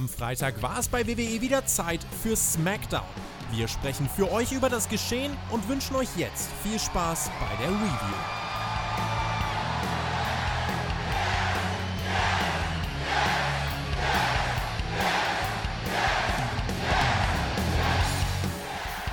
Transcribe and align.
Am 0.00 0.08
Freitag 0.08 0.62
war 0.62 0.78
es 0.78 0.88
bei 0.88 1.06
WWE 1.06 1.42
wieder 1.42 1.66
Zeit 1.66 2.00
für 2.22 2.34
SmackDown. 2.34 3.04
Wir 3.52 3.68
sprechen 3.68 4.08
für 4.08 4.32
euch 4.32 4.50
über 4.50 4.70
das 4.70 4.88
Geschehen 4.88 5.36
und 5.50 5.68
wünschen 5.68 5.94
euch 5.94 6.08
jetzt 6.16 6.48
viel 6.62 6.78
Spaß 6.78 7.30
bei 7.38 7.62
der 7.62 7.68
Review. 7.68 8.14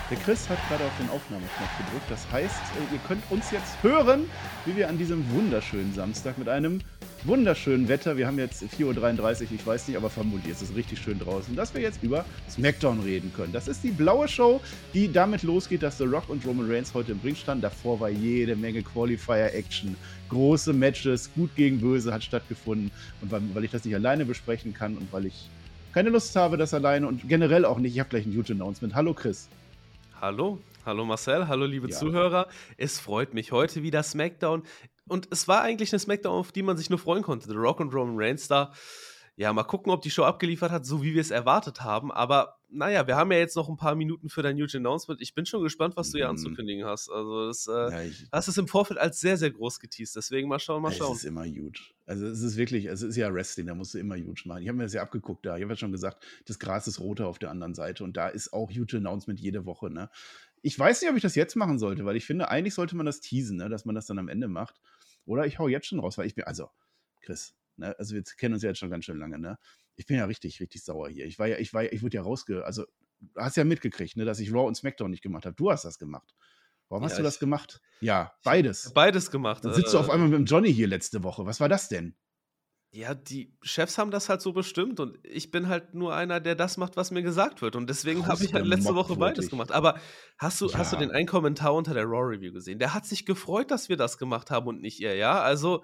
Der 0.10 0.18
Chris 0.20 0.48
hat 0.48 0.58
gerade 0.70 0.86
auf 0.86 0.98
den 0.98 1.10
Aufnahmeknopf 1.10 1.78
gedrückt. 1.80 2.10
Das 2.10 2.26
heißt, 2.32 2.56
äh, 2.56 2.94
ihr 2.94 3.00
könnt 3.10 3.30
uns 3.30 3.52
jetzt 3.52 3.76
hören, 3.84 4.30
wie 4.64 4.78
wir 4.78 4.88
an 4.88 4.98
diesem 4.98 5.30
wunderschönen 5.34 5.94
Samstag 5.94 6.38
mit 6.38 6.48
einem 6.48 6.80
wunderschönen 7.24 7.88
Wetter, 7.88 8.18
wir 8.18 8.28
haben 8.28 8.38
jetzt 8.38 8.64
4.33 8.64 9.44
Uhr, 9.44 9.52
ich 9.54 9.66
weiß 9.66 9.88
nicht, 9.88 9.98
aber 9.98 10.10
vermutlich 10.10 10.52
ist 10.52 10.62
es 10.62 10.76
richtig 10.76 11.00
schön 11.00 11.20
draußen, 11.20 11.56
dass 11.56 11.74
wir 11.74 11.82
jetzt 11.82 12.02
über 12.04 12.26
SmackDown 12.50 13.02
reden 13.02 13.32
können. 13.36 13.52
Das 13.54 13.68
ist 13.68 13.84
die 13.84 13.92
blaue 13.92 14.28
Show, 14.28 14.62
die 14.94 15.12
damit 15.12 15.44
losgeht, 15.44 15.84
dass 15.84 15.98
The 15.98 16.06
Rock 16.06 16.30
und 16.30 16.46
Roman 16.46 16.72
Reigns 16.72 16.94
heute 16.94 17.14
im 17.14 17.20
Ring 17.24 17.36
standen. 17.36 17.62
Davor 17.62 18.00
war 18.00 18.10
jede 18.10 18.56
Menge 18.56 18.84
Qualifier-Action, 18.84 19.96
große 20.30 20.74
Matches, 20.74 21.30
gut 21.34 21.56
gegen 21.56 21.80
böse 21.80 22.14
hat 22.14 22.24
stattgefunden. 22.24 22.92
Und 23.22 23.32
weil 23.32 23.64
ich 23.64 23.72
das 23.72 23.84
nicht 23.84 23.96
alleine 23.96 24.26
besprechen 24.26 24.74
kann 24.74 24.98
und 24.98 25.12
weil 25.12 25.26
ich 25.26 25.50
keine 25.94 26.10
Lust 26.10 26.36
habe, 26.36 26.58
das 26.58 26.74
alleine 26.74 27.08
und 27.08 27.28
generell 27.28 27.66
auch 27.66 27.80
nicht, 27.80 27.94
ich 27.94 28.00
habe 28.00 28.10
gleich 28.10 28.26
ein 28.26 28.36
Huge 28.36 28.54
Announcement. 28.54 28.94
Hallo 28.94 29.14
Chris. 29.14 29.50
Hallo, 30.22 30.60
hallo 30.86 31.06
Marcel, 31.06 31.48
hallo 31.48 31.66
liebe 31.66 31.90
ja. 31.90 31.96
Zuhörer. 31.96 32.48
Es 32.78 33.00
freut 33.00 33.34
mich 33.34 33.52
heute 33.52 33.84
wieder 33.84 34.04
SmackDown. 34.04 34.64
Und 35.08 35.28
es 35.32 35.48
war 35.48 35.62
eigentlich 35.62 35.92
eine 35.94 36.00
SmackDown, 36.00 36.40
auf 36.40 36.52
die 36.52 36.64
man 36.64 36.78
sich 36.78 36.90
nur 36.90 37.00
freuen 37.00 37.24
konnte. 37.24 37.48
The 37.48 37.56
Rock 37.56 37.80
und 37.80 37.94
Roman 37.94 38.16
Reigns 38.18 38.48
da. 38.48 38.74
Ja, 39.40 39.54
mal 39.54 39.64
gucken, 39.64 39.92
ob 39.92 40.02
die 40.02 40.10
Show 40.10 40.24
abgeliefert 40.24 40.72
hat, 40.72 40.84
so 40.88 41.04
wie 41.04 41.14
wir 41.14 41.22
es 41.22 41.30
erwartet 41.30 41.82
haben. 41.82 42.12
Aber 42.12 42.58
naja, 42.70 43.06
wir 43.06 43.16
haben 43.16 43.32
ja 43.32 43.38
jetzt 43.38 43.56
noch 43.56 43.70
ein 43.70 43.78
paar 43.78 43.94
Minuten 43.94 44.30
für 44.30 44.42
dein 44.42 44.58
Huge 44.58 44.78
Announcement. 44.78 45.22
Ich 45.22 45.36
bin 45.36 45.46
schon 45.46 45.62
gespannt, 45.62 45.96
was 45.96 46.10
du 46.10 46.18
hier 46.18 46.26
mhm. 46.26 46.32
anzukündigen 46.32 46.86
hast. 46.86 47.10
Also, 47.10 47.48
das, 47.48 47.68
äh, 47.68 47.72
ja, 47.72 48.02
ich, 48.02 48.26
hast 48.32 48.48
es 48.48 48.58
im 48.58 48.68
Vorfeld 48.68 49.00
als 49.00 49.20
sehr, 49.20 49.38
sehr 49.38 49.52
groß 49.52 49.80
geteased. 49.80 50.16
Deswegen 50.16 50.50
mal 50.50 50.58
schauen, 50.58 50.82
mal 50.82 50.92
schauen. 50.92 51.12
Es 51.12 51.20
ist 51.20 51.26
immer 51.26 51.46
huge. 51.46 51.82
Also, 52.08 52.26
es 52.26 52.42
ist 52.42 52.58
wirklich, 52.58 52.86
es 52.86 53.04
ist 53.04 53.16
ja 53.16 53.32
Wrestling, 53.32 53.68
da 53.68 53.76
musst 53.76 53.94
du 53.94 54.00
immer 54.00 54.16
huge 54.16 54.42
machen. 54.46 54.64
Ich 54.64 54.70
habe 54.70 54.78
mir 54.78 54.86
das 54.86 54.94
ja 54.94 55.04
abgeguckt 55.04 55.46
da. 55.46 55.56
Ich 55.56 55.62
habe 55.62 55.74
ja 55.74 55.78
schon 55.78 55.92
gesagt, 55.92 56.26
das 56.48 56.58
Gras 56.58 56.88
ist 56.88 57.00
roter 57.00 57.28
auf 57.28 57.38
der 57.38 57.52
anderen 57.52 57.76
Seite. 57.76 58.04
Und 58.04 58.18
da 58.18 58.30
ist 58.30 58.54
auch 58.54 58.72
Huge 58.72 58.98
Announcement 58.98 59.40
jede 59.40 59.68
Woche. 59.68 59.92
Ne? 59.92 60.10
Ich 60.64 60.78
weiß 60.78 61.00
nicht, 61.02 61.12
ob 61.12 61.16
ich 61.16 61.22
das 61.22 61.36
jetzt 61.36 61.56
machen 61.56 61.78
sollte, 61.78 62.06
weil 62.06 62.16
ich 62.16 62.26
finde, 62.26 62.50
eigentlich 62.50 62.74
sollte 62.74 62.96
man 62.96 63.06
das 63.06 63.22
teasen, 63.22 63.58
ne? 63.58 63.70
dass 63.70 63.86
man 63.86 63.94
das 63.94 64.08
dann 64.08 64.18
am 64.18 64.30
Ende 64.30 64.48
macht. 64.48 64.82
Oder 65.28 65.46
ich 65.46 65.60
hau 65.60 65.68
jetzt 65.68 65.86
schon 65.88 66.00
raus, 66.00 66.18
weil 66.18 66.26
ich 66.26 66.36
bin, 66.36 66.46
also, 66.46 66.70
Chris, 67.22 67.54
ne, 67.76 67.96
also 68.00 68.16
wir 68.16 68.24
kennen 68.24 68.54
uns 68.56 68.64
ja 68.64 68.70
jetzt 68.70 68.80
schon 68.80 68.90
ganz 68.90 69.06
schön 69.06 69.18
lange, 69.18 69.38
ne? 69.38 69.58
Ich 69.96 70.06
bin 70.06 70.18
ja 70.18 70.26
richtig, 70.26 70.60
richtig 70.60 70.84
sauer 70.84 71.10
hier. 71.10 71.26
Ich 71.26 71.38
war 71.38 71.48
ja, 71.48 71.58
ich 71.58 71.74
war 71.74 71.84
ja, 71.84 71.92
ich 71.92 72.02
wurde 72.02 72.16
ja 72.16 72.22
rausge, 72.22 72.66
also, 72.66 72.86
du 73.20 73.42
hast 73.42 73.58
ja 73.58 73.64
mitgekriegt, 73.64 74.16
ne, 74.16 74.26
dass 74.26 74.40
ich 74.40 74.52
Raw 74.52 74.68
und 74.68 74.76
SmackDown 74.76 75.12
nicht 75.12 75.24
gemacht 75.24 75.46
habe. 75.46 75.56
Du 75.56 75.70
hast 75.70 75.86
das 75.86 76.00
gemacht. 76.00 76.34
Warum 76.90 77.04
ja, 77.04 77.10
hast 77.10 77.20
du 77.20 77.24
das 77.24 77.40
gemacht? 77.40 77.82
Ja, 78.00 78.34
beides. 78.44 78.94
Beides 78.94 79.30
gemacht. 79.30 79.66
Dann 79.66 79.74
sitzt 79.74 79.90
äh, 79.90 79.92
du 79.92 80.00
auf 80.00 80.10
einmal 80.10 80.30
mit 80.30 80.40
dem 80.40 80.46
Johnny 80.46 80.74
hier 80.74 80.88
letzte 80.88 81.24
Woche. 81.24 81.46
Was 81.46 81.60
war 81.60 81.68
das 81.68 81.90
denn? 81.90 82.16
Ja, 82.92 83.14
die 83.14 83.54
Chefs 83.62 83.98
haben 83.98 84.12
das 84.12 84.30
halt 84.30 84.42
so 84.42 84.54
bestimmt 84.54 85.00
und 85.00 85.18
ich 85.24 85.52
bin 85.52 85.68
halt 85.68 85.94
nur 85.94 86.16
einer, 86.16 86.40
der 86.40 86.56
das 86.56 86.78
macht, 86.78 86.96
was 86.96 87.12
mir 87.12 87.22
gesagt 87.22 87.62
wird. 87.62 87.76
Und 87.76 87.90
deswegen 87.90 88.26
habe 88.28 88.44
ich 88.44 88.54
halt 88.54 88.66
letzte 88.66 88.96
Woche 88.96 89.16
beides 89.18 89.50
gemacht. 89.50 89.72
Aber 89.72 90.00
hast 90.38 90.62
du, 90.62 90.68
ja. 90.68 90.78
hast 90.78 90.94
du 90.94 90.98
den 90.98 91.12
einen 91.12 91.28
Kommentar 91.28 91.76
unter 91.76 91.94
der 91.94 92.06
Raw 92.06 92.36
Review 92.36 92.54
gesehen? 92.54 92.80
Der 92.80 92.94
hat 92.94 93.06
sich 93.06 93.26
gefreut, 93.26 93.72
dass 93.72 93.90
wir 93.90 93.98
das 93.98 94.18
gemacht 94.18 94.52
haben 94.52 94.68
und 94.68 94.82
nicht 94.82 95.00
ihr, 95.02 95.16
ja? 95.16 95.42
Also 95.42 95.84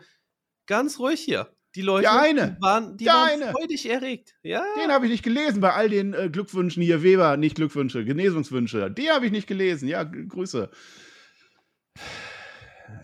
ganz 0.65 0.97
ruhig 0.97 1.19
hier. 1.19 1.53
Die 1.75 1.81
Leute 1.81 2.11
eine. 2.11 2.55
waren, 2.61 2.97
die 2.97 3.07
waren 3.07 3.41
freudig 3.51 3.89
erregt. 3.89 4.35
Ja? 4.43 4.63
Den 4.79 4.91
habe 4.91 5.05
ich 5.05 5.11
nicht 5.11 5.23
gelesen 5.23 5.59
bei 5.59 5.73
all 5.73 5.89
den 5.89 6.13
äh, 6.13 6.29
Glückwünschen 6.29 6.83
hier. 6.83 7.01
Weber, 7.01 7.35
nicht 7.35 7.55
Glückwünsche, 7.55 8.05
Genesungswünsche. 8.05 8.91
Die 8.91 9.09
habe 9.09 9.25
ich 9.25 9.31
nicht 9.31 9.47
gelesen. 9.47 9.87
Ja, 9.87 10.03
Grüße. 10.03 10.69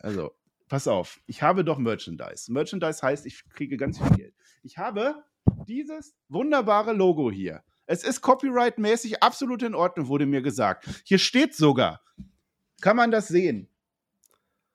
Also, 0.01 0.38
pass 0.69 0.87
auf, 0.87 1.19
ich 1.25 1.41
habe 1.41 1.65
doch 1.65 1.77
Merchandise. 1.77 2.51
Merchandise 2.51 3.01
heißt, 3.01 3.25
ich 3.25 3.43
kriege 3.49 3.75
ganz 3.75 3.97
viel 3.97 4.15
Geld. 4.15 4.33
Ich 4.63 4.77
habe 4.77 5.23
dieses 5.67 6.15
wunderbare 6.29 6.93
Logo 6.93 7.29
hier. 7.31 7.63
Es 7.85 8.03
ist 8.03 8.21
copyright-mäßig 8.21 9.21
absolut 9.21 9.63
in 9.63 9.73
Ordnung, 9.73 10.07
wurde 10.07 10.27
mir 10.27 10.41
gesagt. 10.41 10.87
Hier 11.03 11.17
steht 11.17 11.55
sogar, 11.55 12.01
kann 12.81 12.95
man 12.95 13.11
das 13.11 13.27
sehen? 13.27 13.67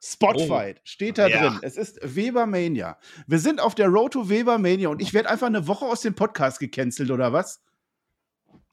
Spotfight 0.03 0.79
oh. 0.79 0.83
steht 0.85 1.17
da 1.17 1.29
ja. 1.29 1.49
drin. 1.49 1.59
Es 1.63 1.77
ist 1.77 1.99
Webermania. 2.03 2.99
Wir 3.27 3.39
sind 3.39 3.61
auf 3.61 3.75
der 3.75 3.89
Road 3.89 4.13
to 4.13 4.29
Webermania 4.29 4.89
und 4.89 5.01
ich 5.01 5.15
werde 5.15 5.31
einfach 5.31 5.47
eine 5.47 5.67
Woche 5.67 5.87
aus 5.87 6.03
dem 6.03 6.15
Podcast 6.15 6.59
gecancelt, 6.59 7.11
oder 7.11 7.33
was? 7.33 7.63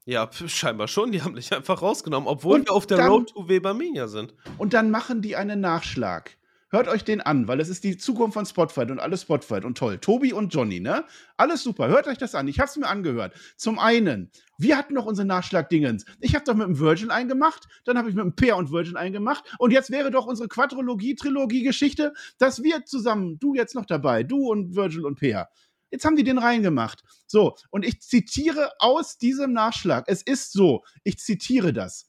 Ja, 0.05 0.29
scheinbar 0.31 0.87
schon. 0.87 1.11
Die 1.11 1.21
haben 1.21 1.35
dich 1.35 1.53
einfach 1.53 1.81
rausgenommen, 1.81 2.27
obwohl 2.27 2.59
und 2.59 2.67
wir 2.67 2.73
auf 2.73 2.87
der 2.87 2.97
dann, 2.97 3.07
Road 3.07 3.29
to 3.29 3.47
Webermania 3.47 4.07
sind. 4.07 4.33
Und 4.57 4.73
dann 4.73 4.89
machen 4.89 5.21
die 5.21 5.35
einen 5.35 5.61
Nachschlag. 5.61 6.35
Hört 6.73 6.87
euch 6.87 7.03
den 7.03 7.19
an, 7.19 7.49
weil 7.49 7.59
es 7.59 7.67
ist 7.67 7.83
die 7.83 7.97
Zukunft 7.97 8.33
von 8.33 8.45
Spotfight 8.45 8.91
und 8.91 8.99
alles 8.99 9.23
Spotfight 9.23 9.65
und 9.65 9.77
toll. 9.77 9.97
Tobi 9.97 10.31
und 10.31 10.53
Johnny, 10.53 10.79
ne? 10.79 11.03
Alles 11.35 11.63
super. 11.63 11.89
Hört 11.89 12.07
euch 12.07 12.17
das 12.17 12.33
an. 12.33 12.47
Ich 12.47 12.61
hab's 12.61 12.77
mir 12.77 12.87
angehört. 12.87 13.33
Zum 13.57 13.77
einen, 13.77 14.31
wir 14.57 14.77
hatten 14.77 14.93
noch 14.93 15.05
unsere 15.05 15.27
Nachschlagdingens. 15.27 16.05
Ich 16.21 16.33
habe 16.33 16.45
doch 16.45 16.53
mit 16.53 16.65
dem 16.65 16.79
Virgin 16.79 17.11
eingemacht, 17.11 17.67
dann 17.83 17.97
habe 17.97 18.09
ich 18.09 18.15
mit 18.15 18.23
dem 18.23 18.37
Peer 18.37 18.55
und 18.55 18.71
Virgin 18.71 18.95
eingemacht 18.95 19.43
und 19.59 19.71
jetzt 19.71 19.91
wäre 19.91 20.11
doch 20.11 20.25
unsere 20.25 20.47
Quadrologie-Trilogie-Geschichte, 20.47 22.13
dass 22.37 22.63
wir 22.63 22.85
zusammen, 22.85 23.37
du 23.37 23.53
jetzt 23.53 23.75
noch 23.75 23.85
dabei, 23.85 24.23
du 24.23 24.49
und 24.49 24.73
Virgil 24.73 25.05
und 25.05 25.19
Peer. 25.19 25.49
Jetzt 25.89 26.05
haben 26.05 26.15
die 26.15 26.23
den 26.23 26.37
reingemacht. 26.37 27.03
So, 27.27 27.57
und 27.69 27.83
ich 27.85 27.99
zitiere 27.99 28.71
aus 28.79 29.17
diesem 29.17 29.51
Nachschlag. 29.51 30.05
Es 30.07 30.21
ist 30.21 30.53
so, 30.53 30.85
ich 31.03 31.19
zitiere 31.19 31.73
das. 31.73 32.07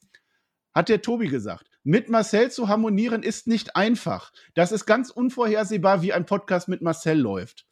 Hat 0.73 0.89
der 0.89 1.03
Tobi 1.03 1.27
gesagt. 1.27 1.72
Mit 1.85 2.09
Marcel 2.09 2.51
zu 2.51 2.69
harmonieren 2.69 3.23
ist 3.23 3.49
nicht 3.49 3.75
einfach. 3.75 4.33
Das 4.55 4.71
ist 4.71 4.87
ganz 4.87 5.11
unvorhersehbar, 5.11 6.03
wie 6.03 6.13
ein 6.13 6.27
Podcast 6.27 6.69
mit 6.69 6.81
Marcel 6.81 7.19
läuft. 7.19 7.67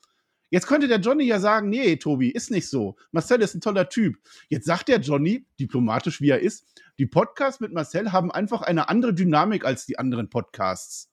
Jetzt 0.50 0.66
könnte 0.66 0.88
der 0.88 0.98
Johnny 0.98 1.24
ja 1.24 1.38
sagen, 1.38 1.68
nee, 1.70 1.94
Tobi, 1.94 2.28
ist 2.28 2.50
nicht 2.50 2.68
so. 2.68 2.96
Marcel 3.12 3.40
ist 3.40 3.54
ein 3.54 3.60
toller 3.60 3.88
Typ. 3.88 4.16
Jetzt 4.48 4.66
sagt 4.66 4.88
der 4.88 4.98
Johnny, 4.98 5.46
diplomatisch 5.60 6.20
wie 6.20 6.30
er 6.30 6.40
ist, 6.40 6.66
die 6.98 7.06
Podcasts 7.06 7.60
mit 7.60 7.72
Marcel 7.72 8.10
haben 8.10 8.32
einfach 8.32 8.62
eine 8.62 8.88
andere 8.88 9.14
Dynamik 9.14 9.64
als 9.64 9.86
die 9.86 9.98
anderen 9.98 10.28
Podcasts. 10.28 11.08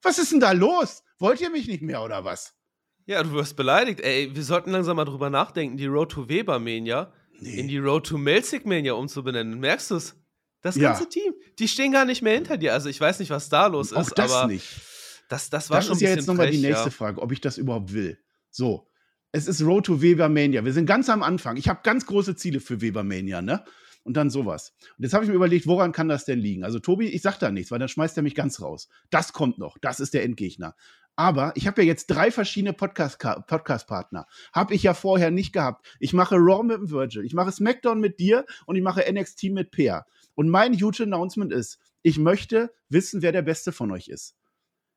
Was 0.00 0.18
ist 0.18 0.32
denn 0.32 0.40
da 0.40 0.52
los? 0.52 1.02
Wollt 1.18 1.42
ihr 1.42 1.50
mich 1.50 1.68
nicht 1.68 1.82
mehr 1.82 2.02
oder 2.02 2.24
was? 2.24 2.54
Ja, 3.04 3.22
du 3.22 3.32
wirst 3.32 3.56
beleidigt. 3.56 4.00
Ey, 4.00 4.34
wir 4.34 4.42
sollten 4.42 4.70
langsam 4.70 4.96
mal 4.96 5.04
drüber 5.04 5.28
nachdenken, 5.28 5.76
die 5.76 5.86
Road 5.86 6.12
to 6.12 6.28
Weber 6.30 6.58
Mania 6.58 7.12
nee. 7.38 7.60
in 7.60 7.68
die 7.68 7.78
Road 7.78 8.06
to 8.06 8.16
Melzig 8.16 8.64
Mania 8.64 8.94
umzubenennen. 8.94 9.60
Merkst 9.60 9.90
du 9.90 9.96
es? 9.96 10.16
Das 10.66 10.78
ganze 10.78 11.04
ja. 11.04 11.08
Team. 11.08 11.34
Die 11.58 11.68
stehen 11.68 11.92
gar 11.92 12.04
nicht 12.04 12.22
mehr 12.22 12.34
hinter 12.34 12.56
dir. 12.56 12.72
Also 12.72 12.88
ich 12.88 13.00
weiß 13.00 13.20
nicht, 13.20 13.30
was 13.30 13.48
da 13.48 13.68
los 13.68 13.92
ist. 13.92 13.96
Auch 13.96 14.10
das 14.10 14.32
aber 14.32 14.52
nicht. 14.52 14.66
Das, 15.28 15.48
das 15.48 15.70
war 15.70 15.78
das 15.78 15.86
schon 15.86 15.96
ist 15.96 16.02
ja 16.02 16.10
jetzt 16.10 16.26
nochmal 16.26 16.50
die 16.50 16.58
nächste 16.58 16.86
ja. 16.86 16.90
Frage, 16.90 17.22
ob 17.22 17.32
ich 17.32 17.40
das 17.40 17.56
überhaupt 17.56 17.92
will. 17.92 18.18
So, 18.50 18.88
es 19.30 19.46
ist 19.46 19.62
Road 19.62 19.86
to 19.86 20.02
Webermania. 20.02 20.64
Wir 20.64 20.72
sind 20.72 20.86
ganz 20.86 21.08
am 21.08 21.22
Anfang. 21.22 21.56
Ich 21.56 21.68
habe 21.68 21.80
ganz 21.82 22.06
große 22.06 22.36
Ziele 22.36 22.58
für 22.58 22.80
Webermania, 22.80 23.42
ne? 23.42 23.64
Und 24.02 24.16
dann 24.16 24.30
sowas. 24.30 24.72
Und 24.96 25.02
jetzt 25.04 25.14
habe 25.14 25.24
ich 25.24 25.30
mir 25.30 25.36
überlegt, 25.36 25.66
woran 25.66 25.92
kann 25.92 26.08
das 26.08 26.24
denn 26.24 26.38
liegen? 26.38 26.64
Also 26.64 26.78
Tobi, 26.78 27.08
ich 27.08 27.22
sag 27.22 27.38
da 27.38 27.50
nichts, 27.50 27.70
weil 27.70 27.80
dann 27.80 27.88
schmeißt 27.88 28.16
er 28.16 28.22
mich 28.22 28.34
ganz 28.34 28.60
raus. 28.60 28.88
Das 29.10 29.32
kommt 29.32 29.58
noch. 29.58 29.78
Das 29.78 29.98
ist 30.00 30.14
der 30.14 30.22
Endgegner. 30.22 30.74
Aber 31.16 31.52
ich 31.56 31.66
habe 31.66 31.82
ja 31.82 31.88
jetzt 31.88 32.06
drei 32.08 32.30
verschiedene 32.30 32.74
Podcast-Partner. 32.74 33.46
Podcast 33.46 33.90
habe 34.52 34.74
ich 34.74 34.82
ja 34.82 34.92
vorher 34.92 35.30
nicht 35.30 35.52
gehabt. 35.52 35.86
Ich 35.98 36.12
mache 36.12 36.36
Raw 36.36 36.62
mit 36.62 36.76
dem 36.76 36.90
Virgil, 36.90 37.24
ich 37.24 37.32
mache 37.32 37.50
SmackDown 37.50 37.98
mit 38.00 38.20
dir 38.20 38.44
und 38.66 38.76
ich 38.76 38.82
mache 38.82 39.02
NXT 39.10 39.44
mit 39.44 39.70
Peer. 39.70 40.06
Und 40.36 40.48
mein 40.48 40.74
huge 40.74 41.02
Announcement 41.02 41.52
ist, 41.52 41.80
ich 42.02 42.18
möchte 42.18 42.72
wissen, 42.88 43.22
wer 43.22 43.32
der 43.32 43.42
Beste 43.42 43.72
von 43.72 43.90
euch 43.90 44.06
ist. 44.06 44.36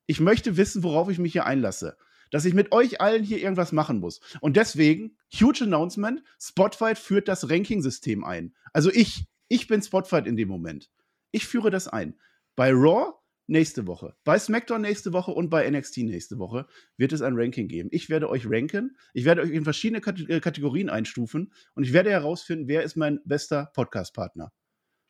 Ich 0.05 0.19
möchte 0.19 0.57
wissen, 0.57 0.83
worauf 0.83 1.09
ich 1.09 1.17
mich 1.17 1.31
hier 1.31 1.45
einlasse. 1.45 1.97
Dass 2.29 2.45
ich 2.45 2.53
mit 2.53 2.71
euch 2.71 3.01
allen 3.01 3.23
hier 3.23 3.41
irgendwas 3.41 3.71
machen 3.71 3.99
muss. 3.99 4.19
Und 4.41 4.55
deswegen, 4.57 5.17
huge 5.33 5.63
Announcement, 5.63 6.21
Spotfight 6.39 6.99
führt 6.99 7.27
das 7.27 7.49
Ranking-System 7.49 8.23
ein. 8.23 8.53
Also 8.73 8.91
ich, 8.91 9.25
ich 9.47 9.67
bin 9.67 9.81
Spotfight 9.81 10.27
in 10.27 10.37
dem 10.37 10.49
Moment. 10.49 10.91
Ich 11.31 11.47
führe 11.47 11.71
das 11.71 11.87
ein. 11.87 12.19
Bei 12.55 12.71
Raw 12.71 13.13
nächste 13.47 13.87
Woche, 13.87 14.15
bei 14.23 14.37
SmackDown 14.37 14.81
nächste 14.81 15.11
Woche 15.11 15.31
und 15.31 15.49
bei 15.49 15.67
NXT 15.69 15.99
nächste 15.99 16.37
Woche 16.37 16.67
wird 16.97 17.13
es 17.13 17.21
ein 17.21 17.33
Ranking 17.35 17.67
geben. 17.67 17.89
Ich 17.91 18.09
werde 18.09 18.29
euch 18.29 18.45
ranken, 18.47 18.95
ich 19.13 19.25
werde 19.25 19.41
euch 19.41 19.51
in 19.51 19.63
verschiedene 19.63 20.05
äh, 20.05 20.39
Kategorien 20.39 20.89
einstufen 20.89 21.51
und 21.73 21.83
ich 21.83 21.93
werde 21.93 22.11
herausfinden, 22.11 22.67
wer 22.67 22.83
ist 22.83 22.95
mein 22.95 23.19
bester 23.25 23.71
Podcast-Partner. 23.73 24.51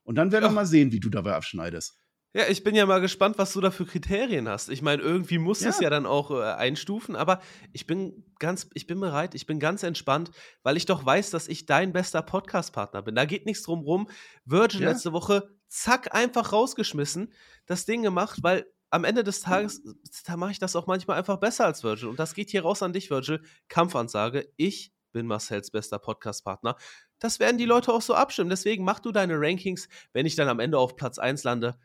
Und 0.09 0.15
dann 0.15 0.31
werden 0.31 0.45
wir 0.45 0.49
mal 0.49 0.65
sehen, 0.65 0.91
wie 0.91 0.99
du 0.99 1.11
dabei 1.11 1.35
abschneidest. 1.35 1.99
Ja, 2.33 2.47
ich 2.47 2.63
bin 2.63 2.73
ja 2.73 2.87
mal 2.87 2.99
gespannt, 2.99 3.37
was 3.37 3.53
du 3.53 3.61
da 3.61 3.69
für 3.69 3.85
Kriterien 3.85 4.49
hast. 4.49 4.69
Ich 4.69 4.81
meine, 4.81 5.03
irgendwie 5.03 5.37
muss 5.37 5.61
ja. 5.61 5.69
es 5.69 5.79
ja 5.79 5.91
dann 5.91 6.07
auch 6.07 6.31
äh, 6.31 6.41
einstufen, 6.41 7.15
aber 7.15 7.39
ich 7.73 7.85
bin 7.85 8.25
ganz, 8.39 8.67
ich 8.73 8.87
bin 8.87 8.99
bereit, 8.99 9.35
ich 9.35 9.45
bin 9.45 9.59
ganz 9.59 9.83
entspannt, 9.83 10.31
weil 10.63 10.77
ich 10.77 10.87
doch 10.87 11.05
weiß, 11.05 11.29
dass 11.29 11.47
ich 11.47 11.67
dein 11.67 11.93
bester 11.93 12.23
Podcast-Partner 12.23 13.03
bin. 13.03 13.13
Da 13.13 13.25
geht 13.25 13.45
nichts 13.45 13.61
drum 13.61 13.81
rum. 13.81 14.09
Virgin 14.45 14.81
ja. 14.81 14.89
letzte 14.89 15.13
Woche, 15.13 15.47
zack, 15.67 16.15
einfach 16.15 16.53
rausgeschmissen, 16.53 17.31
das 17.67 17.85
Ding 17.85 18.01
gemacht, 18.01 18.39
weil 18.41 18.65
am 18.89 19.03
Ende 19.03 19.23
des 19.23 19.41
Tages, 19.41 19.83
da 20.25 20.37
mache 20.37 20.53
ich 20.53 20.59
das 20.59 20.75
auch 20.75 20.87
manchmal 20.87 21.19
einfach 21.19 21.37
besser 21.37 21.67
als 21.67 21.83
Virgil. 21.83 22.09
Und 22.09 22.17
das 22.17 22.33
geht 22.33 22.49
hier 22.49 22.63
raus 22.63 22.81
an 22.81 22.93
dich, 22.93 23.11
Virgil. 23.11 23.43
Kampfansage. 23.67 24.51
Ich 24.57 24.91
bin 25.11 25.27
Marcells 25.27 25.69
bester 25.69 25.99
Podcast-Partner. 25.99 26.75
Das 27.19 27.39
werden 27.39 27.57
die 27.57 27.65
Leute 27.65 27.93
auch 27.93 28.01
so 28.01 28.13
abstimmen. 28.15 28.49
Deswegen 28.49 28.83
mach 28.83 28.99
du 28.99 29.11
deine 29.11 29.39
Rankings. 29.39 29.89
Wenn 30.13 30.25
ich 30.25 30.35
dann 30.35 30.47
am 30.47 30.59
Ende 30.59 30.77
auf 30.77 30.95
Platz 30.95 31.19
1 31.19 31.43
lande, 31.43 31.77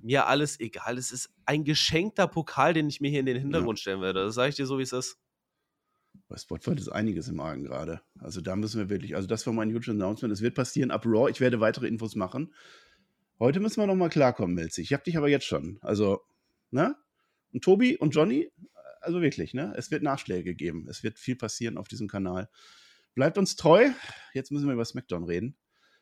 mir 0.00 0.26
alles 0.26 0.60
egal. 0.60 0.98
Es 0.98 1.10
ist 1.10 1.30
ein 1.46 1.64
geschenkter 1.64 2.26
Pokal, 2.28 2.74
den 2.74 2.88
ich 2.88 3.00
mir 3.00 3.10
hier 3.10 3.20
in 3.20 3.26
den 3.26 3.38
Hintergrund 3.38 3.78
stellen 3.78 4.00
werde. 4.00 4.24
Das 4.24 4.34
sage 4.34 4.50
ich 4.50 4.56
dir 4.56 4.66
so, 4.66 4.78
wie 4.78 4.82
es 4.82 4.92
ist. 4.92 5.18
Bei 6.28 6.36
Spotfight 6.36 6.80
ist 6.80 6.88
einiges 6.88 7.28
im 7.28 7.40
Argen 7.40 7.64
gerade. 7.64 8.00
Also 8.18 8.40
da 8.40 8.56
müssen 8.56 8.78
wir 8.78 8.88
wirklich, 8.88 9.16
also 9.16 9.26
das 9.28 9.46
war 9.46 9.52
mein 9.52 9.74
huge 9.74 9.90
Announcement. 9.90 10.32
Es 10.32 10.42
wird 10.42 10.54
passieren 10.54 10.90
ab 10.90 11.04
Raw. 11.06 11.30
Ich 11.30 11.40
werde 11.40 11.60
weitere 11.60 11.88
Infos 11.88 12.14
machen. 12.14 12.54
Heute 13.38 13.60
müssen 13.60 13.80
wir 13.80 13.86
noch 13.86 13.96
mal 13.96 14.08
klarkommen, 14.08 14.54
Melzi. 14.54 14.82
Ich 14.82 14.92
habe 14.92 15.02
dich 15.02 15.16
aber 15.16 15.28
jetzt 15.28 15.46
schon. 15.46 15.78
Also, 15.82 16.22
ne? 16.70 16.96
Und 17.52 17.64
Tobi 17.64 17.96
und 17.96 18.14
Johnny, 18.14 18.50
also 19.00 19.20
wirklich, 19.20 19.52
ne? 19.52 19.74
Es 19.76 19.90
wird 19.90 20.02
Nachschläge 20.02 20.54
geben. 20.54 20.86
Es 20.88 21.02
wird 21.02 21.18
viel 21.18 21.36
passieren 21.36 21.76
auf 21.76 21.88
diesem 21.88 22.08
Kanal. 22.08 22.48
Bleibt 23.14 23.38
uns 23.38 23.56
treu. 23.56 23.90
Jetzt 24.32 24.50
müssen 24.50 24.66
wir 24.66 24.74
über 24.74 24.84
SmackDown 24.84 25.24
reden. 25.24 25.56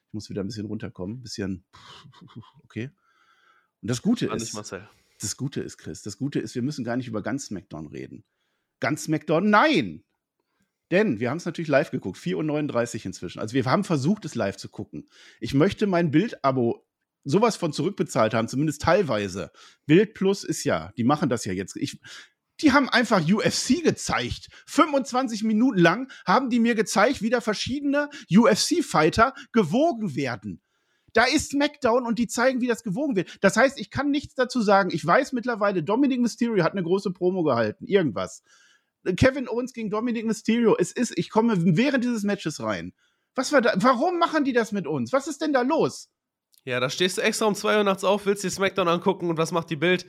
Ich 0.08 0.14
muss 0.14 0.30
wieder 0.30 0.42
ein 0.42 0.46
bisschen 0.46 0.66
runterkommen. 0.66 1.18
Ein 1.18 1.22
bisschen, 1.22 1.64
okay. 2.62 2.90
Und 3.82 3.90
das 3.90 4.02
Gute 4.02 4.26
ist, 4.26 4.54
das 5.20 5.36
Gute 5.36 5.60
ist, 5.60 5.78
Chris, 5.78 6.02
das 6.02 6.18
Gute 6.18 6.38
ist, 6.38 6.54
wir 6.54 6.62
müssen 6.62 6.84
gar 6.84 6.96
nicht 6.96 7.08
über 7.08 7.22
ganz 7.22 7.46
SmackDown 7.46 7.88
reden. 7.88 8.24
Ganz 8.80 9.04
SmackDown, 9.04 9.50
nein! 9.50 10.04
Denn 10.90 11.20
wir 11.20 11.30
haben 11.30 11.36
es 11.36 11.44
natürlich 11.44 11.68
live 11.68 11.90
geguckt, 11.90 12.18
4.39 12.18 12.98
Uhr 12.98 13.06
inzwischen. 13.06 13.38
Also 13.38 13.54
wir 13.54 13.64
haben 13.64 13.84
versucht, 13.84 14.24
es 14.24 14.34
live 14.34 14.56
zu 14.56 14.68
gucken. 14.68 15.08
Ich 15.38 15.54
möchte 15.54 15.86
mein 15.86 16.10
Bild-Abo 16.10 16.84
sowas 17.22 17.56
von 17.56 17.72
zurückbezahlt 17.72 18.34
haben, 18.34 18.48
zumindest 18.48 18.82
teilweise. 18.82 19.52
Bild 19.86 20.14
Plus 20.14 20.42
ist 20.42 20.64
ja, 20.64 20.92
die 20.96 21.04
machen 21.04 21.28
das 21.28 21.44
ja 21.44 21.52
jetzt. 21.52 21.76
Ich, 21.76 22.00
die 22.62 22.72
haben 22.72 22.88
einfach 22.88 23.20
UFC 23.20 23.82
gezeigt. 23.82 24.48
25 24.66 25.42
Minuten 25.44 25.78
lang 25.78 26.12
haben 26.26 26.50
die 26.50 26.60
mir 26.60 26.74
gezeigt, 26.74 27.22
wie 27.22 27.30
da 27.30 27.40
verschiedene 27.40 28.08
UFC-Fighter 28.30 29.34
gewogen 29.52 30.14
werden. 30.14 30.62
Da 31.12 31.24
ist 31.24 31.50
SmackDown 31.50 32.06
und 32.06 32.18
die 32.18 32.28
zeigen, 32.28 32.60
wie 32.60 32.68
das 32.68 32.82
gewogen 32.82 33.16
wird. 33.16 33.38
Das 33.40 33.56
heißt, 33.56 33.80
ich 33.80 33.90
kann 33.90 34.10
nichts 34.10 34.34
dazu 34.34 34.60
sagen. 34.60 34.90
Ich 34.92 35.04
weiß 35.04 35.32
mittlerweile, 35.32 35.82
Dominic 35.82 36.20
Mysterio 36.20 36.62
hat 36.62 36.72
eine 36.72 36.82
große 36.82 37.10
Promo 37.10 37.42
gehalten. 37.42 37.86
Irgendwas. 37.86 38.42
Kevin 39.16 39.48
Owens 39.48 39.72
gegen 39.72 39.90
Dominic 39.90 40.26
Mysterio. 40.26 40.76
Es 40.78 40.92
ist, 40.92 41.16
ich 41.16 41.30
komme 41.30 41.54
während 41.76 42.04
dieses 42.04 42.22
Matches 42.22 42.60
rein. 42.60 42.92
Was 43.34 43.52
war 43.52 43.62
da? 43.62 43.72
Warum 43.76 44.18
machen 44.18 44.44
die 44.44 44.52
das 44.52 44.72
mit 44.72 44.86
uns? 44.86 45.12
Was 45.12 45.26
ist 45.26 45.40
denn 45.40 45.52
da 45.52 45.62
los? 45.62 46.10
Ja, 46.64 46.78
da 46.78 46.90
stehst 46.90 47.18
du 47.18 47.22
extra 47.22 47.46
um 47.46 47.54
2 47.54 47.78
Uhr 47.78 47.84
nachts 47.84 48.04
auf, 48.04 48.26
willst 48.26 48.44
dir 48.44 48.50
SmackDown 48.50 48.88
angucken 48.88 49.30
und 49.30 49.38
was 49.38 49.50
macht 49.50 49.70
die 49.70 49.76
Bild? 49.76 50.06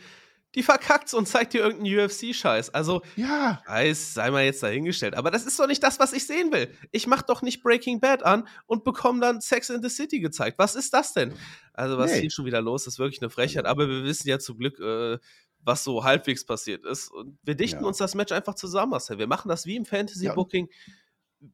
Die 0.55 0.63
verkackt's 0.63 1.13
und 1.13 1.27
zeigt 1.27 1.53
dir 1.53 1.61
irgendeinen 1.61 2.05
UFC-Scheiß. 2.05 2.71
Also, 2.71 3.01
ja. 3.15 3.61
Weiß, 3.65 4.13
sei 4.13 4.31
mal 4.31 4.43
jetzt 4.43 4.61
dahingestellt. 4.61 5.15
Aber 5.15 5.31
das 5.31 5.45
ist 5.45 5.57
doch 5.59 5.67
nicht 5.67 5.81
das, 5.81 5.99
was 5.99 6.11
ich 6.11 6.27
sehen 6.27 6.51
will. 6.51 6.73
Ich 6.91 7.07
mach 7.07 7.21
doch 7.21 7.41
nicht 7.41 7.63
Breaking 7.63 8.01
Bad 8.01 8.23
an 8.23 8.47
und 8.65 8.83
bekomme 8.83 9.21
dann 9.21 9.39
Sex 9.39 9.69
in 9.69 9.81
the 9.81 9.89
City 9.89 10.19
gezeigt. 10.19 10.59
Was 10.59 10.75
ist 10.75 10.93
das 10.93 11.13
denn? 11.13 11.33
Also, 11.73 11.97
was 11.97 12.11
nee. 12.11 12.21
hier 12.21 12.31
schon 12.31 12.45
wieder 12.45 12.61
los 12.61 12.85
ist, 12.85 12.99
wirklich 12.99 13.21
eine 13.21 13.29
Frechheit. 13.29 13.65
Aber 13.65 13.87
wir 13.87 14.03
wissen 14.03 14.27
ja 14.27 14.39
zum 14.39 14.57
Glück, 14.57 14.77
äh, 14.79 15.19
was 15.63 15.83
so 15.83 16.03
halbwegs 16.03 16.45
passiert 16.45 16.85
ist. 16.85 17.11
Und 17.11 17.37
wir 17.43 17.55
dichten 17.55 17.81
ja. 17.81 17.87
uns 17.87 17.97
das 17.97 18.15
Match 18.15 18.31
einfach 18.31 18.55
zusammen, 18.55 18.91
Marcel. 18.91 19.19
Wir 19.19 19.27
machen 19.27 19.47
das 19.47 19.65
wie 19.65 19.75
im 19.75 19.85
Fantasy-Booking. 19.85 20.67
Ja. 20.67 20.93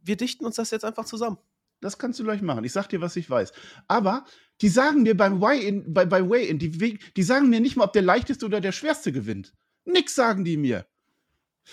Wir 0.02 0.18
dichten 0.18 0.46
uns 0.46 0.56
das 0.56 0.72
jetzt 0.72 0.86
einfach 0.86 1.06
zusammen. 1.06 1.38
Das 1.82 1.98
kannst 1.98 2.20
du 2.20 2.24
gleich 2.24 2.42
machen. 2.42 2.64
Ich 2.64 2.72
sag 2.74 2.88
dir, 2.88 3.02
was 3.02 3.16
ich 3.16 3.30
weiß. 3.30 3.52
Aber 3.88 4.26
die 4.62 4.70
sagen 4.70 5.04
mir 5.04 5.16
beim 5.16 5.42
Way-In, 5.42 5.94
bei, 5.94 6.06
bei 6.06 6.28
Way-In, 6.28 6.60
die, 6.60 7.00
die 7.16 7.24
sagen 7.24 7.50
mir 7.50 7.60
nicht 7.60 7.76
mal, 7.76 7.86
ob 7.86 7.94
der 7.94 8.02
leichteste 8.02 8.46
oder 8.46 8.62
der 8.62 8.72
schwerste 8.72 9.12
gewinnt. 9.12 9.54
Nix 9.86 10.16
sagen 10.16 10.44
die 10.44 10.58
mir. 10.58 10.88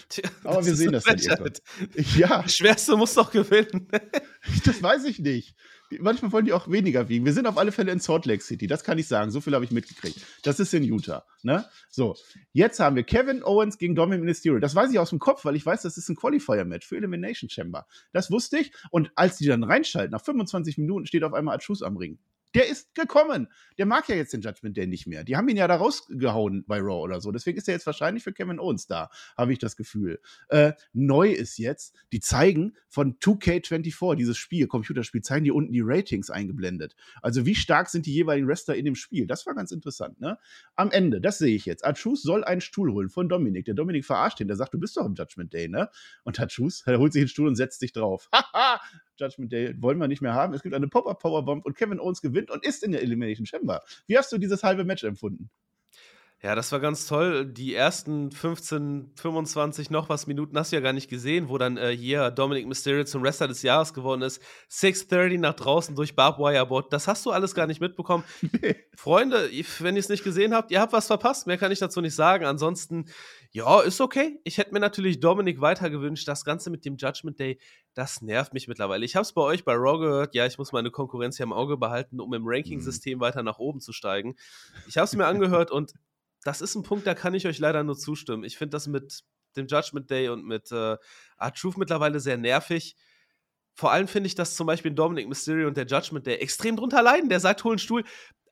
Tja, 0.08 0.28
Aber 0.42 0.64
wir 0.64 0.74
sehen 0.74 0.92
das 0.92 1.04
dann 1.04 1.18
Ja. 2.16 2.42
Der 2.42 2.48
Schwerste 2.48 2.96
muss 2.96 3.14
doch 3.14 3.30
gewinnen. 3.30 3.88
das 4.64 4.82
weiß 4.82 5.04
ich 5.04 5.18
nicht. 5.18 5.54
Manchmal 6.00 6.32
wollen 6.32 6.46
die 6.46 6.52
auch 6.52 6.68
weniger 6.68 7.08
wiegen. 7.08 7.24
Wir 7.24 7.32
sind 7.32 7.46
auf 7.46 7.58
alle 7.58 7.70
Fälle 7.70 7.92
in 7.92 8.00
Salt 8.00 8.26
Lake 8.26 8.42
City, 8.42 8.66
das 8.66 8.82
kann 8.84 8.98
ich 8.98 9.06
sagen. 9.06 9.30
So 9.30 9.40
viel 9.40 9.54
habe 9.54 9.64
ich 9.64 9.70
mitgekriegt. 9.70 10.18
Das 10.42 10.58
ist 10.58 10.72
in 10.74 10.82
Utah. 10.82 11.24
Ne? 11.42 11.64
So, 11.90 12.16
jetzt 12.52 12.80
haben 12.80 12.96
wir 12.96 13.04
Kevin 13.04 13.44
Owens 13.44 13.78
gegen 13.78 13.94
Dominic 13.94 14.24
Mysterio. 14.24 14.58
Das 14.58 14.74
weiß 14.74 14.90
ich 14.90 14.98
aus 14.98 15.10
dem 15.10 15.18
Kopf, 15.18 15.44
weil 15.44 15.56
ich 15.56 15.64
weiß, 15.64 15.82
das 15.82 15.96
ist 15.96 16.08
ein 16.08 16.16
Qualifier-Match 16.16 16.86
für 16.86 16.96
Elimination 16.96 17.48
Chamber. 17.50 17.86
Das 18.12 18.30
wusste 18.30 18.58
ich. 18.58 18.72
Und 18.90 19.12
als 19.14 19.36
die 19.36 19.46
dann 19.46 19.62
reinschalten, 19.62 20.12
nach 20.12 20.24
25 20.24 20.78
Minuten 20.78 21.06
steht 21.06 21.22
auf 21.22 21.34
einmal 21.34 21.60
Schuss 21.60 21.82
am 21.82 21.96
Ring. 21.96 22.18
Der 22.54 22.68
ist 22.68 22.94
gekommen. 22.94 23.48
Der 23.78 23.86
mag 23.86 24.08
ja 24.08 24.14
jetzt 24.14 24.32
den 24.32 24.40
Judgment 24.40 24.76
Day 24.76 24.86
nicht 24.86 25.06
mehr. 25.06 25.24
Die 25.24 25.36
haben 25.36 25.48
ihn 25.48 25.56
ja 25.56 25.66
da 25.66 25.76
rausgehauen 25.76 26.64
bei 26.66 26.78
Raw 26.78 27.02
oder 27.02 27.20
so. 27.20 27.32
Deswegen 27.32 27.58
ist 27.58 27.68
er 27.68 27.74
jetzt 27.74 27.86
wahrscheinlich 27.86 28.22
für 28.22 28.32
Kevin 28.32 28.60
Owens 28.60 28.86
da, 28.86 29.10
habe 29.36 29.52
ich 29.52 29.58
das 29.58 29.76
Gefühl. 29.76 30.20
Äh, 30.48 30.72
neu 30.92 31.30
ist 31.30 31.58
jetzt, 31.58 31.94
die 32.12 32.20
zeigen 32.20 32.76
von 32.88 33.18
2K24, 33.18 34.14
dieses 34.14 34.38
Spiel, 34.38 34.68
Computerspiel, 34.68 35.22
zeigen 35.22 35.44
die 35.44 35.50
unten 35.50 35.72
die 35.72 35.82
Ratings 35.82 36.30
eingeblendet. 36.30 36.94
Also 37.22 37.44
wie 37.44 37.56
stark 37.56 37.88
sind 37.88 38.06
die 38.06 38.14
jeweiligen 38.14 38.46
Wrestler 38.46 38.76
in 38.76 38.84
dem 38.84 38.94
Spiel? 38.94 39.26
Das 39.26 39.46
war 39.46 39.54
ganz 39.54 39.72
interessant, 39.72 40.20
ne? 40.20 40.38
Am 40.76 40.92
Ende, 40.92 41.20
das 41.20 41.38
sehe 41.38 41.56
ich 41.56 41.66
jetzt. 41.66 41.84
Achus 41.84 42.22
soll 42.22 42.44
einen 42.44 42.60
Stuhl 42.60 42.92
holen 42.92 43.08
von 43.08 43.28
Dominik. 43.28 43.64
Der 43.64 43.74
Dominik 43.74 44.04
verarscht 44.04 44.40
ihn. 44.40 44.46
Der 44.46 44.56
sagt, 44.56 44.74
du 44.74 44.78
bist 44.78 44.96
doch 44.96 45.06
im 45.06 45.14
Judgment 45.14 45.52
Day, 45.52 45.68
ne? 45.68 45.88
Und 46.22 46.38
Achus, 46.38 46.82
er 46.86 46.98
holt 46.98 47.12
sich 47.12 47.22
den 47.22 47.28
Stuhl 47.28 47.48
und 47.48 47.56
setzt 47.56 47.80
sich 47.80 47.92
drauf. 47.92 48.28
Haha! 48.32 48.80
Judgment 49.16 49.52
Day 49.52 49.74
wollen 49.80 49.98
wir 49.98 50.08
nicht 50.08 50.22
mehr 50.22 50.34
haben. 50.34 50.54
Es 50.54 50.62
gibt 50.62 50.74
eine 50.74 50.88
Pop-Up 50.88 51.20
Powerbomb 51.20 51.64
und 51.64 51.76
Kevin 51.76 52.00
Owens 52.00 52.20
gewinnt 52.20 52.43
und 52.50 52.64
ist 52.64 52.82
in 52.82 52.92
der 52.92 53.02
Elimination 53.02 53.46
Chamber. 53.46 53.82
Wie 54.06 54.16
hast 54.18 54.32
du 54.32 54.38
dieses 54.38 54.62
halbe 54.62 54.84
Match 54.84 55.04
empfunden? 55.04 55.50
Ja, 56.44 56.54
das 56.54 56.70
war 56.72 56.80
ganz 56.80 57.06
toll. 57.06 57.46
Die 57.46 57.74
ersten 57.74 58.30
15, 58.30 59.12
25 59.16 59.88
noch 59.88 60.10
was 60.10 60.26
Minuten 60.26 60.58
hast 60.58 60.72
du 60.72 60.76
ja 60.76 60.82
gar 60.82 60.92
nicht 60.92 61.08
gesehen, 61.08 61.48
wo 61.48 61.56
dann 61.56 61.78
äh, 61.78 61.96
hier 61.96 62.30
Dominic 62.30 62.66
Mysterio 62.66 63.04
zum 63.04 63.22
Wrestler 63.22 63.48
des 63.48 63.62
Jahres 63.62 63.94
geworden 63.94 64.20
ist. 64.20 64.42
6.30 64.70 65.38
nach 65.38 65.54
draußen 65.54 65.96
durch 65.96 66.14
Barb 66.14 66.38
Wire 66.38 66.66
Board. 66.66 66.92
Das 66.92 67.08
hast 67.08 67.24
du 67.24 67.30
alles 67.30 67.54
gar 67.54 67.66
nicht 67.66 67.80
mitbekommen. 67.80 68.24
Freunde, 68.94 69.48
wenn 69.78 69.96
ihr 69.96 70.00
es 70.00 70.10
nicht 70.10 70.22
gesehen 70.22 70.52
habt, 70.52 70.70
ihr 70.70 70.82
habt 70.82 70.92
was 70.92 71.06
verpasst. 71.06 71.46
Mehr 71.46 71.56
kann 71.56 71.72
ich 71.72 71.78
dazu 71.78 72.02
nicht 72.02 72.14
sagen. 72.14 72.44
Ansonsten, 72.44 73.06
ja, 73.54 73.82
ist 73.82 74.00
okay. 74.00 74.40
Ich 74.42 74.58
hätte 74.58 74.72
mir 74.72 74.80
natürlich 74.80 75.20
Dominic 75.20 75.60
weiter 75.60 75.88
gewünscht. 75.88 76.26
Das 76.26 76.44
Ganze 76.44 76.70
mit 76.70 76.84
dem 76.84 76.96
Judgment 76.96 77.38
Day, 77.38 77.60
das 77.94 78.20
nervt 78.20 78.52
mich 78.52 78.66
mittlerweile. 78.66 79.04
Ich 79.04 79.14
habe 79.14 79.22
es 79.22 79.32
bei 79.32 79.42
euch 79.42 79.64
bei 79.64 79.74
Raw 79.74 79.96
gehört. 80.00 80.34
Ja, 80.34 80.44
ich 80.44 80.58
muss 80.58 80.72
meine 80.72 80.90
Konkurrenz 80.90 81.36
hier 81.36 81.44
im 81.44 81.52
Auge 81.52 81.76
behalten, 81.76 82.18
um 82.18 82.34
im 82.34 82.42
Ranking-System 82.44 83.18
mhm. 83.18 83.22
weiter 83.22 83.44
nach 83.44 83.60
oben 83.60 83.80
zu 83.80 83.92
steigen. 83.92 84.34
Ich 84.88 84.96
habe 84.96 85.04
es 85.04 85.14
mir 85.14 85.26
angehört 85.26 85.70
und 85.70 85.92
das 86.42 86.62
ist 86.62 86.74
ein 86.74 86.82
Punkt, 86.82 87.06
da 87.06 87.14
kann 87.14 87.32
ich 87.32 87.46
euch 87.46 87.60
leider 87.60 87.84
nur 87.84 87.96
zustimmen. 87.96 88.42
Ich 88.42 88.58
finde 88.58 88.70
das 88.70 88.88
mit 88.88 89.22
dem 89.56 89.68
Judgment 89.68 90.10
Day 90.10 90.30
und 90.30 90.44
mit 90.44 90.72
äh, 90.72 90.96
Art 91.36 91.56
Truth 91.56 91.78
mittlerweile 91.78 92.18
sehr 92.18 92.36
nervig. 92.36 92.96
Vor 93.76 93.92
allem 93.92 94.08
finde 94.08 94.26
ich, 94.26 94.34
dass 94.34 94.56
zum 94.56 94.66
Beispiel 94.66 94.90
Dominic 94.90 95.28
Mysterio 95.28 95.68
und 95.68 95.76
der 95.76 95.86
Judgment 95.86 96.26
Day 96.26 96.38
extrem 96.38 96.74
drunter 96.74 97.02
leiden. 97.02 97.28
Der 97.28 97.38
sagt, 97.38 97.62
hol 97.62 97.72
einen 97.72 97.78
Stuhl. 97.78 98.02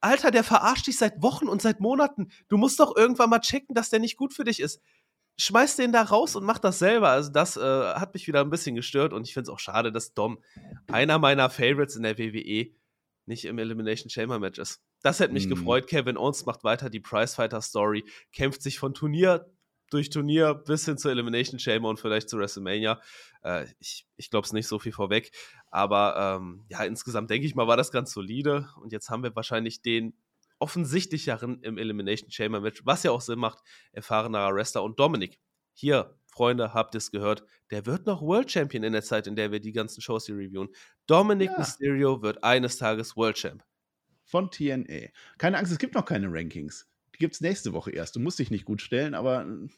Alter, 0.02 0.30
der 0.30 0.44
verarscht 0.44 0.87
dich 0.87 0.99
seit 0.99 1.23
Wochen 1.23 1.49
und 1.49 1.62
seit 1.62 1.80
Monaten. 1.80 2.30
Du 2.49 2.56
musst 2.56 2.80
doch 2.80 2.97
irgendwann 2.97 3.30
mal 3.30 3.40
checken, 3.40 3.75
dass 3.75 3.90
der 3.90 4.00
nicht 4.00 4.16
gut 4.16 4.35
für 4.35 4.44
dich 4.44 4.61
ist. 4.61 4.80
Schmeiß 5.38 5.76
den 5.76 5.92
da 5.92 6.02
raus 6.02 6.37
und 6.37 6.44
mach 6.44 6.59
das 6.59 6.78
selber. 6.78 7.09
Also, 7.09 7.30
das 7.30 7.56
äh, 7.56 7.61
hat 7.61 8.12
mich 8.12 8.26
wieder 8.26 8.40
ein 8.40 8.50
bisschen 8.50 8.75
gestört 8.75 9.12
und 9.12 9.26
ich 9.26 9.32
finde 9.32 9.44
es 9.44 9.54
auch 9.54 9.59
schade, 9.59 9.90
dass 9.92 10.12
Dom, 10.12 10.42
einer 10.88 11.18
meiner 11.18 11.49
Favorites 11.49 11.97
in 11.97 12.02
der 12.02 12.18
WWE, 12.18 12.71
nicht 13.26 13.44
im 13.44 13.59
Elimination 13.59 14.11
Chamber 14.11 14.38
Match 14.38 14.59
ist. 14.59 14.82
Das 15.02 15.21
hätte 15.21 15.32
mich 15.32 15.47
mm. 15.47 15.50
gefreut. 15.50 15.87
Kevin 15.87 16.16
Owens 16.16 16.44
macht 16.44 16.64
weiter 16.64 16.90
die 16.90 17.00
Prizefighter 17.00 17.62
Story, 17.62 18.04
kämpft 18.32 18.62
sich 18.62 18.78
von 18.78 18.94
Turnier 18.94 19.49
durch 19.92 20.11
Turnier 20.11 20.54
bis 20.54 20.84
hin 20.84 20.99
zur 20.99 21.11
Elimination 21.11 21.58
Chamber 21.58 21.88
und 21.88 22.00
vielleicht 22.00 22.28
zu 22.28 22.38
WrestleMania. 22.38 23.00
Äh, 23.42 23.66
ich 23.78 24.06
ich 24.16 24.30
glaube 24.30 24.46
es 24.46 24.52
nicht 24.52 24.66
so 24.66 24.78
viel 24.78 24.92
vorweg. 24.92 25.30
Aber 25.70 26.38
ähm, 26.38 26.64
ja, 26.68 26.84
insgesamt 26.84 27.30
denke 27.30 27.46
ich 27.46 27.54
mal, 27.54 27.66
war 27.66 27.76
das 27.76 27.92
ganz 27.92 28.12
solide. 28.12 28.68
Und 28.80 28.92
jetzt 28.92 29.11
haben 29.11 29.22
wir 29.22 29.34
wahrscheinlich 29.37 29.82
den 29.82 30.14
offensichtlicheren 30.58 31.61
im 31.62 31.76
Elimination 31.76 32.30
Chamber 32.30 32.61
Match, 32.61 32.82
was 32.84 33.02
ja 33.02 33.11
auch 33.11 33.20
Sinn 33.20 33.38
macht, 33.38 33.58
erfahrenerer 33.92 34.54
Wrestler 34.54 34.84
und 34.84 34.99
Dominik. 35.00 35.40
Hier, 35.75 36.16
Freunde, 36.26 36.72
habt 36.72 36.94
ihr 36.94 36.99
es 36.99 37.11
gehört, 37.11 37.44
der 37.70 37.84
wird 37.84 38.06
noch 38.06 38.22
World 38.22 38.50
Champion 38.50 38.84
in 38.84 38.92
der 38.92 39.02
Zeit, 39.02 39.26
in 39.26 39.34
der 39.34 39.50
wir 39.50 39.61
die 39.61 39.72
ganzen 39.72 40.00
Shows 40.00 40.26
hier 40.26 40.37
reviewen. 40.37 40.68
Dominic 41.06 41.50
ja. 41.50 41.58
Mysterio 41.58 42.22
wird 42.22 42.44
eines 42.44 42.78
Tages 42.78 43.16
World 43.16 43.37
Champ 43.37 43.64
von 44.25 44.50
TNA. 44.50 45.08
Keine 45.38 45.58
Angst, 45.58 45.72
es 45.72 45.78
gibt 45.78 45.94
noch 45.94 46.04
keine 46.04 46.28
Rankings. 46.30 46.87
Gibt 47.22 47.36
es 47.36 47.40
nächste 47.40 47.72
Woche 47.72 47.92
erst. 47.92 48.16
Du 48.16 48.20
musst 48.20 48.40
dich 48.40 48.50
nicht 48.50 48.64
gut 48.64 48.82
stellen, 48.82 49.14
aber 49.14 49.46
äh, 49.46 49.68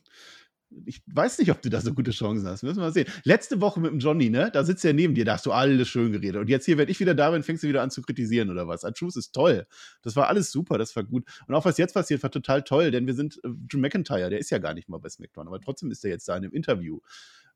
ich 0.87 1.03
weiß 1.13 1.39
nicht, 1.39 1.51
ob 1.51 1.61
du 1.61 1.69
da 1.69 1.83
so 1.83 1.93
gute 1.93 2.11
Chancen 2.11 2.49
hast. 2.49 2.63
Müssen 2.63 2.79
wir 2.79 2.85
mal 2.85 2.91
sehen. 2.91 3.07
Letzte 3.23 3.61
Woche 3.61 3.81
mit 3.81 3.91
dem 3.91 3.99
Johnny, 3.99 4.31
ne? 4.31 4.51
Da 4.51 4.65
sitzt 4.65 4.83
er 4.83 4.95
neben 4.95 5.15
dir, 5.15 5.27
da 5.27 5.35
hast 5.35 5.45
du 5.45 5.53
alles 5.53 5.87
schön 5.89 6.11
geredet. 6.11 6.41
Und 6.41 6.49
jetzt 6.49 6.65
hier 6.65 6.79
werde 6.79 6.91
ich 6.91 7.01
wieder 7.01 7.15
da 7.15 7.31
bin, 7.31 7.43
fängst 7.43 7.63
du 7.63 7.69
wieder 7.69 7.83
an 7.83 7.91
zu 7.91 8.01
kritisieren 8.01 8.49
oder 8.49 8.67
was. 8.67 8.83
Achus 8.83 9.15
ist 9.17 9.35
toll. 9.35 9.67
Das 10.01 10.17
war 10.17 10.29
alles 10.29 10.53
super, 10.53 10.79
das 10.79 10.97
war 10.97 11.05
gut. 11.05 11.29
Und 11.47 11.55
auch 11.55 11.67
was 11.67 11.77
jetzt 11.77 11.93
passiert, 11.93 12.23
war 12.23 12.31
total 12.31 12.63
toll, 12.63 12.91
denn 12.91 13.07
wir 13.07 13.13
sind, 13.13 13.37
äh, 13.45 13.51
Drew 13.69 13.79
McIntyre, 13.79 14.31
der 14.31 14.39
ist 14.39 14.49
ja 14.49 14.57
gar 14.57 14.73
nicht 14.73 14.89
mal 14.89 14.97
bei 14.97 15.11
SmackDown, 15.11 15.47
aber 15.47 15.61
trotzdem 15.61 15.91
ist 15.91 16.03
er 16.03 16.13
jetzt 16.13 16.27
da 16.27 16.35
in 16.35 16.45
einem 16.45 16.55
Interview. 16.55 17.01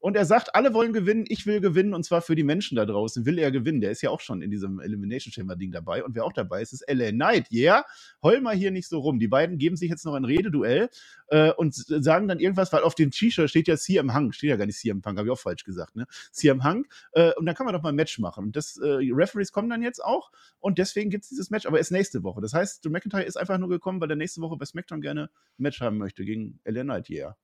Und 0.01 0.17
er 0.17 0.25
sagt, 0.25 0.55
alle 0.55 0.75
wollen 0.75 0.93
gewinnen, 0.93 1.25
ich 1.29 1.47
will 1.47 1.61
gewinnen 1.61 1.93
und 1.93 2.05
zwar 2.05 2.23
für 2.23 2.37
die 2.37 2.45
Menschen 2.45 2.77
da 2.77 2.87
draußen 2.87 3.27
will 3.27 3.39
er 3.39 3.51
gewinnen. 3.51 3.81
Der 3.81 3.91
ist 3.91 4.03
ja 4.03 4.11
auch 4.11 4.21
schon 4.21 4.43
in 4.43 4.51
diesem 4.51 4.79
Elimination 4.81 5.33
Chamber 5.33 5.57
Ding 5.57 5.73
dabei 5.73 6.05
und 6.05 6.15
wer 6.15 6.25
auch 6.25 6.33
dabei 6.33 6.63
ist, 6.63 6.73
ist 6.73 6.85
LA 6.89 7.11
Knight. 7.11 7.51
Yeah, 7.51 7.85
heul 8.23 8.41
mal 8.41 8.55
hier 8.55 8.71
nicht 8.71 8.89
so 8.89 9.01
rum. 9.01 9.19
Die 9.19 9.29
beiden 9.29 9.59
geben 9.59 9.77
sich 9.77 9.91
jetzt 9.91 10.05
noch 10.05 10.15
ein 10.15 10.25
Rededuell 10.25 10.89
äh, 11.29 11.53
und 11.53 11.75
sagen 11.75 12.29
dann 12.29 12.39
irgendwas, 12.39 12.73
weil 12.73 12.83
auf 12.83 12.95
dem 12.95 13.11
T-Shirt 13.11 13.51
steht 13.51 13.67
ja 13.67 13.77
CM 13.77 14.15
Hang, 14.15 14.33
steht 14.33 14.51
ja 14.51 14.57
gar 14.57 14.67
nicht 14.67 14.79
CM 14.79 15.03
Punk, 15.03 15.19
habe 15.19 15.29
ich 15.29 15.33
auch 15.33 15.39
falsch 15.39 15.65
gesagt, 15.65 15.97
ne? 15.97 16.07
CM 16.31 16.63
Hang. 16.63 16.87
Äh, 17.13 17.33
und 17.35 17.47
dann 17.47 17.57
kann 17.57 17.67
man 17.67 17.75
doch 17.75 17.83
mal 17.83 17.91
ein 17.91 17.97
Match 17.97 18.19
machen. 18.21 18.45
Und 18.45 18.57
das 18.57 18.77
äh, 18.77 18.87
Referees 18.87 19.51
kommen 19.51 19.69
dann 19.69 19.83
jetzt 19.83 20.05
auch 20.05 20.31
und 20.61 20.79
deswegen 20.79 21.11
gibt 21.11 21.25
es 21.25 21.31
dieses 21.31 21.51
Match, 21.51 21.67
aber 21.67 21.79
erst 21.79 21.91
nächste 21.91 22.23
Woche. 22.23 22.41
Das 22.41 22.55
heißt, 22.55 22.85
Drew 22.85 22.91
McIntyre 22.91 23.25
ist 23.25 23.37
einfach 23.37 23.59
nur 23.59 23.69
gekommen, 23.69 24.01
weil 24.01 24.11
er 24.11 24.17
nächste 24.17 24.41
Woche 24.41 24.57
bei 24.57 24.65
SmackDown 24.65 25.01
gerne 25.01 25.25
ein 25.25 25.63
Match 25.63 25.81
haben 25.81 25.99
möchte 25.99 26.25
gegen 26.25 26.61
LA 26.65 26.83
Knight. 26.83 27.11
Yeah. 27.11 27.37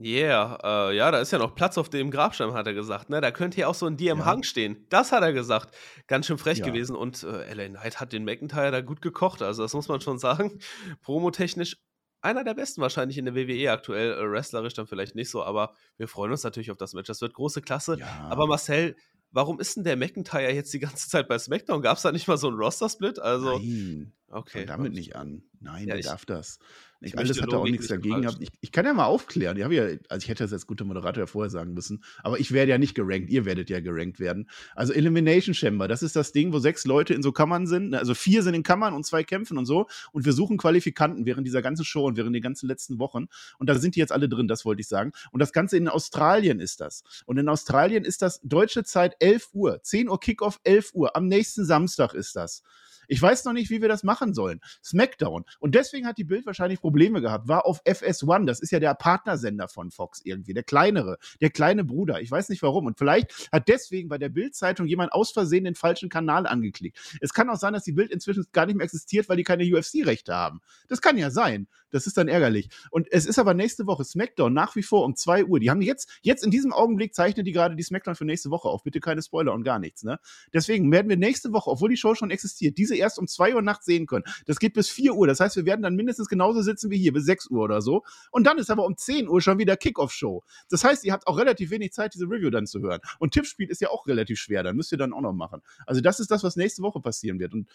Yeah, 0.00 0.58
äh, 0.90 0.96
ja, 0.96 1.10
da 1.10 1.18
ist 1.20 1.30
ja 1.30 1.38
noch 1.38 1.54
Platz 1.54 1.78
auf 1.78 1.88
dem 1.88 2.10
Grabstein, 2.10 2.52
hat 2.54 2.66
er 2.66 2.74
gesagt. 2.74 3.08
Ne? 3.10 3.20
Da 3.20 3.30
könnte 3.30 3.60
ja 3.60 3.68
auch 3.68 3.74
so 3.74 3.86
ein 3.86 3.96
DM 3.96 4.18
Ja. 4.18 4.24
Hang 4.24 4.42
stehen. 4.42 4.86
Das 4.88 5.12
hat 5.12 5.22
er 5.22 5.32
gesagt. 5.32 5.74
Ganz 6.08 6.26
schön 6.26 6.38
frech 6.38 6.58
Ja. 6.58 6.66
gewesen. 6.66 6.96
Und 6.96 7.22
äh, 7.22 7.52
LA 7.54 7.68
Knight 7.68 8.00
hat 8.00 8.12
den 8.12 8.24
McIntyre 8.24 8.70
da 8.72 8.80
gut 8.80 9.00
gekocht. 9.00 9.42
Also, 9.42 9.62
das 9.62 9.74
muss 9.74 9.88
man 9.88 10.00
schon 10.00 10.18
sagen. 10.18 10.58
Promotechnisch 11.02 11.76
einer 12.20 12.44
der 12.44 12.54
besten 12.54 12.80
wahrscheinlich 12.80 13.18
in 13.18 13.24
der 13.26 13.34
WWE 13.34 13.70
aktuell. 13.70 14.12
Äh, 14.12 14.30
wrestlerisch 14.30 14.74
dann 14.74 14.86
vielleicht 14.86 15.14
nicht 15.14 15.30
so, 15.30 15.42
aber 15.44 15.74
wir 15.98 16.08
freuen 16.08 16.32
uns 16.32 16.42
natürlich 16.44 16.70
auf 16.70 16.76
das 16.78 16.94
Match. 16.94 17.06
Das 17.08 17.20
wird 17.20 17.34
große 17.34 17.62
Klasse. 17.62 17.96
Ja. 17.98 18.28
Aber 18.30 18.46
Marcel, 18.46 18.96
warum 19.30 19.60
ist 19.60 19.76
denn 19.76 19.84
der 19.84 19.96
McIntyre 19.96 20.52
jetzt 20.52 20.72
die 20.72 20.78
ganze 20.80 21.08
Zeit 21.08 21.28
bei 21.28 21.38
SmackDown? 21.38 21.82
Gab 21.82 21.96
es 21.96 22.02
da 22.02 22.12
nicht 22.12 22.28
mal 22.28 22.38
so 22.38 22.48
einen 22.48 22.56
Roster-Split? 22.56 23.18
Also, 23.18 23.58
Nein, 23.58 24.12
okay. 24.32 24.58
fang 24.58 24.66
damit 24.66 24.92
nicht 24.94 25.14
an. 25.16 25.42
Nein, 25.60 25.82
Ja, 25.86 25.94
der 25.94 25.98
ich- 26.00 26.06
darf 26.06 26.26
das. 26.26 26.58
ich 27.00 27.12
Ich, 27.12 27.18
alles 27.18 27.40
hat 27.40 27.52
er 27.52 27.58
auch 27.60 27.64
nichts 27.64 27.82
nicht 27.82 27.90
dagegen 27.92 28.22
gehabt. 28.22 28.38
Ich, 28.40 28.48
ich 28.60 28.72
kann 28.72 28.84
ja 28.84 28.92
mal 28.92 29.04
aufklären. 29.04 29.56
Ich 29.56 29.62
ja, 29.64 29.82
also 30.08 30.24
ich 30.24 30.28
hätte 30.28 30.42
das 30.42 30.52
als 30.52 30.66
guter 30.66 30.84
Moderator 30.84 31.22
ja 31.22 31.26
vorher 31.26 31.50
sagen 31.50 31.72
müssen, 31.72 32.02
aber 32.24 32.40
ich 32.40 32.50
werde 32.50 32.70
ja 32.72 32.78
nicht 32.78 32.94
gerankt. 32.96 33.30
Ihr 33.30 33.44
werdet 33.44 33.70
ja 33.70 33.78
gerankt 33.80 34.18
werden. 34.18 34.48
Also 34.74 34.92
Elimination 34.92 35.54
Chamber, 35.54 35.86
das 35.86 36.02
ist 36.02 36.16
das 36.16 36.32
Ding, 36.32 36.52
wo 36.52 36.58
sechs 36.58 36.84
Leute 36.84 37.14
in 37.14 37.22
so 37.22 37.30
Kammern 37.30 37.68
sind. 37.68 37.90
ne, 37.90 37.98
Also 38.00 38.14
vier 38.14 38.42
sind 38.42 38.54
in 38.54 38.64
Kammern 38.64 38.92
und 38.94 39.04
zwei 39.06 39.22
kämpfen 39.22 39.56
und 39.56 39.66
so. 39.66 39.86
Und 40.10 40.24
wir 40.24 40.32
suchen 40.32 40.56
Qualifikanten 40.58 41.26
während 41.26 41.46
dieser 41.46 41.62
ganzen 41.62 41.84
Show 41.84 42.04
und 42.06 42.16
während 42.16 42.34
den 42.34 42.42
ganzen 42.42 42.66
letzten 42.66 42.98
Wochen. 42.98 43.26
Und 43.58 43.68
da 43.68 43.76
sind 43.76 43.94
die 43.94 44.00
jetzt 44.00 44.12
alle 44.12 44.28
drin, 44.28 44.48
das 44.48 44.64
wollte 44.64 44.80
ich 44.80 44.88
sagen. 44.88 45.12
Und 45.30 45.38
das 45.38 45.52
Ganze 45.52 45.76
in 45.76 45.86
Australien 45.86 46.58
ist 46.58 46.80
das. 46.80 47.04
Und 47.26 47.38
in 47.38 47.48
Australien 47.48 48.04
ist 48.04 48.22
das 48.22 48.40
deutsche 48.42 48.82
Zeit 48.82 49.14
11 49.20 49.50
Uhr. 49.52 49.80
10 49.82 50.08
Uhr 50.08 50.18
Kickoff, 50.18 50.58
11 50.64 50.90
Uhr. 50.94 51.14
Am 51.16 51.26
nächsten 51.28 51.64
Samstag 51.64 52.14
ist 52.14 52.34
das. 52.34 52.62
Ich 53.08 53.20
weiß 53.20 53.44
noch 53.44 53.52
nicht, 53.52 53.70
wie 53.70 53.80
wir 53.80 53.88
das 53.88 54.02
machen 54.02 54.34
sollen. 54.34 54.60
SmackDown. 54.84 55.44
Und 55.58 55.74
deswegen 55.74 56.06
hat 56.06 56.18
die 56.18 56.24
Bild 56.24 56.46
wahrscheinlich 56.46 56.80
Probleme 56.80 57.20
gehabt. 57.20 57.48
War 57.48 57.66
auf 57.66 57.82
FS1. 57.84 58.46
Das 58.46 58.60
ist 58.60 58.70
ja 58.70 58.80
der 58.80 58.94
Partnersender 58.94 59.68
von 59.68 59.90
Fox 59.90 60.20
irgendwie. 60.24 60.54
Der 60.54 60.62
kleinere. 60.62 61.18
Der 61.40 61.50
kleine 61.50 61.84
Bruder. 61.84 62.20
Ich 62.20 62.30
weiß 62.30 62.48
nicht 62.48 62.62
warum. 62.62 62.86
Und 62.86 62.98
vielleicht 62.98 63.50
hat 63.52 63.68
deswegen 63.68 64.08
bei 64.08 64.18
der 64.18 64.28
Bild-Zeitung 64.28 64.86
jemand 64.86 65.12
aus 65.12 65.32
Versehen 65.32 65.64
den 65.64 65.74
falschen 65.74 66.08
Kanal 66.08 66.46
angeklickt. 66.46 66.98
Es 67.20 67.32
kann 67.32 67.50
auch 67.50 67.56
sein, 67.56 67.72
dass 67.72 67.84
die 67.84 67.92
Bild 67.92 68.10
inzwischen 68.10 68.44
gar 68.52 68.66
nicht 68.66 68.76
mehr 68.76 68.84
existiert, 68.84 69.28
weil 69.28 69.36
die 69.36 69.44
keine 69.44 69.64
UFC-Rechte 69.64 70.34
haben. 70.34 70.60
Das 70.88 71.00
kann 71.00 71.18
ja 71.18 71.30
sein. 71.30 71.68
Das 71.92 72.06
ist 72.06 72.16
dann 72.16 72.26
ärgerlich. 72.26 72.68
Und 72.90 73.06
es 73.12 73.26
ist 73.26 73.38
aber 73.38 73.54
nächste 73.54 73.86
Woche 73.86 74.04
SmackDown 74.04 74.52
nach 74.52 74.74
wie 74.76 74.82
vor 74.82 75.04
um 75.04 75.14
2 75.14 75.44
Uhr. 75.44 75.60
Die 75.60 75.70
haben 75.70 75.82
jetzt, 75.82 76.08
jetzt 76.22 76.42
in 76.42 76.50
diesem 76.50 76.72
Augenblick 76.72 77.14
zeichnen 77.14 77.44
die 77.44 77.52
gerade 77.52 77.76
die 77.76 77.82
SmackDown 77.82 78.14
für 78.14 78.24
nächste 78.24 78.50
Woche 78.50 78.68
auf. 78.68 78.82
Bitte 78.82 78.98
keine 78.98 79.22
Spoiler 79.22 79.52
und 79.52 79.62
gar 79.62 79.78
nichts, 79.78 80.02
ne? 80.02 80.18
Deswegen 80.52 80.90
werden 80.90 81.08
wir 81.08 81.16
nächste 81.16 81.52
Woche, 81.52 81.70
obwohl 81.70 81.90
die 81.90 81.96
Show 81.96 82.14
schon 82.14 82.30
existiert, 82.30 82.78
diese 82.78 82.91
erst 82.96 83.18
um 83.18 83.26
2 83.26 83.54
Uhr 83.54 83.62
nachts 83.62 83.86
sehen 83.86 84.06
können. 84.06 84.24
Das 84.46 84.58
geht 84.58 84.74
bis 84.74 84.88
4 84.88 85.14
Uhr. 85.14 85.26
Das 85.26 85.40
heißt, 85.40 85.56
wir 85.56 85.64
werden 85.66 85.82
dann 85.82 85.94
mindestens 85.94 86.28
genauso 86.28 86.62
sitzen 86.62 86.90
wie 86.90 86.98
hier, 86.98 87.12
bis 87.12 87.24
6 87.24 87.48
Uhr 87.50 87.62
oder 87.62 87.82
so. 87.82 88.04
Und 88.30 88.44
dann 88.44 88.58
ist 88.58 88.70
aber 88.70 88.84
um 88.86 88.96
10 88.96 89.28
Uhr 89.28 89.40
schon 89.40 89.58
wieder 89.58 89.76
Kickoff-Show. 89.76 90.42
Das 90.70 90.84
heißt, 90.84 91.04
ihr 91.04 91.12
habt 91.12 91.26
auch 91.26 91.38
relativ 91.38 91.70
wenig 91.70 91.92
Zeit, 91.92 92.14
diese 92.14 92.26
Review 92.26 92.50
dann 92.50 92.66
zu 92.66 92.80
hören. 92.80 93.00
Und 93.18 93.32
Tippspiel 93.34 93.68
ist 93.68 93.80
ja 93.80 93.90
auch 93.90 94.06
relativ 94.06 94.38
schwer. 94.38 94.62
Dann 94.62 94.76
müsst 94.76 94.92
ihr 94.92 94.98
dann 94.98 95.12
auch 95.12 95.20
noch 95.20 95.32
machen. 95.32 95.62
Also, 95.86 96.00
das 96.00 96.20
ist 96.20 96.30
das, 96.30 96.42
was 96.44 96.56
nächste 96.56 96.82
Woche 96.82 97.00
passieren 97.00 97.38
wird. 97.38 97.54
Und 97.54 97.68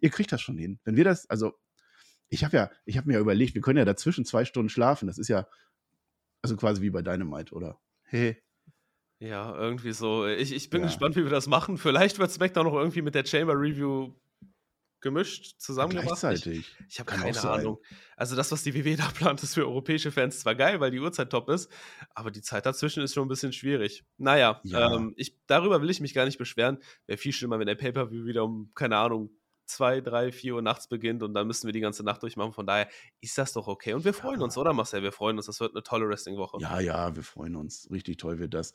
ihr 0.00 0.10
kriegt 0.10 0.32
das 0.32 0.40
schon 0.40 0.58
hin. 0.58 0.78
Wenn 0.84 0.96
wir 0.96 1.04
das, 1.04 1.28
also, 1.30 1.52
ich 2.28 2.44
habe 2.44 2.56
ja, 2.56 2.70
ich 2.84 2.96
habe 2.96 3.06
mir 3.08 3.14
ja 3.14 3.20
überlegt, 3.20 3.54
wir 3.54 3.62
können 3.62 3.78
ja 3.78 3.84
dazwischen 3.84 4.24
zwei 4.24 4.44
Stunden 4.44 4.68
schlafen. 4.68 5.06
Das 5.06 5.18
ist 5.18 5.28
ja, 5.28 5.46
also 6.42 6.56
quasi 6.56 6.82
wie 6.82 6.90
bei 6.90 7.02
Dynamite, 7.02 7.54
oder? 7.54 7.78
Hey. 8.02 8.36
Ja, 9.20 9.54
irgendwie 9.56 9.92
so. 9.92 10.26
Ich, 10.26 10.52
ich 10.52 10.68
bin 10.68 10.80
Ja. 10.82 10.86
gespannt, 10.88 11.16
wie 11.16 11.22
wir 11.22 11.30
das 11.30 11.46
machen. 11.46 11.78
Vielleicht 11.78 12.18
wird 12.18 12.30
SmackDown 12.30 12.66
noch 12.66 12.74
irgendwie 12.74 13.00
mit 13.02 13.14
der 13.14 13.24
Chamber 13.24 13.54
Review 13.54 14.12
gemischt, 15.04 15.60
zusammen 15.60 15.90
gemacht. 15.90 16.06
Ich, 16.14 16.20
Gleichzeitig. 16.20 16.76
ich 16.88 16.98
habe 16.98 17.12
keine. 17.12 17.40
Ahnung. 17.44 17.78
Also 18.16 18.34
das, 18.34 18.50
was 18.50 18.64
die 18.64 18.74
WWE 18.74 18.96
da 18.96 19.06
plant, 19.14 19.40
ist 19.44 19.54
für 19.54 19.64
europäische 19.66 20.10
Fans 20.10 20.40
zwar 20.40 20.56
geil, 20.56 20.80
weil 20.80 20.90
die 20.90 20.98
Uhrzeit 20.98 21.30
top 21.30 21.48
ist, 21.48 21.70
aber 22.16 22.32
die 22.32 22.42
Zeit 22.42 22.66
dazwischen 22.66 23.04
ist 23.04 23.14
schon 23.14 23.24
ein 23.26 23.28
bisschen 23.28 23.52
schwierig. 23.52 24.04
Naja, 24.16 24.60
Ja. 24.64 24.92
ähm, 24.96 25.14
ich, 25.16 25.36
darüber 25.46 25.80
will 25.80 25.90
ich 25.90 26.00
mich 26.00 26.12
gar 26.14 26.24
nicht 26.24 26.38
beschweren. 26.38 26.78
Wäre 27.06 27.18
viel 27.18 27.32
schlimmer, 27.32 27.60
wenn 27.60 27.66
der 27.68 27.76
Pay-Per-View 27.76 28.24
wieder 28.26 28.42
um, 28.42 28.72
keine 28.74 28.96
Ahnung, 28.96 29.30
zwei, 29.66 30.00
drei, 30.02 30.30
vier 30.32 30.56
Uhr 30.56 30.62
nachts 30.62 30.88
beginnt 30.88 31.22
und 31.22 31.32
dann 31.32 31.46
müssen 31.46 31.66
wir 31.66 31.72
die 31.72 31.80
ganze 31.80 32.02
Nacht 32.02 32.22
durchmachen. 32.22 32.52
Von 32.52 32.66
daher 32.66 32.88
ist 33.22 33.38
das 33.38 33.52
doch 33.54 33.66
okay. 33.66 33.94
Und 33.94 34.04
wir 34.04 34.12
freuen 34.12 34.40
Ja. 34.40 34.44
uns, 34.44 34.58
oder 34.58 34.72
Marcel? 34.74 35.02
Wir 35.02 35.12
freuen 35.12 35.36
uns. 35.38 35.46
Das 35.46 35.58
wird 35.60 35.74
eine 35.74 35.82
tolle 35.82 36.06
Wrestling-Woche. 36.08 36.58
Ja, 36.60 36.80
ja, 36.80 37.16
wir 37.16 37.22
freuen 37.22 37.56
uns. 37.56 37.88
Richtig 37.90 38.18
toll 38.18 38.38
wird 38.38 38.52
das. 38.52 38.72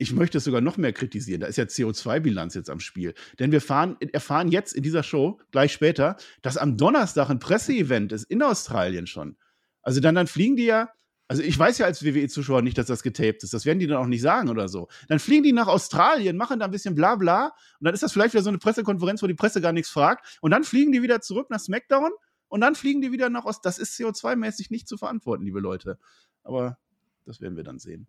Ich 0.00 0.12
möchte 0.12 0.38
es 0.38 0.44
sogar 0.44 0.60
noch 0.60 0.76
mehr 0.76 0.92
kritisieren. 0.92 1.40
Da 1.40 1.48
ist 1.48 1.56
ja 1.56 1.64
CO2-Bilanz 1.64 2.54
jetzt 2.54 2.70
am 2.70 2.78
Spiel. 2.78 3.14
Denn 3.40 3.50
wir 3.50 3.60
fahren, 3.60 3.96
erfahren 4.12 4.48
jetzt 4.48 4.72
in 4.72 4.84
dieser 4.84 5.02
Show, 5.02 5.40
gleich 5.50 5.72
später, 5.72 6.16
dass 6.40 6.56
am 6.56 6.76
Donnerstag 6.76 7.30
ein 7.30 7.40
Presseevent 7.40 8.12
ist 8.12 8.24
in 8.24 8.42
Australien 8.42 9.08
schon. 9.08 9.36
Also 9.82 10.00
dann, 10.00 10.14
dann 10.14 10.28
fliegen 10.28 10.54
die 10.54 10.66
ja, 10.66 10.88
also 11.26 11.42
ich 11.42 11.58
weiß 11.58 11.78
ja 11.78 11.86
als 11.86 12.04
WWE-Zuschauer 12.04 12.62
nicht, 12.62 12.78
dass 12.78 12.86
das 12.86 13.02
getaped 13.02 13.42
ist. 13.42 13.52
Das 13.52 13.66
werden 13.66 13.80
die 13.80 13.88
dann 13.88 13.98
auch 13.98 14.06
nicht 14.06 14.22
sagen 14.22 14.48
oder 14.48 14.68
so. 14.68 14.88
Dann 15.08 15.18
fliegen 15.18 15.42
die 15.42 15.52
nach 15.52 15.66
Australien, 15.66 16.36
machen 16.36 16.60
da 16.60 16.66
ein 16.66 16.70
bisschen 16.70 16.94
bla 16.94 17.16
bla 17.16 17.46
und 17.46 17.84
dann 17.84 17.92
ist 17.92 18.04
das 18.04 18.12
vielleicht 18.12 18.34
wieder 18.34 18.44
so 18.44 18.50
eine 18.50 18.58
Pressekonferenz, 18.58 19.20
wo 19.22 19.26
die 19.26 19.34
Presse 19.34 19.60
gar 19.60 19.72
nichts 19.72 19.90
fragt. 19.90 20.38
Und 20.40 20.52
dann 20.52 20.62
fliegen 20.62 20.92
die 20.92 21.02
wieder 21.02 21.20
zurück 21.20 21.50
nach 21.50 21.60
SmackDown 21.60 22.12
und 22.46 22.60
dann 22.60 22.76
fliegen 22.76 23.02
die 23.02 23.10
wieder 23.10 23.30
nach 23.30 23.44
Ost. 23.44 23.64
Das 23.64 23.78
ist 23.78 23.98
CO2-mäßig 23.98 24.68
nicht 24.70 24.88
zu 24.88 24.96
verantworten, 24.96 25.44
liebe 25.44 25.60
Leute. 25.60 25.98
Aber 26.44 26.78
das 27.26 27.40
werden 27.40 27.56
wir 27.56 27.64
dann 27.64 27.78
sehen. 27.78 28.06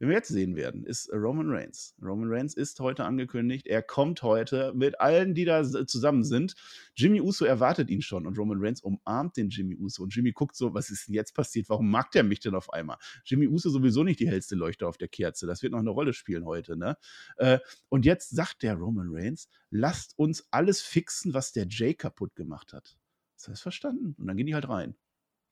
Wenn 0.00 0.08
wir 0.08 0.16
jetzt 0.16 0.28
sehen 0.28 0.56
werden, 0.56 0.82
ist 0.86 1.12
Roman 1.12 1.50
Reigns. 1.50 1.94
Roman 2.02 2.32
Reigns 2.32 2.54
ist 2.54 2.80
heute 2.80 3.04
angekündigt. 3.04 3.66
Er 3.66 3.82
kommt 3.82 4.22
heute 4.22 4.72
mit 4.74 4.98
allen, 4.98 5.34
die 5.34 5.44
da 5.44 5.62
zusammen 5.62 6.24
sind. 6.24 6.54
Jimmy 6.96 7.20
Uso 7.20 7.44
erwartet 7.44 7.90
ihn 7.90 8.00
schon 8.00 8.26
und 8.26 8.38
Roman 8.38 8.56
Reigns 8.62 8.80
umarmt 8.80 9.36
den 9.36 9.50
Jimmy 9.50 9.76
Uso. 9.76 10.02
Und 10.02 10.16
Jimmy 10.16 10.32
guckt 10.32 10.56
so, 10.56 10.72
was 10.72 10.88
ist 10.88 11.08
denn 11.08 11.14
jetzt 11.14 11.34
passiert? 11.34 11.68
Warum 11.68 11.90
mag 11.90 12.10
der 12.12 12.22
mich 12.22 12.40
denn 12.40 12.54
auf 12.54 12.72
einmal? 12.72 12.96
Jimmy 13.26 13.46
Uso 13.46 13.68
sowieso 13.68 14.02
nicht 14.02 14.20
die 14.20 14.28
hellste 14.28 14.54
Leuchte 14.54 14.88
auf 14.88 14.96
der 14.96 15.08
Kerze. 15.08 15.46
Das 15.46 15.62
wird 15.62 15.72
noch 15.72 15.80
eine 15.80 15.90
Rolle 15.90 16.14
spielen 16.14 16.46
heute, 16.46 16.78
ne? 16.78 16.96
Äh, 17.36 17.58
und 17.90 18.06
jetzt 18.06 18.30
sagt 18.30 18.62
der 18.62 18.76
Roman 18.76 19.08
Reigns, 19.10 19.50
lasst 19.68 20.18
uns 20.18 20.48
alles 20.50 20.80
fixen, 20.80 21.34
was 21.34 21.52
der 21.52 21.66
Jay 21.68 21.92
kaputt 21.92 22.34
gemacht 22.34 22.72
hat. 22.72 22.96
Das 23.36 23.48
heißt 23.48 23.62
verstanden. 23.62 24.14
Und 24.16 24.26
dann 24.26 24.38
gehen 24.38 24.46
die 24.46 24.54
halt 24.54 24.70
rein. 24.70 24.94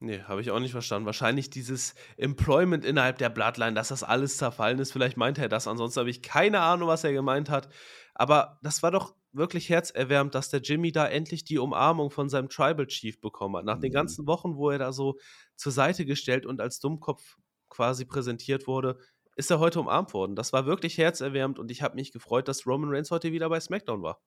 Nee, 0.01 0.23
habe 0.23 0.41
ich 0.41 0.51
auch 0.53 0.61
nicht 0.61 0.71
verstanden. 0.71 1.07
Wahrscheinlich 1.07 1.51
dieses 1.51 1.95
Employment 2.17 2.85
innerhalb 2.85 3.19
der 3.19 3.31
Bloodline, 3.31 3.75
dass 3.75 3.89
das 3.89 4.05
alles 4.05 4.37
zerfallen 4.37 4.79
ist. 4.79 4.93
Vielleicht 4.93 5.17
meinte 5.17 5.43
er 5.43 5.49
das. 5.49 5.67
Ansonsten 5.67 6.01
habe 6.01 6.11
ich 6.11 6.23
keine 6.23 6.61
Ahnung, 6.61 6.89
was 6.89 7.03
er 7.03 7.13
gemeint 7.13 7.51
hat. 7.51 7.69
Aber 8.15 8.61
das 8.63 8.83
war 8.85 8.93
doch 8.93 9.17
wirklich 9.33 9.69
herzerwärmend, 9.69 10.35
dass 10.37 10.51
der 10.51 10.61
Jimmy 10.61 10.93
da 10.93 11.07
endlich 11.07 11.45
die 11.45 11.59
Umarmung 11.59 12.11
von 12.11 12.29
seinem 12.29 12.49
Tribal 12.49 12.87
Chief 12.87 13.21
bekommen 13.21 13.57
hat. 13.57 13.65
Nach 13.65 13.79
den 13.81 13.91
Mhm. 13.91 13.95
ganzen 13.95 14.27
Wochen, 14.29 14.57
wo 14.57 14.71
er 14.71 14.79
da 14.79 14.93
so 14.93 15.19
zur 15.57 15.73
Seite 15.73 16.07
gestellt 16.07 16.47
und 16.47 16.61
als 16.61 16.79
Dummkopf 16.79 17.37
quasi 17.69 18.05
präsentiert 18.05 18.67
wurde, 18.69 18.99
ist 19.37 19.51
er 19.51 19.59
heute 19.59 19.81
umarmt 19.81 20.15
worden. 20.15 20.37
Das 20.37 20.53
war 20.53 20.65
wirklich 20.65 20.97
herzerwärmend 20.97 21.59
und 21.59 21.71
ich 21.73 21.83
habe 21.83 21.97
mich 21.97 22.13
gefreut, 22.13 22.47
dass 22.49 22.67
Roman 22.67 22.91
Reigns 22.91 23.11
heute 23.11 23.33
wieder 23.33 23.49
bei 23.49 23.59
SmackDown 23.61 24.03
war. 24.03 24.21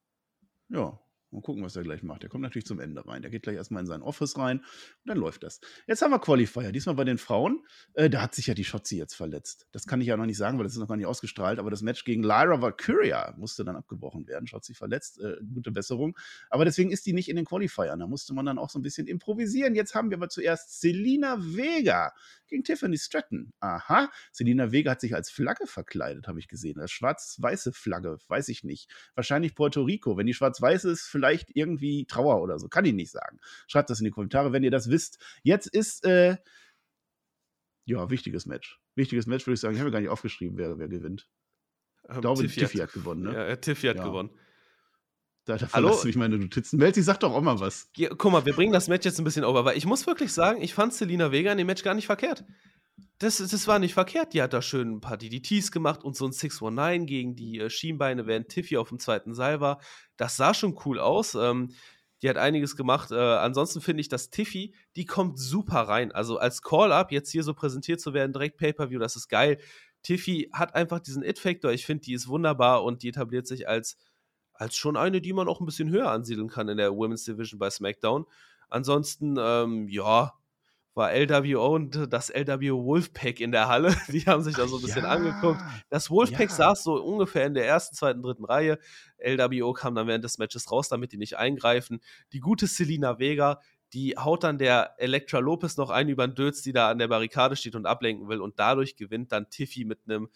Ja, 0.70 1.00
mal 1.32 1.42
gucken, 1.42 1.64
was 1.64 1.76
er 1.76 1.84
gleich 1.84 2.04
macht. 2.04 2.24
Der 2.24 2.30
kommt 2.30 2.44
natürlich 2.44 2.66
zum 2.66 2.80
Ende 2.80 3.06
rein. 3.08 3.22
Der 3.22 3.32
geht 3.32 3.44
gleich 3.44 3.56
erstmal 3.56 3.82
in 3.82 3.88
sein 3.88 4.02
Office 4.02 4.38
rein 4.38 4.60
und 4.60 4.66
dann 5.06 5.18
läuft 5.18 5.44
das. 5.44 5.60
Jetzt 5.88 6.02
haben 6.02 6.12
wir 6.12 6.20
Qualifier. 6.20 6.72
Diesmal 6.72 6.96
bei 6.96 7.04
den 7.04 7.18
Frauen. 7.18 7.66
Äh, 7.94 8.10
da 8.10 8.22
hat 8.22 8.36
sich 8.36 8.48
ja 8.48 8.54
die 8.54 8.64
Shotzi 8.64 8.98
jetzt 8.98 9.14
verletzt. 9.14 9.68
Das 9.72 9.88
kann 9.88 10.02
ich 10.02 10.08
ja 10.08 10.18
noch 10.18 10.26
nicht 10.26 10.38
sagen, 10.38 10.58
weil 10.58 10.64
das 10.64 10.74
ist 10.74 10.80
noch 10.80 10.88
gar 10.88 10.98
nicht 10.98 11.06
ausgestrahlt. 11.06 11.60
Aber 11.60 11.72
das 11.72 11.82
Match 11.82 12.04
gegen 12.04 12.24
Lyra 12.24 12.62
Valkyria 12.62 13.34
musste 13.38 13.64
dann 13.64 13.76
abgebrochen 13.76 14.28
werden. 14.28 14.48
Shotzi 14.48 14.74
verletzt. 14.74 15.20
Äh, 15.22 15.38
gute 15.54 15.72
Besserung. 15.72 16.18
Aber 16.50 16.66
deswegen 16.66 16.92
ist 16.92 17.06
die 17.06 17.14
nicht 17.14 17.30
in 17.30 17.36
den 17.36 17.46
Qualifiern. 17.46 18.00
Da 18.00 18.08
musste 18.08 18.34
man 18.34 18.46
dann 18.46 18.58
auch 18.58 18.70
so 18.70 18.80
ein 18.80 18.82
bisschen 18.82 19.08
improvisieren. 19.08 19.76
Jetzt 19.76 19.96
haben 19.96 20.10
wir 20.10 20.18
aber 20.18 20.30
zuerst 20.30 20.82
Selina 20.82 21.38
Vega 21.40 22.14
gegen 22.48 22.64
Tiffany 22.64 22.98
Stratton. 22.98 23.54
Aha. 23.60 24.12
Selina 24.32 24.72
Vega 24.72 24.92
hat 24.92 25.02
sich 25.02 25.16
als 25.16 25.32
Flagge 25.32 25.66
verkleidet, 25.66 26.28
habe 26.28 26.40
ich 26.40 26.48
gesehen. 26.48 26.80
Als 26.80 26.92
schwarz-weiße 26.92 27.72
Flagge. 27.72 28.18
Weiß 28.28 28.50
ich 28.50 28.64
nicht. 28.64 28.92
Wahrscheinlich 29.16 29.56
Puerto 29.56 29.84
Rico. 29.84 30.18
Wenn 30.18 30.28
die 30.28 30.34
schwarz-weiß 30.34 30.86
ist, 30.86 31.04
vielleicht 31.04 31.21
irgendwie 31.54 32.06
Trauer 32.06 32.42
oder 32.42 32.60
so. 32.60 32.68
Kann 32.68 32.86
ich 32.86 32.94
nicht 32.94 33.12
sagen. 33.12 33.40
Schreibt 33.68 33.90
das 33.90 34.00
in 34.00 34.06
die 34.06 34.12
Kommentare, 34.12 34.52
wenn 34.52 34.64
ihr 34.64 34.72
das 34.72 34.90
wisst. 34.90 35.20
Jetzt 35.44 35.68
ist, 35.68 36.06
äh, 36.06 36.38
ja, 37.86 38.10
wichtiges 38.10 38.46
Match. 38.46 38.80
Wichtiges 38.96 39.26
Match, 39.26 39.46
würde 39.48 39.56
ich 39.56 39.60
sagen. 39.60 39.74
Ich 39.74 39.80
habe 39.80 39.90
mir 39.90 39.94
gar 39.94 40.02
nicht 40.02 40.10
aufgeschrieben, 40.10 40.58
wer, 40.58 40.78
wer 40.78 40.88
gewinnt. 40.88 41.28
Ich 42.04 42.16
Ähm, 42.16 42.22
glaube, 42.22 42.48
Tiffy 42.48 42.78
hat 42.78 42.94
gewonnen, 42.94 43.24
ne? 43.24 43.34
Ja, 43.34 43.46
äh, 43.46 43.58
Tiffy 43.60 43.88
hat 43.88 43.98
Ja. 43.98 44.04
gewonnen. 44.04 44.30
Da, 45.46 45.58
da 45.58 45.82
du 45.82 46.08
mich 46.08 46.16
meine 46.16 46.38
Notizen. 46.38 46.78
Melzi, 46.78 47.02
sag 47.02 47.20
doch 47.20 47.34
auch 47.34 47.42
mal 47.42 47.60
was. 47.60 47.90
Ja, 47.98 48.10
guck 48.10 48.32
mal, 48.32 48.46
wir 48.46 48.54
bringen 48.54 48.74
das 48.74 48.88
Match 48.88 49.06
jetzt 49.06 49.18
ein 49.18 49.24
bisschen 49.24 49.44
over, 49.44 49.66
weil 49.66 49.76
ich 49.76 49.86
muss 49.88 50.06
wirklich 50.06 50.32
sagen, 50.34 50.62
ich 50.62 50.76
fand 50.76 50.94
Selina 50.94 51.32
Vega 51.32 51.52
in 51.52 51.58
dem 51.58 51.66
Match 51.66 51.84
gar 51.84 51.96
nicht 51.96 52.06
verkehrt. 52.06 52.46
Das, 53.20 53.38
das 53.38 53.68
war 53.68 53.80
nicht 53.80 53.94
verkehrt. 53.94 54.34
Die 54.34 54.42
hat 54.42 54.54
da 54.54 54.62
schön 54.62 54.96
ein 54.96 55.02
paar 55.02 55.18
DDTs 55.18 55.72
gemacht 55.72 56.04
und 56.04 56.16
so 56.16 56.26
ein 56.26 56.32
619 56.32 57.06
gegen 57.06 57.36
die 57.36 57.60
äh, 57.60 57.70
Schienbeine, 57.70 58.26
während 58.26 58.50
Tiffy 58.50 58.78
auf 58.78 58.90
dem 58.90 59.00
zweiten 59.00 59.34
Seil 59.34 59.62
war. 59.62 59.80
Das 60.18 60.38
sah 60.38 60.54
schon 60.54 60.78
cool 60.86 61.00
aus. 61.00 61.36
Ähm, 61.36 61.70
die 62.22 62.30
hat 62.30 62.38
einiges 62.38 62.76
gemacht. 62.76 63.12
Äh, 63.12 63.16
ansonsten 63.16 63.82
finde 63.82 64.02
ich, 64.02 64.10
dass 64.10 64.30
Tiffy, 64.30 64.74
die 64.96 65.06
kommt 65.06 65.40
super 65.40 65.82
rein. 65.82 66.12
Also 66.12 66.38
als 66.38 66.62
Call-Up 66.62 67.12
jetzt 67.12 67.32
hier 67.32 67.44
so 67.44 67.54
präsentiert 67.54 68.00
zu 68.00 68.14
werden, 68.14 68.34
direkt 68.34 68.58
Pay-Per-View, 68.58 69.00
das 69.00 69.16
ist 69.16 69.28
geil. 69.28 69.60
Tiffy 70.04 70.50
hat 70.52 70.76
einfach 70.76 71.00
diesen 71.00 71.24
It-Factor. 71.24 71.72
Ich 71.72 71.86
finde, 71.86 72.04
die 72.04 72.14
ist 72.14 72.28
wunderbar 72.28 72.84
und 72.84 73.04
die 73.04 73.10
etabliert 73.10 73.48
sich 73.48 73.68
als, 73.68 73.98
als 74.54 74.76
schon 74.76 74.98
eine, 74.98 75.22
die 75.22 75.34
man 75.34 75.48
auch 75.48 75.60
ein 75.60 75.66
bisschen 75.66 75.90
höher 75.90 76.10
ansiedeln 76.10 76.48
kann 76.48 76.70
in 76.70 76.78
der 76.78 76.96
Women's 76.96 77.24
Division 77.24 77.60
bei 77.60 77.70
SmackDown. 77.70 78.26
Ansonsten, 78.70 79.36
ähm, 79.40 79.88
ja, 79.90 80.34
war 80.94 81.14
LWO 81.14 81.76
und 81.76 82.12
das 82.12 82.30
LWO 82.30 82.86
Wolfpack 82.86 83.40
in 83.40 83.52
der 83.52 83.68
Halle. 83.68 83.96
Die 84.10 84.22
haben 84.22 84.44
sich 84.44 84.56
da 84.56 84.68
so 84.68 84.78
ein 84.78 84.82
bisschen 84.82 85.04
ja, 85.04 85.10
angeguckt. 85.10 85.62
Das 85.90 86.10
Wolfpack 86.10 86.50
ja. 86.50 86.56
saß 86.56 86.84
so 86.84 87.02
ungefähr 87.02 87.46
in 87.46 87.54
der 87.54 87.66
ersten, 87.66 87.96
zweiten, 87.96 88.22
dritten 88.22 88.46
Reihe. 88.46 88.78
LWO 89.18 89.74
kam 89.74 89.96
dann 89.96 90.08
während 90.08 90.24
des 90.24 90.38
Matches 90.38 90.72
raus, 90.72 90.90
damit 90.90 91.14
die 91.14 91.18
nicht 91.18 91.38
eingreifen. 91.38 92.02
Die 92.34 92.40
gute 92.40 92.68
Selina 92.68 93.20
Vega, 93.20 93.62
die 93.94 94.16
haut 94.18 94.44
dann 94.44 94.58
der 94.58 94.96
Elektra 94.98 95.40
Lopez 95.40 95.78
noch 95.78 95.90
ein 95.90 96.10
über 96.10 96.28
den 96.28 96.36
Dötz, 96.36 96.62
die 96.62 96.72
da 96.74 96.90
an 96.90 96.98
der 96.98 97.08
Barrikade 97.08 97.56
steht 97.56 97.76
und 97.76 97.86
ablenken 97.86 98.28
will. 98.28 98.42
Und 98.42 98.60
dadurch 98.60 98.96
gewinnt 98.96 99.32
dann 99.32 99.50
Tiffy 99.50 99.86
mit 99.86 100.00
einem 100.08 100.30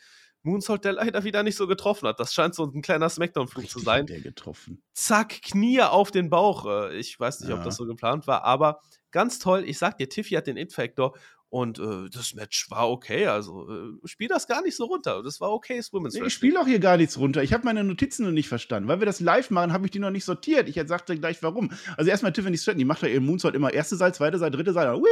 Moonsault, 0.46 0.86
der 0.86 0.94
leider 0.94 1.24
wieder 1.24 1.44
nicht 1.44 1.56
so 1.56 1.68
getroffen 1.68 2.08
hat. 2.08 2.20
Das 2.20 2.34
scheint 2.34 2.56
so 2.56 2.66
ein 2.66 2.82
kleiner 2.82 3.10
Smackdown-Flug 3.10 3.70
zu 3.70 3.80
sein. 3.80 4.06
Der 4.06 4.22
getroffen. 4.22 4.82
Zack, 4.94 5.42
Knie 5.42 5.82
auf 5.82 6.12
den 6.12 6.30
Bauch. 6.30 6.66
Äh, 6.66 6.98
ich 6.98 7.20
weiß 7.20 7.42
nicht, 7.42 7.50
ja. 7.50 7.58
ob 7.58 7.64
das 7.64 7.76
so 7.76 7.86
geplant 7.86 8.28
war, 8.28 8.44
aber 8.44 8.80
ganz 9.12 9.40
toll. 9.40 9.64
Ich 9.66 9.78
sag 9.78 9.98
dir, 9.98 10.08
Tiffy 10.08 10.36
hat 10.36 10.48
den 10.48 10.58
It-Factor 10.58 11.18
und 11.56 11.80
äh, 11.80 12.10
das 12.12 12.34
Match 12.34 12.70
war 12.70 12.90
okay. 12.90 13.28
Also 13.28 13.70
äh, 13.70 14.08
spiel 14.10 14.28
das 14.28 14.46
gar 14.46 14.62
nicht 14.62 14.76
so 14.76 14.84
runter. 14.88 15.24
Das 15.24 15.40
war 15.40 15.54
okay, 15.54 15.82
Women's 15.90 16.14
nee, 16.14 16.26
Ich 16.26 16.34
spiele 16.34 16.60
auch 16.60 16.68
hier 16.68 16.80
gar 16.80 16.98
nichts 16.98 17.18
runter. 17.18 17.44
Ich 17.44 17.54
habe 17.54 17.64
meine 17.64 17.82
Notizen 17.86 18.26
noch 18.26 18.34
nicht 18.34 18.50
verstanden. 18.50 18.90
Weil 18.90 19.00
wir 19.00 19.06
das 19.06 19.22
live 19.22 19.52
machen, 19.52 19.72
habe 19.72 19.86
ich 19.86 19.92
die 19.92 20.00
noch 20.00 20.10
nicht 20.10 20.26
sortiert. 20.26 20.68
Ich 20.68 20.76
sagte 20.86 21.18
gleich 21.18 21.42
warum. 21.44 21.72
Also 21.96 22.12
erstmal 22.12 22.34
Tiffany 22.34 22.58
Stratton, 22.58 22.80
die 22.80 22.84
macht 22.84 23.04
ja 23.04 23.08
ihren 23.08 23.26
Moonsault 23.26 23.56
immer 23.56 23.74
erste 23.74 23.96
Seite, 23.96 24.18
zweite 24.18 24.38
Seite, 24.38 24.58
dritte 24.58 24.74
Seite. 24.74 24.98
Hui! 24.98 25.08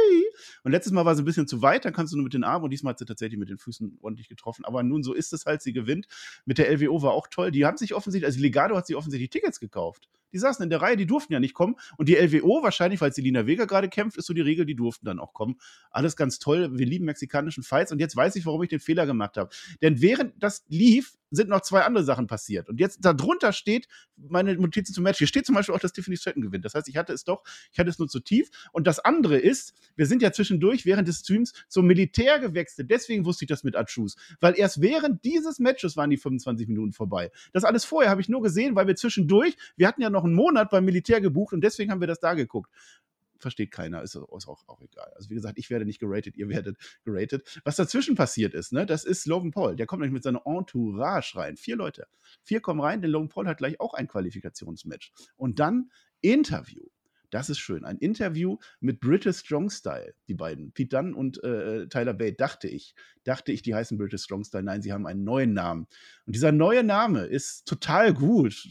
Und 0.64 0.72
letztes 0.72 0.92
Mal 0.92 1.06
war 1.06 1.16
sie 1.16 1.22
ein 1.22 1.24
bisschen 1.24 1.48
zu 1.48 1.62
weit, 1.62 1.86
dann 1.86 1.94
kannst 1.94 2.12
du 2.12 2.18
nur 2.18 2.24
mit 2.24 2.34
den 2.34 2.44
Armen 2.44 2.64
und 2.64 2.70
diesmal 2.72 2.90
hat 2.90 2.98
sie 2.98 3.06
tatsächlich 3.06 3.38
mit 3.38 3.48
den 3.48 3.56
Füßen 3.56 4.00
ordentlich 4.02 4.28
getroffen. 4.28 4.66
Aber 4.66 4.82
nun, 4.82 5.02
so 5.02 5.14
ist 5.14 5.32
es 5.32 5.46
halt, 5.46 5.62
sie 5.62 5.72
gewinnt. 5.72 6.08
Mit 6.44 6.58
der 6.58 6.70
LWO 6.70 7.00
war 7.00 7.12
auch 7.12 7.26
toll. 7.26 7.52
Die 7.52 7.64
haben 7.64 7.78
sich 7.78 7.94
offensichtlich, 7.94 8.26
also 8.26 8.40
Legado 8.40 8.76
hat 8.76 8.86
sich 8.86 8.96
offensichtlich 8.96 9.30
Tickets 9.30 9.60
gekauft. 9.60 10.10
Die 10.34 10.38
saßen 10.38 10.62
in 10.62 10.70
der 10.70 10.82
Reihe, 10.82 10.96
die 10.96 11.06
durften 11.06 11.32
ja 11.32 11.40
nicht 11.40 11.54
kommen. 11.54 11.76
Und 11.96 12.08
die 12.08 12.16
LWO, 12.16 12.62
wahrscheinlich, 12.62 13.00
weil 13.00 13.12
Selina 13.12 13.46
Vega 13.46 13.64
gerade 13.64 13.88
kämpft, 13.88 14.18
ist 14.18 14.26
so 14.26 14.34
die 14.34 14.40
Regel, 14.40 14.66
die 14.66 14.74
durften 14.74 15.06
dann 15.06 15.20
auch 15.20 15.32
kommen. 15.32 15.56
Alles 15.90 16.16
ganz 16.16 16.38
toll. 16.38 16.76
Wir 16.76 16.86
lieben 16.86 17.06
mexikanischen 17.06 17.62
Fights. 17.62 17.92
Und 17.92 18.00
jetzt 18.00 18.16
weiß 18.16 18.36
ich, 18.36 18.44
warum 18.44 18.62
ich 18.62 18.68
den 18.68 18.80
Fehler 18.80 19.06
gemacht 19.06 19.36
habe. 19.36 19.50
Denn 19.80 20.02
während 20.02 20.34
das 20.42 20.64
lief, 20.68 21.16
sind 21.34 21.48
noch 21.48 21.60
zwei 21.60 21.82
andere 21.82 22.04
Sachen 22.04 22.26
passiert. 22.26 22.68
Und 22.68 22.80
jetzt 22.80 23.04
darunter 23.04 23.52
steht 23.52 23.88
meine 24.16 24.54
Notizen 24.54 24.94
zum 24.94 25.04
Match. 25.04 25.18
Hier 25.18 25.26
steht 25.26 25.46
zum 25.46 25.54
Beispiel 25.54 25.74
auch, 25.74 25.80
dass 25.80 25.92
Tiffany 25.92 26.16
Stratton 26.16 26.42
gewinnt. 26.42 26.64
Das 26.64 26.74
heißt, 26.74 26.88
ich 26.88 26.96
hatte 26.96 27.12
es 27.12 27.24
doch, 27.24 27.42
ich 27.72 27.78
hatte 27.78 27.90
es 27.90 27.98
nur 27.98 28.08
zu 28.08 28.20
tief. 28.20 28.50
Und 28.72 28.86
das 28.86 29.00
andere 29.00 29.38
ist, 29.38 29.74
wir 29.96 30.06
sind 30.06 30.22
ja 30.22 30.32
zwischendurch 30.32 30.86
während 30.86 31.08
des 31.08 31.20
Streams 31.20 31.52
zum 31.68 31.86
Militär 31.86 32.38
gewechselt. 32.38 32.90
Deswegen 32.90 33.24
wusste 33.24 33.44
ich 33.44 33.48
das 33.48 33.64
mit 33.64 33.76
Achus. 33.76 34.16
Weil 34.40 34.58
erst 34.58 34.80
während 34.80 35.24
dieses 35.24 35.58
Matches 35.58 35.96
waren 35.96 36.10
die 36.10 36.16
25 36.16 36.68
Minuten 36.68 36.92
vorbei. 36.92 37.30
Das 37.52 37.64
alles 37.64 37.84
vorher 37.84 38.10
habe 38.10 38.20
ich 38.20 38.28
nur 38.28 38.42
gesehen, 38.42 38.74
weil 38.74 38.86
wir 38.86 38.96
zwischendurch, 38.96 39.56
wir 39.76 39.88
hatten 39.88 40.02
ja 40.02 40.10
noch 40.10 40.24
einen 40.24 40.34
Monat 40.34 40.70
beim 40.70 40.84
Militär 40.84 41.20
gebucht 41.20 41.52
und 41.52 41.62
deswegen 41.62 41.90
haben 41.90 42.00
wir 42.00 42.08
das 42.08 42.20
da 42.20 42.34
geguckt 42.34 42.70
versteht 43.38 43.70
keiner, 43.70 44.02
ist, 44.02 44.16
auch, 44.16 44.68
auch 44.68 44.80
egal. 44.80 45.12
Also 45.16 45.30
wie 45.30 45.34
gesagt, 45.34 45.58
ich 45.58 45.70
werde 45.70 45.84
nicht 45.84 46.00
geratet, 46.00 46.36
ihr 46.36 46.48
werdet 46.48 46.76
geratet. 47.04 47.60
Was 47.64 47.76
dazwischen 47.76 48.14
passiert 48.14 48.54
ist, 48.54 48.72
ne, 48.72 48.86
das 48.86 49.04
ist 49.04 49.26
Logan 49.26 49.50
Paul. 49.50 49.76
Der 49.76 49.86
kommt 49.86 50.00
nämlich 50.00 50.14
mit 50.14 50.22
seiner 50.22 50.42
Entourage 50.46 51.36
rein. 51.36 51.56
Vier 51.56 51.76
Leute. 51.76 52.06
Vier 52.42 52.60
kommen 52.60 52.80
rein, 52.80 53.02
denn 53.02 53.10
Logan 53.10 53.28
Paul 53.28 53.46
hat 53.46 53.58
gleich 53.58 53.80
auch 53.80 53.94
ein 53.94 54.08
Qualifikationsmatch. 54.08 55.12
Und 55.36 55.58
dann 55.58 55.90
Interview. 56.20 56.84
Das 57.34 57.50
ist 57.50 57.58
schön. 57.58 57.84
Ein 57.84 57.98
Interview 57.98 58.58
mit 58.78 59.00
British 59.00 59.38
Strong 59.38 59.68
Style, 59.68 60.14
die 60.28 60.34
beiden. 60.34 60.70
Pete 60.70 60.96
Dunn 60.96 61.14
und 61.14 61.42
äh, 61.42 61.88
Tyler 61.88 62.14
Bate, 62.14 62.36
dachte 62.36 62.68
ich. 62.68 62.94
Dachte 63.24 63.50
ich, 63.50 63.60
die 63.60 63.74
heißen 63.74 63.98
British 63.98 64.22
Strong 64.22 64.44
Style. 64.44 64.62
Nein, 64.62 64.82
sie 64.82 64.92
haben 64.92 65.04
einen 65.04 65.24
neuen 65.24 65.52
Namen. 65.52 65.88
Und 66.26 66.36
dieser 66.36 66.52
neue 66.52 66.84
Name 66.84 67.24
ist 67.24 67.66
total 67.66 68.14
gut. 68.14 68.68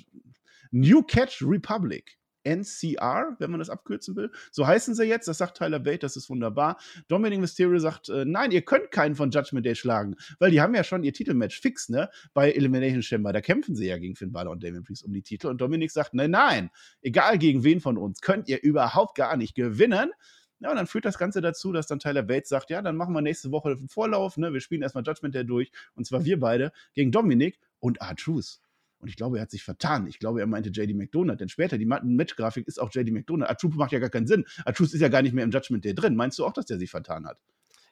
New 0.72 1.04
Catch 1.04 1.42
Republic. 1.42 2.18
NCR, 2.44 3.36
wenn 3.40 3.52
man 3.52 3.60
das 3.60 3.70
abkürzen 3.70 4.16
will. 4.16 4.32
So 4.52 4.68
heißen 4.68 4.96
sie 4.96 5.06
jetzt, 5.06 5.28
das 5.28 5.38
sagt 5.38 5.58
Tyler 5.58 5.80
Bate, 5.80 6.00
das 6.00 6.16
ist 6.16 6.30
wunderbar. 6.30 6.78
Dominic 7.08 7.40
Mysterio 7.40 7.80
sagt, 7.80 8.10
äh, 8.10 8.26
nein, 8.26 8.52
ihr 8.52 8.62
könnt 8.62 8.92
keinen 8.92 9.16
von 9.16 9.32
Judgment 9.32 9.66
Day 9.66 9.76
schlagen, 9.76 10.16
weil 10.40 10.52
die 10.52 10.62
haben 10.62 10.76
ja 10.76 10.84
schon 10.84 11.04
ihr 11.04 11.14
Titelmatch 11.14 11.60
fix, 11.60 11.90
ne? 11.90 12.10
Bei 12.34 12.52
Elimination 12.52 13.02
Chamber, 13.02 13.34
da 13.34 13.42
kämpfen 13.42 13.76
sie 13.76 13.88
ja 13.88 13.98
gegen 13.98 14.16
Finn 14.16 14.32
Balor 14.32 14.52
und 14.52 14.64
Damien 14.64 14.84
Priest 14.84 15.04
um 15.04 15.14
die 15.14 15.22
Titel 15.22 15.48
und 15.48 15.62
Dominic 15.62 15.92
sagt, 15.92 16.14
nein, 16.14 16.32
nein, 16.32 16.70
egal 17.02 17.38
gegen 17.38 17.64
wen 17.64 17.80
von 17.80 17.98
uns, 17.98 18.22
könnt 18.22 18.48
ihr 18.48 18.62
überhaupt 18.62 19.16
gar 19.16 19.38
nicht 19.38 19.56
gewinnen. 19.56 20.12
Ja, 20.60 20.70
und 20.70 20.78
dann 20.78 20.88
führt 20.88 21.04
das 21.04 21.18
Ganze 21.18 21.42
dazu, 21.42 21.74
dass 21.74 21.88
dann 21.88 22.00
Tyler 22.00 22.24
Bates 22.24 22.48
sagt, 22.48 22.70
ja, 22.70 22.82
dann 22.82 22.96
machen 22.96 23.14
wir 23.14 23.22
nächste 23.22 23.52
Woche 23.52 23.72
einen 23.72 23.90
Vorlauf, 23.90 24.38
ne? 24.38 24.54
Wir 24.54 24.62
spielen 24.62 24.82
erstmal 24.82 25.04
Judgment 25.04 25.36
Day 25.36 25.46
durch, 25.46 25.72
und 25.96 26.06
zwar 26.06 26.24
wir 26.24 26.40
beide 26.40 26.72
gegen 26.94 27.12
Dominic 27.12 27.60
und 27.80 28.00
R-Truth. 28.00 28.60
Und 29.04 29.10
ich 29.10 29.18
glaube, 29.18 29.38
er 29.38 29.44
hat 29.44 29.52
sich 29.52 29.64
vertan. 29.64 30.08
Ich 30.08 30.18
glaube, 30.18 30.40
er 30.40 30.48
meinte 30.48 30.70
JD 30.70 30.96
McDonald. 30.96 31.42
Denn 31.42 31.50
später, 31.50 31.78
die 31.78 31.86
Match-Grafik 31.86 32.68
ist 32.68 32.80
auch 32.80 32.90
JD 32.92 33.12
McDonald. 33.12 33.52
Atrup 33.52 33.76
macht 33.76 33.92
ja 33.92 34.00
gar 34.00 34.10
keinen 34.10 34.28
Sinn. 34.28 34.46
Atrup 34.66 34.88
ist 34.88 35.02
ja 35.02 35.10
gar 35.10 35.22
nicht 35.22 35.34
mehr 35.34 35.44
im 35.44 35.52
Judgment 35.52 35.84
Day 35.84 35.94
drin. 35.94 36.16
Meinst 36.16 36.40
du 36.40 36.46
auch, 36.46 36.54
dass 36.54 36.66
der 36.66 36.80
sich 36.80 36.90
vertan 36.90 37.28
hat? 37.28 37.38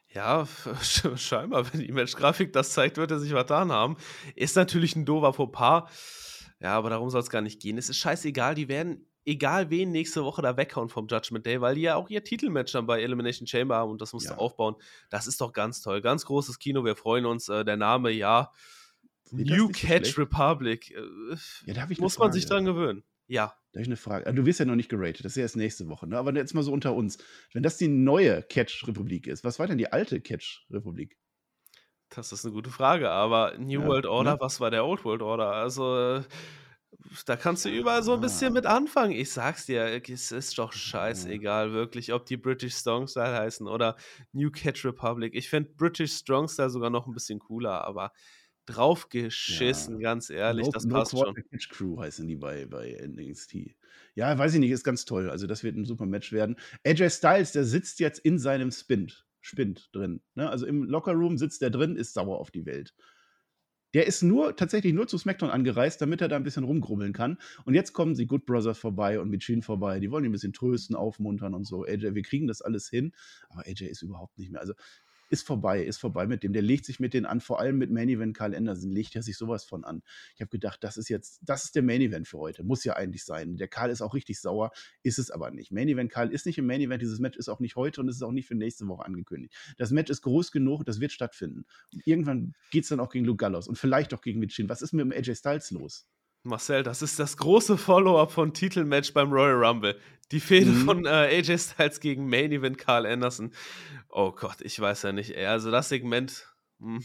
Ja, 0.08 0.46
scheinbar, 1.16 1.72
wenn 1.72 1.80
die 1.80 1.92
Match-Grafik 1.92 2.52
das 2.52 2.72
zeigt, 2.72 2.96
wird 2.96 3.10
er 3.10 3.20
sich 3.20 3.30
vertan 3.30 3.70
haben. 3.70 3.96
Ist 4.34 4.56
natürlich 4.56 4.96
ein 4.96 5.04
doofer 5.04 5.34
Fauxpas. 5.34 5.90
Ja, 6.60 6.74
aber 6.76 6.90
darum 6.90 7.10
soll 7.10 7.20
es 7.20 7.30
gar 7.30 7.42
nicht 7.42 7.60
gehen. 7.60 7.76
Es 7.76 7.90
ist 7.90 7.98
scheißegal, 7.98 8.54
die 8.54 8.68
werden 8.68 9.06
egal 9.24 9.70
wen 9.70 9.90
nächste 9.90 10.24
Woche 10.24 10.42
da 10.42 10.56
weghauen 10.56 10.88
vom 10.88 11.06
Judgment 11.08 11.46
Day, 11.46 11.60
weil 11.60 11.74
die 11.74 11.82
ja 11.82 11.96
auch 11.96 12.08
ihr 12.08 12.24
Titelmatch 12.24 12.72
dann 12.72 12.86
bei 12.86 13.02
Elimination 13.02 13.46
Chamber 13.46 13.76
haben 13.76 13.90
und 13.90 14.00
das 14.00 14.12
musst 14.12 14.26
ja. 14.26 14.34
du 14.34 14.40
aufbauen. 14.40 14.76
Das 15.10 15.26
ist 15.26 15.40
doch 15.40 15.52
ganz 15.52 15.80
toll. 15.82 16.00
Ganz 16.00 16.24
großes 16.24 16.58
Kino, 16.58 16.84
wir 16.84 16.96
freuen 16.96 17.26
uns. 17.26 17.48
Äh, 17.48 17.64
der 17.64 17.76
Name, 17.76 18.10
ja, 18.10 18.50
New 19.32 19.68
Catch 19.68 20.18
Republic. 20.18 20.90
Äh, 20.90 21.36
ja, 21.66 21.74
da 21.74 21.88
muss 21.98 22.18
man 22.18 22.32
sich 22.32 22.46
dran 22.46 22.64
gewöhnen. 22.64 23.02
Ja. 23.26 23.54
Da 23.72 23.78
habe 23.78 23.82
ich 23.82 23.88
eine 23.88 23.96
Frage. 23.96 24.26
Also, 24.26 24.36
du 24.36 24.46
wirst 24.46 24.60
ja 24.60 24.66
noch 24.66 24.76
nicht 24.76 24.90
geratet, 24.90 25.24
das 25.24 25.32
ist 25.32 25.36
ja 25.36 25.42
erst 25.42 25.56
nächste 25.56 25.88
Woche. 25.88 26.06
Ne? 26.06 26.18
Aber 26.18 26.34
jetzt 26.34 26.54
mal 26.54 26.62
so 26.62 26.72
unter 26.72 26.94
uns. 26.94 27.18
Wenn 27.52 27.62
das 27.62 27.78
die 27.78 27.88
neue 27.88 28.42
Catch-Republik 28.42 29.26
ist, 29.26 29.44
was 29.44 29.58
war 29.58 29.66
denn 29.66 29.78
die 29.78 29.90
alte 29.90 30.20
Catch-Republik? 30.20 31.16
Das 32.10 32.30
ist 32.30 32.44
eine 32.44 32.52
gute 32.52 32.68
Frage, 32.68 33.10
aber 33.10 33.56
New 33.58 33.80
ja, 33.80 33.86
World 33.86 34.04
Order, 34.04 34.34
ne? 34.34 34.40
was 34.40 34.60
war 34.60 34.70
der 34.70 34.84
Old 34.84 35.04
World 35.06 35.22
Order? 35.22 35.52
Also, 35.52 36.16
äh, 36.16 36.22
da 37.24 37.36
kannst 37.36 37.64
du 37.64 37.70
überall 37.70 38.02
so 38.02 38.12
ein 38.12 38.20
bisschen 38.20 38.48
ah. 38.48 38.54
mit 38.54 38.66
anfangen. 38.66 39.12
Ich 39.12 39.32
sag's 39.32 39.64
dir, 39.64 40.02
es 40.06 40.30
ist 40.30 40.58
doch 40.58 40.74
scheißegal, 40.74 41.72
wirklich, 41.72 42.12
ob 42.12 42.26
die 42.26 42.36
British 42.36 42.74
Strong 42.74 43.08
Style 43.08 43.32
heißen 43.32 43.66
oder 43.66 43.96
New 44.32 44.50
Catch 44.50 44.84
Republic. 44.84 45.34
Ich 45.34 45.48
finde 45.48 45.70
British 45.70 46.12
Strong 46.12 46.48
Style 46.48 46.68
sogar 46.68 46.90
noch 46.90 47.06
ein 47.06 47.14
bisschen 47.14 47.38
cooler, 47.38 47.84
aber 47.86 48.12
draufgeschissen, 48.66 50.00
ja. 50.00 50.10
ganz 50.10 50.30
ehrlich. 50.30 50.66
No, 50.66 50.72
das 50.72 50.84
no 50.84 50.94
passt 50.94 51.12
schon. 51.12 51.34
Catch 51.34 51.68
Crew 51.70 52.00
heißen 52.00 52.26
die 52.26 52.36
bei, 52.36 52.66
bei 52.66 52.98
NXT. 53.06 53.74
Ja, 54.14 54.36
weiß 54.36 54.54
ich 54.54 54.60
nicht, 54.60 54.70
ist 54.70 54.84
ganz 54.84 55.04
toll. 55.04 55.30
Also, 55.30 55.46
das 55.46 55.64
wird 55.64 55.76
ein 55.76 55.84
super 55.84 56.06
Match 56.06 56.32
werden. 56.32 56.56
AJ 56.84 57.10
Styles, 57.10 57.52
der 57.52 57.64
sitzt 57.64 58.00
jetzt 58.00 58.18
in 58.18 58.38
seinem 58.38 58.70
Spind, 58.70 59.26
Spind 59.40 59.88
drin. 59.92 60.20
Ne? 60.34 60.48
Also 60.48 60.66
im 60.66 60.84
Lockerroom 60.84 61.36
sitzt 61.38 61.62
der 61.62 61.70
drin, 61.70 61.96
ist 61.96 62.14
sauer 62.14 62.38
auf 62.38 62.50
die 62.50 62.64
Welt. 62.66 62.94
Der 63.94 64.06
ist 64.06 64.22
nur 64.22 64.56
tatsächlich 64.56 64.94
nur 64.94 65.06
zu 65.06 65.18
SmackDown 65.18 65.50
angereist, 65.50 66.00
damit 66.00 66.22
er 66.22 66.28
da 66.28 66.36
ein 66.36 66.44
bisschen 66.44 66.64
rumgrummeln 66.64 67.12
kann. 67.12 67.36
Und 67.66 67.74
jetzt 67.74 67.92
kommen 67.92 68.14
sie 68.14 68.26
Good 68.26 68.46
Brothers 68.46 68.78
vorbei 68.78 69.20
und 69.20 69.28
Michin 69.28 69.60
vorbei. 69.60 70.00
Die 70.00 70.10
wollen 70.10 70.24
ihn 70.24 70.30
ein 70.30 70.32
bisschen 70.32 70.54
trösten, 70.54 70.96
aufmuntern 70.96 71.54
und 71.54 71.64
so. 71.64 71.84
AJ, 71.84 72.14
wir 72.14 72.22
kriegen 72.22 72.46
das 72.46 72.62
alles 72.62 72.88
hin. 72.88 73.12
Aber 73.50 73.66
AJ 73.66 73.84
ist 73.84 74.02
überhaupt 74.02 74.38
nicht 74.38 74.50
mehr. 74.50 74.62
Also 74.62 74.72
ist 75.32 75.46
vorbei, 75.46 75.82
ist 75.82 75.96
vorbei 75.96 76.26
mit 76.26 76.42
dem. 76.42 76.52
Der 76.52 76.60
legt 76.60 76.84
sich 76.84 77.00
mit 77.00 77.14
denen 77.14 77.24
an, 77.24 77.40
vor 77.40 77.58
allem 77.58 77.78
mit 77.78 77.90
Main 77.90 78.10
Event 78.10 78.36
Karl 78.36 78.54
Anderson, 78.54 78.90
legt 78.90 79.16
er 79.16 79.22
sich 79.22 79.38
sowas 79.38 79.64
von 79.64 79.82
an. 79.82 80.02
Ich 80.34 80.42
habe 80.42 80.50
gedacht, 80.50 80.84
das 80.84 80.98
ist 80.98 81.08
jetzt, 81.08 81.40
das 81.42 81.64
ist 81.64 81.74
der 81.74 81.82
Main 81.82 82.02
Event 82.02 82.28
für 82.28 82.36
heute. 82.36 82.62
Muss 82.64 82.84
ja 82.84 82.96
eigentlich 82.96 83.24
sein. 83.24 83.56
Der 83.56 83.66
Karl 83.66 83.88
ist 83.88 84.02
auch 84.02 84.12
richtig 84.12 84.40
sauer, 84.42 84.72
ist 85.02 85.18
es 85.18 85.30
aber 85.30 85.50
nicht. 85.50 85.72
Main 85.72 85.88
Event 85.88 86.12
Karl 86.12 86.30
ist 86.30 86.44
nicht 86.44 86.58
im 86.58 86.66
Main 86.66 86.82
Event, 86.82 87.00
dieses 87.00 87.18
Match 87.18 87.38
ist 87.38 87.48
auch 87.48 87.60
nicht 87.60 87.76
heute 87.76 88.02
und 88.02 88.08
es 88.08 88.16
ist 88.16 88.22
auch 88.22 88.30
nicht 88.30 88.46
für 88.46 88.54
nächste 88.54 88.86
Woche 88.88 89.06
angekündigt. 89.06 89.54
Das 89.78 89.90
Match 89.90 90.10
ist 90.10 90.20
groß 90.20 90.52
genug, 90.52 90.84
das 90.84 91.00
wird 91.00 91.12
stattfinden. 91.12 91.64
Und 91.94 92.06
irgendwann 92.06 92.52
geht 92.70 92.82
es 92.82 92.90
dann 92.90 93.00
auch 93.00 93.10
gegen 93.10 93.24
Luke 93.24 93.38
Gallows 93.38 93.68
und 93.68 93.78
vielleicht 93.78 94.12
auch 94.12 94.20
gegen 94.20 94.38
Mitchin. 94.38 94.68
Was 94.68 94.82
ist 94.82 94.92
mit 94.92 95.02
dem 95.02 95.12
AJ 95.12 95.36
Styles 95.36 95.70
los? 95.70 96.06
Marcel, 96.44 96.82
das 96.82 97.02
ist 97.02 97.18
das 97.18 97.36
große 97.36 97.78
Follow-up 97.78 98.32
von 98.32 98.52
Titelmatch 98.52 99.14
beim 99.14 99.32
Royal 99.32 99.64
Rumble. 99.64 99.98
Die 100.32 100.40
Fehde 100.40 100.70
mhm. 100.70 100.84
von 100.84 101.06
äh, 101.06 101.38
AJ 101.38 101.58
Styles 101.58 102.00
gegen 102.00 102.28
Main 102.28 102.50
Event 102.50 102.78
Carl 102.78 103.06
Anderson. 103.06 103.52
Oh 104.08 104.32
Gott, 104.32 104.60
ich 104.60 104.78
weiß 104.80 105.02
ja 105.02 105.12
nicht. 105.12 105.36
Also 105.36 105.70
das 105.70 105.88
Segment, 105.88 106.52
hm, 106.80 107.04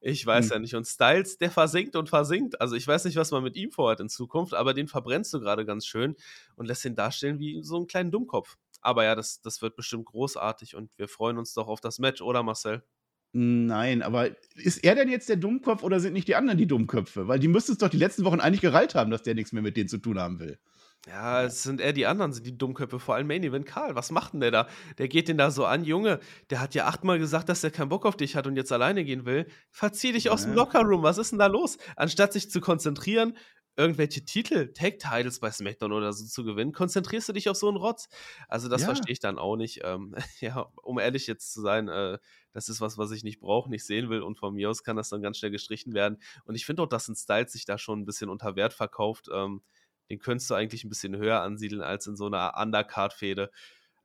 ich 0.00 0.24
weiß 0.24 0.46
mhm. 0.46 0.52
ja 0.52 0.58
nicht. 0.60 0.74
Und 0.76 0.86
Styles, 0.86 1.38
der 1.38 1.50
versinkt 1.50 1.96
und 1.96 2.08
versinkt. 2.08 2.60
Also 2.60 2.76
ich 2.76 2.86
weiß 2.86 3.06
nicht, 3.06 3.16
was 3.16 3.32
man 3.32 3.42
mit 3.42 3.56
ihm 3.56 3.72
vorhat 3.72 3.98
in 3.98 4.08
Zukunft, 4.08 4.54
aber 4.54 4.72
den 4.72 4.86
verbrennst 4.86 5.32
du 5.34 5.40
gerade 5.40 5.64
ganz 5.64 5.84
schön 5.84 6.14
und 6.54 6.66
lässt 6.66 6.84
ihn 6.84 6.94
darstellen 6.94 7.40
wie 7.40 7.62
so 7.62 7.76
einen 7.76 7.88
kleinen 7.88 8.12
Dummkopf. 8.12 8.56
Aber 8.82 9.04
ja, 9.04 9.14
das, 9.16 9.40
das 9.42 9.62
wird 9.62 9.74
bestimmt 9.74 10.06
großartig 10.06 10.76
und 10.76 10.90
wir 10.96 11.08
freuen 11.08 11.38
uns 11.38 11.54
doch 11.54 11.66
auf 11.66 11.80
das 11.80 11.98
Match, 11.98 12.22
oder 12.22 12.42
Marcel? 12.42 12.82
Nein, 13.32 14.02
aber 14.02 14.30
ist 14.56 14.82
er 14.82 14.96
denn 14.96 15.08
jetzt 15.08 15.28
der 15.28 15.36
Dummkopf 15.36 15.84
oder 15.84 16.00
sind 16.00 16.14
nicht 16.14 16.26
die 16.26 16.34
anderen 16.34 16.58
die 16.58 16.66
Dummköpfe? 16.66 17.28
Weil 17.28 17.38
die 17.38 17.48
müssten 17.48 17.72
es 17.72 17.78
doch 17.78 17.88
die 17.88 17.96
letzten 17.96 18.24
Wochen 18.24 18.40
eigentlich 18.40 18.60
gereilt 18.60 18.96
haben, 18.96 19.10
dass 19.10 19.22
der 19.22 19.34
nichts 19.34 19.52
mehr 19.52 19.62
mit 19.62 19.76
denen 19.76 19.88
zu 19.88 19.98
tun 19.98 20.18
haben 20.18 20.40
will. 20.40 20.58
Ja, 21.06 21.44
es 21.44 21.62
sind 21.62 21.80
eher 21.80 21.94
die 21.94 22.06
anderen, 22.06 22.32
sind 22.32 22.44
die 22.44 22.58
Dummköpfe, 22.58 22.98
vor 22.98 23.14
allem 23.14 23.26
Main 23.26 23.42
Event 23.42 23.64
Karl. 23.64 23.94
Was 23.94 24.10
macht 24.10 24.34
denn 24.34 24.40
der 24.40 24.50
da? 24.50 24.68
Der 24.98 25.08
geht 25.08 25.28
den 25.28 25.38
da 25.38 25.50
so 25.50 25.64
an, 25.64 25.84
Junge, 25.84 26.20
der 26.50 26.60
hat 26.60 26.74
ja 26.74 26.86
achtmal 26.86 27.18
gesagt, 27.18 27.48
dass 27.48 27.64
er 27.64 27.70
keinen 27.70 27.88
Bock 27.88 28.04
auf 28.04 28.16
dich 28.16 28.36
hat 28.36 28.46
und 28.46 28.56
jetzt 28.56 28.70
alleine 28.70 29.04
gehen 29.04 29.24
will. 29.24 29.46
Verzieh 29.70 30.12
dich 30.12 30.28
aus 30.28 30.42
dem 30.42 30.52
Lockerroom, 30.52 31.02
was 31.02 31.16
ist 31.16 31.30
denn 31.30 31.38
da 31.38 31.46
los? 31.46 31.78
Anstatt 31.96 32.34
sich 32.34 32.50
zu 32.50 32.60
konzentrieren, 32.60 33.34
irgendwelche 33.76 34.24
Titel, 34.24 34.72
Tag-Titles 34.72 35.40
bei 35.40 35.50
SmackDown 35.50 35.92
oder 35.92 36.12
so 36.12 36.26
zu 36.26 36.44
gewinnen, 36.44 36.72
konzentrierst 36.72 37.28
du 37.28 37.32
dich 37.32 37.48
auf 37.48 37.56
so 37.56 37.68
einen 37.68 37.76
Rotz. 37.76 38.08
Also 38.48 38.68
das 38.68 38.82
ja. 38.82 38.86
verstehe 38.86 39.12
ich 39.12 39.20
dann 39.20 39.38
auch 39.38 39.56
nicht. 39.56 39.80
Ähm, 39.84 40.14
ja, 40.40 40.70
um 40.82 40.98
ehrlich 40.98 41.26
jetzt 41.26 41.52
zu 41.52 41.60
sein, 41.60 41.88
äh, 41.88 42.18
das 42.52 42.68
ist 42.68 42.80
was, 42.80 42.98
was 42.98 43.10
ich 43.12 43.24
nicht 43.24 43.40
brauche, 43.40 43.70
nicht 43.70 43.84
sehen 43.84 44.10
will 44.10 44.22
und 44.22 44.38
von 44.38 44.54
mir 44.54 44.70
aus 44.70 44.82
kann 44.82 44.96
das 44.96 45.08
dann 45.08 45.22
ganz 45.22 45.38
schnell 45.38 45.50
gestrichen 45.50 45.94
werden. 45.94 46.18
Und 46.44 46.54
ich 46.54 46.66
finde 46.66 46.82
auch, 46.82 46.88
dass 46.88 47.08
ein 47.08 47.16
Style 47.16 47.48
sich 47.48 47.64
da 47.64 47.78
schon 47.78 48.00
ein 48.00 48.06
bisschen 48.06 48.28
unter 48.28 48.56
Wert 48.56 48.74
verkauft. 48.74 49.28
Ähm, 49.32 49.62
den 50.10 50.18
könntest 50.18 50.50
du 50.50 50.54
eigentlich 50.54 50.84
ein 50.84 50.88
bisschen 50.88 51.16
höher 51.16 51.40
ansiedeln 51.40 51.82
als 51.82 52.06
in 52.06 52.16
so 52.16 52.26
einer 52.26 52.54
Undercard-Fehde. 52.60 53.50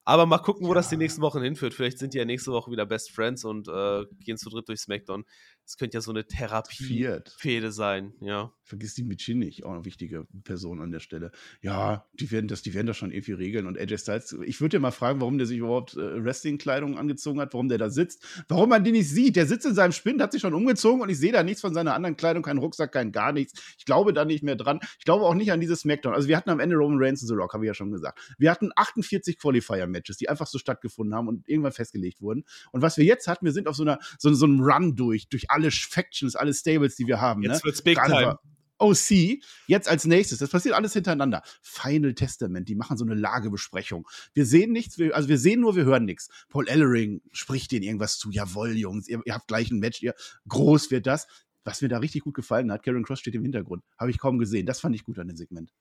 Aber 0.08 0.28
mal 0.28 0.38
gucken, 0.38 0.68
wo 0.68 0.70
ja. 0.70 0.76
das 0.76 0.90
die 0.90 0.98
nächsten 0.98 1.24
Wochen 1.24 1.42
hinführt. 1.42 1.74
Vielleicht 1.74 1.98
sind 1.98 2.14
die 2.14 2.20
ja 2.20 2.26
nächste 2.26 2.52
Woche 2.52 2.70
wieder 2.70 2.86
Best 2.86 3.12
Friends 3.12 3.44
und 3.44 3.68
äh, 3.68 4.06
gehen 4.20 4.38
zu 4.38 4.52
dritt 4.52 4.70
durch 4.70 4.82
SmackDown. 4.82 5.26
Das 5.66 5.78
könnte 5.78 5.98
ja 5.98 6.02
so 6.02 6.12
eine 6.12 6.28
Therapie-Fehde 6.28 7.72
sein, 7.72 8.14
ja. 8.22 8.54
Vergiss 8.62 8.94
die 8.94 9.04
Michin 9.04 9.40
nicht, 9.40 9.64
auch 9.64 9.74
eine 9.74 9.86
wichtige 9.86 10.28
Person 10.44 10.80
an 10.80 10.92
der 10.92 11.00
Stelle. 11.00 11.32
Ja, 11.62 12.06
die 12.14 12.32
werden 12.32 12.48
das, 12.48 12.62
die 12.62 12.74
werden 12.74 12.88
das 12.88 12.98
schon 12.98 13.12
irgendwie 13.12 13.34
regeln. 13.34 13.66
Und 13.66 13.78
AJ 13.78 14.00
Styles, 14.00 14.38
ich 14.46 14.62
würde 14.62 14.78
dir 14.78 14.80
mal 14.80 14.92
fragen, 14.92 15.22
warum 15.22 15.38
der 15.38 15.48
sich 15.48 15.60
überhaupt 15.60 15.96
äh, 15.96 16.24
Wrestling-Kleidung 16.24 16.98
angezogen 16.98 17.40
hat, 17.40 17.54
warum 17.54 17.68
der 17.68 17.78
da 17.80 17.90
sitzt, 17.90 18.24
warum 18.48 18.70
man 18.70 18.84
den 18.84 18.94
nicht 18.94 19.10
sieht. 19.10 19.36
Der 19.36 19.48
sitzt 19.48 19.66
in 19.66 19.76
seinem 19.76 19.92
Spind, 19.92 20.22
hat 20.22 20.32
sich 20.32 20.42
schon 20.42 20.54
umgezogen 20.54 21.02
und 21.02 21.10
ich 21.10 21.18
sehe 21.18 21.32
da 21.32 21.44
nichts 21.44 21.62
von 21.62 21.74
seiner 21.74 21.96
anderen 21.96 22.16
Kleidung, 22.16 22.44
keinen 22.44 22.60
Rucksack, 22.60 22.92
kein 22.92 23.12
gar 23.12 23.34
nichts. 23.34 23.76
Ich 23.78 23.86
glaube 23.86 24.14
da 24.14 24.26
nicht 24.26 24.44
mehr 24.44 24.56
dran. 24.56 24.80
Ich 25.00 25.06
glaube 25.06 25.26
auch 25.26 25.36
nicht 25.36 25.52
an 25.52 25.60
dieses 25.60 25.82
SmackDown. 25.82 26.14
Also 26.14 26.28
wir 26.28 26.38
hatten 26.38 26.50
am 26.52 26.60
Ende 26.60 26.76
Roman 26.76 26.98
Reigns 27.02 27.22
und 27.24 27.28
The 27.28 27.36
Rock, 27.36 27.54
habe 27.54 27.66
ich 27.66 27.68
ja 27.68 27.74
schon 27.74 27.92
gesagt. 27.92 28.20
Wir 28.38 28.52
hatten 28.52 28.70
48 28.76 29.40
Qualifier-Matches, 29.40 30.18
die 30.18 30.30
einfach 30.30 30.48
so 30.48 30.58
stattgefunden 30.58 31.16
haben 31.16 31.28
und 31.28 31.48
irgendwann 31.48 31.72
festgelegt 31.72 32.22
wurden. 32.22 32.46
Und 32.72 32.82
was 32.82 32.98
wir 32.98 33.06
jetzt 33.06 33.28
hatten, 33.28 33.46
wir 33.46 33.52
sind 33.52 33.68
auf 33.68 33.76
so 33.76 33.84
einer 33.84 34.00
so, 34.18 34.34
so 34.34 34.46
einem 34.46 34.62
Run 34.62 34.96
durch, 34.96 35.30
durch 35.30 35.50
alle 35.56 35.72
Factions, 35.72 36.36
alle 36.36 36.54
Stables, 36.54 36.96
die 36.96 37.08
wir 37.08 37.20
haben. 37.20 37.42
Jetzt 37.42 37.64
ne? 37.64 37.64
wird's 37.64 37.82
Big 37.82 37.98
Gerade 37.98 38.12
Time. 38.12 38.40
OC, 38.78 39.40
jetzt 39.68 39.88
als 39.88 40.06
nächstes, 40.06 40.40
das 40.40 40.50
passiert 40.50 40.76
alles 40.76 40.92
hintereinander. 40.94 41.44
Final 41.62 42.14
Testament, 42.14 42.68
die 42.68 42.76
machen 42.76 42.98
so 42.98 43.06
eine 43.06 43.16
Lagebesprechung. 43.16 44.06
Wir 44.34 44.46
sehen 44.46 44.74
nichts, 44.74 44.98
wir, 44.98 45.16
also 45.16 45.30
wir 45.30 45.38
sehen 45.38 45.62
nur, 45.62 45.78
wir 45.78 45.86
hören 45.86 46.04
nichts. 46.04 46.30
Paul 46.50 46.68
Ellering 46.68 47.22
spricht 47.32 47.72
denen 47.72 47.84
irgendwas 47.84 48.18
zu. 48.18 48.32
Jawohl, 48.32 48.76
Jungs, 48.76 49.08
ihr, 49.08 49.22
ihr 49.26 49.34
habt 49.34 49.48
gleich 49.48 49.72
ein 49.72 49.80
Match, 49.80 50.02
ihr, 50.04 50.14
groß 50.50 50.92
wird 50.92 51.08
das. 51.08 51.28
Was 51.64 51.82
mir 51.82 51.88
da 51.88 51.98
richtig 51.98 52.24
gut 52.24 52.36
gefallen 52.36 52.72
hat, 52.72 52.84
Karen 52.84 53.04
Cross 53.04 53.22
steht 53.22 53.34
im 53.34 53.42
Hintergrund. 53.42 53.84
Habe 53.98 54.12
ich 54.12 54.20
kaum 54.20 54.38
gesehen. 54.38 54.68
Das 54.68 54.82
fand 54.82 54.94
ich 54.94 55.04
gut 55.04 55.18
an 55.18 55.28
dem 55.28 55.38
Segment. 55.38 55.72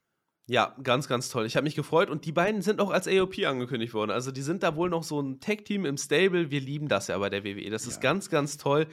Ja, 0.47 0.77
ganz, 0.83 1.09
ganz 1.09 1.31
toll. 1.31 1.47
Ich 1.47 1.57
habe 1.57 1.65
mich 1.65 1.75
gefreut 1.75 2.11
und 2.11 2.27
die 2.27 2.33
beiden 2.33 2.61
sind 2.61 2.81
auch 2.81 2.91
als 2.91 3.09
AOP 3.09 3.39
angekündigt 3.47 3.95
worden. 3.95 4.11
Also 4.11 4.31
die 4.31 4.43
sind 4.43 4.63
da 4.63 4.77
wohl 4.77 4.91
noch 4.91 5.03
so 5.03 5.21
ein 5.21 5.41
Tag-Team 5.41 5.87
im 5.87 5.97
Stable. 5.97 6.51
Wir 6.51 6.61
lieben 6.61 6.89
das 6.89 7.09
ja 7.09 7.19
bei 7.19 7.31
der 7.31 7.45
WWE. 7.45 7.71
Das 7.71 7.85
ja. 7.85 7.91
ist 7.91 8.01
ganz, 8.01 8.29
ganz 8.29 8.59
toll. 8.59 8.87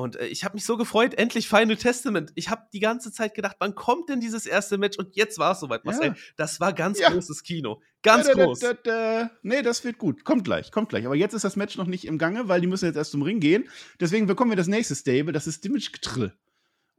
Und 0.00 0.16
äh, 0.16 0.26
ich 0.26 0.44
habe 0.44 0.54
mich 0.54 0.64
so 0.64 0.78
gefreut, 0.78 1.14
endlich 1.14 1.48
Final 1.48 1.76
Testament. 1.76 2.32
Ich 2.34 2.48
habe 2.48 2.62
die 2.72 2.80
ganze 2.80 3.12
Zeit 3.12 3.34
gedacht, 3.34 3.56
wann 3.58 3.74
kommt 3.74 4.08
denn 4.08 4.20
dieses 4.20 4.46
erste 4.46 4.78
Match? 4.78 4.98
Und 4.98 5.14
jetzt 5.14 5.38
war 5.38 5.52
es 5.52 5.60
soweit, 5.60 5.84
Marcel. 5.84 6.08
Ja. 6.08 6.14
Das 6.36 6.58
war 6.58 6.72
ganz 6.72 6.98
ja. 6.98 7.10
großes 7.10 7.42
Kino. 7.42 7.82
Ganz 8.02 8.26
da, 8.26 8.34
da, 8.34 8.44
groß. 8.44 8.60
Da, 8.82 9.30
nee, 9.42 9.60
das 9.60 9.84
wird 9.84 9.98
gut. 9.98 10.24
Kommt 10.24 10.44
gleich, 10.44 10.72
kommt 10.72 10.88
gleich. 10.88 11.04
Aber 11.04 11.16
jetzt 11.16 11.34
ist 11.34 11.44
das 11.44 11.56
Match 11.56 11.76
noch 11.76 11.86
nicht 11.86 12.06
im 12.06 12.16
Gange, 12.16 12.48
weil 12.48 12.62
die 12.62 12.66
müssen 12.66 12.86
jetzt 12.86 12.96
erst 12.96 13.10
zum 13.10 13.20
Ring 13.20 13.40
gehen. 13.40 13.68
Deswegen 14.00 14.26
bekommen 14.26 14.50
wir 14.50 14.56
das 14.56 14.68
nächste 14.68 14.94
Stable. 14.94 15.32
Das 15.32 15.46
ist 15.46 15.62
Dimage 15.64 16.00
Trill. 16.00 16.32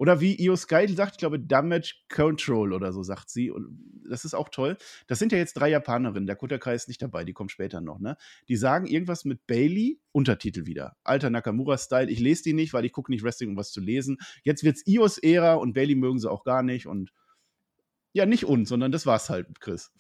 Oder 0.02 0.20
wie 0.20 0.36
Io 0.44 0.56
Sky 0.56 0.88
sagt, 0.88 1.12
ich 1.12 1.18
glaube, 1.20 1.40
Damage 1.40 1.94
Control 2.12 2.74
oder 2.74 2.92
so 2.92 3.04
sagt 3.04 3.30
sie. 3.30 3.52
Und 3.52 4.02
das 4.10 4.26
ist 4.26 4.34
auch 4.34 4.50
toll. 4.50 4.76
Das 5.06 5.20
sind 5.20 5.32
ja 5.32 5.38
jetzt 5.38 5.54
drei 5.54 5.70
Japanerinnen. 5.70 6.26
Der 6.26 6.36
Kutakai 6.36 6.74
ist 6.74 6.88
nicht 6.88 7.04
dabei, 7.04 7.24
die 7.24 7.34
kommt 7.34 7.52
später 7.52 7.82
noch, 7.82 8.00
ne? 8.00 8.18
Die 8.48 8.56
sagen 8.56 8.88
irgendwas 8.88 9.26
mit 9.26 9.46
Bailey, 9.46 10.00
Untertitel 10.12 10.66
wieder. 10.66 10.98
Alter 11.04 11.30
Nakamura-Style. 11.30 12.10
Ich 12.10 12.20
lese 12.20 12.42
die 12.42 12.54
nicht, 12.54 12.74
weil 12.74 12.84
ich 12.84 12.94
gucke 12.94 13.12
nicht 13.12 13.24
Wrestling, 13.24 13.52
um 13.52 13.58
was 13.58 13.72
zu 13.72 13.80
lesen. 13.80 14.18
Jetzt 14.42 14.64
wird's 14.64 14.82
Ios 14.88 15.20
Ära 15.20 15.54
und 15.54 15.74
Bailey 15.74 15.94
mögen 15.94 16.18
sie 16.18 16.32
auch 16.32 16.44
gar 16.44 16.64
nicht. 16.64 16.88
Und 16.88 17.12
ja, 18.12 18.26
nicht 18.26 18.46
uns, 18.46 18.70
sondern 18.70 18.92
das 18.92 19.06
war's 19.06 19.30
halt, 19.30 19.60
Chris. 19.62 19.92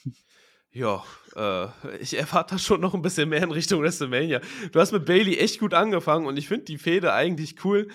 Ja, 0.72 1.04
äh, 1.36 1.98
ich 2.00 2.18
erwarte 2.18 2.58
schon 2.58 2.82
noch 2.82 2.96
ein 2.96 3.04
bisschen 3.04 3.30
mehr 3.30 3.44
in 3.44 3.52
Richtung 3.52 3.84
WrestleMania. 3.84 4.42
Du 4.72 4.80
hast 4.80 4.94
mit 4.94 5.06
Bailey 5.06 5.38
echt 5.38 5.60
gut 5.60 5.76
angefangen 5.76 6.26
und 6.26 6.38
ich 6.38 6.48
finde 6.48 6.66
die 6.66 6.80
Fehde 6.80 7.14
eigentlich 7.14 7.64
cool. 7.66 7.90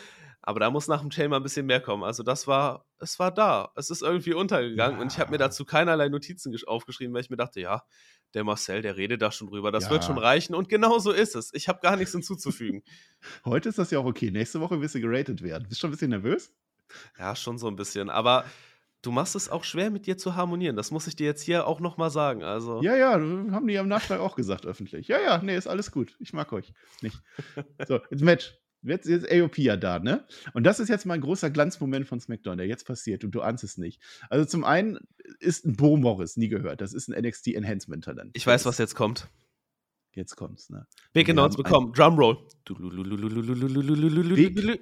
Aber 0.46 0.60
da 0.60 0.70
muss 0.70 0.86
nach 0.86 1.00
dem 1.00 1.10
Chain 1.10 1.28
mal 1.28 1.38
ein 1.38 1.42
bisschen 1.42 1.66
mehr 1.66 1.80
kommen. 1.80 2.04
Also 2.04 2.22
das 2.22 2.46
war, 2.46 2.86
es 3.00 3.18
war 3.18 3.32
da. 3.32 3.72
Es 3.74 3.90
ist 3.90 4.02
irgendwie 4.02 4.32
untergegangen 4.32 4.96
ja. 4.96 5.02
und 5.02 5.12
ich 5.12 5.18
habe 5.18 5.32
mir 5.32 5.38
dazu 5.38 5.64
keinerlei 5.64 6.08
Notizen 6.08 6.56
aufgeschrieben, 6.66 7.12
weil 7.12 7.22
ich 7.22 7.30
mir 7.30 7.36
dachte, 7.36 7.60
ja, 7.60 7.82
der 8.32 8.44
Marcel, 8.44 8.80
der 8.80 8.96
redet 8.96 9.22
da 9.22 9.32
schon 9.32 9.48
drüber, 9.48 9.72
das 9.72 9.86
ja. 9.86 9.90
wird 9.90 10.04
schon 10.04 10.18
reichen. 10.18 10.54
Und 10.54 10.68
genau 10.68 11.00
so 11.00 11.10
ist 11.10 11.34
es. 11.34 11.52
Ich 11.52 11.68
habe 11.68 11.80
gar 11.82 11.96
nichts 11.96 12.12
hinzuzufügen. 12.12 12.84
Heute 13.44 13.68
ist 13.68 13.78
das 13.78 13.90
ja 13.90 13.98
auch 13.98 14.04
okay. 14.04 14.30
Nächste 14.30 14.60
Woche 14.60 14.80
wirst 14.80 14.94
du 14.94 15.00
geratet 15.00 15.42
werden. 15.42 15.64
Bist 15.68 15.80
du 15.80 15.80
schon 15.80 15.90
ein 15.90 15.94
bisschen 15.94 16.10
nervös? 16.10 16.52
Ja, 17.18 17.34
schon 17.34 17.58
so 17.58 17.66
ein 17.66 17.74
bisschen. 17.74 18.08
Aber 18.08 18.44
du 19.02 19.10
machst 19.10 19.34
es 19.34 19.48
auch 19.48 19.64
schwer, 19.64 19.90
mit 19.90 20.06
dir 20.06 20.16
zu 20.16 20.36
harmonieren. 20.36 20.76
Das 20.76 20.92
muss 20.92 21.08
ich 21.08 21.16
dir 21.16 21.26
jetzt 21.26 21.42
hier 21.42 21.66
auch 21.66 21.80
nochmal 21.80 22.10
sagen. 22.10 22.44
Also. 22.44 22.80
Ja, 22.82 22.94
ja, 22.94 23.14
haben 23.14 23.66
die 23.66 23.78
am 23.78 23.88
Nachschlag 23.88 24.20
auch 24.20 24.36
gesagt 24.36 24.64
öffentlich. 24.64 25.08
Ja, 25.08 25.20
ja, 25.20 25.38
nee, 25.38 25.56
ist 25.56 25.66
alles 25.66 25.90
gut. 25.90 26.14
Ich 26.20 26.32
mag 26.32 26.52
euch. 26.52 26.72
Nicht. 27.02 27.20
So, 27.88 27.98
jetzt 28.10 28.22
Match. 28.22 28.56
Jetzt 28.82 29.06
ist 29.06 29.30
AOP 29.30 29.58
ja 29.58 29.76
da, 29.76 29.98
ne? 29.98 30.24
Und 30.54 30.64
das 30.64 30.78
ist 30.80 30.88
jetzt 30.88 31.06
mal 31.06 31.14
ein 31.14 31.20
großer 31.20 31.50
Glanzmoment 31.50 32.06
von 32.06 32.20
SmackDown, 32.20 32.58
der 32.58 32.66
jetzt 32.66 32.86
passiert 32.86 33.24
und 33.24 33.32
du 33.32 33.40
ahnst 33.42 33.64
es 33.64 33.78
nicht. 33.78 34.00
Also 34.30 34.44
zum 34.44 34.64
einen 34.64 34.98
ist 35.40 35.64
ein 35.64 35.76
Bo 35.76 35.96
Morris, 35.96 36.36
nie 36.36 36.48
gehört. 36.48 36.80
Das 36.80 36.92
ist 36.92 37.08
ein 37.08 37.20
NXT 37.20 37.48
Enhancement 37.48 38.04
Talent. 38.04 38.30
Ich 38.34 38.46
weiß, 38.46 38.64
was 38.64 38.78
jetzt 38.78 38.94
kommt. 38.94 39.28
Jetzt 40.12 40.36
kommt's, 40.36 40.70
ne? 40.70 40.86
Big 41.12 41.28
Announcement 41.28 41.68
bekommen. 41.68 41.92
Drumroll. 41.92 42.38
Big 44.34 44.80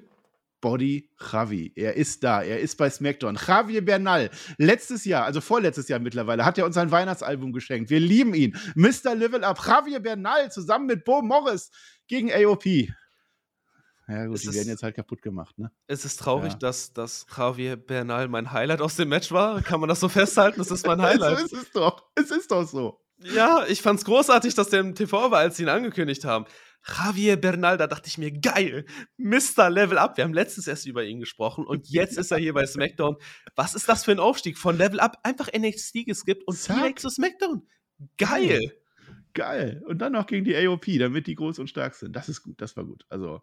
Body 0.61 1.11
Javi. 1.21 1.73
Er 1.75 1.95
ist 1.95 2.25
da. 2.25 2.43
Er 2.43 2.61
ist 2.61 2.77
bei 2.77 2.89
SmackDown. 2.89 3.37
Javier 3.37 3.85
Bernal. 3.85 4.31
Letztes 4.57 5.05
Jahr, 5.05 5.25
also 5.25 5.43
vorletztes 5.43 5.89
Jahr 5.89 5.99
mittlerweile, 5.99 6.45
hat 6.45 6.57
er 6.57 6.65
uns 6.65 6.79
ein 6.79 6.91
Weihnachtsalbum 6.91 7.53
geschenkt. 7.53 7.91
Wir 7.91 8.01
lieben 8.01 8.33
ihn. 8.33 8.57
Mr. 8.75 9.15
Level 9.15 9.45
Up. 9.45 9.61
Javier 9.67 10.01
Bernal 10.01 10.51
zusammen 10.51 10.87
mit 10.87 11.05
Bo 11.05 11.21
Morris 11.21 11.71
gegen 12.07 12.33
AOP. 12.33 12.65
Ja, 14.07 14.27
gut, 14.27 14.37
es 14.37 14.43
die 14.43 14.49
ist, 14.49 14.55
werden 14.55 14.69
jetzt 14.69 14.83
halt 14.83 14.95
kaputt 14.95 15.23
gemacht, 15.23 15.59
ne? 15.59 15.71
Es 15.87 16.05
ist 16.05 16.19
traurig, 16.19 16.53
ja. 16.53 16.59
dass, 16.59 16.93
dass 16.93 17.27
Javier 17.35 17.77
Bernal 17.77 18.29
mein 18.29 18.53
Highlight 18.53 18.83
aus 18.83 18.97
dem 18.97 19.09
Match 19.09 19.33
war. 19.33 19.63
Kann 19.63 19.81
man 19.81 19.89
das 19.89 20.01
so 20.01 20.09
festhalten? 20.09 20.59
Das 20.59 20.71
ist 20.71 20.87
mein 20.87 21.01
Highlight. 21.03 21.39
so 21.39 21.45
ist 21.45 21.53
es 21.53 21.71
doch. 21.71 22.05
Es 22.15 22.31
ist 22.31 22.51
doch 22.51 22.69
so. 22.69 23.01
Ja, 23.19 23.65
ich 23.67 23.81
fand's 23.81 24.05
großartig, 24.05 24.55
dass 24.55 24.69
der 24.69 24.81
im 24.81 24.95
TV 24.95 25.31
war, 25.31 25.39
als 25.39 25.57
sie 25.57 25.63
ihn 25.63 25.69
angekündigt 25.69 26.25
haben. 26.25 26.45
Javier 26.87 27.37
Bernal, 27.37 27.79
da 27.79 27.87
dachte 27.87 28.09
ich 28.09 28.19
mir, 28.19 28.31
geil, 28.31 28.85
Mr. 29.17 29.71
Level 29.71 29.97
Up. 29.97 30.19
Wir 30.19 30.25
haben 30.25 30.35
letztens 30.35 30.67
erst 30.67 30.87
über 30.87 31.05
ihn 31.05 31.21
gesprochen 31.21 31.65
und 31.67 31.89
jetzt 31.89 32.19
ist 32.19 32.31
er 32.31 32.39
hier 32.39 32.53
bei 32.53 32.67
SmackDown. 32.67 33.17
Was 33.57 33.75
ist 33.75 33.89
das 33.89 34.05
für 34.05 34.13
ein 34.13 34.19
Aufstieg? 34.19 34.59
Von 34.59 34.77
Level 34.77 35.01
Up 35.01 35.19
einfach 35.23 35.49
NXT 35.57 36.05
geskippt 36.05 36.47
und 36.47 36.57
Zack. 36.57 36.77
direkt 36.77 36.99
zu 37.01 37.09
SmackDown. 37.09 37.67
Geil. 38.19 38.73
Geil. 39.33 39.83
Und 39.87 39.99
dann 39.99 40.13
noch 40.13 40.27
gegen 40.27 40.45
die 40.45 40.55
AOP, 40.57 40.87
damit 40.99 41.27
die 41.27 41.35
groß 41.35 41.59
und 41.59 41.69
stark 41.69 41.95
sind. 41.95 42.15
Das 42.15 42.29
ist 42.29 42.43
gut, 42.43 42.61
das 42.61 42.77
war 42.77 42.85
gut. 42.85 43.05
Also, 43.09 43.41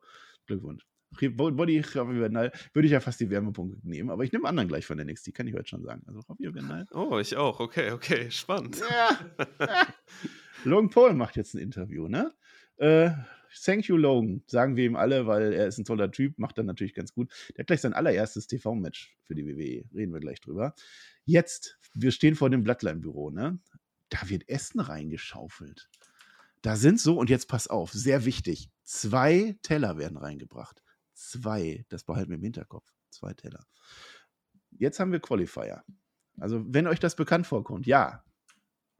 Glückwunsch. 0.47 0.85
Body 1.19 1.83
Javier 1.93 2.19
Bernal 2.21 2.51
würde 2.73 2.85
ich 2.85 2.91
ja 2.93 2.99
fast 2.99 3.19
die 3.19 3.29
Wärmepunkte 3.29 3.77
nehmen, 3.83 4.09
aber 4.09 4.23
ich 4.23 4.31
nehme 4.31 4.47
anderen 4.47 4.69
gleich 4.69 4.85
von 4.85 4.97
der 4.97 5.05
NXT, 5.05 5.33
kann 5.33 5.47
ich 5.47 5.53
heute 5.53 5.67
schon 5.67 5.83
sagen. 5.83 6.03
Also 6.07 6.21
Javier 6.39 6.53
Bernal. 6.53 6.87
Oh, 6.91 7.17
ich 7.19 7.35
auch. 7.35 7.59
Okay, 7.59 7.91
okay, 7.91 8.31
spannend. 8.31 8.81
Ja. 8.89 9.19
Logan 10.63 10.89
Paul 10.89 11.13
macht 11.13 11.35
jetzt 11.35 11.53
ein 11.53 11.59
Interview, 11.59 12.07
ne? 12.07 12.33
Äh, 12.77 13.11
thank 13.63 13.87
you, 13.87 13.97
Logan, 13.97 14.43
sagen 14.47 14.75
wir 14.75 14.85
ihm 14.85 14.95
alle, 14.95 15.27
weil 15.27 15.53
er 15.53 15.67
ist 15.67 15.77
ein 15.77 15.85
toller 15.85 16.11
Typ, 16.11 16.37
macht 16.39 16.57
dann 16.57 16.65
natürlich 16.65 16.93
ganz 16.93 17.13
gut. 17.13 17.31
Der 17.55 17.63
hat 17.63 17.67
gleich 17.67 17.81
sein 17.81 17.93
allererstes 17.93 18.47
TV-Match 18.47 19.17
für 19.23 19.35
die 19.35 19.45
WWE, 19.45 19.83
reden 19.93 20.13
wir 20.13 20.19
gleich 20.19 20.39
drüber. 20.39 20.73
Jetzt, 21.25 21.77
wir 21.93 22.11
stehen 22.11 22.35
vor 22.35 22.49
dem 22.49 22.63
Bloodline-Büro, 22.63 23.31
ne? 23.31 23.59
Da 24.09 24.29
wird 24.29 24.47
Essen 24.49 24.79
reingeschaufelt. 24.79 25.89
Da 26.61 26.75
sind 26.75 26.99
so, 26.99 27.17
und 27.17 27.29
jetzt 27.29 27.47
pass 27.47 27.67
auf, 27.67 27.91
sehr 27.91 28.25
wichtig, 28.25 28.69
zwei 28.91 29.57
Teller 29.61 29.97
werden 29.97 30.17
reingebracht. 30.17 30.83
Zwei, 31.13 31.85
das 31.89 32.03
behalten 32.03 32.31
wir 32.31 32.37
im 32.37 32.43
Hinterkopf. 32.43 32.91
Zwei 33.09 33.33
Teller. 33.33 33.65
Jetzt 34.71 34.99
haben 34.99 35.11
wir 35.11 35.19
Qualifier. 35.19 35.83
Also, 36.39 36.63
wenn 36.67 36.87
euch 36.87 36.99
das 36.99 37.15
bekannt 37.15 37.47
vorkommt, 37.47 37.85
ja. 37.85 38.23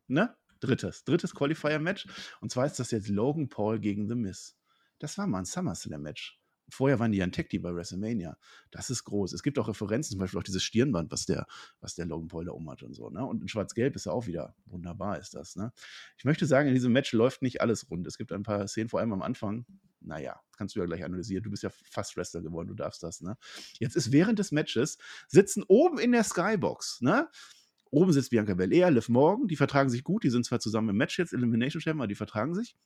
Ne? 0.07 0.35
Drittes, 0.59 1.03
drittes 1.03 1.33
Qualifier-Match. 1.33 2.07
Und 2.39 2.51
zwar 2.51 2.65
ist 2.65 2.79
das 2.79 2.91
jetzt 2.91 3.09
Logan 3.09 3.49
Paul 3.49 3.79
gegen 3.79 4.07
The 4.07 4.15
Miz. 4.15 4.57
Das 4.99 5.17
war 5.17 5.27
mal 5.27 5.39
ein 5.39 5.45
SummerSlam-Match. 5.45 6.40
Vorher 6.73 6.99
waren 6.99 7.11
die 7.11 7.19
ja 7.19 7.25
ein 7.25 7.31
Tech-Team 7.31 7.61
bei 7.61 7.73
WrestleMania. 7.73 8.37
Das 8.71 8.89
ist 8.89 9.03
groß. 9.03 9.33
Es 9.33 9.43
gibt 9.43 9.59
auch 9.59 9.67
Referenzen, 9.67 10.11
zum 10.11 10.19
Beispiel 10.19 10.39
auch 10.39 10.43
dieses 10.43 10.63
Stirnband, 10.63 11.11
was 11.11 11.25
der, 11.25 11.45
was 11.79 11.95
der 11.95 12.05
Logan 12.05 12.27
Paul 12.27 12.45
da 12.45 12.51
umhat 12.51 12.83
und 12.83 12.93
so. 12.93 13.09
Ne? 13.09 13.25
Und 13.25 13.41
in 13.41 13.47
Schwarz-Gelb 13.47 13.95
ist 13.95 14.05
ja 14.05 14.11
auch 14.11 14.27
wieder 14.27 14.55
wunderbar, 14.65 15.19
ist 15.19 15.33
das. 15.33 15.55
Ne? 15.55 15.71
Ich 16.17 16.25
möchte 16.25 16.45
sagen, 16.45 16.67
in 16.67 16.73
diesem 16.73 16.91
Match 16.91 17.13
läuft 17.13 17.41
nicht 17.41 17.61
alles 17.61 17.89
rund. 17.89 18.07
Es 18.07 18.17
gibt 18.17 18.31
ein 18.31 18.43
paar 18.43 18.67
Szenen, 18.67 18.89
vor 18.89 18.99
allem 18.99 19.13
am 19.13 19.21
Anfang. 19.21 19.65
Naja, 19.99 20.39
kannst 20.57 20.75
du 20.75 20.79
ja 20.79 20.85
gleich 20.85 21.03
analysieren. 21.03 21.43
Du 21.43 21.51
bist 21.51 21.63
ja 21.63 21.69
fast 21.69 22.17
Wrestler 22.17 22.41
geworden, 22.41 22.67
du 22.67 22.73
darfst 22.73 23.03
das. 23.03 23.21
Ne? 23.21 23.37
Jetzt 23.79 23.95
ist 23.95 24.11
während 24.11 24.39
des 24.39 24.51
Matches, 24.51 24.97
sitzen 25.27 25.63
oben 25.67 25.99
in 25.99 26.11
der 26.11 26.23
Skybox, 26.23 27.01
ne? 27.01 27.29
Oben 27.93 28.13
sitzt 28.13 28.29
Bianca 28.29 28.53
Belair, 28.53 28.89
Liv 28.89 29.09
Morgan, 29.09 29.49
die 29.49 29.57
vertragen 29.57 29.89
sich 29.89 30.05
gut, 30.05 30.23
die 30.23 30.29
sind 30.29 30.45
zwar 30.45 30.61
zusammen 30.61 30.87
im 30.89 30.95
Match 30.95 31.19
jetzt, 31.19 31.33
Elimination 31.33 31.81
Chamber, 31.81 32.03
aber 32.03 32.07
die 32.07 32.15
vertragen 32.15 32.55
sich 32.55 32.77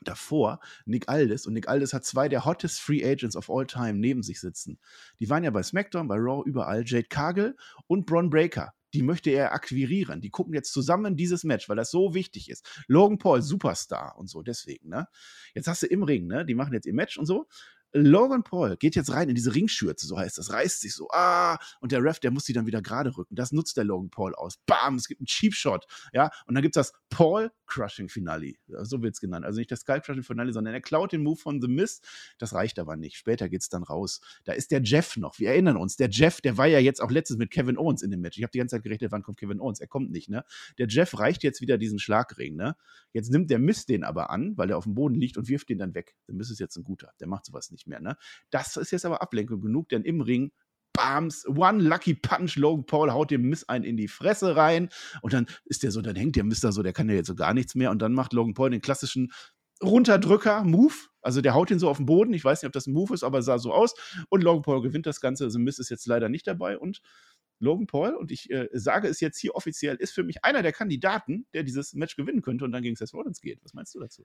davor 0.00 0.60
Nick 0.84 1.08
Aldis 1.08 1.46
und 1.46 1.54
Nick 1.54 1.68
Aldis 1.68 1.92
hat 1.92 2.04
zwei 2.04 2.28
der 2.28 2.44
hottest 2.44 2.80
Free 2.80 3.04
Agents 3.04 3.36
of 3.36 3.50
all 3.50 3.66
time 3.66 3.94
neben 3.94 4.22
sich 4.22 4.40
sitzen. 4.40 4.78
Die 5.20 5.30
waren 5.30 5.44
ja 5.44 5.50
bei 5.50 5.62
SmackDown, 5.62 6.08
bei 6.08 6.16
Raw, 6.16 6.42
überall. 6.44 6.84
Jade 6.86 7.08
Cargill 7.08 7.56
und 7.86 8.06
Bron 8.06 8.30
Breaker. 8.30 8.72
Die 8.92 9.02
möchte 9.02 9.30
er 9.30 9.52
akquirieren. 9.52 10.20
Die 10.20 10.30
gucken 10.30 10.54
jetzt 10.54 10.72
zusammen 10.72 11.16
dieses 11.16 11.42
Match, 11.42 11.68
weil 11.68 11.76
das 11.76 11.90
so 11.90 12.14
wichtig 12.14 12.48
ist. 12.48 12.84
Logan 12.86 13.18
Paul, 13.18 13.42
Superstar 13.42 14.16
und 14.16 14.28
so, 14.28 14.42
deswegen, 14.42 14.88
ne? 14.88 15.08
Jetzt 15.52 15.66
hast 15.66 15.82
du 15.82 15.86
im 15.86 16.04
Ring, 16.04 16.28
ne? 16.28 16.44
Die 16.46 16.54
machen 16.54 16.72
jetzt 16.72 16.86
ihr 16.86 16.94
Match 16.94 17.18
und 17.18 17.26
so. 17.26 17.48
Logan 17.94 18.42
Paul 18.42 18.76
geht 18.76 18.96
jetzt 18.96 19.12
rein 19.12 19.28
in 19.28 19.34
diese 19.34 19.54
Ringschürze, 19.54 20.06
so 20.06 20.18
heißt 20.18 20.38
das, 20.38 20.52
reißt 20.52 20.80
sich 20.80 20.94
so, 20.94 21.08
ah, 21.12 21.58
und 21.80 21.92
der 21.92 22.02
Ref, 22.02 22.18
der 22.18 22.32
muss 22.32 22.44
die 22.44 22.52
dann 22.52 22.66
wieder 22.66 22.82
gerade 22.82 23.16
rücken. 23.16 23.36
Das 23.36 23.52
nutzt 23.52 23.76
der 23.76 23.84
Logan 23.84 24.10
Paul 24.10 24.34
aus. 24.34 24.58
Bam, 24.66 24.96
es 24.96 25.06
gibt 25.06 25.20
einen 25.20 25.26
Cheap 25.26 25.54
Shot, 25.54 25.86
ja, 26.12 26.30
und 26.46 26.54
dann 26.54 26.62
gibt 26.62 26.76
es 26.76 26.88
das 26.88 27.00
Paul 27.08 27.50
Crushing 27.66 28.08
Finale, 28.08 28.54
so 28.82 29.02
wird 29.02 29.14
es 29.14 29.20
genannt. 29.20 29.44
Also 29.44 29.58
nicht 29.58 29.70
das 29.70 29.80
Skull 29.80 30.00
Crushing 30.00 30.22
Finale, 30.22 30.52
sondern 30.52 30.74
er 30.74 30.80
klaut 30.80 31.12
den 31.12 31.22
Move 31.22 31.36
von 31.36 31.60
The 31.60 31.68
Mist. 31.68 32.06
Das 32.38 32.52
reicht 32.52 32.78
aber 32.78 32.96
nicht. 32.96 33.16
Später 33.16 33.48
geht 33.48 33.62
es 33.62 33.68
dann 33.68 33.82
raus. 33.82 34.20
Da 34.44 34.52
ist 34.52 34.70
der 34.70 34.82
Jeff 34.82 35.16
noch, 35.16 35.38
wir 35.38 35.50
erinnern 35.50 35.76
uns, 35.76 35.96
der 35.96 36.08
Jeff, 36.10 36.40
der 36.40 36.58
war 36.58 36.66
ja 36.66 36.78
jetzt 36.78 37.00
auch 37.00 37.10
letztens 37.10 37.38
mit 37.38 37.50
Kevin 37.50 37.78
Owens 37.78 38.02
in 38.02 38.10
dem 38.10 38.20
Match. 38.20 38.36
Ich 38.36 38.42
habe 38.42 38.50
die 38.50 38.58
ganze 38.58 38.76
Zeit 38.76 38.82
gerechnet, 38.82 39.12
wann 39.12 39.22
kommt 39.22 39.38
Kevin 39.38 39.60
Owens? 39.60 39.80
Er 39.80 39.86
kommt 39.86 40.10
nicht, 40.10 40.28
ne? 40.28 40.44
Der 40.78 40.88
Jeff 40.88 41.18
reicht 41.18 41.42
jetzt 41.42 41.60
wieder 41.60 41.78
diesen 41.78 41.98
Schlagring, 41.98 42.56
ne? 42.56 42.76
Jetzt 43.12 43.30
nimmt 43.30 43.50
der 43.50 43.58
Mist 43.58 43.88
den 43.88 44.04
aber 44.04 44.30
an, 44.30 44.56
weil 44.56 44.70
er 44.70 44.78
auf 44.78 44.84
dem 44.84 44.94
Boden 44.94 45.14
liegt 45.14 45.36
und 45.36 45.48
wirft 45.48 45.68
den 45.68 45.78
dann 45.78 45.94
weg. 45.94 46.16
Der 46.28 46.34
Mist 46.34 46.50
ist 46.50 46.60
jetzt 46.60 46.76
ein 46.76 46.84
guter, 46.84 47.12
der 47.20 47.28
macht 47.28 47.46
sowas 47.46 47.70
nicht 47.70 47.83
mehr, 47.86 48.00
ne? 48.00 48.16
Das 48.50 48.76
ist 48.76 48.90
jetzt 48.90 49.04
aber 49.04 49.22
Ablenkung 49.22 49.60
genug, 49.60 49.88
denn 49.88 50.02
im 50.02 50.20
Ring 50.20 50.52
Bams, 50.92 51.46
One 51.48 51.82
Lucky 51.82 52.14
Punch, 52.14 52.56
Logan 52.56 52.86
Paul 52.86 53.12
haut 53.12 53.30
dem 53.30 53.42
Miss 53.42 53.68
einen 53.68 53.84
in 53.84 53.96
die 53.96 54.06
Fresse 54.08 54.54
rein 54.54 54.88
und 55.22 55.32
dann 55.32 55.46
ist 55.64 55.82
der 55.82 55.90
so, 55.90 56.00
dann 56.00 56.14
hängt 56.14 56.36
der 56.36 56.44
Mister 56.44 56.70
so, 56.70 56.82
der 56.82 56.92
kann 56.92 57.08
ja 57.08 57.16
jetzt 57.16 57.26
so 57.26 57.34
gar 57.34 57.52
nichts 57.52 57.74
mehr 57.74 57.90
und 57.90 58.00
dann 58.00 58.12
macht 58.12 58.32
Logan 58.32 58.54
Paul 58.54 58.70
den 58.70 58.80
klassischen 58.80 59.32
Runterdrücker-Move, 59.82 60.94
also 61.20 61.40
der 61.40 61.54
haut 61.54 61.72
ihn 61.72 61.80
so 61.80 61.88
auf 61.88 61.96
den 61.96 62.06
Boden, 62.06 62.32
ich 62.32 62.44
weiß 62.44 62.62
nicht, 62.62 62.68
ob 62.68 62.72
das 62.72 62.86
ein 62.86 62.92
Move 62.92 63.12
ist, 63.12 63.24
aber 63.24 63.42
sah 63.42 63.58
so 63.58 63.72
aus 63.72 63.94
und 64.28 64.44
Logan 64.44 64.62
Paul 64.62 64.82
gewinnt 64.82 65.06
das 65.06 65.20
Ganze, 65.20 65.44
also 65.44 65.58
Miss 65.58 65.80
ist 65.80 65.90
jetzt 65.90 66.06
leider 66.06 66.28
nicht 66.28 66.46
dabei 66.46 66.78
und 66.78 67.00
Logan 67.58 67.86
Paul, 67.86 68.14
und 68.14 68.30
ich 68.30 68.50
äh, 68.50 68.68
sage 68.72 69.08
es 69.08 69.20
jetzt 69.20 69.38
hier 69.38 69.54
offiziell, 69.54 69.96
ist 69.96 70.12
für 70.12 70.22
mich 70.22 70.44
einer 70.44 70.62
der 70.62 70.72
Kandidaten, 70.72 71.46
der 71.54 71.62
dieses 71.62 71.94
Match 71.94 72.16
gewinnen 72.16 72.42
könnte 72.42 72.64
und 72.64 72.72
dann 72.72 72.82
gegen 72.82 72.96
Seth 72.96 73.14
Rollins 73.14 73.40
geht. 73.40 73.62
Was 73.64 73.74
meinst 73.74 73.94
du 73.94 74.00
dazu? 74.00 74.24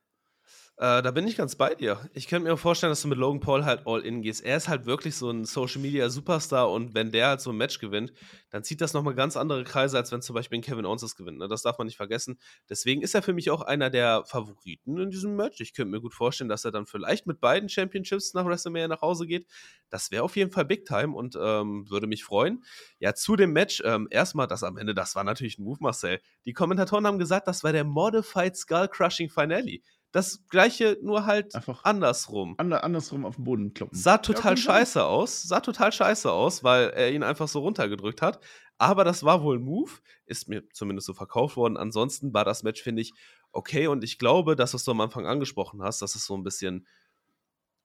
Äh, 0.79 1.01
da 1.01 1.11
bin 1.11 1.27
ich 1.27 1.35
ganz 1.35 1.57
bei 1.57 1.75
dir. 1.75 1.99
Ich 2.13 2.29
könnte 2.29 2.49
mir 2.49 2.55
vorstellen, 2.55 2.91
dass 2.91 3.01
du 3.01 3.09
mit 3.09 3.17
Logan 3.17 3.41
Paul 3.41 3.65
halt 3.65 3.81
all 3.85 3.99
in 3.99 4.21
gehst. 4.21 4.41
Er 4.45 4.55
ist 4.55 4.69
halt 4.69 4.85
wirklich 4.85 5.13
so 5.13 5.29
ein 5.29 5.43
Social 5.43 5.81
Media 5.81 6.09
Superstar 6.09 6.71
und 6.71 6.93
wenn 6.93 7.11
der 7.11 7.27
halt 7.27 7.41
so 7.41 7.49
ein 7.49 7.57
Match 7.57 7.79
gewinnt, 7.79 8.13
dann 8.49 8.63
zieht 8.63 8.79
das 8.79 8.93
nochmal 8.93 9.13
ganz 9.13 9.35
andere 9.35 9.65
Kreise, 9.65 9.97
als 9.97 10.13
wenn 10.13 10.21
zum 10.21 10.35
Beispiel 10.35 10.59
ein 10.59 10.61
Kevin 10.61 10.85
Owens 10.85 11.01
das 11.01 11.17
gewinnt. 11.17 11.37
Ne? 11.37 11.49
Das 11.49 11.63
darf 11.63 11.77
man 11.79 11.87
nicht 11.87 11.97
vergessen. 11.97 12.39
Deswegen 12.69 13.01
ist 13.01 13.13
er 13.13 13.21
für 13.21 13.33
mich 13.33 13.51
auch 13.51 13.61
einer 13.61 13.89
der 13.89 14.23
Favoriten 14.23 14.97
in 14.97 15.09
diesem 15.09 15.35
Match. 15.35 15.59
Ich 15.59 15.73
könnte 15.73 15.91
mir 15.91 15.99
gut 15.99 16.13
vorstellen, 16.13 16.49
dass 16.49 16.63
er 16.63 16.71
dann 16.71 16.85
vielleicht 16.85 17.27
mit 17.27 17.41
beiden 17.41 17.67
Championships 17.67 18.33
nach 18.33 18.45
WrestleMania 18.45 18.87
nach 18.87 19.01
Hause 19.01 19.27
geht. 19.27 19.47
Das 19.89 20.11
wäre 20.11 20.23
auf 20.23 20.37
jeden 20.37 20.53
Fall 20.53 20.63
Big 20.63 20.85
Time 20.85 21.13
und 21.13 21.37
ähm, 21.37 21.89
würde 21.89 22.07
mich 22.07 22.23
freuen. 22.23 22.63
Ja, 22.99 23.13
zu 23.13 23.35
dem 23.35 23.51
Match, 23.51 23.81
ähm, 23.83 24.07
erstmal 24.11 24.47
das 24.47 24.63
am 24.63 24.77
Ende, 24.77 24.95
das 24.95 25.13
war 25.13 25.25
natürlich 25.25 25.59
ein 25.59 25.65
Move, 25.65 25.79
Marcel. 25.81 26.21
Die 26.45 26.53
Kommentatoren 26.53 27.05
haben 27.05 27.19
gesagt, 27.19 27.49
das 27.49 27.65
war 27.65 27.73
der 27.73 27.83
Modified 27.83 28.55
Skull 28.55 28.87
Crushing 28.87 29.29
Finale 29.29 29.81
das 30.11 30.47
gleiche, 30.47 30.97
nur 31.01 31.25
halt 31.25 31.53
Einfach 31.53 31.83
andersrum. 31.83 32.55
Ander, 32.57 32.83
andersrum 32.83 33.25
auf 33.25 33.35
den 33.35 33.43
Boden 33.43 33.73
kloppen. 33.73 33.97
Sah 33.97 34.17
total 34.17 34.53
ja, 34.53 34.57
scheiße 34.57 35.05
aus. 35.05 35.43
Sah 35.43 35.59
total 35.59 35.91
scheiße 35.91 36.31
aus, 36.31 36.63
weil 36.63 36.89
er 36.89 37.11
ihn 37.11 37.23
einfach 37.23 37.47
so 37.47 37.59
runtergedrückt 37.59 38.21
hat. 38.21 38.39
Aber 38.77 39.03
das 39.03 39.23
war 39.23 39.43
wohl 39.43 39.59
ein 39.59 39.63
Move. 39.63 39.91
Ist 40.25 40.47
mir 40.47 40.67
zumindest 40.73 41.05
so 41.07 41.13
verkauft 41.13 41.57
worden. 41.57 41.77
Ansonsten 41.77 42.33
war 42.33 42.45
das 42.45 42.63
Match, 42.63 42.81
finde 42.81 43.01
ich, 43.01 43.13
okay. 43.51 43.87
Und 43.87 44.03
ich 44.03 44.17
glaube, 44.17 44.55
das, 44.55 44.73
was 44.73 44.83
du 44.83 44.91
am 44.91 45.01
Anfang 45.01 45.27
angesprochen 45.27 45.83
hast, 45.83 46.01
dass 46.01 46.15
es 46.15 46.25
so 46.25 46.35
ein 46.35 46.43
bisschen 46.43 46.87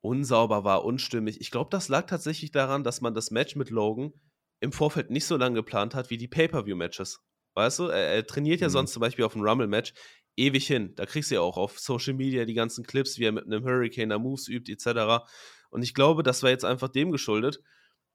unsauber 0.01 0.65
war, 0.65 0.85
unstimmig. 0.85 1.41
Ich 1.41 1.51
glaube, 1.51 1.71
das 1.71 1.89
lag 1.89 2.07
tatsächlich 2.07 2.53
daran, 2.53 2.85
dass 2.85 3.01
man 3.01 3.15
das 3.15 3.31
Match 3.31 3.57
mit 3.57 3.71
Logan 3.71 4.13
im 4.61 4.73
Vorfeld 4.73 5.11
nicht 5.11 5.27
so 5.27 5.37
lange 5.37 5.57
geplant 5.57 5.95
hat 5.95 6.11
wie 6.11 6.17
die 6.17 6.29
Pay-Per-View-Matches. 6.29 7.21
Weißt 7.55 7.79
du, 7.79 7.85
er, 7.85 8.15
er 8.15 8.27
trainiert 8.27 8.61
ja 8.61 8.69
mhm. 8.69 8.73
sonst 8.73 8.93
zum 8.93 9.01
Beispiel 9.01 9.25
auf 9.25 9.35
einem 9.35 9.47
Rumble-Match 9.47 9.95
ewig 10.37 10.67
hin. 10.67 10.95
Da 10.97 11.07
kriegst 11.07 11.31
du 11.31 11.37
ja 11.37 11.41
auch 11.41 11.57
auf 11.57 11.79
Social 11.79 12.15
Media 12.15 12.45
die 12.45 12.55
ganzen 12.55 12.85
Clips, 12.85 13.19
wie 13.19 13.25
er 13.25 13.33
mit 13.33 13.45
einem 13.45 13.65
Hurricane 13.65 14.09
da 14.09 14.19
Moves 14.19 14.49
übt, 14.49 14.71
etc. 14.71 15.25
Und 15.71 15.83
ich 15.83 15.95
glaube, 15.95 16.23
das 16.23 16.43
war 16.43 16.51
jetzt 16.51 16.65
einfach 16.65 16.89
dem 16.89 17.13
geschuldet, 17.13 17.61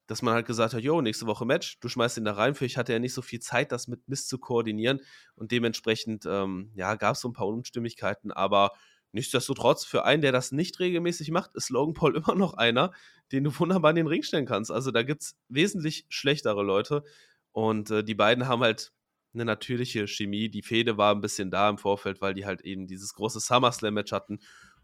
dass 0.08 0.21
man 0.21 0.34
halt 0.34 0.47
gesagt 0.47 0.73
hat, 0.73 0.82
jo, 0.82 1.01
nächste 1.01 1.27
Woche 1.27 1.45
Match, 1.45 1.79
du 1.82 1.88
schmeißt 1.88 2.17
ihn 2.17 2.25
da 2.25 2.34
rein. 2.34 2.55
Für 2.55 2.65
ich 2.65 2.77
hatte 2.77 2.93
ja 2.93 2.99
nicht 2.99 3.13
so 3.13 3.21
viel 3.21 3.39
Zeit, 3.39 3.71
das 3.71 3.88
mit 3.88 4.08
Mist 4.08 4.27
zu 4.27 4.39
koordinieren. 4.39 5.01
Und 5.36 5.51
dementsprechend, 5.51 6.25
ähm, 6.25 6.71
ja, 6.73 6.95
gab 6.95 7.15
es 7.15 7.21
so 7.21 7.29
ein 7.29 7.34
paar 7.34 7.47
Unstimmigkeiten, 7.47 8.32
aber 8.32 8.71
nichtsdestotrotz, 9.12 9.86
für 9.86 10.05
einen, 10.05 10.21
der 10.21 10.32
das 10.32 10.51
nicht 10.51 10.79
regelmäßig 10.79 11.29
macht, 11.32 11.53
ist 11.53 11.69
Logan 11.69 11.93
Paul 11.93 12.15
immer 12.17 12.36
noch 12.36 12.55
einer, 12.55 12.91
den 13.32 13.43
du 13.43 13.60
wunderbar 13.60 13.91
in 13.91 13.97
den 13.97 14.08
Ring 14.08 14.23
stellen 14.23 14.47
kannst. 14.47 14.71
Also 14.71 14.89
da 14.91 15.03
gibt 15.03 15.21
es 15.21 15.38
wesentlich 15.47 16.05
schlechtere 16.10 16.63
Leute. 16.63 17.03
Und 17.51 17.91
äh, 17.91 18.03
die 18.03 18.15
beiden 18.15 18.47
haben 18.47 18.62
halt 18.62 18.91
eine 19.34 19.46
natürliche 19.46 20.08
Chemie. 20.08 20.50
Die 20.50 20.63
Fehde 20.63 20.98
war 20.98 21.13
ein 21.13 21.22
bisschen 21.22 21.52
da 21.52 21.70
im 21.70 21.78
Vorfeld, 21.78 22.22
weil 22.22 22.34
die 22.34 22.46
halt 22.46 22.62
eben 22.62 22.88
dieses 22.88 23.13
große 23.13 23.39
SummerSlam-Match 23.39 24.12
hatten. 24.12 24.39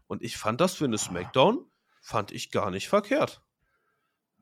Und 0.06 0.22
ich 0.22 0.36
fand 0.36 0.60
das 0.60 0.74
für 0.74 0.84
eine 0.84 0.98
Smackdown, 0.98 1.64
fand 2.00 2.32
ich 2.32 2.50
gar 2.50 2.70
nicht 2.70 2.88
verkehrt. 2.88 3.42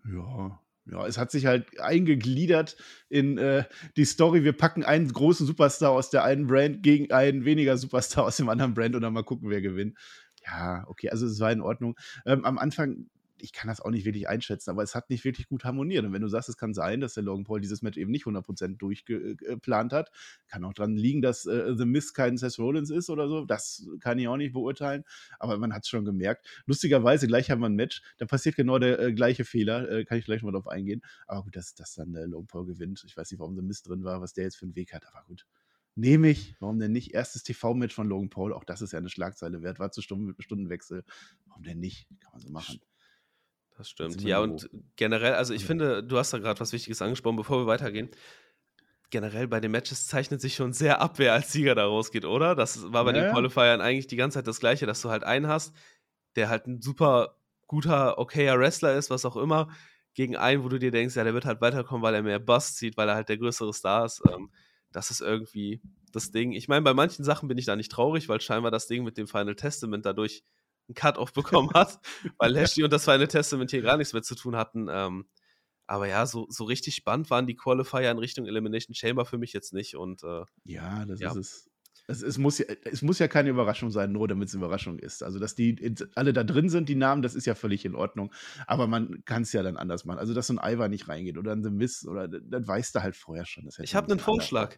Ja, 0.05 0.61
ja, 0.87 1.07
es 1.07 1.17
hat 1.17 1.31
sich 1.31 1.47
halt 1.47 1.81
eingegliedert 1.81 2.77
in 3.09 3.39
äh, 3.39 3.65
die 3.97 4.05
Story, 4.05 4.45
wir 4.45 4.53
packen 4.53 4.85
einen 4.85 5.11
großen 5.11 5.47
Superstar 5.47 5.91
aus 5.91 6.11
der 6.11 6.25
einen 6.25 6.47
Brand 6.47 6.83
gegen 6.83 7.11
einen 7.11 7.47
weniger 7.47 7.79
Superstar 7.79 8.25
aus 8.25 8.37
dem 8.37 8.51
anderen 8.51 8.75
Brand 8.75 8.95
und 8.95 9.01
dann 9.01 9.15
mal 9.15 9.25
gucken, 9.25 9.49
wer 9.49 9.63
gewinnt. 9.63 9.97
Ja, 10.45 10.85
okay, 10.89 11.09
also 11.09 11.27
es 11.27 11.41
war 11.41 11.51
in 11.53 11.63
Ordnung. 11.63 11.97
Ähm, 12.27 12.45
am 12.45 12.59
Anfang 12.59 13.07
ich 13.45 13.53
kann 13.53 13.69
das 13.69 13.81
auch 13.81 13.91
nicht 13.91 14.05
wirklich 14.05 14.29
einschätzen, 14.29 14.71
aber 14.71 14.83
es 14.83 14.95
hat 14.95 15.11
nicht 15.11 15.25
wirklich 15.25 15.49
gut 15.49 15.65
harmoniert. 15.65 16.05
Und 16.05 16.13
wenn 16.13 16.23
du 16.23 16.29
sagst, 16.29 16.49
es 16.49 16.57
kann 16.57 16.75
sein, 16.75 17.01
dass 17.01 17.15
der 17.15 17.23
Logan 17.23 17.45
Paul 17.45 17.61
dieses 17.61 17.83
Match 17.83 17.99
eben 17.99 18.11
nicht 18.11 18.25
100% 18.25 18.79
durchgeplant 18.79 19.93
hat, 19.93 20.11
kann 20.49 20.65
auch 20.65 20.73
daran 20.73 20.97
liegen, 20.97 21.21
dass 21.23 21.45
äh, 21.47 21.75
The 21.77 21.85
Miss 21.85 22.15
kein 22.15 22.39
Seth 22.39 22.59
Rollins 22.59 22.91
ist 22.91 23.11
oder 23.11 23.29
so. 23.29 23.45
Das 23.45 23.87
kann 24.01 24.19
ich 24.19 24.27
auch 24.27 24.39
nicht 24.39 24.55
beurteilen, 24.55 25.05
aber 25.39 25.59
man 25.59 25.75
hat 25.75 25.83
es 25.85 25.89
schon 25.89 26.05
gemerkt. 26.05 26.49
Lustigerweise, 26.67 27.27
gleich 27.27 27.51
haben 27.51 27.61
wir 27.61 27.69
ein 27.69 27.75
Match, 27.75 28.03
da 28.17 28.27
passiert 28.27 28.57
genau 28.57 28.79
der 28.79 28.99
äh, 28.99 29.13
gleiche 29.13 29.45
Fehler, 29.45 29.89
äh, 29.91 30.05
kann 30.05 30.19
ich 30.19 30.25
gleich 30.25 30.43
mal 30.43 30.53
drauf 30.53 30.67
eingehen. 30.67 31.03
Aber 31.27 31.45
gut, 31.45 31.55
dass, 31.55 31.75
dass 31.75 31.95
dann 31.95 32.15
äh, 32.15 32.25
Logan 32.25 32.47
Paul 32.47 32.67
gewinnt. 32.67 33.05
Ich 33.07 33.17
weiß 33.17 33.31
nicht, 33.31 33.41
warum 33.41 33.55
The 33.57 33.63
Miss 33.63 33.83
drin 33.83 34.05
war, 34.05 34.21
was 34.23 34.33
der 34.33 34.45
jetzt 34.45 34.57
für 34.57 34.65
einen 34.65 34.75
Weg 34.75 34.95
hat, 34.95 35.07
aber 35.07 35.23
gut 35.27 35.47
nehme 35.97 36.29
ich. 36.29 36.57
Warum 36.61 36.79
denn 36.79 36.93
nicht? 36.93 37.15
Erstes 37.15 37.43
TV-Match 37.43 37.95
von 37.95 38.09
Logan 38.09 38.31
Paul, 38.31 38.53
auch 38.53 38.65
das 38.65 38.83
ist 38.83 38.93
ja 38.93 38.99
eine 38.99 39.09
Schlagzeile 39.09 39.63
wert, 39.63 39.79
war 39.79 39.93
zu 39.93 40.03
Stunden, 40.03 40.35
Stundenwechsel. 40.41 41.05
Warum 41.47 41.63
denn 41.63 41.81
nicht? 41.81 42.09
Kann 42.21 42.33
man 42.33 42.41
so 42.41 42.51
machen. 42.51 42.81
Das 43.77 43.91
stimmt. 43.91 44.23
Ja, 44.23 44.39
und 44.41 44.71
generell, 44.97 45.35
also 45.35 45.53
ich 45.53 45.63
ja. 45.63 45.67
finde, 45.67 46.05
du 46.05 46.17
hast 46.17 46.33
da 46.33 46.39
gerade 46.39 46.61
was 46.61 46.73
Wichtiges 46.73 47.03
angesprochen, 47.03 47.37
bevor 47.37 47.59
wir 47.59 47.67
weitergehen. 47.67 48.09
Generell 49.11 49.49
bei 49.49 49.61
den 49.61 49.73
Matches 49.73 50.07
zeichnet 50.07 50.41
sich 50.41 50.55
schon 50.55 50.73
sehr 50.73 51.01
ab, 51.01 51.19
wer 51.19 51.33
als 51.33 51.53
Sieger 51.53 51.75
da 51.75 51.85
rausgeht, 51.85 52.25
oder? 52.25 52.55
Das 52.55 52.93
war 52.93 53.05
bei 53.05 53.15
ja, 53.15 53.23
den 53.23 53.33
Qualifiern 53.33 53.81
eigentlich 53.81 54.07
die 54.07 54.17
ganze 54.17 54.39
Zeit 54.39 54.47
das 54.47 54.61
Gleiche, 54.61 54.87
dass 54.87 55.03
du 55.03 55.11
halt 55.11 55.25
einen 55.25 55.49
hast, 55.49 55.75
der 56.37 56.49
halt 56.49 56.67
ein 56.67 56.81
super 56.81 57.37
guter, 57.67 58.19
okayer 58.19 58.59
Wrestler 58.59 58.95
ist, 58.95 59.11
was 59.11 59.25
auch 59.25 59.37
immer, 59.37 59.69
gegen 60.15 60.37
einen, 60.37 60.63
wo 60.63 60.69
du 60.69 60.79
dir 60.79 60.91
denkst, 60.91 61.17
ja, 61.17 61.25
der 61.25 61.35
wird 61.35 61.45
halt 61.45 61.61
weiterkommen, 61.61 62.03
weil 62.03 62.15
er 62.15 62.23
mehr 62.23 62.39
Bust 62.39 62.77
zieht, 62.77 62.97
weil 62.97 63.09
er 63.09 63.17
halt 63.17 63.29
der 63.29 63.39
größere 63.39 63.73
Star 63.73 64.05
ist. 64.05 64.23
Ähm, 64.33 64.51
das 64.93 65.11
ist 65.11 65.21
irgendwie 65.21 65.81
das 66.13 66.31
Ding. 66.31 66.53
Ich 66.53 66.69
meine, 66.69 66.83
bei 66.83 66.95
manchen 66.95 67.25
Sachen 67.25 67.49
bin 67.49 67.59
ich 67.59 67.67
da 67.67 67.75
nicht 67.75 67.91
traurig, 67.91 68.29
weil 68.29 68.41
scheinbar 68.41 68.71
das 68.71 68.87
Ding 68.87 69.03
mit 69.03 69.19
dem 69.19 69.27
Final 69.27 69.57
Testament 69.57 70.07
dadurch 70.07 70.45
einen 70.89 70.95
Cut-Off 70.95 71.33
bekommen 71.33 71.71
hat, 71.75 71.99
weil 72.39 72.53
Lashley 72.53 72.85
und 72.85 72.93
das 72.93 73.05
Final 73.05 73.29
Testament 73.29 73.71
hier 73.71 73.83
gar 73.83 73.97
nichts 73.97 74.13
mehr 74.13 74.23
zu 74.23 74.35
tun 74.35 74.57
hatten. 74.57 74.89
Ähm, 74.91 75.27
aber 75.87 76.09
ja, 76.09 76.25
so, 76.27 76.47
so 76.49 76.65
richtig 76.65 76.95
spannend 76.95 77.31
waren 77.31 77.47
die 77.47 77.57
Qualifier 77.57 78.11
in 78.11 78.19
Richtung 78.19 78.47
Elimination 78.47 78.95
Chamber 78.95 79.25
für 79.25 79.39
mich 79.39 79.53
jetzt 79.53 79.73
nicht. 79.73 79.97
Und, 79.97 80.23
äh, 80.25 80.43
ja, 80.65 81.05
das 81.05 81.21
ja. 81.21 81.31
ist 81.31 81.37
es. 81.37 81.71
Es, 82.07 82.21
es, 82.21 82.37
muss 82.37 82.59
ja, 82.59 82.67
es 82.85 83.01
muss 83.01 83.19
ja 83.19 83.29
keine 83.29 83.49
Überraschung 83.49 83.91
sein, 83.91 84.13
nur 84.13 84.29
damit 84.29 84.49
es 84.49 84.55
eine 84.55 84.63
Überraschung 84.63 84.99
ist. 84.99 85.23
Also, 85.23 85.39
dass 85.39 85.55
die 85.55 85.95
alle 86.15 86.35
da 86.35 86.45
drin 86.45 86.69
sind, 86.69 86.91
die 86.91 86.97
Namen, 86.97 87.23
das 87.23 87.35
ist 87.35 87.47
ja 87.47 87.55
völlig 87.55 87.87
in 87.87 87.95
Ordnung. 87.95 88.31
Aber 88.67 88.87
man 88.87 89.25
kann 89.25 89.43
es 89.43 89.53
ja 89.55 89.63
dann 89.63 89.79
anders 89.79 90.05
machen. 90.05 90.19
Also, 90.19 90.35
dass 90.35 90.49
so 90.49 90.55
ein 90.55 90.73
Ivar 90.73 90.89
nicht 90.89 91.09
reingeht 91.09 91.39
oder 91.39 91.53
ein 91.53 91.63
The 91.63 91.71
Miss 91.71 92.07
oder 92.07 92.29
das 92.29 92.67
weißt 92.67 92.95
du 92.95 93.03
halt 93.03 93.17
vorher 93.17 93.47
schon. 93.47 93.71
ich 93.79 93.95
habe 93.95 94.11
einen 94.11 94.21
Vorschlag. 94.21 94.77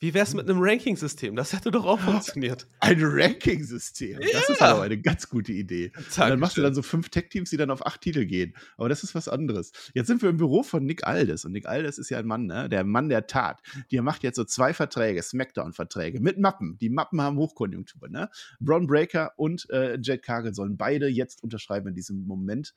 Wie 0.00 0.14
wär's 0.14 0.32
mit 0.32 0.48
einem 0.48 0.60
Ranking-System? 0.60 1.34
Das 1.34 1.52
hätte 1.52 1.72
doch 1.72 1.84
auch 1.84 1.98
funktioniert. 1.98 2.68
Ein 2.80 2.98
Ranking-System. 3.00 4.20
Das 4.20 4.32
ja. 4.32 4.54
ist 4.54 4.62
aber 4.62 4.82
eine 4.82 4.96
ganz 4.96 5.28
gute 5.28 5.52
Idee. 5.52 5.90
Und 5.96 6.18
dann 6.18 6.38
machst 6.38 6.56
du 6.56 6.62
dann 6.62 6.74
so 6.74 6.82
fünf 6.82 7.08
Tech-Teams, 7.08 7.50
die 7.50 7.56
dann 7.56 7.72
auf 7.72 7.84
acht 7.84 8.00
Titel 8.00 8.24
gehen. 8.24 8.54
Aber 8.76 8.88
das 8.88 9.02
ist 9.02 9.16
was 9.16 9.26
anderes. 9.26 9.72
Jetzt 9.94 10.06
sind 10.06 10.22
wir 10.22 10.28
im 10.28 10.36
Büro 10.36 10.62
von 10.62 10.84
Nick 10.84 11.04
Aldes. 11.04 11.44
Und 11.44 11.50
Nick 11.50 11.66
Aldes 11.66 11.98
ist 11.98 12.10
ja 12.10 12.18
ein 12.18 12.26
Mann, 12.26 12.46
ne? 12.46 12.68
Der 12.68 12.84
Mann 12.84 13.08
der 13.08 13.26
Tat. 13.26 13.60
Der 13.90 14.02
macht 14.02 14.22
jetzt 14.22 14.36
so 14.36 14.44
zwei 14.44 14.72
Verträge, 14.72 15.20
Smackdown-Verträge 15.20 16.20
mit 16.20 16.38
Mappen. 16.38 16.78
Die 16.78 16.90
Mappen 16.90 17.20
haben 17.20 17.36
Hochkonjunktur, 17.36 18.08
ne? 18.08 18.30
Braun 18.60 18.86
Breaker 18.86 19.32
und 19.36 19.68
äh, 19.70 19.98
Jade 20.00 20.20
Cargill 20.20 20.54
sollen 20.54 20.76
beide 20.76 21.08
jetzt 21.08 21.42
unterschreiben 21.42 21.88
in 21.88 21.94
diesem 21.94 22.24
Moment. 22.24 22.72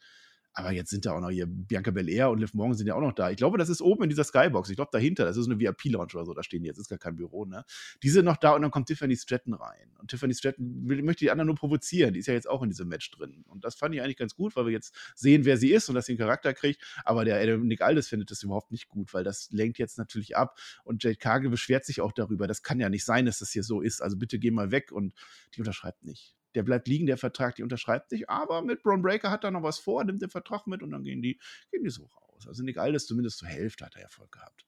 Aber 0.54 0.72
jetzt 0.72 0.90
sind 0.90 1.06
da 1.06 1.14
auch 1.14 1.22
noch 1.22 1.30
hier 1.30 1.46
Bianca 1.48 1.92
Belair 1.92 2.30
und 2.30 2.40
Liv 2.40 2.54
Morgan 2.54 2.76
sind 2.76 2.88
ja 2.88 2.96
auch 2.96 3.02
noch 3.02 3.14
da. 3.14 3.30
Ich 3.30 3.38
glaube, 3.38 3.58
das 3.58 3.70
ist 3.70 3.82
oben 3.82 4.04
in 4.04 4.10
dieser 4.10 4.26
Skybox. 4.26 4.70
Ich 4.70 4.76
glaube, 4.76 4.90
dahinter, 4.92 5.24
das 5.24 5.38
ist 5.38 5.46
eine 5.46 5.60
VIP-Lounge 5.60 6.14
oder 6.14 6.26
so, 6.26 6.34
da 6.34 6.44
stehen 6.44 6.64
die 6.64 6.68
jetzt, 6.68 6.78
ist 6.78 6.90
gar 6.90 7.00
kein 7.00 7.16
Büro, 7.16 7.46
ne? 7.46 7.64
Die 8.04 8.10
sind 8.10 8.26
noch 8.26 8.38
da 8.38 8.54
und 8.56 8.62
dann 8.62 8.72
kommt 8.72 8.88
Tiffany 8.88 9.16
Stratton 9.16 9.54
rein. 9.54 9.96
Und 10.00 10.12
Tiffany 10.12 10.34
Stratton 10.34 10.90
will, 10.90 11.02
möchte 11.04 11.24
die 11.24 11.32
anderen 11.32 11.48
nur 11.48 11.56
provozieren. 11.56 12.14
Die 12.14 12.20
ist 12.20 12.28
ja 12.28 12.34
jetzt 12.34 12.50
auch 12.50 12.62
in 12.64 12.70
diesem 12.70 12.90
Match 12.90 13.10
drin. 13.12 13.46
Und 13.48 13.64
das 13.64 13.76
fand 13.76 13.96
ich 13.96 14.02
eigentlich 14.02 14.18
ganz 14.18 14.36
gut, 14.36 14.56
weil 14.56 14.66
wir 14.66 14.74
jetzt 14.74 14.94
sehen, 15.16 15.46
wer 15.46 15.58
sie 15.58 15.72
ist 15.72 15.88
und 15.88 15.96
dass 15.96 16.06
sie 16.06 16.14
einen 16.14 16.20
Charakter 16.20 16.54
kriegt. 16.54 16.84
Aber 17.06 17.24
der 17.24 17.40
Adam 17.40 17.66
Nick 17.66 17.82
Aldis 17.82 18.10
findet 18.10 18.32
das 18.32 18.44
überhaupt 18.44 18.72
nicht 18.72 18.90
gut, 18.90 19.14
weil 19.14 19.24
das 19.24 19.50
lenkt 19.52 19.78
jetzt 19.78 19.98
natürlich 19.98 20.36
ab. 20.36 20.58
Und 20.84 21.04
Jade 21.04 21.16
Cargill 21.16 21.50
beschwert 21.50 21.86
sich 21.86 22.02
auch 22.02 22.12
darüber. 22.12 22.48
Das 22.48 22.62
kann 22.62 22.80
ja 22.80 22.90
nicht 22.90 23.06
sein, 23.06 23.26
dass 23.26 23.40
das 23.40 23.52
hier 23.52 23.64
so 23.64 23.82
ist. 23.82 24.02
Also 24.02 24.18
bitte 24.18 24.38
geh 24.38 24.52
mal 24.52 24.72
weg. 24.72 24.92
Und 24.92 25.14
die 25.56 25.62
unterschreibt 25.62 26.04
nicht 26.04 26.36
der 26.56 26.64
bleibt 26.64 26.88
liegen, 26.88 27.06
der 27.06 27.18
Vertrag, 27.18 27.56
die 27.56 27.64
unterschreibt 27.64 28.12
nicht, 28.12 28.30
aber 28.30 28.62
mit 28.62 28.84
Braun 28.84 29.02
Breaker 29.02 29.32
hat 29.32 29.44
er 29.44 29.52
noch 29.52 29.64
was 29.64 29.80
vor, 29.80 30.04
nimmt 30.04 30.22
den 30.22 30.30
Vertrag 30.30 30.68
mit 30.68 30.84
und 30.84 30.92
dann 30.92 31.04
gehen 31.04 31.22
die, 31.22 31.40
gehen 31.72 31.84
die 31.84 31.90
so 31.90 32.04
raus. 32.06 32.48
Also 32.48 32.64
Nick 32.64 32.78
Aldis 32.78 33.06
zumindest 33.06 33.40
zur 33.40 33.48
Hälfte 33.48 33.86
hat 33.86 33.96
er 33.96 34.04
Erfolg 34.04 34.32
gehabt. 34.32 34.66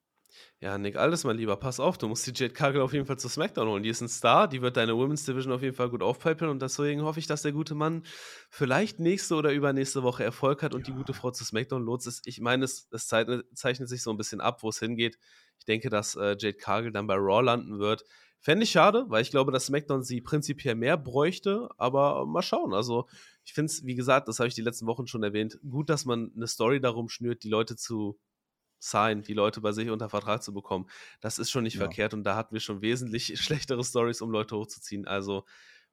Ja, 0.59 0.77
Nick 0.77 0.95
Aldis, 0.95 1.23
mein 1.25 1.37
Lieber, 1.37 1.57
pass 1.57 1.79
auf, 1.79 1.97
du 1.97 2.07
musst 2.07 2.25
die 2.25 2.31
Jade 2.33 2.53
Cargill 2.53 2.81
auf 2.81 2.93
jeden 2.93 3.05
Fall 3.05 3.19
zu 3.19 3.29
SmackDown 3.29 3.67
holen. 3.67 3.83
Die 3.83 3.89
ist 3.89 4.01
ein 4.01 4.09
Star, 4.09 4.47
die 4.47 4.61
wird 4.61 4.77
deine 4.77 4.95
Women's 4.95 5.25
Division 5.25 5.53
auf 5.53 5.61
jeden 5.61 5.75
Fall 5.75 5.89
gut 5.89 6.01
aufpeppeln 6.01 6.49
und 6.49 6.61
deswegen 6.61 7.01
hoffe 7.03 7.19
ich, 7.19 7.27
dass 7.27 7.41
der 7.41 7.51
gute 7.51 7.75
Mann 7.75 8.03
vielleicht 8.49 8.99
nächste 8.99 9.35
oder 9.35 9.51
übernächste 9.51 10.03
Woche 10.03 10.23
Erfolg 10.23 10.63
hat 10.63 10.73
und 10.73 10.87
ja. 10.87 10.93
die 10.93 10.97
gute 10.97 11.13
Frau 11.13 11.31
zu 11.31 11.43
SmackDown 11.43 11.83
lotst. 11.83 12.21
Ich 12.25 12.39
meine, 12.39 12.65
es, 12.65 12.87
es, 12.91 13.07
zeichnet 13.07 13.89
sich 13.89 14.01
so 14.01 14.11
ein 14.11 14.17
bisschen 14.17 14.41
ab, 14.41 14.63
wo 14.63 14.69
es 14.69 14.79
hingeht. 14.79 15.17
Ich 15.59 15.65
denke, 15.65 15.89
dass 15.89 16.15
äh, 16.15 16.35
Jade 16.39 16.53
Cargill 16.53 16.91
dann 16.91 17.07
bei 17.07 17.15
Raw 17.15 17.43
landen 17.43 17.79
wird. 17.79 18.03
Fände 18.43 18.65
ich 18.65 18.71
schade, 18.71 19.05
weil 19.07 19.21
ich 19.21 19.31
glaube, 19.31 19.53
dass 19.53 19.67
SmackDown 19.67 20.03
sie 20.03 20.19
prinzipiell 20.19 20.75
mehr 20.75 20.97
bräuchte, 20.97 21.69
aber 21.77 22.25
mal 22.25 22.41
schauen. 22.41 22.73
Also, 22.73 23.07
ich 23.45 23.53
finde 23.53 23.71
es, 23.71 23.85
wie 23.85 23.95
gesagt, 23.95 24.27
das 24.27 24.39
habe 24.39 24.49
ich 24.49 24.53
die 24.53 24.61
letzten 24.61 24.85
Wochen 24.85 25.07
schon 25.07 25.23
erwähnt, 25.23 25.57
gut, 25.69 25.89
dass 25.89 26.03
man 26.03 26.29
eine 26.35 26.47
Story 26.47 26.81
darum 26.81 27.07
schnürt, 27.07 27.45
die 27.45 27.49
Leute 27.49 27.77
zu 27.77 28.19
sign, 28.79 29.21
die 29.21 29.33
Leute 29.33 29.61
bei 29.61 29.71
sich 29.71 29.89
unter 29.89 30.09
Vertrag 30.09 30.43
zu 30.43 30.53
bekommen. 30.53 30.89
Das 31.21 31.39
ist 31.39 31.51
schon 31.51 31.63
nicht 31.63 31.75
ja. 31.75 31.79
verkehrt 31.79 32.13
und 32.13 32.25
da 32.25 32.35
hatten 32.35 32.53
wir 32.53 32.59
schon 32.59 32.81
wesentlich 32.81 33.39
schlechtere 33.41 33.81
Stories, 33.81 34.21
um 34.21 34.29
Leute 34.29 34.57
hochzuziehen. 34.57 35.07
Also, 35.07 35.45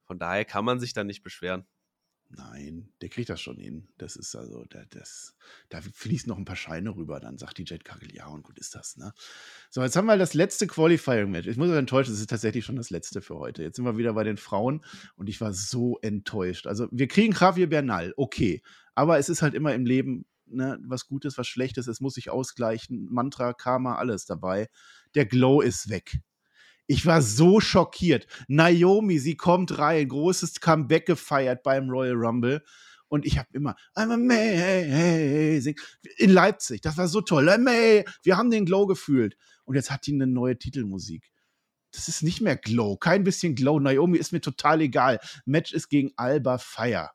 von 0.03 0.19
daher 0.19 0.45
kann 0.45 0.65
man 0.65 0.81
sich 0.81 0.93
da 0.93 1.05
nicht 1.05 1.23
beschweren. 1.23 1.69
Nein, 2.33 2.93
der 3.01 3.09
kriegt 3.09 3.29
das 3.29 3.41
schon 3.41 3.57
hin. 3.57 3.89
Das 3.99 4.15
ist 4.15 4.37
also, 4.37 4.65
der, 4.67 4.87
das, 4.87 5.35
da 5.69 5.81
fließen 5.81 6.29
noch 6.29 6.39
ein 6.39 6.45
paar 6.45 6.55
Scheine 6.55 6.95
rüber. 6.95 7.19
Dann 7.19 7.39
sagt 7.39 7.59
die 7.59 7.65
Jade 7.67 7.83
Kagel, 7.83 8.15
ja, 8.15 8.29
und 8.29 8.45
gut 8.45 8.59
ist 8.59 8.77
das, 8.77 8.97
ne? 8.97 9.13
So, 9.69 9.83
jetzt 9.83 9.97
haben 9.97 10.07
wir 10.07 10.17
das 10.17 10.33
letzte 10.35 10.69
Qualifying-Match. 10.69 11.49
Ich 11.49 11.57
muss 11.57 11.71
euch 11.71 11.77
enttäuschen, 11.77 12.15
es 12.15 12.21
ist 12.21 12.31
tatsächlich 12.31 12.65
schon 12.65 12.77
das 12.77 12.91
letzte 12.91 13.21
für 13.21 13.37
heute. 13.37 13.65
Jetzt 13.65 13.77
sind 13.77 13.85
wir 13.85 13.97
wieder 13.97 14.13
bei 14.13 14.23
den 14.23 14.37
Frauen 14.37 14.85
und 15.17 15.29
ich 15.29 15.41
war 15.41 15.53
so 15.53 15.99
enttäuscht. 16.03 16.69
Also, 16.69 16.87
wir 16.93 17.09
kriegen 17.09 17.35
Javier 17.39 17.69
Bernal, 17.69 18.15
okay. 18.17 18.63
Aber 18.95 19.19
es 19.19 19.29
ist 19.29 19.43
halt 19.43 19.55
immer 19.55 19.75
im 19.75 19.85
Leben 19.85 20.25
ne, 20.47 20.79
was 20.85 21.09
Gutes, 21.09 21.37
was 21.37 21.49
Schlechtes. 21.49 21.89
Es 21.89 22.01
muss 22.01 22.15
sich 22.15 22.31
ausgleichen. 22.31 23.09
Mantra, 23.11 23.55
Karma, 23.55 23.97
alles 23.97 24.25
dabei. 24.25 24.69
Der 25.17 25.27
Glow 25.27 25.63
ist 25.63 25.91
weg. 25.91 26.21
Ich 26.91 27.07
war 27.07 27.23
so 27.23 27.61
schockiert. 27.61 28.27
Naomi, 28.49 29.21
sie 29.21 29.37
kommt 29.37 29.79
rein, 29.79 30.09
großes 30.09 30.61
Comeback 30.61 31.07
gefeiert 31.07 31.63
beim 31.63 31.89
Royal 31.89 32.17
Rumble. 32.17 32.65
Und 33.07 33.25
ich 33.25 33.39
habe 33.39 33.47
immer, 33.53 33.77
I'm 33.95 34.13
amazing. 34.13 35.79
In 36.17 36.31
Leipzig, 36.31 36.81
das 36.81 36.97
war 36.97 37.07
so 37.07 37.21
toll. 37.21 37.49
Amazing. 37.49 38.07
Wir 38.25 38.37
haben 38.37 38.51
den 38.51 38.67
Glow 38.67 38.87
gefühlt. 38.87 39.37
Und 39.67 39.77
jetzt 39.77 39.93
hat 39.93 40.05
die 40.09 40.15
eine 40.15 40.27
neue 40.27 40.59
Titelmusik. 40.59 41.31
Das 41.93 42.09
ist 42.09 42.25
nicht 42.25 42.41
mehr 42.41 42.57
Glow, 42.57 42.97
kein 42.97 43.23
bisschen 43.23 43.55
Glow. 43.55 43.79
Naomi 43.79 44.19
ist 44.19 44.33
mir 44.33 44.41
total 44.41 44.81
egal. 44.81 45.21
Match 45.45 45.73
ist 45.73 45.91
gegen 45.91 46.11
Alba 46.17 46.59
Fire. 46.59 47.11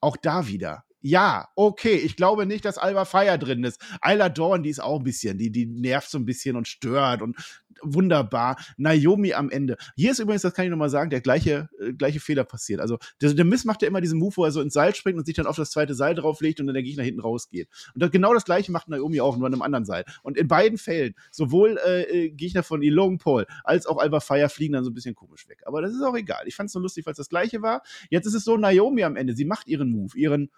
Auch 0.00 0.16
da 0.16 0.46
wieder 0.46 0.86
ja, 1.00 1.48
okay, 1.54 1.94
ich 1.94 2.16
glaube 2.16 2.46
nicht, 2.46 2.64
dass 2.64 2.78
Alba 2.78 3.04
Fire 3.04 3.38
drin 3.38 3.64
ist. 3.64 3.80
Ayla 4.00 4.28
Dawn, 4.28 4.62
die 4.62 4.70
ist 4.70 4.82
auch 4.82 4.98
ein 4.98 5.04
bisschen, 5.04 5.38
die, 5.38 5.50
die 5.50 5.66
nervt 5.66 6.10
so 6.10 6.18
ein 6.18 6.24
bisschen 6.24 6.56
und 6.56 6.66
stört 6.66 7.22
und 7.22 7.36
wunderbar. 7.82 8.56
Naomi 8.76 9.34
am 9.34 9.50
Ende. 9.50 9.76
Hier 9.96 10.10
ist 10.10 10.18
übrigens, 10.18 10.42
das 10.42 10.54
kann 10.54 10.64
ich 10.64 10.70
nochmal 10.70 10.90
sagen, 10.90 11.10
der 11.10 11.20
gleiche, 11.20 11.68
äh, 11.80 11.92
gleiche 11.92 12.20
Fehler 12.20 12.44
passiert. 12.44 12.80
Also 12.80 12.98
der, 13.20 13.34
der 13.34 13.44
Mist 13.44 13.66
macht 13.66 13.82
ja 13.82 13.88
immer 13.88 14.00
diesen 14.00 14.18
Move, 14.18 14.36
wo 14.36 14.44
er 14.44 14.50
so 14.50 14.60
ins 14.60 14.74
Seil 14.74 14.94
springt 14.94 15.18
und 15.18 15.26
sich 15.26 15.36
dann 15.36 15.46
auf 15.46 15.56
das 15.56 15.70
zweite 15.70 15.94
Seil 15.94 16.14
drauflegt 16.14 16.60
und 16.60 16.66
dann 16.66 16.74
der 16.74 16.82
Gegner 16.82 17.04
hinten 17.04 17.20
rausgeht. 17.20 17.68
Und 17.94 18.02
das, 18.02 18.10
genau 18.10 18.34
das 18.34 18.44
gleiche 18.44 18.72
macht 18.72 18.88
Naomi 18.88 19.20
auch, 19.20 19.36
nur 19.36 19.46
an 19.46 19.52
einem 19.52 19.62
anderen 19.62 19.84
Seil. 19.84 20.04
Und 20.22 20.36
in 20.36 20.48
beiden 20.48 20.78
Fällen, 20.78 21.14
sowohl 21.30 21.78
äh, 21.86 22.02
äh 22.02 22.30
Gegner 22.30 22.62
von 22.62 22.82
Logan 22.82 23.18
Paul 23.18 23.46
als 23.64 23.86
auch 23.86 23.98
Alba 23.98 24.20
Fire 24.20 24.48
fliegen 24.48 24.74
dann 24.74 24.84
so 24.84 24.90
ein 24.90 24.94
bisschen 24.94 25.14
komisch 25.14 25.48
weg. 25.48 25.62
Aber 25.66 25.82
das 25.82 25.92
ist 25.92 26.02
auch 26.02 26.16
egal. 26.16 26.42
Ich 26.46 26.56
fand 26.56 26.68
es 26.68 26.72
so 26.72 26.80
lustig, 26.80 27.06
es 27.06 27.16
das 27.16 27.28
gleiche 27.28 27.62
war. 27.62 27.82
Jetzt 28.10 28.26
ist 28.26 28.34
es 28.34 28.44
so, 28.44 28.56
Naomi 28.56 29.04
am 29.04 29.16
Ende, 29.16 29.34
sie 29.34 29.44
macht 29.44 29.66
ihren 29.68 29.90
Move, 29.90 30.16
ihren 30.16 30.50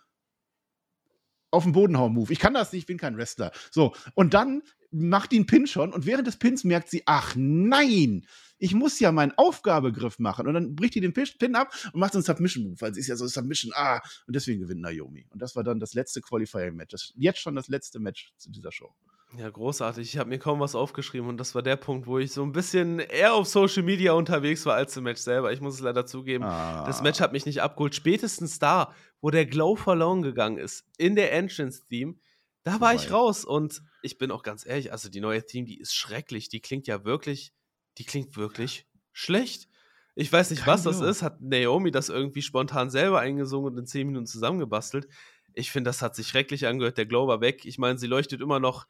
auf 1.51 1.65
den 1.65 1.73
Boden 1.73 1.99
hauen 1.99 2.13
Move. 2.13 2.33
Ich 2.33 2.39
kann 2.39 2.55
das 2.55 2.73
nicht, 2.73 2.83
ich 2.83 2.87
bin 2.87 2.99
kein 2.99 3.17
Wrestler. 3.17 3.53
So, 3.71 3.95
und 4.15 4.35
dann 4.35 4.63
macht 4.91 5.33
die 5.33 5.37
einen 5.37 5.47
Pin 5.47 5.67
schon 5.67 5.93
und 5.93 6.07
während 6.07 6.27
des 6.27 6.37
Pins 6.37 6.65
merkt 6.65 6.91
sie, 6.91 7.03
ach 7.07 7.35
nein, 7.37 8.27
ich 8.59 8.75
muss 8.75 9.01
ja 9.01 9.11
meinen 9.11 9.33
Aufgabegriff 9.37 10.19
machen. 10.19 10.47
Und 10.47 10.55
dann 10.55 10.77
bricht 10.77 10.95
die 10.95 11.01
den 11.01 11.13
Pin 11.13 11.55
ab 11.55 11.73
und 11.93 12.01
macht 12.01 12.13
so 12.13 12.19
einen 12.19 12.25
Submission-Move, 12.25 12.81
weil 12.81 12.95
sie 12.95 13.01
ist 13.01 13.09
ja 13.09 13.17
so 13.17 13.27
Submission, 13.27 13.73
ah, 13.75 14.01
und 14.27 14.37
deswegen 14.37 14.61
gewinnt 14.61 14.83
Naomi. 14.83 15.27
Und 15.31 15.41
das 15.41 15.57
war 15.57 15.65
dann 15.65 15.81
das 15.81 15.95
letzte 15.95 16.21
Qualifying-Match. 16.21 17.13
Jetzt 17.17 17.41
schon 17.41 17.57
das 17.57 17.69
letzte 17.69 17.99
Match 17.99 18.33
zu 18.37 18.51
dieser 18.51 18.71
Show. 18.71 18.93
Ja, 19.39 19.49
großartig. 19.49 20.13
Ich 20.13 20.19
habe 20.19 20.29
mir 20.29 20.39
kaum 20.39 20.59
was 20.59 20.75
aufgeschrieben 20.75 21.29
und 21.29 21.39
das 21.39 21.55
war 21.55 21.63
der 21.63 21.77
Punkt, 21.77 22.09
wo 22.09 22.19
ich 22.19 22.33
so 22.33 22.43
ein 22.43 22.51
bisschen 22.51 22.99
eher 22.99 23.35
auf 23.35 23.47
Social 23.47 23.85
Media 23.85 24.13
unterwegs 24.13 24.67
war 24.67 24.75
als 24.75 24.97
im 24.97 25.05
Match 25.05 25.21
selber. 25.21 25.53
Ich 25.53 25.61
muss 25.61 25.75
es 25.75 25.81
leider 25.81 26.05
zugeben. 26.05 26.43
Ah. 26.43 26.85
Das 26.85 27.01
Match 27.01 27.21
hat 27.21 27.33
mich 27.33 27.47
nicht 27.47 27.63
abgeholt. 27.63 27.95
Spätestens 27.95 28.59
da, 28.59 28.93
wo 29.21 29.31
der 29.31 29.47
Glow 29.47 29.77
verloren 29.77 30.23
gegangen 30.23 30.59
ist, 30.59 30.85
in 30.99 31.15
der 31.15 31.33
Entrance-Theme, 31.33 32.15
da 32.63 32.81
war 32.81 32.95
ich 32.95 33.11
raus. 33.11 33.45
Und 33.45 33.83
ich 34.03 34.19
bin 34.19 34.31
auch 34.31 34.43
ganz 34.43 34.67
ehrlich, 34.67 34.93
also 34.93 35.09
die 35.09 35.21
neue 35.21 35.45
Theme, 35.45 35.67
die 35.67 35.79
ist 35.79 35.95
schrecklich. 35.95 36.49
Die 36.49 36.61
klingt 36.61 36.87
ja 36.87 37.05
wirklich, 37.05 37.53
die 37.99 38.05
klingt 38.05 38.37
wirklich 38.37 38.87
schlecht. 39.13 39.69
Ich 40.15 40.33
weiß 40.33 40.51
nicht, 40.51 40.65
Kein 40.65 40.75
was 40.75 40.83
das 40.83 41.01
ist. 41.01 41.23
Hat 41.23 41.41
Naomi 41.41 41.91
das 41.91 42.09
irgendwie 42.09 42.43
spontan 42.43 42.91
selber 42.91 43.21
eingesungen 43.21 43.73
und 43.73 43.79
in 43.79 43.87
10 43.87 44.07
Minuten 44.07 44.27
zusammengebastelt? 44.27 45.09
Ich 45.55 45.71
finde, 45.71 45.89
das 45.89 46.03
hat 46.03 46.15
sich 46.15 46.29
schrecklich 46.29 46.67
angehört. 46.67 46.99
Der 46.99 47.07
Glow 47.07 47.27
war 47.27 47.41
weg. 47.41 47.65
Ich 47.65 47.79
meine, 47.79 47.99
sie 47.99 48.07
leuchtet 48.07 48.41
immer 48.41 48.61
noch 48.61 48.87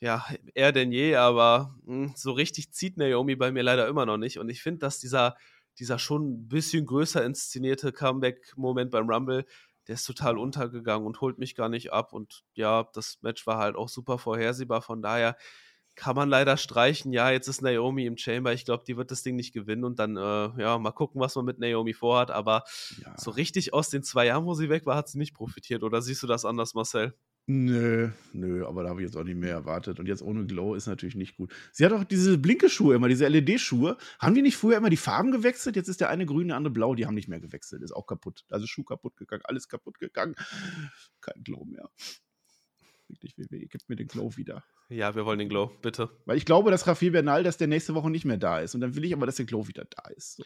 ja, 0.00 0.26
eher 0.54 0.72
denn 0.72 0.92
je, 0.92 1.16
aber 1.16 1.74
mh, 1.84 2.06
hm, 2.08 2.12
so 2.16 2.32
richtig 2.32 2.72
zieht 2.72 2.96
Naomi 2.96 3.36
bei 3.36 3.52
mir 3.52 3.62
leider 3.62 3.88
immer 3.88 4.06
noch 4.06 4.18
nicht. 4.18 4.38
Und 4.38 4.48
ich 4.48 4.62
finde, 4.62 4.80
dass 4.80 4.98
dieser, 4.98 5.36
dieser 5.78 5.98
schon 5.98 6.30
ein 6.30 6.48
bisschen 6.48 6.86
größer 6.86 7.24
inszenierte 7.24 7.92
Comeback-Moment 7.92 8.90
beim 8.90 9.08
Rumble, 9.08 9.44
der 9.86 9.96
ist 9.96 10.04
total 10.04 10.38
untergegangen 10.38 11.06
und 11.06 11.20
holt 11.20 11.38
mich 11.38 11.54
gar 11.54 11.68
nicht 11.68 11.92
ab. 11.92 12.12
Und 12.12 12.44
ja, 12.54 12.88
das 12.94 13.18
Match 13.22 13.46
war 13.46 13.58
halt 13.58 13.76
auch 13.76 13.88
super 13.88 14.18
vorhersehbar. 14.18 14.82
Von 14.82 15.02
daher 15.02 15.36
kann 15.94 16.16
man 16.16 16.28
leider 16.28 16.56
streichen. 16.56 17.12
Ja, 17.12 17.30
jetzt 17.30 17.48
ist 17.48 17.62
Naomi 17.62 18.06
im 18.06 18.16
Chamber. 18.16 18.52
Ich 18.52 18.64
glaube, 18.64 18.84
die 18.86 18.96
wird 18.96 19.10
das 19.10 19.22
Ding 19.22 19.36
nicht 19.36 19.52
gewinnen. 19.52 19.84
Und 19.84 19.98
dann, 19.98 20.16
äh, 20.16 20.60
ja, 20.60 20.78
mal 20.78 20.92
gucken, 20.92 21.20
was 21.20 21.36
man 21.36 21.44
mit 21.44 21.58
Naomi 21.58 21.92
vorhat. 21.92 22.30
Aber 22.30 22.64
ja. 23.04 23.14
so 23.18 23.30
richtig 23.30 23.74
aus 23.74 23.90
den 23.90 24.02
zwei 24.02 24.26
Jahren, 24.26 24.46
wo 24.46 24.54
sie 24.54 24.68
weg 24.68 24.86
war, 24.86 24.96
hat 24.96 25.08
sie 25.08 25.18
nicht 25.18 25.34
profitiert. 25.34 25.82
Oder 25.82 26.02
siehst 26.02 26.22
du 26.22 26.26
das 26.26 26.44
anders, 26.44 26.74
Marcel? 26.74 27.14
Nö, 27.46 28.08
nö, 28.32 28.66
aber 28.66 28.84
da 28.84 28.88
habe 28.88 29.02
ich 29.02 29.06
jetzt 29.06 29.16
auch 29.16 29.24
nicht 29.24 29.36
mehr 29.36 29.52
erwartet. 29.52 30.00
Und 30.00 30.06
jetzt 30.06 30.22
ohne 30.22 30.46
Glow 30.46 30.74
ist 30.74 30.86
natürlich 30.86 31.14
nicht 31.14 31.36
gut. 31.36 31.52
Sie 31.72 31.84
hat 31.84 31.92
auch 31.92 32.04
diese 32.04 32.38
Blinke-Schuhe 32.38 32.94
immer, 32.94 33.08
diese 33.08 33.28
LED-Schuhe. 33.28 33.98
Haben 34.18 34.34
die 34.34 34.40
nicht 34.40 34.56
früher 34.56 34.78
immer 34.78 34.88
die 34.88 34.96
Farben 34.96 35.30
gewechselt? 35.30 35.76
Jetzt 35.76 35.88
ist 35.88 36.00
der 36.00 36.08
eine 36.08 36.24
grün, 36.24 36.48
der 36.48 36.56
andere 36.56 36.72
blau. 36.72 36.94
Die 36.94 37.04
haben 37.04 37.14
nicht 37.14 37.28
mehr 37.28 37.40
gewechselt. 37.40 37.82
Ist 37.82 37.92
auch 37.92 38.06
kaputt. 38.06 38.44
Also 38.48 38.66
Schuh 38.66 38.82
kaputt 38.82 39.16
gegangen, 39.18 39.42
alles 39.44 39.68
kaputt 39.68 39.98
gegangen. 39.98 40.34
Kein 41.20 41.44
Glow 41.44 41.66
mehr. 41.66 41.90
Wirklich, 43.08 43.36
WWE, 43.36 43.66
gibt 43.66 43.90
mir 43.90 43.96
den 43.96 44.08
Glow 44.08 44.38
wieder. 44.38 44.64
Ja, 44.88 45.14
wir 45.14 45.26
wollen 45.26 45.38
den 45.38 45.50
Glow, 45.50 45.70
bitte. 45.82 46.08
Weil 46.24 46.38
ich 46.38 46.46
glaube, 46.46 46.70
dass 46.70 46.86
Rafael 46.86 47.10
Bernal, 47.12 47.42
dass 47.42 47.58
der 47.58 47.68
nächste 47.68 47.94
Woche 47.94 48.10
nicht 48.10 48.24
mehr 48.24 48.38
da 48.38 48.60
ist. 48.60 48.74
Und 48.74 48.80
dann 48.80 48.94
will 48.94 49.04
ich 49.04 49.12
aber, 49.12 49.26
dass 49.26 49.36
der 49.36 49.44
Glow 49.44 49.68
wieder 49.68 49.84
da 49.84 50.08
ist. 50.08 50.36
So 50.36 50.44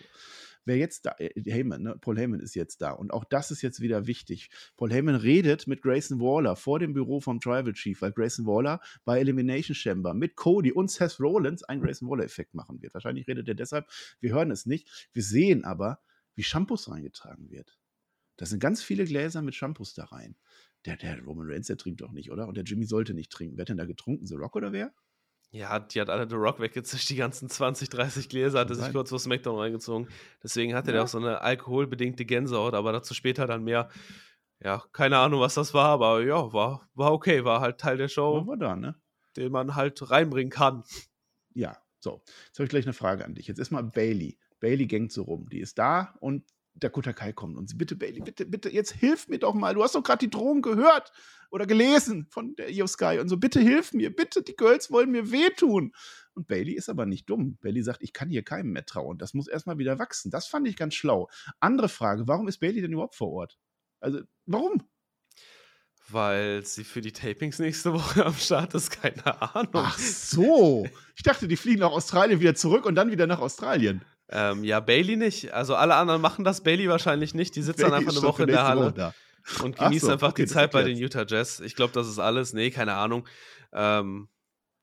wer 0.65 0.77
jetzt 0.77 1.07
da, 1.07 1.15
äh, 1.19 1.31
Heyman, 1.51 1.83
ne? 1.83 1.97
Paul 2.01 2.19
Heyman 2.19 2.41
ist 2.41 2.55
jetzt 2.55 2.81
da. 2.83 2.93
Und 2.93 3.13
auch 3.13 3.25
das 3.25 3.51
ist 3.51 3.63
jetzt 3.63 3.81
wieder 3.81 4.07
wichtig. 4.07 4.51
Paul 4.77 4.93
Heyman 4.93 5.15
redet 5.15 5.67
mit 5.67 5.83
Grayson 5.83 6.21
Waller 6.21 6.57
vor 6.57 6.79
dem 6.79 6.93
Büro 6.93 7.21
vom 7.21 7.41
Tribal 7.41 7.73
Chief, 7.73 8.01
weil 8.03 8.13
Grayson 8.13 8.47
Waller 8.47 8.81
bei 9.05 9.19
Elimination 9.21 9.75
Chamber 9.75 10.15
mit 10.15 10.37
Cody 10.37 10.73
und 10.73 10.91
Seth 10.91 11.21
Rollins 11.21 11.63
einen 11.65 11.83
Grayson 11.83 12.09
Waller-Effekt 12.09 12.55
machen 12.55 12.81
wird. 12.83 12.95
Wahrscheinlich 12.95 13.27
redet 13.29 13.49
er 13.49 13.55
deshalb, 13.55 13.87
wir 14.21 14.33
hören 14.33 14.51
es 14.51 14.67
nicht. 14.67 15.09
Wir 15.13 15.23
sehen 15.23 15.65
aber, 15.65 16.01
wie 16.35 16.43
Shampoos 16.43 16.91
reingetragen 16.91 17.51
wird. 17.51 17.79
Da 18.37 18.47
sind 18.47 18.61
ganz 18.61 18.83
viele 18.83 19.05
Gläser 19.05 19.43
mit 19.43 19.55
Shampoos 19.55 19.95
da 19.95 20.05
rein. 20.05 20.37
Der, 20.87 20.97
der 20.97 21.21
Roman 21.23 21.51
Reigns, 21.51 21.67
der 21.67 21.77
trinkt 21.77 22.01
doch 22.01 22.13
nicht, 22.13 22.31
oder? 22.31 22.47
Und 22.47 22.57
der 22.57 22.65
Jimmy 22.65 22.87
sollte 22.87 23.13
nicht 23.13 23.33
trinken. 23.33 23.57
Wer 23.57 23.63
hat 23.63 23.69
denn 23.69 23.77
da 23.77 23.85
getrunken? 23.85 24.27
The 24.27 24.37
Rock 24.37 24.55
oder 24.55 24.73
wer? 24.73 24.95
Ja, 25.51 25.79
die 25.79 26.01
hat 26.01 26.11
alle 26.11 26.29
The 26.29 26.37
Rock 26.37 26.61
weggezischt, 26.61 27.09
die 27.09 27.17
ganzen 27.17 27.49
20, 27.49 27.89
30 27.89 28.29
Gläser, 28.29 28.61
hat 28.61 28.71
er 28.71 28.77
sich 28.77 28.93
kurz 28.93 29.09
vor 29.09 29.19
SmackDown 29.19 29.59
reingezogen. 29.59 30.09
Deswegen 30.43 30.75
hatte 30.75 30.89
ja. 30.89 30.95
der 30.95 31.05
auch 31.05 31.09
so 31.09 31.19
eine 31.19 31.41
alkoholbedingte 31.41 32.27
Gänsehaut, 32.27 32.75
aber 32.75 32.93
dazu 32.93 33.15
später 33.15 33.47
dann 33.47 33.65
mehr. 33.65 33.89
Ja, 34.63 34.83
keine 34.93 35.19
Ahnung, 35.19 35.41
was 35.41 35.55
das 35.55 35.73
war, 35.73 35.87
aber 35.87 36.23
ja, 36.23 36.53
war, 36.53 36.89
war 36.95 37.13
okay, 37.13 37.45
war 37.45 37.61
halt 37.61 37.79
Teil 37.79 37.97
der 37.97 38.09
Show. 38.09 38.47
War 38.47 38.57
da, 38.57 38.77
ne? 38.77 38.97
Den 39.37 39.53
man 39.53 39.75
halt 39.75 40.11
reinbringen 40.11 40.51
kann. 40.51 40.83
Ja, 41.55 41.79
so. 42.01 42.23
Jetzt 42.47 42.59
habe 42.59 42.65
ich 42.65 42.71
gleich 42.71 42.85
eine 42.85 42.93
Frage 42.93 43.25
an 43.25 43.35
dich. 43.35 43.47
Jetzt 43.47 43.59
ist 43.59 43.71
mal 43.71 43.83
Bailey. 43.83 44.39
Bailey 44.61 44.87
gängt 44.87 45.13
so 45.13 45.23
rum. 45.23 45.49
Die 45.49 45.61
ist 45.61 45.79
da 45.79 46.15
und 46.21 46.45
der 46.81 46.91
Kai 46.91 47.33
kommt 47.33 47.57
und 47.57 47.69
sie, 47.69 47.77
bitte, 47.77 47.97
Bailey, 47.97 48.21
bitte, 48.21 48.47
bitte, 48.47 48.71
jetzt 48.71 48.93
hilf 48.93 49.29
mir 49.29 49.39
doch 49.39 49.55
mal. 49.55 49.75
Du 49.75 49.83
hast 49.83 49.95
doch 49.95 50.03
gerade 50.03 50.19
die 50.19 50.31
Drohung 50.31 50.63
gehört 50.63 51.13
oder 51.51 51.67
gelesen 51.67 52.27
von 52.31 52.55
der 52.57 52.71
Io 52.71 52.87
Sky 52.87 53.19
und 53.21 53.29
so, 53.29 53.37
bitte 53.37 53.61
hilf 53.61 53.93
mir, 53.93 54.15
bitte, 54.15 54.43
die 54.43 54.57
Girls 54.57 54.91
wollen 54.91 55.11
mir 55.11 55.31
wehtun. 55.31 55.93
Und 56.35 56.47
Bailey 56.47 56.75
ist 56.75 56.89
aber 56.89 57.05
nicht 57.05 57.29
dumm. 57.29 57.59
Bailey 57.61 57.83
sagt, 57.83 58.03
ich 58.03 58.13
kann 58.13 58.31
hier 58.31 58.45
keinem 58.45 58.71
mehr 58.71 58.87
trauen. 58.87 59.19
Das 59.19 59.35
muss 59.35 59.49
erstmal 59.49 59.79
wieder 59.79 59.99
wachsen. 59.99 60.31
Das 60.31 60.47
fand 60.47 60.69
ich 60.69 60.77
ganz 60.77 60.95
schlau. 60.95 61.29
Andere 61.59 61.89
Frage, 61.89 62.29
warum 62.29 62.47
ist 62.47 62.59
Bailey 62.59 62.81
denn 62.81 62.93
überhaupt 62.93 63.17
vor 63.17 63.33
Ort? 63.33 63.59
Also, 63.99 64.21
warum? 64.47 64.85
Weil 66.11 66.65
sie 66.65 66.85
für 66.85 67.01
die 67.01 67.13
Tapings 67.13 67.59
nächste 67.59 67.93
Woche 67.93 68.25
am 68.25 68.35
Start 68.35 68.75
ist, 68.75 68.91
keine 68.91 69.55
Ahnung. 69.55 69.73
Ach 69.75 69.99
so. 69.99 70.87
Ich 71.17 71.23
dachte, 71.23 71.49
die 71.49 71.57
fliegen 71.57 71.81
nach 71.81 71.91
Australien 71.91 72.41
wieder 72.41 72.55
zurück 72.55 72.87
und 72.87 72.95
dann 72.95 73.11
wieder 73.11 73.27
nach 73.27 73.41
Australien. 73.41 74.03
Ähm, 74.31 74.65
ja, 74.65 74.81
Bailey 74.81 75.17
nicht. 75.17 75.53
Also 75.53 75.75
alle 75.75 75.95
anderen 75.95 76.21
machen 76.21 76.45
das, 76.45 76.63
Bailey 76.63 76.89
wahrscheinlich 76.89 77.35
nicht. 77.35 77.57
Die 77.57 77.63
sitzen 77.63 77.83
dann 77.83 77.95
einfach 77.95 78.13
eine 78.13 78.23
Woche 78.23 78.43
in 78.43 78.49
der 78.49 78.67
Halle 78.67 79.15
und 79.63 79.77
genießen 79.77 80.07
so, 80.07 80.13
einfach 80.13 80.31
okay, 80.31 80.43
die 80.43 80.49
Zeit 80.49 80.73
bei 80.73 80.83
den 80.83 80.99
Utah 80.99 81.25
Jazz. 81.27 81.61
Ich 81.61 81.75
glaube, 81.75 81.93
das 81.93 82.09
ist 82.09 82.19
alles. 82.19 82.53
Nee, 82.53 82.71
keine 82.71 82.95
Ahnung. 82.95 83.27
Ähm, 83.73 84.29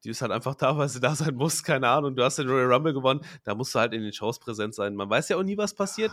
die 0.03 0.09
ist 0.09 0.21
halt 0.21 0.31
einfach 0.31 0.55
da, 0.55 0.77
weil 0.77 0.89
sie 0.89 0.99
da 0.99 1.15
sein 1.15 1.35
muss, 1.35 1.63
keine 1.63 1.89
Ahnung. 1.89 2.15
Du 2.15 2.23
hast 2.23 2.37
den 2.37 2.47
Royal 2.47 2.71
Rumble 2.71 2.93
gewonnen, 2.93 3.21
da 3.43 3.55
musst 3.55 3.73
du 3.75 3.79
halt 3.79 3.93
in 3.93 4.01
den 4.01 4.13
Shows 4.13 4.39
präsent 4.39 4.75
sein. 4.75 4.95
Man 4.95 5.09
weiß 5.09 5.29
ja 5.29 5.37
auch 5.37 5.43
nie, 5.43 5.57
was 5.57 5.73
passiert. 5.73 6.11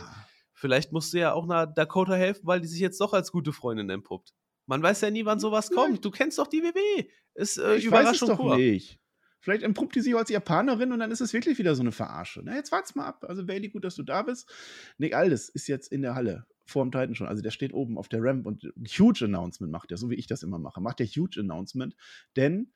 Vielleicht 0.55 0.93
musst 0.93 1.13
du 1.13 1.19
ja 1.19 1.33
auch 1.33 1.45
einer 1.45 1.67
Dakota 1.67 2.15
helfen, 2.15 2.47
weil 2.47 2.61
die 2.61 2.69
sich 2.69 2.81
jetzt 2.81 3.01
doch 3.01 3.13
als 3.13 3.33
gute 3.33 3.53
Freundin 3.53 3.91
entpuppt. 3.91 4.33
Man 4.67 4.83
weiß 4.83 5.01
ja 5.03 5.11
nie, 5.11 5.25
wann 5.25 5.41
sowas 5.41 5.71
kommt. 5.71 6.05
Du 6.05 6.11
kennst 6.11 6.39
doch 6.39 6.47
die 6.47 6.63
WWE. 6.63 7.07
Ist 7.35 7.59
äh, 7.59 7.77
ich 7.77 7.85
Überraschung 7.85 8.13
weiß 8.13 8.23
es 8.23 8.29
doch 8.29 8.37
pur. 8.37 8.57
nicht. 8.57 8.99
Vielleicht 9.43 9.65
entpuppt 9.65 9.97
die 9.97 10.01
sich 10.01 10.17
als 10.17 10.31
Japanerin 10.31 10.93
und 10.93 11.01
dann 11.01 11.11
ist 11.11 11.21
es 11.21 11.33
wirklich 11.33 11.59
wieder 11.59 11.75
so 11.75 11.83
eine 11.83 11.91
Verarsche. 11.91 12.43
Na, 12.45 12.55
jetzt 12.55 12.71
wart's 12.71 12.95
mal 12.95 13.07
ab. 13.07 13.25
Also, 13.29 13.45
Bailey, 13.45 13.69
gut, 13.69 13.85
dass 13.85 13.97
du 13.97 14.05
da 14.05 14.23
bist. 14.23 14.49
Nick 14.99 15.15
Aldis 15.15 15.49
ist 15.49 15.67
jetzt 15.67 15.91
in 15.91 16.01
der 16.03 16.15
Halle 16.15 16.47
vor 16.65 16.85
dem 16.85 16.93
Titan 16.93 17.17
schon. 17.17 17.27
Also, 17.27 17.43
der 17.43 17.51
steht 17.51 17.75
oben 17.75 17.99
auf 17.99 18.09
der 18.09 18.23
Ramp 18.23 18.47
und 18.47 18.73
huge 18.87 19.25
Announcement 19.25 19.73
macht 19.73 19.91
er, 19.91 19.97
so 19.97 20.11
wie 20.11 20.15
ich 20.15 20.29
das 20.29 20.45
immer 20.45 20.61
mache. 20.61 20.81
Macht 20.81 21.01
der 21.01 21.07
huge 21.07 21.41
Announcement, 21.41 21.97
denn 22.37 22.73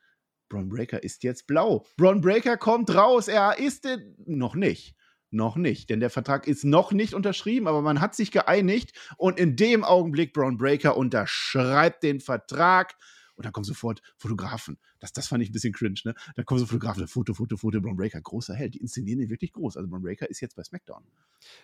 Braun 0.49 0.69
Breaker 0.69 1.03
ist 1.03 1.23
jetzt 1.23 1.47
blau. 1.47 1.87
Braun 1.97 2.21
Breaker 2.21 2.57
kommt 2.57 2.95
raus. 2.95 3.29
Er 3.29 3.59
ist 3.59 3.89
noch 4.27 4.57
nicht. 4.57 4.97
Noch 5.31 5.57
nicht, 5.57 5.91
denn 5.91 5.99
der 5.99 6.09
Vertrag 6.09 6.47
ist 6.47 6.65
noch 6.65 6.93
nicht 6.93 7.13
unterschrieben, 7.13 7.67
aber 7.67 7.83
man 7.83 8.01
hat 8.01 8.15
sich 8.15 8.31
geeinigt 8.31 8.93
und 9.19 9.41
in 9.41 9.57
dem 9.57 9.83
Augenblick 9.83 10.33
Braun 10.33 10.57
Breaker 10.57 10.97
unterschreibt 10.97 12.05
den 12.05 12.21
Vertrag 12.21 12.95
und 13.35 13.45
dann 13.45 13.53
kommen 13.53 13.65
sofort 13.65 14.03
Fotografen. 14.17 14.79
Das, 15.01 15.13
das 15.13 15.29
fand 15.29 15.43
ich 15.43 15.51
ein 15.51 15.53
bisschen 15.53 15.73
cringe, 15.73 16.01
ne? 16.05 16.15
Da 16.35 16.43
kommen 16.43 16.61
so 16.61 16.67
Fotografen, 16.67 17.07
Foto, 17.07 17.35
Foto, 17.35 17.57
Foto, 17.57 17.81
Braun 17.81 17.97
Breaker, 17.97 18.21
großer 18.21 18.55
Held. 18.55 18.75
Die 18.75 18.79
inszenieren 18.79 19.21
ihn 19.21 19.31
wirklich 19.31 19.53
groß. 19.53 19.77
Also 19.77 19.89
Braun 19.89 20.03
Breaker 20.03 20.29
ist 20.29 20.41
jetzt 20.41 20.57
bei 20.57 20.63
SmackDown. 20.63 21.03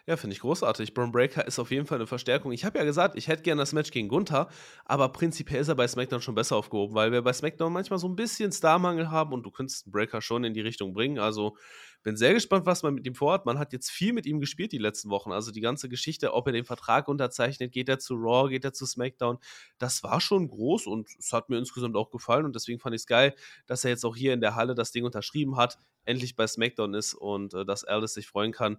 Ja, 0.06 0.16
finde 0.16 0.34
ich 0.34 0.40
großartig. 0.40 0.94
Braun 0.94 1.12
Breaker 1.12 1.46
ist 1.46 1.58
auf 1.58 1.70
jeden 1.70 1.86
Fall 1.86 1.98
eine 1.98 2.06
Verstärkung. 2.06 2.52
Ich 2.52 2.64
habe 2.64 2.78
ja 2.78 2.84
gesagt, 2.84 3.16
ich 3.16 3.28
hätte 3.28 3.42
gerne 3.42 3.62
das 3.62 3.72
Match 3.72 3.90
gegen 3.90 4.08
Gunther, 4.08 4.48
aber 4.84 5.08
prinzipiell 5.10 5.60
ist 5.60 5.68
er 5.68 5.74
bei 5.74 5.88
SmackDown 5.88 6.20
schon 6.20 6.34
besser 6.34 6.56
aufgehoben, 6.56 6.94
weil 6.94 7.12
wir 7.12 7.22
bei 7.22 7.32
SmackDown 7.32 7.72
manchmal 7.72 7.98
so 7.98 8.08
ein 8.08 8.16
bisschen 8.16 8.52
Starmangel 8.52 9.10
haben 9.10 9.32
und 9.32 9.44
du 9.44 9.50
könntest 9.50 9.86
einen 9.86 9.92
Breaker 9.92 10.20
schon 10.20 10.44
in 10.44 10.54
die 10.54 10.60
Richtung 10.60 10.92
bringen. 10.92 11.18
Also 11.18 11.56
bin 12.02 12.16
sehr 12.16 12.34
gespannt, 12.34 12.66
was 12.66 12.82
man 12.82 12.94
mit 12.94 13.06
ihm 13.06 13.14
vorhat. 13.14 13.46
Man 13.46 13.58
hat 13.58 13.72
jetzt 13.72 13.90
viel 13.90 14.12
mit 14.12 14.26
ihm 14.26 14.40
gespielt 14.40 14.72
die 14.72 14.78
letzten 14.78 15.08
Wochen. 15.10 15.30
Also 15.30 15.52
die 15.52 15.60
ganze 15.60 15.88
Geschichte, 15.88 16.34
ob 16.34 16.46
er 16.48 16.52
den 16.52 16.64
Vertrag 16.64 17.06
unterzeichnet, 17.06 17.70
geht 17.70 17.88
er 17.88 18.00
zu 18.00 18.14
Raw, 18.14 18.50
geht 18.50 18.64
er 18.64 18.72
zu 18.72 18.86
SmackDown. 18.86 19.38
Das 19.78 20.02
war 20.02 20.20
schon 20.20 20.48
groß 20.48 20.86
und 20.88 21.08
es 21.18 21.32
hat 21.32 21.48
mir 21.48 21.58
insgesamt 21.58 21.94
auch 21.94 22.10
gefallen. 22.10 22.44
Und 22.44 22.56
deswegen 22.56 22.80
fand 22.80 22.94
ich 22.96 23.02
es 23.02 23.06
geil, 23.06 23.21
dass 23.66 23.84
er 23.84 23.90
jetzt 23.90 24.04
auch 24.04 24.16
hier 24.16 24.32
in 24.32 24.40
der 24.40 24.54
Halle 24.54 24.74
das 24.74 24.92
Ding 24.92 25.04
unterschrieben 25.04 25.56
hat, 25.56 25.78
endlich 26.04 26.36
bei 26.36 26.46
SmackDown 26.46 26.94
ist 26.94 27.14
und 27.14 27.54
äh, 27.54 27.64
dass 27.64 27.84
Aldis 27.84 28.14
sich 28.14 28.26
freuen 28.26 28.52
kann. 28.52 28.78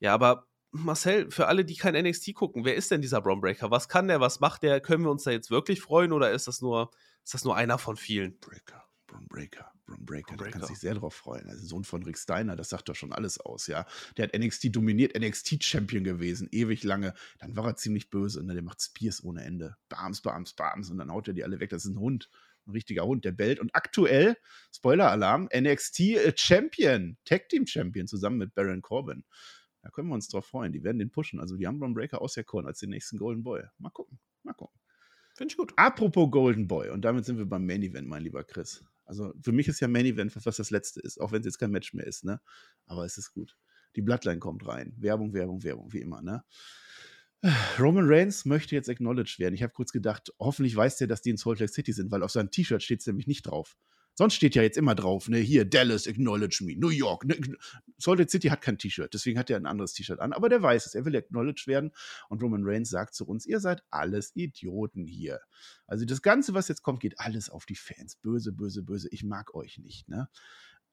Ja, 0.00 0.14
aber 0.14 0.46
Marcel, 0.72 1.30
für 1.30 1.48
alle, 1.48 1.64
die 1.64 1.76
kein 1.76 1.94
NXT 1.94 2.34
gucken, 2.34 2.64
wer 2.64 2.74
ist 2.74 2.90
denn 2.90 3.02
dieser 3.02 3.20
Braun 3.20 3.40
Breaker? 3.40 3.70
Was 3.70 3.88
kann 3.88 4.08
der? 4.08 4.20
Was 4.20 4.40
macht 4.40 4.62
der? 4.62 4.80
Können 4.80 5.04
wir 5.04 5.10
uns 5.10 5.24
da 5.24 5.30
jetzt 5.30 5.50
wirklich 5.50 5.82
freuen 5.82 6.12
oder 6.12 6.30
ist 6.30 6.48
das 6.48 6.62
nur, 6.62 6.90
ist 7.24 7.34
das 7.34 7.44
nur 7.44 7.56
einer 7.56 7.78
von 7.78 7.96
vielen? 7.96 8.38
Breaker, 8.40 8.82
Braun 9.06 9.26
Breaker. 9.28 10.36
Da 10.36 10.48
kannst 10.48 10.70
dich 10.70 10.78
sehr 10.78 10.94
drauf 10.94 11.14
freuen. 11.14 11.48
Also 11.48 11.66
Sohn 11.66 11.84
von 11.84 12.02
Rick 12.02 12.16
Steiner, 12.16 12.56
das 12.56 12.70
sagt 12.70 12.88
doch 12.88 12.94
schon 12.94 13.12
alles 13.12 13.38
aus, 13.38 13.66
ja. 13.66 13.86
Der 14.16 14.24
hat 14.24 14.38
NXT 14.38 14.74
dominiert, 14.74 15.18
NXT-Champion 15.18 16.04
gewesen, 16.04 16.48
ewig 16.50 16.84
lange. 16.84 17.14
Dann 17.38 17.56
war 17.56 17.66
er 17.66 17.76
ziemlich 17.76 18.08
böse, 18.08 18.42
ne? 18.44 18.54
Der 18.54 18.62
macht 18.62 18.80
Spears 18.80 19.22
ohne 19.22 19.44
Ende. 19.44 19.76
Bams, 19.88 20.22
bams, 20.22 20.54
bams. 20.54 20.90
Und 20.90 20.98
dann 20.98 21.10
haut 21.10 21.28
er 21.28 21.34
die 21.34 21.44
alle 21.44 21.60
weg. 21.60 21.70
Das 21.70 21.84
ist 21.84 21.90
ein 21.90 21.98
Hund. 21.98 22.30
Ein 22.66 22.72
richtiger 22.72 23.04
Hund, 23.04 23.24
der 23.24 23.32
bellt. 23.32 23.60
Und 23.60 23.70
aktuell, 23.74 24.36
Spoiler-Alarm, 24.74 25.48
NXT 25.54 26.00
äh, 26.00 26.32
Champion, 26.36 27.16
Tag 27.24 27.48
Team 27.48 27.66
Champion, 27.66 28.06
zusammen 28.06 28.38
mit 28.38 28.54
Baron 28.54 28.82
Corbin. 28.82 29.24
Da 29.82 29.90
können 29.90 30.08
wir 30.08 30.14
uns 30.14 30.28
drauf 30.28 30.46
freuen. 30.46 30.72
Die 30.72 30.84
werden 30.84 30.98
den 30.98 31.10
pushen. 31.10 31.40
Also 31.40 31.56
die 31.56 31.66
haben 31.66 31.78
Braun 31.78 31.94
Breaker 31.94 32.22
auserkoren 32.22 32.66
als 32.66 32.78
den 32.78 32.90
nächsten 32.90 33.18
Golden 33.18 33.42
Boy. 33.42 33.62
Mal 33.78 33.90
gucken. 33.90 34.20
Mal 34.44 34.54
gucken. 34.54 34.78
Finde 35.34 35.52
ich 35.52 35.56
gut. 35.56 35.72
Apropos 35.76 36.30
Golden 36.30 36.68
Boy, 36.68 36.90
und 36.90 37.04
damit 37.04 37.24
sind 37.24 37.38
wir 37.38 37.46
beim 37.46 37.66
Main 37.66 37.82
Event, 37.82 38.06
mein 38.06 38.22
lieber 38.22 38.44
Chris. 38.44 38.84
Also 39.04 39.32
für 39.42 39.52
mich 39.52 39.66
ist 39.66 39.80
ja 39.80 39.88
Main 39.88 40.06
Event 40.06 40.34
was 40.46 40.56
das 40.56 40.70
letzte 40.70 41.00
ist, 41.00 41.20
auch 41.20 41.32
wenn 41.32 41.40
es 41.40 41.46
jetzt 41.46 41.58
kein 41.58 41.70
Match 41.70 41.94
mehr 41.94 42.06
ist, 42.06 42.24
ne? 42.24 42.40
Aber 42.86 43.04
es 43.04 43.18
ist 43.18 43.32
gut. 43.32 43.56
Die 43.96 44.02
Bloodline 44.02 44.38
kommt 44.38 44.66
rein. 44.66 44.94
Werbung, 44.98 45.32
Werbung, 45.34 45.62
Werbung, 45.64 45.92
wie 45.92 46.00
immer, 46.00 46.22
ne? 46.22 46.44
Roman 47.78 48.04
Reigns 48.06 48.44
möchte 48.44 48.76
jetzt 48.76 48.88
acknowledged 48.88 49.38
werden. 49.40 49.54
Ich 49.54 49.62
habe 49.62 49.72
kurz 49.72 49.90
gedacht, 49.90 50.32
hoffentlich 50.38 50.76
weiß 50.76 50.98
der, 50.98 51.08
dass 51.08 51.22
die 51.22 51.30
in 51.30 51.36
Salt 51.36 51.58
Lake 51.58 51.72
City 51.72 51.92
sind, 51.92 52.10
weil 52.12 52.22
auf 52.22 52.30
seinem 52.30 52.50
T-Shirt 52.50 52.82
steht 52.82 53.00
es 53.00 53.06
nämlich 53.06 53.26
nicht 53.26 53.42
drauf. 53.42 53.76
Sonst 54.14 54.34
steht 54.34 54.54
ja 54.54 54.62
jetzt 54.62 54.76
immer 54.76 54.94
drauf, 54.94 55.28
ne, 55.28 55.38
hier, 55.38 55.64
Dallas, 55.64 56.06
acknowledge 56.06 56.62
me, 56.64 56.76
New 56.76 56.90
York. 56.90 57.24
Ne, 57.24 57.36
Salt 57.98 58.18
Lake 58.18 58.30
City 58.30 58.48
hat 58.48 58.60
kein 58.60 58.78
T-Shirt, 58.78 59.12
deswegen 59.12 59.38
hat 59.38 59.48
er 59.48 59.56
ein 59.56 59.66
anderes 59.66 59.94
T-Shirt 59.94 60.20
an. 60.20 60.32
Aber 60.32 60.50
der 60.50 60.62
weiß 60.62 60.86
es, 60.86 60.94
er 60.94 61.04
will 61.04 61.16
acknowledged 61.16 61.66
werden. 61.66 61.92
Und 62.28 62.42
Roman 62.42 62.62
Reigns 62.64 62.90
sagt 62.90 63.14
zu 63.14 63.26
uns, 63.26 63.46
ihr 63.46 63.58
seid 63.58 63.82
alles 63.90 64.36
Idioten 64.36 65.06
hier. 65.06 65.40
Also 65.86 66.04
das 66.04 66.22
Ganze, 66.22 66.54
was 66.54 66.68
jetzt 66.68 66.82
kommt, 66.82 67.00
geht 67.00 67.18
alles 67.18 67.48
auf 67.48 67.64
die 67.64 67.74
Fans. 67.74 68.16
Böse, 68.16 68.52
böse, 68.52 68.82
böse. 68.82 69.08
Ich 69.10 69.24
mag 69.24 69.54
euch 69.54 69.78
nicht, 69.78 70.08
ne? 70.08 70.28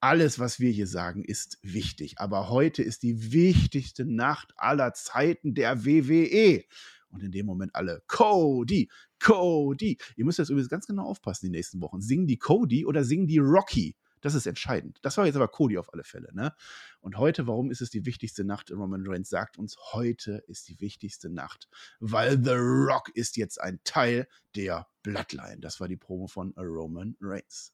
Alles, 0.01 0.39
was 0.39 0.61
wir 0.61 0.71
hier 0.71 0.87
sagen, 0.87 1.23
ist 1.25 1.59
wichtig. 1.61 2.19
Aber 2.19 2.49
heute 2.49 2.83
ist 2.83 3.03
die 3.03 3.33
wichtigste 3.33 4.05
Nacht 4.05 4.53
aller 4.55 4.93
Zeiten 4.93 5.53
der 5.53 5.85
WWE. 5.85 6.63
Und 7.09 7.23
in 7.23 7.31
dem 7.31 7.45
Moment 7.45 7.75
alle, 7.75 8.01
Cody, 8.07 8.89
Cody. 9.19 9.97
Ihr 10.15 10.25
müsst 10.25 10.39
jetzt 10.39 10.49
übrigens 10.49 10.69
ganz 10.69 10.87
genau 10.87 11.03
aufpassen 11.05 11.47
die 11.47 11.51
nächsten 11.51 11.81
Wochen. 11.81 12.01
Singen 12.01 12.27
die 12.27 12.37
Cody 12.37 12.85
oder 12.85 13.03
singen 13.03 13.27
die 13.27 13.39
Rocky? 13.39 13.97
Das 14.21 14.35
ist 14.35 14.45
entscheidend. 14.45 14.99
Das 15.01 15.17
war 15.17 15.25
jetzt 15.25 15.35
aber 15.35 15.47
Cody 15.47 15.77
auf 15.77 15.91
alle 15.93 16.03
Fälle. 16.03 16.29
Ne? 16.33 16.53
Und 17.01 17.17
heute, 17.17 17.47
warum 17.47 17.71
ist 17.71 17.81
es 17.81 17.89
die 17.89 18.05
wichtigste 18.05 18.43
Nacht? 18.43 18.71
Roman 18.71 19.03
Reigns 19.05 19.29
sagt 19.29 19.57
uns, 19.57 19.75
heute 19.91 20.43
ist 20.47 20.67
die 20.67 20.79
wichtigste 20.79 21.29
Nacht, 21.29 21.69
weil 21.99 22.41
The 22.43 22.55
Rock 22.55 23.09
ist 23.13 23.37
jetzt 23.37 23.59
ein 23.59 23.79
Teil 23.83 24.27
der 24.55 24.87
Bloodline. 25.03 25.59
Das 25.59 25.79
war 25.79 25.87
die 25.87 25.97
Promo 25.97 26.27
von 26.27 26.53
Roman 26.57 27.15
Reigns. 27.21 27.73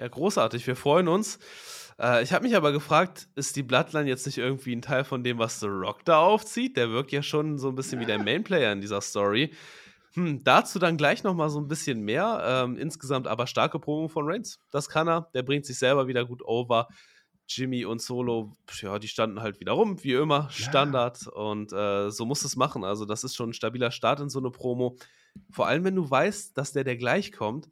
Ja, 0.00 0.08
großartig. 0.08 0.66
Wir 0.66 0.76
freuen 0.76 1.08
uns. 1.08 1.38
Äh, 2.00 2.22
ich 2.22 2.32
habe 2.32 2.46
mich 2.46 2.56
aber 2.56 2.72
gefragt, 2.72 3.28
ist 3.34 3.54
die 3.54 3.62
Bloodline 3.62 4.08
jetzt 4.08 4.24
nicht 4.24 4.38
irgendwie 4.38 4.74
ein 4.74 4.80
Teil 4.80 5.04
von 5.04 5.22
dem, 5.22 5.38
was 5.38 5.60
The 5.60 5.66
Rock 5.66 6.06
da 6.06 6.20
aufzieht? 6.20 6.78
Der 6.78 6.90
wirkt 6.90 7.12
ja 7.12 7.22
schon 7.22 7.58
so 7.58 7.68
ein 7.68 7.74
bisschen 7.74 8.00
ja. 8.00 8.06
wie 8.06 8.06
der 8.06 8.18
Mainplayer 8.18 8.72
in 8.72 8.80
dieser 8.80 9.02
Story. 9.02 9.52
Hm, 10.14 10.42
dazu 10.42 10.78
dann 10.78 10.96
gleich 10.96 11.22
noch 11.22 11.34
mal 11.34 11.50
so 11.50 11.60
ein 11.60 11.68
bisschen 11.68 12.00
mehr. 12.00 12.40
Ähm, 12.42 12.78
insgesamt 12.78 13.26
aber 13.26 13.46
starke 13.46 13.78
Promo 13.78 14.08
von 14.08 14.26
Reigns. 14.26 14.58
Das 14.70 14.88
kann 14.88 15.06
er. 15.06 15.28
Der 15.34 15.42
bringt 15.42 15.66
sich 15.66 15.78
selber 15.78 16.08
wieder 16.08 16.24
gut 16.24 16.40
over. 16.46 16.88
Jimmy 17.46 17.84
und 17.84 18.00
Solo, 18.00 18.56
ja, 18.80 18.98
die 18.98 19.08
standen 19.08 19.42
halt 19.42 19.60
wieder 19.60 19.72
rum, 19.72 20.02
wie 20.02 20.14
immer, 20.14 20.48
Standard. 20.50 21.26
Ja. 21.26 21.32
Und 21.32 21.74
äh, 21.74 22.10
so 22.10 22.24
muss 22.24 22.42
es 22.42 22.56
machen. 22.56 22.84
Also, 22.84 23.04
das 23.04 23.22
ist 23.22 23.36
schon 23.36 23.50
ein 23.50 23.54
stabiler 23.54 23.90
Start 23.90 24.20
in 24.20 24.30
so 24.30 24.38
eine 24.38 24.50
Promo. 24.50 24.96
Vor 25.50 25.66
allem, 25.66 25.84
wenn 25.84 25.96
du 25.96 26.08
weißt, 26.10 26.56
dass 26.56 26.72
der, 26.72 26.84
der 26.84 26.96
gleich 26.96 27.32
kommt, 27.32 27.68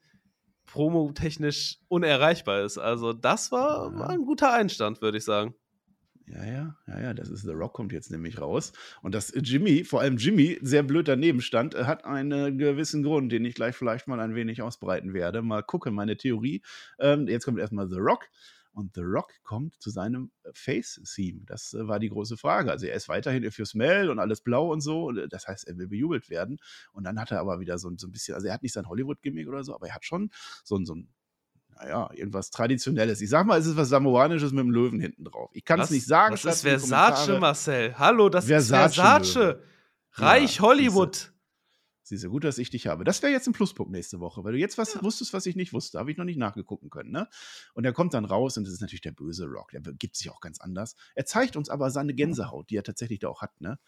promotechnisch 0.73 1.79
unerreichbar 1.89 2.63
ist. 2.63 2.79
Also, 2.79 3.13
das 3.13 3.51
war, 3.51 3.95
war 3.95 4.11
ein 4.11 4.25
guter 4.25 4.53
Einstand, 4.53 5.03
würde 5.03 5.19
ich 5.19 5.25
sagen. 5.25 5.55
Ja, 6.31 6.45
ja, 6.45 6.77
ja, 6.87 7.01
ja, 7.01 7.15
das 7.15 7.31
ist 7.31 7.43
The 7.43 7.53
Rock 7.53 7.73
kommt 7.73 7.93
jetzt 7.93 8.11
nämlich 8.11 8.41
raus. 8.41 8.73
Und 9.03 9.15
dass 9.15 9.33
Jimmy, 9.35 9.85
vor 9.85 10.03
allem 10.03 10.19
Jimmy, 10.19 10.59
sehr 10.61 10.83
blöd 10.83 11.09
daneben 11.09 11.41
stand, 11.41 11.75
hat 11.75 12.05
einen 12.05 12.59
gewissen 12.59 13.03
Grund, 13.03 13.33
den 13.33 13.45
ich 13.45 13.55
gleich 13.55 13.75
vielleicht 13.75 14.09
mal 14.09 14.21
ein 14.21 14.35
wenig 14.35 14.61
ausbreiten 14.61 15.15
werde. 15.15 15.41
Mal 15.41 15.63
gucken, 15.63 15.95
meine 15.95 16.17
Theorie. 16.17 16.63
Ähm, 16.99 17.29
jetzt 17.29 17.47
kommt 17.47 17.59
erstmal 17.59 17.89
The 17.89 17.97
Rock. 17.99 18.27
Und 18.79 18.95
The 18.95 19.01
Rock 19.01 19.33
kommt 19.43 19.75
zu 19.83 19.91
seinem 19.91 20.31
äh, 20.45 20.51
Face-Theme. 20.55 21.41
Das 21.47 21.75
äh, 21.75 21.89
war 21.89 21.99
die 21.99 22.11
große 22.11 22.37
Frage. 22.37 22.71
Also 22.71 22.87
er 22.87 22.95
ist 22.95 23.09
weiterhin 23.09 23.43
If 23.43 23.59
You 23.59 23.65
Smell 23.65 24.09
und 24.09 24.21
alles 24.21 24.41
blau 24.41 24.71
und 24.71 24.83
so. 24.83 25.11
Äh, 25.11 25.27
das 25.29 25.49
heißt, 25.49 25.67
er 25.67 25.77
will 25.79 25.89
bejubelt 25.89 26.31
werden. 26.31 26.59
Und 26.93 27.03
dann 27.03 27.19
hat 27.19 27.33
er 27.33 27.41
aber 27.41 27.59
wieder 27.59 27.77
so, 27.79 27.91
so 27.97 28.07
ein 28.07 28.13
bisschen, 28.13 28.37
also 28.37 28.47
er 28.47 28.55
hat 28.55 28.63
nicht 28.63 28.73
sein 28.73 28.89
Hollywood-Gimmick 28.89 29.49
oder 29.49 29.65
so, 29.65 29.75
aber 29.75 29.89
er 29.89 29.97
hat 29.97 30.05
schon 30.05 30.31
so, 30.63 30.79
so 30.85 30.95
ein 30.95 31.09
naja, 31.75 32.09
irgendwas 32.13 32.51
Traditionelles. 32.51 33.21
Ich 33.21 33.31
sag 33.31 33.47
mal, 33.47 33.59
es 33.59 33.67
ist 33.67 33.77
was 33.77 33.89
Samoanisches 33.89 34.53
mit 34.53 34.61
dem 34.61 34.71
Löwen 34.71 35.01
hinten 35.01 35.25
drauf. 35.25 35.51
Ich 35.55 35.65
kann 35.65 35.81
es 35.81 35.91
nicht 35.91 36.07
sagen. 36.07 36.37
Das 36.41 36.45
ist 36.45 36.63
Versace, 36.63 37.41
Marcel. 37.41 37.99
Hallo, 37.99 38.29
das 38.29 38.47
Versace 38.47 38.91
ist 38.91 38.95
Versace. 38.95 39.63
Reich 40.13 40.57
ja, 40.57 40.63
Hollywood. 40.63 41.33
Siehst 42.09 42.25
du, 42.25 42.31
gut, 42.31 42.45
dass 42.45 42.57
ich 42.57 42.71
dich 42.71 42.87
habe. 42.87 43.05
Das 43.05 43.21
wäre 43.23 43.31
jetzt 43.31 43.47
ein 43.49 43.53
Pluspunkt 43.53 43.93
nächste 43.93 44.19
Woche, 44.19 44.43
weil 44.43 44.53
du 44.53 44.59
jetzt 44.59 44.79
was 44.79 44.95
ja. 44.95 45.03
wusstest, 45.03 45.35
was 45.35 45.45
ich 45.45 45.57
nicht 45.57 45.75
wusste. 45.75 45.99
Habe 45.99 46.11
ich 46.11 46.17
noch 46.17 46.25
nicht 46.25 46.39
nachgegucken 46.39 46.89
können. 46.89 47.11
Ne? 47.11 47.29
Und 47.75 47.85
er 47.85 47.93
kommt 47.93 48.15
dann 48.15 48.25
raus 48.25 48.57
und 48.57 48.65
das 48.65 48.73
ist 48.73 48.81
natürlich 48.81 49.03
der 49.03 49.13
böse 49.13 49.45
Rock. 49.45 49.73
Der 49.73 49.83
gibt 49.83 50.17
sich 50.17 50.31
auch 50.31 50.41
ganz 50.41 50.59
anders. 50.59 50.97
Er 51.15 51.27
zeigt 51.27 51.55
uns 51.55 51.69
aber 51.69 51.91
seine 51.91 52.15
Gänsehaut, 52.15 52.71
die 52.71 52.77
er 52.77 52.83
tatsächlich 52.83 53.19
da 53.19 53.29
auch 53.29 53.43
hat. 53.43 53.61
Ne? 53.61 53.79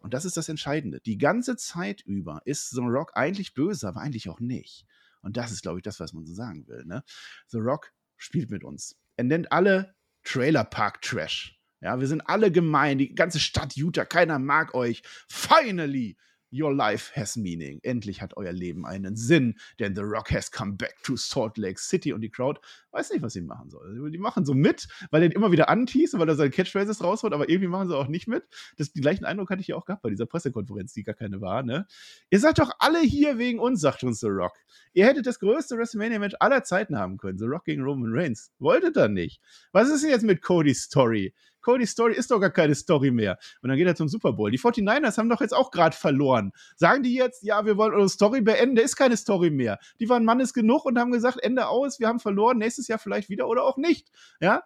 Und 0.00 0.12
das 0.12 0.24
ist 0.24 0.36
das 0.36 0.48
Entscheidende. 0.48 1.00
Die 1.00 1.18
ganze 1.18 1.56
Zeit 1.56 2.00
über 2.00 2.42
ist 2.46 2.70
so 2.70 2.82
ein 2.82 2.88
Rock 2.88 3.12
eigentlich 3.14 3.54
böse, 3.54 3.86
aber 3.86 4.00
eigentlich 4.00 4.28
auch 4.28 4.40
nicht. 4.40 4.84
Und 5.22 5.36
das 5.36 5.52
ist, 5.52 5.62
glaube 5.62 5.78
ich, 5.78 5.84
das, 5.84 6.00
was 6.00 6.12
man 6.12 6.26
so 6.26 6.34
sagen 6.34 6.66
will. 6.66 6.84
Ne? 6.84 7.04
The 7.46 7.58
Rock 7.58 7.92
spielt 8.16 8.50
mit 8.50 8.64
uns. 8.64 8.96
Er 9.16 9.22
nennt 9.22 9.52
alle 9.52 9.94
Trailer 10.24 10.64
Park 10.64 11.00
Trash. 11.02 11.60
Ja, 11.80 12.00
wir 12.00 12.08
sind 12.08 12.22
alle 12.22 12.50
gemein, 12.50 12.98
die 12.98 13.14
ganze 13.14 13.38
Stadt 13.38 13.76
Utah, 13.76 14.04
keiner 14.04 14.40
mag 14.40 14.74
euch. 14.74 15.02
Finally, 15.28 16.16
Your 16.52 16.74
life 16.74 17.12
has 17.14 17.36
meaning. 17.36 17.80
Endlich 17.82 18.22
hat 18.22 18.36
euer 18.36 18.52
Leben 18.52 18.86
einen 18.86 19.16
Sinn, 19.16 19.58
denn 19.78 19.94
The 19.94 20.02
Rock 20.02 20.30
has 20.30 20.50
come 20.50 20.72
back 20.72 20.96
to 21.02 21.16
Salt 21.16 21.58
Lake 21.58 21.78
City 21.78 22.12
und 22.12 22.20
die 22.20 22.30
Crowd 22.30 22.60
weiß 22.90 23.10
nicht, 23.10 23.22
was 23.22 23.34
sie 23.34 23.42
machen 23.42 23.70
soll. 23.70 24.10
Die 24.10 24.18
machen 24.18 24.44
so 24.44 24.54
mit, 24.54 24.88
weil 25.10 25.22
er 25.22 25.34
immer 25.34 25.52
wieder 25.52 25.68
und 25.68 25.94
weil 25.94 26.28
er 26.28 26.34
seine 26.34 26.50
Catchphrases 26.50 27.02
rausholt, 27.02 27.32
aber 27.32 27.48
irgendwie 27.48 27.68
machen 27.68 27.88
sie 27.88 27.96
auch 27.96 28.08
nicht 28.08 28.28
mit. 28.28 28.44
Das, 28.76 28.92
den 28.92 29.02
gleichen 29.02 29.24
Eindruck 29.24 29.50
hatte 29.50 29.60
ich 29.60 29.68
ja 29.68 29.76
auch 29.76 29.84
gehabt 29.84 30.02
bei 30.02 30.10
dieser 30.10 30.26
Pressekonferenz, 30.26 30.92
die 30.92 31.02
gar 31.02 31.14
keine 31.14 31.40
war. 31.40 31.62
Ne? 31.62 31.86
Ihr 32.30 32.40
seid 32.40 32.58
doch 32.58 32.72
alle 32.78 33.00
hier 33.00 33.38
wegen 33.38 33.58
uns, 33.58 33.80
sagt 33.80 34.04
uns 34.04 34.20
The 34.20 34.28
Rock. 34.28 34.52
Ihr 34.92 35.06
hättet 35.06 35.26
das 35.26 35.38
größte 35.38 35.76
WrestleMania-Match 35.76 36.36
aller 36.40 36.64
Zeiten 36.64 36.96
haben 36.96 37.18
können. 37.18 37.38
The 37.38 37.44
Rock 37.44 37.64
gegen 37.64 37.82
Roman 37.82 38.10
Reigns. 38.12 38.52
Wolltet 38.58 38.96
ihr 38.96 39.08
nicht. 39.08 39.40
Was 39.72 39.88
ist 39.88 40.02
denn 40.02 40.10
jetzt 40.10 40.24
mit 40.24 40.42
Cody's 40.42 40.82
Story? 40.82 41.34
Cody's 41.60 41.90
Story 41.90 42.14
ist 42.14 42.30
doch 42.30 42.40
gar 42.40 42.50
keine 42.50 42.74
Story 42.74 43.10
mehr. 43.10 43.38
Und 43.62 43.68
dann 43.68 43.78
geht 43.78 43.86
er 43.86 43.94
zum 43.94 44.08
Super 44.08 44.32
Bowl. 44.32 44.50
Die 44.50 44.58
49ers 44.58 45.18
haben 45.18 45.28
doch 45.28 45.40
jetzt 45.40 45.54
auch 45.54 45.70
gerade 45.70 45.96
verloren. 45.96 46.52
Sagen 46.76 47.02
die 47.02 47.14
jetzt, 47.14 47.42
ja, 47.42 47.64
wir 47.64 47.76
wollen 47.76 47.92
unsere 47.92 48.08
Story 48.08 48.40
beenden? 48.40 48.76
Da 48.76 48.82
ist 48.82 48.96
keine 48.96 49.16
Story 49.16 49.50
mehr. 49.50 49.78
Die 50.00 50.08
waren 50.08 50.24
Mannes 50.24 50.52
genug 50.52 50.84
und 50.84 50.98
haben 50.98 51.12
gesagt, 51.12 51.38
Ende 51.42 51.68
aus, 51.68 52.00
wir 52.00 52.08
haben 52.08 52.20
verloren, 52.20 52.58
nächstes 52.58 52.88
Jahr 52.88 52.98
vielleicht 52.98 53.28
wieder 53.28 53.48
oder 53.48 53.64
auch 53.64 53.76
nicht. 53.76 54.10
Ja, 54.40 54.62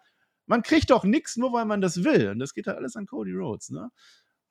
man 0.46 0.62
kriegt 0.62 0.90
doch 0.90 1.04
nichts, 1.04 1.36
nur 1.36 1.52
weil 1.52 1.64
man 1.64 1.80
das 1.80 2.04
will. 2.04 2.30
Und 2.30 2.38
das 2.38 2.54
geht 2.54 2.66
halt 2.66 2.76
alles 2.76 2.96
an 2.96 3.06
Cody 3.06 3.32
Rhodes, 3.32 3.70
ne? 3.70 3.90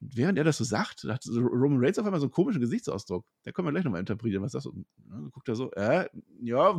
Und 0.01 0.17
während 0.17 0.37
er 0.39 0.43
das 0.43 0.57
so 0.57 0.63
sagt, 0.63 1.03
hat 1.03 1.23
Roman 1.27 1.79
Reigns 1.79 1.99
auf 1.99 2.05
einmal 2.05 2.19
so 2.19 2.25
einen 2.25 2.31
komischen 2.31 2.59
Gesichtsausdruck. 2.59 3.23
Da 3.43 3.51
können 3.51 3.67
wir 3.67 3.71
gleich 3.71 3.83
nochmal 3.83 3.99
interpretieren, 3.99 4.41
was 4.41 4.51
das 4.51 4.65
ist. 4.65 4.73
Ne? 4.73 5.29
Guckt 5.31 5.47
er 5.47 5.55
so, 5.55 5.71
äh, 5.73 6.09
ja, 6.41 6.75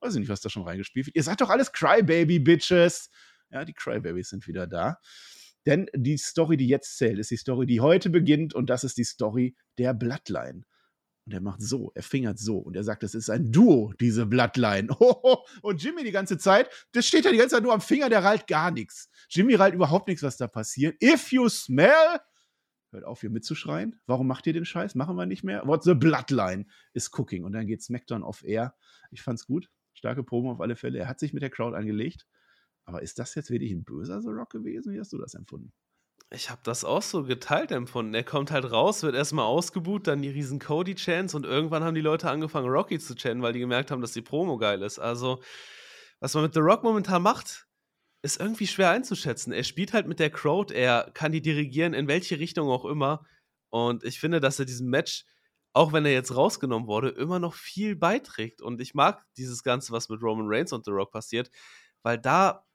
weiß 0.00 0.14
ich 0.14 0.20
nicht, 0.20 0.28
was 0.28 0.40
da 0.40 0.50
schon 0.50 0.64
reingespielt 0.64 1.06
wird. 1.06 1.16
Ihr 1.16 1.22
seid 1.22 1.40
doch 1.40 1.48
alles 1.48 1.72
Crybaby-Bitches. 1.72 3.08
Ja, 3.50 3.64
die 3.64 3.74
Crybabies 3.74 4.30
sind 4.30 4.46
wieder 4.46 4.66
da. 4.66 4.98
Denn 5.66 5.88
die 5.94 6.16
Story, 6.16 6.56
die 6.56 6.68
jetzt 6.68 6.96
zählt, 6.96 7.18
ist 7.18 7.30
die 7.30 7.36
Story, 7.36 7.66
die 7.66 7.80
heute 7.80 8.10
beginnt 8.10 8.54
und 8.54 8.70
das 8.70 8.84
ist 8.84 8.96
die 8.96 9.04
Story 9.04 9.56
der 9.78 9.92
Bloodline. 9.92 10.64
Und 11.26 11.34
er 11.34 11.40
macht 11.40 11.62
so, 11.62 11.92
er 11.94 12.02
fingert 12.02 12.38
so 12.38 12.58
und 12.58 12.76
er 12.76 12.82
sagt, 12.82 13.02
das 13.02 13.14
ist 13.14 13.28
ein 13.28 13.52
Duo, 13.52 13.92
diese 14.00 14.24
Bloodline. 14.26 14.88
und 15.62 15.82
Jimmy 15.82 16.02
die 16.02 16.12
ganze 16.12 16.38
Zeit, 16.38 16.70
das 16.92 17.06
steht 17.06 17.24
ja 17.24 17.30
die 17.30 17.36
ganze 17.36 17.56
Zeit 17.56 17.62
nur 17.62 17.74
am 17.74 17.82
Finger, 17.82 18.08
der 18.08 18.24
rallt 18.24 18.46
gar 18.46 18.70
nichts. 18.70 19.10
Jimmy 19.28 19.54
rallt 19.54 19.74
überhaupt 19.74 20.08
nichts, 20.08 20.22
was 20.22 20.38
da 20.38 20.48
passiert. 20.48 21.00
If 21.02 21.30
you 21.30 21.48
smell, 21.48 22.20
hört 22.90 23.04
auf 23.04 23.20
hier 23.20 23.30
mitzuschreien. 23.30 24.00
Warum 24.06 24.26
macht 24.26 24.46
ihr 24.46 24.54
den 24.54 24.64
Scheiß? 24.64 24.94
Machen 24.94 25.16
wir 25.16 25.26
nicht 25.26 25.44
mehr. 25.44 25.66
What 25.66 25.84
the 25.84 25.94
Bloodline 25.94 26.66
is 26.94 27.10
cooking. 27.12 27.44
Und 27.44 27.52
dann 27.52 27.66
geht 27.66 27.82
SmackDown 27.82 28.22
off 28.22 28.42
air. 28.42 28.74
Ich 29.10 29.22
fand's 29.22 29.46
gut. 29.46 29.70
Starke 29.92 30.24
Promo 30.24 30.52
auf 30.52 30.60
alle 30.60 30.76
Fälle. 30.76 30.98
Er 30.98 31.08
hat 31.08 31.20
sich 31.20 31.32
mit 31.32 31.42
der 31.42 31.50
Crowd 31.50 31.76
angelegt. 31.76 32.26
Aber 32.90 33.02
ist 33.02 33.20
das 33.20 33.36
jetzt 33.36 33.50
wirklich 33.50 33.70
ein 33.70 33.84
böser 33.84 34.20
The 34.20 34.30
Rock 34.30 34.50
gewesen? 34.50 34.92
Wie 34.92 34.98
hast 34.98 35.12
du 35.12 35.18
das 35.18 35.34
empfunden? 35.34 35.72
Ich 36.32 36.50
habe 36.50 36.60
das 36.64 36.84
auch 36.84 37.02
so 37.02 37.22
geteilt 37.22 37.70
empfunden. 37.70 38.12
Er 38.14 38.24
kommt 38.24 38.50
halt 38.50 38.68
raus, 38.72 39.04
wird 39.04 39.14
erstmal 39.14 39.44
ausgebuht, 39.44 40.08
dann 40.08 40.22
die 40.22 40.28
riesen 40.28 40.58
Cody-Chants 40.58 41.36
und 41.36 41.46
irgendwann 41.46 41.84
haben 41.84 41.94
die 41.94 42.00
Leute 42.00 42.28
angefangen, 42.28 42.68
Rocky 42.68 42.98
zu 42.98 43.14
chanten, 43.14 43.42
weil 43.42 43.52
die 43.52 43.60
gemerkt 43.60 43.92
haben, 43.92 44.00
dass 44.00 44.10
die 44.10 44.22
Promo 44.22 44.58
geil 44.58 44.82
ist. 44.82 44.98
Also, 44.98 45.40
was 46.18 46.34
man 46.34 46.42
mit 46.42 46.54
The 46.54 46.58
Rock 46.58 46.82
momentan 46.82 47.22
macht, 47.22 47.68
ist 48.22 48.40
irgendwie 48.40 48.66
schwer 48.66 48.90
einzuschätzen. 48.90 49.52
Er 49.52 49.62
spielt 49.62 49.92
halt 49.92 50.08
mit 50.08 50.18
der 50.18 50.30
Crowd, 50.30 50.74
er 50.74 51.12
kann 51.14 51.30
die 51.30 51.42
dirigieren, 51.42 51.94
in 51.94 52.08
welche 52.08 52.40
Richtung 52.40 52.70
auch 52.70 52.86
immer. 52.86 53.24
Und 53.68 54.02
ich 54.02 54.18
finde, 54.18 54.40
dass 54.40 54.58
er 54.58 54.64
diesem 54.64 54.88
Match, 54.88 55.24
auch 55.74 55.92
wenn 55.92 56.04
er 56.04 56.12
jetzt 56.12 56.34
rausgenommen 56.34 56.88
wurde, 56.88 57.10
immer 57.10 57.38
noch 57.38 57.54
viel 57.54 57.94
beiträgt. 57.94 58.62
Und 58.62 58.80
ich 58.80 58.94
mag 58.94 59.24
dieses 59.36 59.62
Ganze, 59.62 59.92
was 59.92 60.08
mit 60.08 60.20
Roman 60.22 60.46
Reigns 60.48 60.72
und 60.72 60.84
The 60.84 60.90
Rock 60.90 61.12
passiert, 61.12 61.52
weil 62.02 62.18
da 62.18 62.66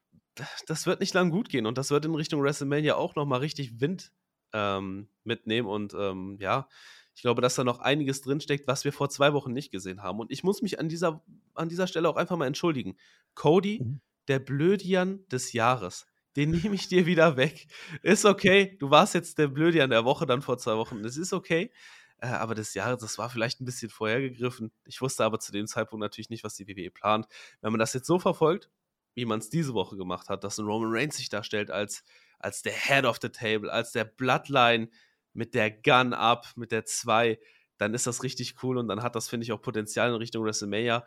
das 0.67 0.85
wird 0.85 0.99
nicht 0.99 1.13
lang 1.13 1.29
gut 1.29 1.49
gehen 1.49 1.65
und 1.65 1.77
das 1.77 1.91
wird 1.91 2.05
in 2.05 2.15
Richtung 2.15 2.41
WrestleMania 2.41 2.95
auch 2.95 3.15
nochmal 3.15 3.39
richtig 3.39 3.79
Wind 3.79 4.11
ähm, 4.53 5.07
mitnehmen 5.23 5.67
und 5.67 5.93
ähm, 5.93 6.37
ja, 6.39 6.67
ich 7.15 7.21
glaube, 7.21 7.41
dass 7.41 7.55
da 7.55 7.63
noch 7.63 7.79
einiges 7.79 8.21
drinsteckt, 8.21 8.67
was 8.67 8.83
wir 8.83 8.91
vor 8.91 9.09
zwei 9.09 9.31
Wochen 9.33 9.53
nicht 9.53 9.71
gesehen 9.71 10.03
haben. 10.03 10.19
Und 10.19 10.31
ich 10.31 10.43
muss 10.43 10.61
mich 10.61 10.79
an 10.79 10.89
dieser, 10.89 11.23
an 11.53 11.69
dieser 11.69 11.87
Stelle 11.87 12.09
auch 12.09 12.17
einfach 12.17 12.35
mal 12.35 12.45
entschuldigen. 12.45 12.97
Cody, 13.35 13.79
mhm. 13.81 14.01
der 14.27 14.39
Blödian 14.39 15.25
des 15.29 15.53
Jahres, 15.53 16.07
den 16.35 16.51
nehme 16.51 16.75
ich 16.75 16.89
dir 16.89 17.05
wieder 17.05 17.37
weg. 17.37 17.67
Ist 18.01 18.25
okay, 18.25 18.75
du 18.79 18.89
warst 18.89 19.13
jetzt 19.13 19.37
der 19.37 19.47
Blödian 19.47 19.89
der 19.89 20.03
Woche 20.03 20.25
dann 20.25 20.41
vor 20.41 20.57
zwei 20.57 20.75
Wochen. 20.75 21.05
Es 21.05 21.15
ist 21.15 21.31
okay. 21.31 21.71
Äh, 22.17 22.27
aber 22.27 22.53
des 22.53 22.73
Jahres, 22.73 22.99
das 22.99 23.17
war 23.17 23.29
vielleicht 23.29 23.61
ein 23.61 23.65
bisschen 23.65 23.89
vorhergegriffen. 23.89 24.71
Ich 24.83 25.01
wusste 25.01 25.23
aber 25.23 25.39
zu 25.39 25.53
dem 25.53 25.67
Zeitpunkt 25.67 26.01
natürlich 26.01 26.29
nicht, 26.29 26.43
was 26.43 26.55
die 26.55 26.67
WWE 26.67 26.91
plant. 26.91 27.27
Wenn 27.61 27.71
man 27.71 27.79
das 27.79 27.93
jetzt 27.93 28.07
so 28.07 28.19
verfolgt, 28.19 28.69
wie 29.15 29.25
man 29.25 29.39
es 29.39 29.49
diese 29.49 29.73
Woche 29.73 29.97
gemacht 29.97 30.29
hat, 30.29 30.43
dass 30.43 30.59
ein 30.59 30.65
Roman 30.65 30.91
Reigns 30.91 31.17
sich 31.17 31.29
darstellt 31.29 31.71
als, 31.71 32.03
als 32.39 32.61
der 32.61 32.73
Head 32.73 33.05
of 33.05 33.17
the 33.21 33.29
Table, 33.29 33.71
als 33.71 33.91
der 33.91 34.05
Bloodline 34.05 34.89
mit 35.33 35.53
der 35.53 35.71
Gun 35.71 36.13
up, 36.13 36.47
mit 36.55 36.71
der 36.71 36.85
2, 36.85 37.39
dann 37.77 37.93
ist 37.93 38.07
das 38.07 38.23
richtig 38.23 38.55
cool 38.63 38.77
und 38.77 38.87
dann 38.87 39.01
hat 39.01 39.15
das, 39.15 39.27
finde 39.27 39.45
ich, 39.45 39.51
auch 39.51 39.61
Potenzial 39.61 40.09
in 40.09 40.15
Richtung 40.15 40.43
WrestleMania, 40.43 41.05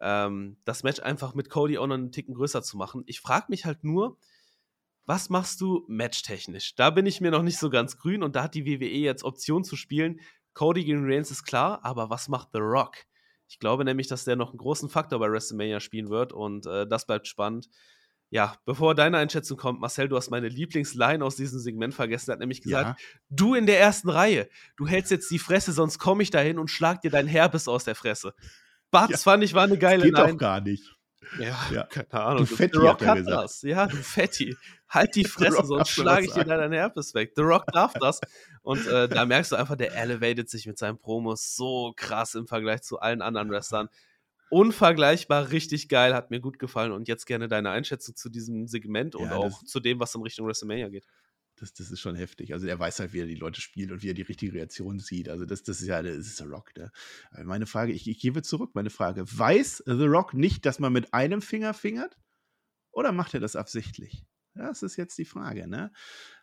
ähm, 0.00 0.56
das 0.64 0.82
Match 0.82 1.00
einfach 1.00 1.34
mit 1.34 1.50
Cody 1.50 1.78
auch 1.78 1.86
noch 1.86 1.94
einen 1.94 2.12
Ticken 2.12 2.34
größer 2.34 2.62
zu 2.62 2.76
machen. 2.76 3.02
Ich 3.06 3.20
frage 3.20 3.46
mich 3.48 3.64
halt 3.64 3.84
nur, 3.84 4.18
was 5.06 5.30
machst 5.30 5.60
du 5.60 5.84
matchtechnisch? 5.88 6.74
Da 6.74 6.90
bin 6.90 7.06
ich 7.06 7.20
mir 7.20 7.30
noch 7.30 7.42
nicht 7.42 7.58
so 7.58 7.70
ganz 7.70 7.96
grün 7.96 8.22
und 8.22 8.36
da 8.36 8.42
hat 8.44 8.54
die 8.54 8.66
WWE 8.66 8.86
jetzt 8.86 9.24
Option 9.24 9.64
zu 9.64 9.74
spielen. 9.76 10.20
Cody 10.54 10.84
gegen 10.84 11.04
Reigns 11.04 11.30
ist 11.30 11.44
klar, 11.44 11.80
aber 11.82 12.10
was 12.10 12.28
macht 12.28 12.50
The 12.52 12.58
Rock? 12.58 13.07
Ich 13.48 13.58
glaube 13.58 13.84
nämlich, 13.84 14.06
dass 14.06 14.24
der 14.24 14.36
noch 14.36 14.50
einen 14.50 14.58
großen 14.58 14.88
Faktor 14.88 15.18
bei 15.18 15.30
WrestleMania 15.30 15.80
spielen 15.80 16.10
wird 16.10 16.32
und 16.32 16.66
äh, 16.66 16.86
das 16.86 17.06
bleibt 17.06 17.26
spannend. 17.26 17.68
Ja, 18.30 18.56
bevor 18.66 18.94
deine 18.94 19.16
Einschätzung 19.16 19.56
kommt, 19.56 19.80
Marcel, 19.80 20.08
du 20.08 20.16
hast 20.16 20.28
meine 20.30 20.48
Lieblingsline 20.48 21.24
aus 21.24 21.36
diesem 21.36 21.58
Segment 21.60 21.94
vergessen. 21.94 22.30
Er 22.30 22.32
hat 22.34 22.40
nämlich 22.40 22.60
gesagt: 22.60 23.00
ja. 23.00 23.06
Du 23.30 23.54
in 23.54 23.64
der 23.64 23.80
ersten 23.80 24.10
Reihe, 24.10 24.48
du 24.76 24.86
hältst 24.86 25.10
jetzt 25.10 25.30
die 25.30 25.38
Fresse, 25.38 25.72
sonst 25.72 25.98
komme 25.98 26.22
ich 26.22 26.30
dahin 26.30 26.58
und 26.58 26.68
schlag 26.68 27.00
dir 27.00 27.10
dein 27.10 27.26
Herpes 27.26 27.68
aus 27.68 27.84
der 27.84 27.94
Fresse. 27.94 28.34
Bats 28.90 29.10
ja. 29.10 29.16
fand 29.16 29.44
ich 29.44 29.54
war 29.54 29.64
eine 29.64 29.78
geile 29.78 29.98
das 29.98 30.04
geht 30.04 30.14
Line. 30.14 30.32
doch 30.32 30.38
gar 30.38 30.60
nicht. 30.60 30.97
Ja, 31.38 31.58
ja, 31.72 31.82
keine 31.84 32.12
Ahnung. 32.12 32.46
Du 32.46 32.56
Fetti, 32.56 32.76
Rock 32.76 33.04
hat, 33.04 33.18
hat 33.18 33.26
das. 33.26 33.62
Ja, 33.62 33.86
du 33.86 33.96
Fetti. 33.96 34.56
Halt 34.88 35.14
die 35.14 35.24
Fresse, 35.24 35.64
sonst 35.64 35.90
schlage 35.90 36.26
ich 36.26 36.32
dir 36.32 36.44
deinen 36.44 36.72
Herpes 36.72 37.12
weg. 37.14 37.32
The 37.36 37.42
Rock 37.42 37.66
darf 37.72 37.92
das. 37.94 38.20
Und 38.62 38.86
äh, 38.86 39.08
da 39.08 39.26
merkst 39.26 39.52
du 39.52 39.56
einfach, 39.56 39.76
der 39.76 39.94
elevated 39.94 40.48
sich 40.48 40.66
mit 40.66 40.78
seinen 40.78 40.98
Promos 40.98 41.56
so 41.56 41.92
krass 41.94 42.34
im 42.34 42.46
Vergleich 42.46 42.82
zu 42.82 42.98
allen 42.98 43.20
anderen 43.20 43.50
Wrestlern. 43.50 43.88
Unvergleichbar, 44.50 45.50
richtig 45.50 45.90
geil, 45.90 46.14
hat 46.14 46.30
mir 46.30 46.40
gut 46.40 46.58
gefallen. 46.58 46.92
Und 46.92 47.06
jetzt 47.06 47.26
gerne 47.26 47.48
deine 47.48 47.70
Einschätzung 47.70 48.16
zu 48.16 48.30
diesem 48.30 48.66
Segment 48.66 49.14
und 49.14 49.30
auch 49.30 49.62
zu 49.64 49.80
dem, 49.80 50.00
was 50.00 50.14
in 50.14 50.22
Richtung 50.22 50.46
WrestleMania 50.46 50.88
geht. 50.88 51.06
Das, 51.60 51.72
das 51.72 51.90
ist 51.90 52.00
schon 52.00 52.14
heftig. 52.14 52.52
Also 52.52 52.66
er 52.66 52.78
weiß 52.78 53.00
halt, 53.00 53.12
wie 53.12 53.20
er 53.20 53.26
die 53.26 53.34
Leute 53.34 53.60
spielt 53.60 53.90
und 53.90 54.02
wie 54.02 54.10
er 54.10 54.14
die 54.14 54.22
richtige 54.22 54.52
Reaktion 54.54 54.98
sieht. 54.98 55.28
Also 55.28 55.44
das, 55.44 55.62
das 55.62 55.80
ist 55.80 55.88
ja, 55.88 56.02
das 56.02 56.16
ist 56.16 56.36
The 56.38 56.44
Rock. 56.44 56.76
Ne? 56.76 56.90
Meine 57.44 57.66
Frage, 57.66 57.92
ich, 57.92 58.08
ich 58.08 58.20
gebe 58.20 58.42
zurück 58.42 58.74
meine 58.74 58.90
Frage. 58.90 59.24
Weiß 59.26 59.82
The 59.86 60.06
Rock 60.06 60.34
nicht, 60.34 60.66
dass 60.66 60.78
man 60.78 60.92
mit 60.92 61.14
einem 61.14 61.42
Finger 61.42 61.74
fingert? 61.74 62.16
Oder 62.92 63.12
macht 63.12 63.34
er 63.34 63.40
das 63.40 63.56
absichtlich? 63.56 64.24
Das 64.54 64.82
ist 64.82 64.96
jetzt 64.96 65.16
die 65.18 65.24
Frage, 65.24 65.68
ne? 65.68 65.92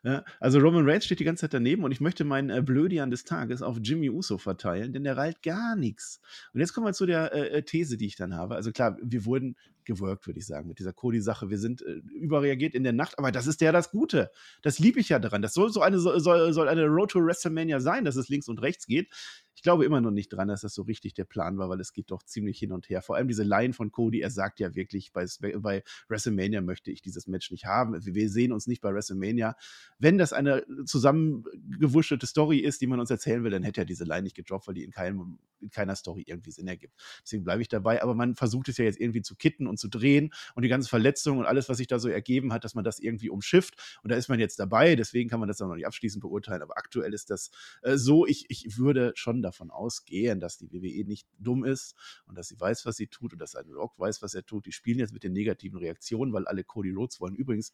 Ja, 0.06 0.24
also 0.40 0.60
Roman 0.60 0.88
Reigns 0.88 1.06
steht 1.06 1.20
die 1.20 1.24
ganze 1.24 1.42
Zeit 1.42 1.56
daneben 1.56 1.84
und 1.84 1.92
ich 1.92 2.00
möchte 2.00 2.26
meinen 2.26 2.52
äh, 2.52 2.62
Blödian 2.62 3.10
des 3.10 3.24
Tages 3.24 3.64
auf 3.64 3.80
Jimmy 3.82 4.12
Uso 4.12 4.38
verteilen, 4.38 4.94
denn 4.94 5.04
der 5.04 5.18
reilt 5.18 5.42
gar 5.42 5.76
nichts. 5.76 6.22
Und 6.54 6.60
jetzt 6.60 6.74
kommen 6.74 6.86
wir 6.86 6.94
zu 6.94 7.08
der 7.08 7.34
äh, 7.34 7.58
äh, 7.58 7.64
These, 7.64 7.98
die 7.98 8.06
ich 8.06 8.16
dann 8.16 8.36
habe. 8.36 8.54
Also 8.54 8.72
klar, 8.72 9.00
wir 9.02 9.26
wurden 9.26 9.56
geworkt, 9.86 10.28
würde 10.28 10.40
ich 10.40 10.46
sagen, 10.46 10.68
mit 10.68 10.80
dieser 10.80 10.94
Cody-Sache. 10.94 11.50
Wir 11.50 11.58
sind 11.58 11.82
äh, 11.82 12.02
überreagiert 12.14 12.76
in 12.76 12.84
der 12.84 12.94
Nacht, 12.94 13.18
aber 13.18 13.32
das 13.32 13.48
ist 13.48 13.62
ja 13.62 13.72
das 13.72 13.92
Gute. 13.92 14.32
Das 14.62 14.80
liebe 14.80 15.00
ich 15.00 15.10
ja 15.10 15.20
daran. 15.20 15.42
Das 15.42 15.54
soll 15.54 15.72
so 15.72 15.82
eine, 15.82 16.00
soll, 16.00 16.54
soll 16.54 16.68
eine 16.68 16.86
Road 16.86 17.12
to 17.12 17.20
WrestleMania 17.20 17.80
sein, 17.80 18.04
dass 18.04 18.16
es 18.16 18.30
links 18.30 18.48
und 18.48 18.62
rechts 18.62 18.88
geht. 18.88 19.10
Ich 19.56 19.62
glaube 19.62 19.86
immer 19.86 20.02
noch 20.02 20.12
nicht 20.12 20.30
dran, 20.30 20.50
dass 20.50 20.62
das 20.62 20.74
so 20.74 20.82
richtig 20.82 21.14
der 21.14 21.24
Plan 21.24 21.58
war, 21.58 21.70
weil 21.70 21.80
es 21.80 21.94
geht 21.94 22.12
doch 22.12 22.24
ziemlich 22.24 22.60
hin 22.60 22.72
und 22.72 22.90
her. 22.90 23.02
Vor 23.02 23.16
allem 23.16 23.28
diese 23.28 23.44
Line 23.44 23.74
von 23.74 23.92
Cody, 23.92 24.20
er 24.20 24.30
sagt 24.30 24.60
ja 24.60 24.76
wirklich, 24.76 25.14
bei, 25.14 25.26
bei 25.60 25.84
WrestleMania 26.10 26.62
möchte 26.62 26.92
ich 26.92 27.02
dieses 27.02 27.28
Match 27.28 27.52
nicht 27.52 27.66
haben. 27.66 27.96
Wir 28.06 28.30
sehen 28.30 28.52
uns 28.52 28.68
nicht 28.68 28.82
bei 28.82 28.94
WrestleMania. 28.94 29.56
Wenn 29.98 30.18
das 30.18 30.34
eine 30.34 30.66
zusammengewuschelte 30.86 32.28
Story 32.28 32.60
ist, 32.60 32.82
die 32.82 32.88
man 32.88 33.00
uns 33.00 33.10
erzählen 33.10 33.44
will, 33.44 33.52
dann 33.52 33.64
hätte 33.64 33.82
er 33.82 33.86
diese 33.86 34.04
Line 34.04 34.24
nicht 34.24 34.36
gedroppt, 34.36 34.68
weil 34.68 34.76
die 34.76 34.84
in, 34.84 34.92
keinem, 34.92 35.40
in 35.62 35.70
keiner 35.70 35.96
Story 35.96 36.24
irgendwie 36.28 36.52
Sinn 36.52 36.68
ergibt. 36.68 36.96
Deswegen 37.24 37.44
bleibe 37.44 37.62
ich 37.62 37.70
dabei. 37.70 38.02
Aber 38.04 38.14
man 38.14 38.36
versucht 38.36 38.70
es 38.70 38.78
ja 38.78 38.86
jetzt 38.86 39.00
irgendwie 39.00 39.22
zu 39.22 39.36
kitten 39.36 39.68
und 39.68 39.78
zu 39.78 39.88
drehen 39.88 40.34
und 40.54 40.64
die 40.64 40.70
ganzen 40.70 40.90
Verletzungen 40.90 41.40
und 41.40 41.46
alles, 41.46 41.70
was 41.70 41.78
sich 41.78 41.88
da 41.88 42.00
so 42.00 42.10
ergeben 42.10 42.52
hat, 42.52 42.64
dass 42.64 42.76
man 42.76 42.84
das 42.84 43.00
irgendwie 43.00 43.30
umschifft. 43.30 44.00
Und 44.04 44.12
da 44.12 44.16
ist 44.16 44.28
man 44.28 44.40
jetzt 44.40 44.60
dabei, 44.60 44.96
deswegen 44.96 45.30
kann 45.30 45.40
man 45.40 45.48
das 45.48 45.62
auch 45.62 45.68
noch 45.68 45.76
nicht 45.76 45.88
abschließend 45.88 46.22
beurteilen. 46.22 46.62
Aber 46.62 46.78
aktuell 46.78 47.14
ist 47.14 47.30
das 47.30 47.52
äh, 47.82 47.98
so, 47.98 48.26
ich, 48.26 48.46
ich 48.50 48.78
würde 48.78 49.14
schon 49.16 49.42
davon 49.42 49.72
ausgehen, 49.72 50.40
dass 50.40 50.58
die 50.58 50.72
WWE 50.72 51.06
nicht 51.06 51.28
dumm 51.40 51.64
ist 51.64 51.96
und 52.26 52.38
dass 52.38 52.50
sie 52.50 52.60
weiß, 52.60 52.86
was 52.86 52.98
sie 52.98 53.08
tut 53.08 53.34
und 53.34 53.40
dass 53.40 53.56
ein 53.56 53.70
Rock 53.72 53.98
weiß, 53.98 54.22
was 54.22 54.34
er 54.34 54.46
tut. 54.46 54.66
Die 54.66 54.72
spielen 54.72 55.00
jetzt 55.00 55.14
mit 55.14 55.24
den 55.24 55.34
negativen 55.34 55.78
Reaktionen, 55.78 56.34
weil 56.34 56.46
alle 56.48 56.64
Cody 56.64 56.92
Rhodes 56.92 57.20
wollen. 57.20 57.36
Übrigens, 57.36 57.74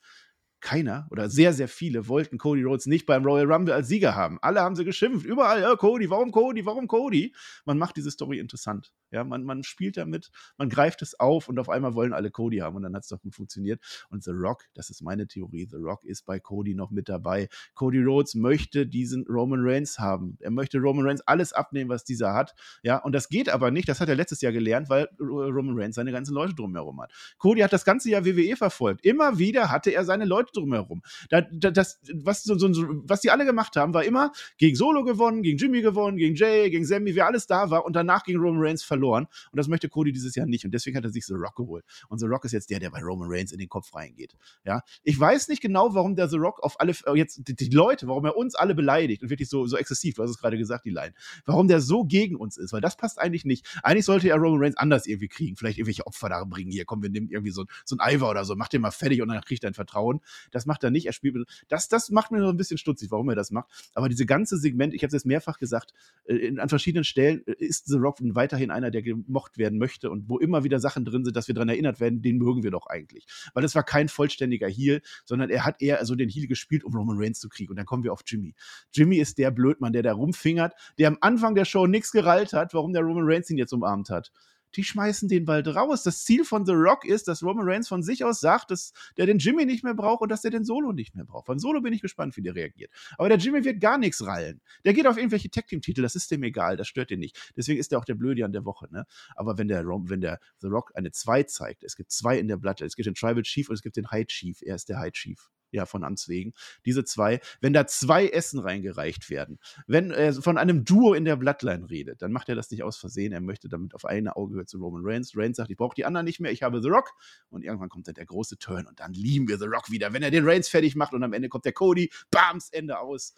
keiner 0.62 1.08
oder 1.10 1.30
sehr, 1.30 1.54
sehr 1.54 1.68
viele 1.68 2.08
wollten 2.08 2.38
Cody 2.38 2.64
Rhodes 2.64 2.86
nicht 2.86 3.06
beim 3.06 3.26
Royal 3.26 3.52
Rumble 3.52 3.74
als 3.74 3.88
Sieger 3.88 4.16
haben. 4.16 4.38
Alle 4.42 4.62
haben 4.62 4.76
sie 4.76 4.86
geschimpft. 4.86 5.26
Überall, 5.26 5.62
ja, 5.62 5.76
Cody, 5.76 6.10
warum 6.10 6.32
Cody, 6.32 6.66
warum 6.66 6.88
Cody? 6.88 7.36
Man 7.66 7.78
macht 7.78 7.98
diese 7.98 8.12
Story 8.12 8.40
interessant. 8.40 8.92
Ja, 9.12 9.24
man, 9.24 9.44
man 9.44 9.64
spielt 9.64 9.98
damit, 9.98 10.32
man 10.58 10.70
greift 10.70 11.02
es 11.02 11.20
auf 11.20 11.50
und 11.50 11.60
auf 11.60 11.70
einmal 11.70 11.94
wollen 11.96 12.14
alle 12.14 12.32
Cody 12.32 12.58
haben 12.58 12.76
und 12.76 12.84
dann 12.84 12.96
hat 12.96 13.04
es 13.04 13.10
doch 13.10 13.22
gut 13.22 13.36
funktioniert. 13.36 13.82
Und 14.10 14.24
The 14.24 14.32
Rock, 14.32 14.66
das 14.74 14.90
ist 14.90 15.02
meine 15.02 15.28
Theorie, 15.28 15.68
The 15.70 15.78
Rock 15.78 16.04
ist 16.04 16.26
bei 16.26 16.40
Cody 16.40 16.76
noch 16.76 16.92
mit 16.92 17.10
dabei. 17.10 17.50
Cody 17.74 18.02
Rhodes 18.02 18.36
möchte 18.36 18.88
diesen 18.88 19.26
Roman 19.28 19.60
Reigns 19.62 20.00
haben. 20.00 20.38
Er 20.40 20.52
möchte 20.52 20.80
Roman 20.80 21.06
Reigns 21.06 21.22
alles 21.22 21.54
abnehmen, 21.54 21.90
was 21.90 22.04
dieser 22.04 22.34
hat. 22.34 22.56
Ja, 22.84 22.98
und 22.98 23.14
das 23.14 23.30
geht 23.30 23.50
aber 23.50 23.72
nicht. 23.72 23.90
Das 23.90 24.00
hat 24.00 24.10
er 24.10 24.16
letztes 24.16 24.42
Jahr 24.42 24.52
gelernt, 24.52 24.90
weil 24.90 25.10
Roman 25.20 25.78
Reigns 25.78 25.96
seine 25.96 26.12
ganzen 26.12 26.34
Leute 26.34 26.56
drumherum 26.56 27.02
hat. 27.02 27.12
Cody 27.38 27.62
hat 27.62 27.74
das 27.74 27.86
ganze 27.86 28.10
Jahr 28.10 28.26
WWE 28.26 28.56
verfolgt. 28.56 29.06
Immer 29.06 29.38
wieder 29.38 29.72
hatte 29.72 29.92
er 29.92 30.06
seine 30.06 30.26
Leute 30.26 30.52
drumherum. 30.54 31.02
Da, 31.30 31.42
da, 31.42 31.72
das, 31.72 32.00
was, 32.14 32.44
so, 32.44 32.58
so, 32.58 32.70
was 33.04 33.22
die 33.22 33.32
alle 33.32 33.46
gemacht 33.46 33.76
haben, 33.76 33.94
war 33.94 34.04
immer 34.04 34.32
gegen 34.58 34.76
Solo 34.76 35.04
gewonnen, 35.04 35.44
gegen 35.44 35.58
Jimmy 35.58 35.82
gewonnen, 35.82 36.18
gegen 36.18 36.36
Jay, 36.36 36.70
gegen 36.70 36.86
Sammy, 36.86 37.16
wer 37.16 37.28
alles 37.28 37.48
da 37.48 37.70
war 37.70 37.86
und 37.86 37.96
danach 37.96 38.24
gegen 38.24 38.40
Roman 38.40 38.62
Reigns 38.62 38.84
verloren. 38.84 39.01
Und 39.10 39.28
das 39.52 39.68
möchte 39.68 39.90
Cody 39.90 40.12
dieses 40.12 40.36
Jahr 40.36 40.48
nicht. 40.48 40.66
Und 40.66 40.72
deswegen 40.72 40.98
hat 40.98 41.04
er 41.04 41.10
sich 41.10 41.26
The 41.26 41.34
Rock 41.34 41.56
geholt. 41.56 41.86
Und 42.10 42.20
The 42.20 42.26
Rock 42.26 42.46
ist 42.46 42.52
jetzt 42.52 42.70
der, 42.70 42.80
der 42.80 42.90
bei 42.90 43.02
Roman 43.02 43.28
Reigns 43.30 43.52
in 43.52 43.60
den 43.60 43.70
Kopf 43.70 43.94
reingeht. 43.94 44.36
Ja, 44.66 44.82
ich 45.04 45.20
weiß 45.20 45.48
nicht 45.48 45.62
genau, 45.62 45.94
warum 45.94 46.16
der 46.16 46.30
The 46.30 46.38
Rock 46.38 46.62
auf 46.64 46.80
alle, 46.80 46.94
äh, 47.06 47.16
jetzt 47.16 47.48
die, 47.48 47.56
die 47.56 47.70
Leute, 47.70 48.08
warum 48.08 48.26
er 48.26 48.38
uns 48.38 48.56
alle 48.56 48.76
beleidigt 48.76 49.24
und 49.24 49.30
wirklich 49.30 49.50
so, 49.50 49.66
so 49.66 49.78
exzessiv, 49.78 50.16
du 50.16 50.24
hast 50.24 50.32
es 50.32 50.38
gerade 50.38 50.58
gesagt, 50.58 50.86
die 50.86 50.92
Line, 50.92 51.14
warum 51.46 51.68
der 51.68 51.82
so 51.82 52.04
gegen 52.04 52.36
uns 52.36 52.58
ist, 52.58 52.74
weil 52.74 52.82
das 52.82 52.98
passt 52.98 53.20
eigentlich 53.20 53.46
nicht. 53.46 53.66
Eigentlich 53.84 54.06
sollte 54.06 54.30
er 54.30 54.38
Roman 54.38 54.64
Reigns 54.64 54.78
anders 54.78 55.08
irgendwie 55.08 55.28
kriegen, 55.28 55.56
vielleicht 55.56 55.78
irgendwelche 55.78 56.06
Opfer 56.08 56.30
da 56.30 56.44
bringen. 56.44 56.72
Hier, 56.72 56.86
komm, 56.86 57.02
wir 57.02 57.10
nehmen 57.10 57.30
irgendwie 57.30 57.52
so, 57.52 57.66
so 57.86 57.96
ein 57.98 58.16
Ivar 58.16 58.30
oder 58.30 58.46
so, 58.46 58.56
mach 58.56 58.68
den 58.68 58.82
mal 58.82 58.92
fertig 58.92 59.22
und 59.22 59.30
dann 59.30 59.42
kriegt 59.42 59.64
er 59.64 59.70
ein 59.70 59.74
Vertrauen. 59.74 60.22
Das 60.52 60.66
macht 60.66 60.84
er 60.84 60.92
nicht. 60.92 61.08
Er 61.08 61.14
spielt. 61.14 61.36
Das, 61.68 61.88
das 61.88 62.10
macht 62.10 62.32
mir 62.32 62.42
so 62.42 62.50
ein 62.50 62.58
bisschen 62.58 62.78
stutzig, 62.78 63.12
warum 63.12 63.30
er 63.30 63.36
das 63.36 63.52
macht. 63.52 63.70
Aber 63.94 64.10
diese 64.10 64.26
ganze 64.26 64.58
Segment, 64.58 64.94
ich 64.94 65.02
habe 65.02 65.08
es 65.08 65.14
jetzt 65.14 65.26
mehrfach 65.26 65.58
gesagt, 65.58 65.94
äh, 66.26 66.36
in, 66.36 66.60
an 66.60 66.70
verschiedenen 66.70 67.04
Stellen 67.04 67.46
äh, 67.48 67.54
ist 67.58 67.88
The 67.88 67.98
Rock 67.98 68.18
weiterhin 68.22 68.72
einer, 68.72 68.91
der 68.92 69.02
gemocht 69.02 69.58
werden 69.58 69.80
möchte 69.80 70.10
und 70.10 70.30
wo 70.30 70.38
immer 70.38 70.64
wieder 70.64 70.80
Sachen 70.80 71.06
drin 71.06 71.24
sind, 71.26 71.36
dass 71.36 71.48
wir 71.48 71.56
daran 71.56 71.70
erinnert 71.70 72.00
werden, 72.00 72.22
den 72.22 72.38
mögen 72.38 72.64
wir 72.64 72.72
doch 72.72 72.88
eigentlich. 72.88 73.26
Weil 73.54 73.64
es 73.64 73.76
war 73.76 73.84
kein 73.84 74.10
vollständiger 74.10 74.68
Heal, 74.68 75.02
sondern 75.26 75.50
er 75.50 75.66
hat 75.66 75.82
eher 75.82 76.06
so 76.06 76.16
den 76.16 76.30
Heal 76.30 76.48
gespielt, 76.48 76.84
um 76.84 76.96
Roman 76.96 77.18
Reigns 77.18 77.40
zu 77.40 77.50
kriegen. 77.50 77.72
Und 77.72 77.78
dann 77.78 77.86
kommen 77.86 78.04
wir 78.04 78.14
auf 78.14 78.22
Jimmy. 78.26 78.56
Jimmy 78.94 79.18
ist 79.18 79.38
der 79.38 79.52
Blödmann, 79.52 79.94
der 79.94 80.04
da 80.04 80.14
rumfingert, 80.14 80.74
der 80.98 81.08
am 81.08 81.18
Anfang 81.22 81.56
der 81.56 81.66
Show 81.66 81.88
nichts 81.88 82.12
gerallt 82.12 82.54
hat, 82.54 82.74
warum 82.74 82.94
der 82.94 83.04
Roman 83.04 83.26
Reigns 83.26 83.50
ihn 83.50 83.58
jetzt 83.58 83.74
umarmt 83.74 84.10
hat 84.10 84.32
die 84.76 84.84
schmeißen 84.84 85.30
den 85.30 85.46
bald 85.46 85.68
raus. 85.68 86.04
Das 86.04 86.24
Ziel 86.24 86.44
von 86.46 86.66
The 86.66 86.74
Rock 86.74 87.06
ist, 87.06 87.28
dass 87.28 87.44
Roman 87.44 87.68
Reigns 87.68 87.88
von 87.88 88.04
sich 88.04 88.24
aus 88.24 88.40
sagt, 88.40 88.72
dass 88.72 88.94
der 89.18 89.26
den 89.26 89.38
Jimmy 89.38 89.66
nicht 89.66 89.84
mehr 89.84 89.94
braucht 89.94 90.22
und 90.22 90.30
dass 90.30 90.42
der 90.42 90.52
den 90.52 90.66
Solo 90.66 90.92
nicht 90.92 91.16
mehr 91.16 91.26
braucht. 91.26 91.46
Von 91.46 91.60
Solo 91.60 91.82
bin 91.82 91.94
ich 91.94 92.02
gespannt, 92.02 92.36
wie 92.38 92.42
der 92.42 92.56
reagiert. 92.56 92.92
Aber 93.18 93.30
der 93.30 93.38
Jimmy 93.38 93.64
wird 93.64 93.80
gar 93.80 93.98
nichts 93.98 94.26
rallen. 94.26 94.62
Der 94.86 94.94
geht 94.94 95.08
auf 95.08 95.18
irgendwelche 95.18 95.50
Tag-Team-Titel, 95.50 96.02
das 96.02 96.16
ist 96.16 96.32
dem 96.32 96.44
egal, 96.44 96.78
das 96.78 96.88
stört 96.88 97.10
den 97.10 97.20
nicht. 97.20 97.52
Deswegen 97.56 97.80
ist 97.80 97.92
der 97.92 98.00
auch 98.00 98.06
der 98.06 98.16
Blöde 98.16 98.46
an 98.46 98.52
der 98.52 98.66
Woche. 98.66 98.88
Ne? 98.92 99.06
Aber 99.36 99.58
wenn 99.58 99.68
der, 99.68 99.86
wenn 99.86 100.22
der 100.22 100.40
The 100.60 100.68
Rock 100.68 100.92
eine 100.96 101.12
2 101.12 101.44
zeigt, 101.44 101.84
es 101.84 101.96
gibt 101.96 102.12
zwei 102.12 102.38
in 102.38 102.48
der 102.48 102.58
Blatt, 102.58 102.82
es 102.82 102.96
gibt 102.96 103.08
den 103.08 103.16
Tribal 103.16 103.44
Chief 103.44 103.70
und 103.70 103.76
es 103.76 103.82
gibt 103.82 103.98
den 103.98 104.10
High 104.10 104.28
Chief, 104.28 104.62
er 104.62 104.76
ist 104.76 104.90
der 104.90 105.00
High 105.00 105.12
Chief 105.12 105.50
ja, 105.72 105.86
von 105.86 106.04
Amts 106.04 106.28
wegen. 106.28 106.54
Diese 106.86 107.04
zwei, 107.04 107.40
wenn 107.60 107.74
da 107.74 107.88
zwei 107.88 108.28
Essen 108.28 108.60
reingereicht 108.60 109.30
werden, 109.30 109.60
wenn 109.88 110.12
er 110.12 110.34
von 110.34 110.58
einem 110.58 110.86
Duo 110.86 111.14
in 111.14 111.26
der 111.26 111.36
Bloodline 111.36 111.90
redet, 111.90 112.22
dann 112.22 112.32
macht 112.32 112.50
er 112.50 112.56
das 112.56 112.70
nicht 112.72 112.84
aus 112.84 112.98
Versehen. 112.98 113.32
Er 113.34 113.42
möchte 113.42 113.70
damit 113.70 113.96
auf 113.96 114.06
eine 114.06 114.36
Auge 114.36 114.66
zu 114.66 114.78
Roman 114.78 115.02
Reigns. 115.04 115.36
Reigns 115.36 115.58
sagt, 115.58 115.72
ich 115.72 115.78
brauche 115.78 115.96
die 115.96 116.06
anderen 116.06 116.26
nicht 116.26 116.40
mehr, 116.40 116.52
ich 116.52 116.64
habe 116.64 116.82
The 116.82 116.90
Rock. 116.90 117.14
Und 117.50 117.64
irgendwann 117.64 117.90
kommt 117.90 118.08
dann 118.08 118.16
der 118.16 118.26
große 118.26 118.58
Turn 118.58 118.88
und 118.88 119.00
dann 119.00 119.14
lieben 119.14 119.48
wir 119.48 119.58
The 119.58 119.66
Rock 119.66 119.90
wieder, 119.90 120.14
wenn 120.14 120.24
er 120.24 120.32
den 120.32 120.48
Reigns 120.48 120.70
fertig 120.70 120.96
macht 120.96 121.14
und 121.14 121.24
am 121.24 121.34
Ende 121.34 121.50
kommt 121.50 121.66
der 121.66 121.74
Cody, 121.74 122.12
bams, 122.30 122.70
Ende 122.70 123.00
aus. 123.00 123.36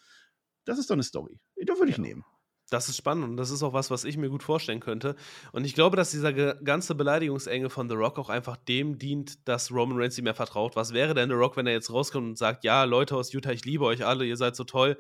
Das 0.66 0.80
ist 0.80 0.90
doch 0.90 0.96
eine 0.96 1.04
Story. 1.04 1.40
Die 1.58 1.68
würde 1.68 1.90
ich 1.90 1.98
ja. 1.98 2.04
nehmen. 2.04 2.26
Das 2.74 2.90
ist 2.90 2.98
spannend 2.98 3.24
und 3.26 3.38
das 3.38 3.52
ist 3.52 3.62
auch 3.62 3.74
was, 3.74 3.92
was 3.92 4.04
ich 4.04 4.18
mir 4.18 4.30
gut 4.30 4.42
vorstellen 4.42 4.80
könnte. 4.80 5.16
Und 5.52 5.64
ich 5.64 5.76
glaube, 5.76 5.96
dass 5.96 6.10
dieser 6.10 6.34
ganze 6.34 6.96
Beleidigungsengel 6.96 7.70
von 7.70 7.88
The 7.88 7.94
Rock 7.94 8.18
auch 8.18 8.30
einfach 8.30 8.58
dem 8.58 8.98
dient, 8.98 9.48
dass 9.48 9.72
Roman 9.72 10.00
Reigns 10.00 10.18
ihm 10.18 10.24
mehr 10.24 10.34
vertraut. 10.34 10.76
Was 10.76 10.92
wäre 10.92 11.14
denn 11.14 11.30
The 11.30 11.36
Rock, 11.36 11.56
wenn 11.56 11.68
er 11.68 11.74
jetzt 11.74 11.94
rauskommt 11.94 12.26
und 12.30 12.38
sagt, 12.38 12.64
ja, 12.64 12.84
Leute 12.86 13.16
aus 13.16 13.32
Utah, 13.32 13.52
ich 13.52 13.64
liebe 13.64 13.86
euch 13.86 14.04
alle, 14.04 14.26
ihr 14.26 14.38
seid 14.38 14.56
so 14.56 14.64
toll. 14.64 14.98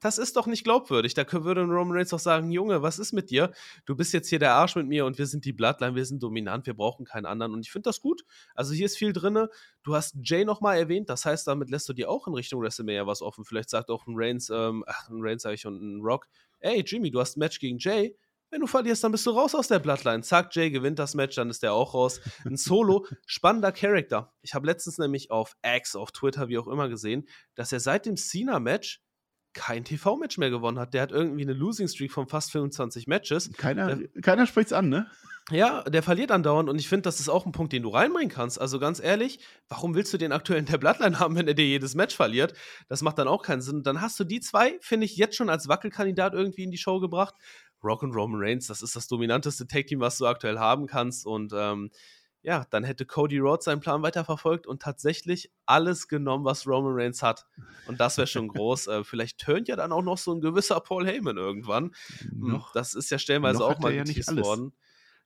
Das 0.00 0.16
ist 0.16 0.36
doch 0.36 0.46
nicht 0.46 0.62
glaubwürdig. 0.62 1.14
Da 1.14 1.24
würde 1.32 1.62
Roman 1.62 1.96
Reigns 1.96 2.10
doch 2.10 2.20
sagen, 2.20 2.52
Junge, 2.52 2.82
was 2.82 3.00
ist 3.00 3.12
mit 3.12 3.30
dir? 3.30 3.50
Du 3.84 3.96
bist 3.96 4.12
jetzt 4.12 4.28
hier 4.28 4.38
der 4.38 4.54
Arsch 4.54 4.76
mit 4.76 4.86
mir 4.86 5.04
und 5.04 5.18
wir 5.18 5.26
sind 5.26 5.44
die 5.44 5.52
Bloodline, 5.52 5.96
wir 5.96 6.04
sind 6.04 6.22
dominant, 6.22 6.66
wir 6.66 6.74
brauchen 6.74 7.04
keinen 7.04 7.26
anderen. 7.26 7.52
Und 7.52 7.62
ich 7.62 7.72
finde 7.72 7.88
das 7.88 8.00
gut. 8.00 8.22
Also 8.54 8.74
hier 8.74 8.86
ist 8.86 8.96
viel 8.96 9.12
drin. 9.12 9.48
Du 9.82 9.96
hast 9.96 10.14
Jay 10.22 10.44
nochmal 10.44 10.78
erwähnt, 10.78 11.10
das 11.10 11.24
heißt, 11.24 11.48
damit 11.48 11.68
lässt 11.68 11.88
du 11.88 11.94
dir 11.94 12.08
auch 12.10 12.28
in 12.28 12.34
Richtung 12.34 12.62
WrestleMania 12.62 13.08
was 13.08 13.22
offen. 13.22 13.44
Vielleicht 13.44 13.70
sagt 13.70 13.90
auch 13.90 14.06
ein 14.06 14.14
Reigns, 14.16 14.50
ähm, 14.50 14.84
ach, 14.86 15.08
ein 15.08 15.18
Reigns 15.20 15.42
sage 15.42 15.56
ich 15.56 15.66
und 15.66 15.82
ein 15.82 16.00
Rock, 16.00 16.28
ey, 16.60 16.82
Jimmy, 16.86 17.10
du 17.10 17.20
hast 17.20 17.36
ein 17.36 17.40
Match 17.40 17.58
gegen 17.58 17.78
Jay. 17.78 18.16
Wenn 18.50 18.60
du 18.60 18.66
verlierst, 18.66 19.04
dann 19.04 19.12
bist 19.12 19.26
du 19.26 19.30
raus 19.30 19.54
aus 19.54 19.68
der 19.68 19.78
Bloodline. 19.78 20.22
Zack, 20.22 20.54
Jay 20.54 20.70
gewinnt 20.70 20.98
das 20.98 21.14
Match, 21.14 21.36
dann 21.36 21.50
ist 21.50 21.62
der 21.62 21.74
auch 21.74 21.92
raus. 21.92 22.20
Ein 22.46 22.56
Solo, 22.56 23.06
spannender 23.26 23.72
Charakter. 23.72 24.32
Ich 24.40 24.54
habe 24.54 24.66
letztens 24.66 24.96
nämlich 24.96 25.30
auf 25.30 25.54
X, 25.62 25.94
auf 25.94 26.12
Twitter, 26.12 26.48
wie 26.48 26.56
auch 26.56 26.66
immer 26.66 26.88
gesehen, 26.88 27.28
dass 27.54 27.72
er 27.72 27.80
seit 27.80 28.06
dem 28.06 28.16
Cena-Match 28.16 29.02
kein 29.52 29.84
TV-Match 29.84 30.38
mehr 30.38 30.50
gewonnen 30.50 30.78
hat. 30.78 30.94
Der 30.94 31.02
hat 31.02 31.12
irgendwie 31.12 31.42
eine 31.42 31.52
Losing 31.52 31.88
Streak 31.88 32.12
von 32.12 32.28
fast 32.28 32.52
25 32.52 33.06
Matches. 33.06 33.52
Keiner, 33.54 33.96
der, 33.96 34.22
keiner 34.22 34.46
spricht's 34.46 34.72
an, 34.72 34.88
ne? 34.88 35.10
Ja, 35.50 35.82
der 35.84 36.02
verliert 36.02 36.30
andauernd 36.30 36.68
und 36.68 36.78
ich 36.78 36.88
finde, 36.88 37.02
das 37.02 37.20
ist 37.20 37.30
auch 37.30 37.46
ein 37.46 37.52
Punkt, 37.52 37.72
den 37.72 37.82
du 37.82 37.88
reinbringen 37.88 38.28
kannst. 38.28 38.60
Also 38.60 38.78
ganz 38.78 39.00
ehrlich, 39.00 39.40
warum 39.68 39.94
willst 39.94 40.12
du 40.12 40.18
den 40.18 40.32
aktuell 40.32 40.58
in 40.58 40.66
der 40.66 40.76
Bloodline 40.76 41.18
haben, 41.18 41.36
wenn 41.36 41.48
er 41.48 41.54
dir 41.54 41.66
jedes 41.66 41.94
Match 41.94 42.14
verliert? 42.14 42.52
Das 42.88 43.00
macht 43.00 43.18
dann 43.18 43.28
auch 43.28 43.42
keinen 43.42 43.62
Sinn. 43.62 43.82
Dann 43.82 44.02
hast 44.02 44.20
du 44.20 44.24
die 44.24 44.40
zwei, 44.40 44.78
finde 44.80 45.06
ich, 45.06 45.16
jetzt 45.16 45.36
schon 45.36 45.48
als 45.48 45.66
Wackelkandidat 45.68 46.34
irgendwie 46.34 46.64
in 46.64 46.70
die 46.70 46.78
Show 46.78 47.00
gebracht. 47.00 47.34
Rock 47.82 48.02
und 48.02 48.14
Roman 48.14 48.40
Reigns, 48.42 48.66
das 48.66 48.82
ist 48.82 48.94
das 48.96 49.06
dominanteste 49.06 49.66
Tag-Team, 49.66 50.00
was 50.00 50.18
du 50.18 50.26
aktuell 50.26 50.58
haben 50.58 50.86
kannst 50.86 51.24
und 51.26 51.52
ähm, 51.54 51.90
ja, 52.42 52.64
dann 52.70 52.84
hätte 52.84 53.04
Cody 53.04 53.38
Rhodes 53.38 53.64
seinen 53.64 53.80
Plan 53.80 54.02
weiterverfolgt 54.02 54.66
und 54.66 54.80
tatsächlich 54.80 55.50
alles 55.66 56.08
genommen, 56.08 56.44
was 56.44 56.66
Roman 56.66 56.94
Reigns 56.94 57.22
hat. 57.22 57.46
Und 57.86 58.00
das 58.00 58.16
wäre 58.16 58.26
schon 58.26 58.48
groß. 58.48 58.86
Äh, 58.86 59.04
vielleicht 59.04 59.38
tönt 59.38 59.68
ja 59.68 59.76
dann 59.76 59.92
auch 59.92 60.02
noch 60.02 60.18
so 60.18 60.32
ein 60.32 60.40
gewisser 60.40 60.80
Paul 60.80 61.06
Heyman 61.06 61.36
irgendwann. 61.36 61.94
Hm, 62.20 62.52
noch, 62.52 62.72
das 62.72 62.94
ist 62.94 63.10
ja 63.10 63.18
stellenweise 63.18 63.64
auch 63.64 63.78
mal 63.80 63.92
ja 63.92 64.04
nicht 64.04 64.28
alles. 64.28 64.44
worden. 64.44 64.72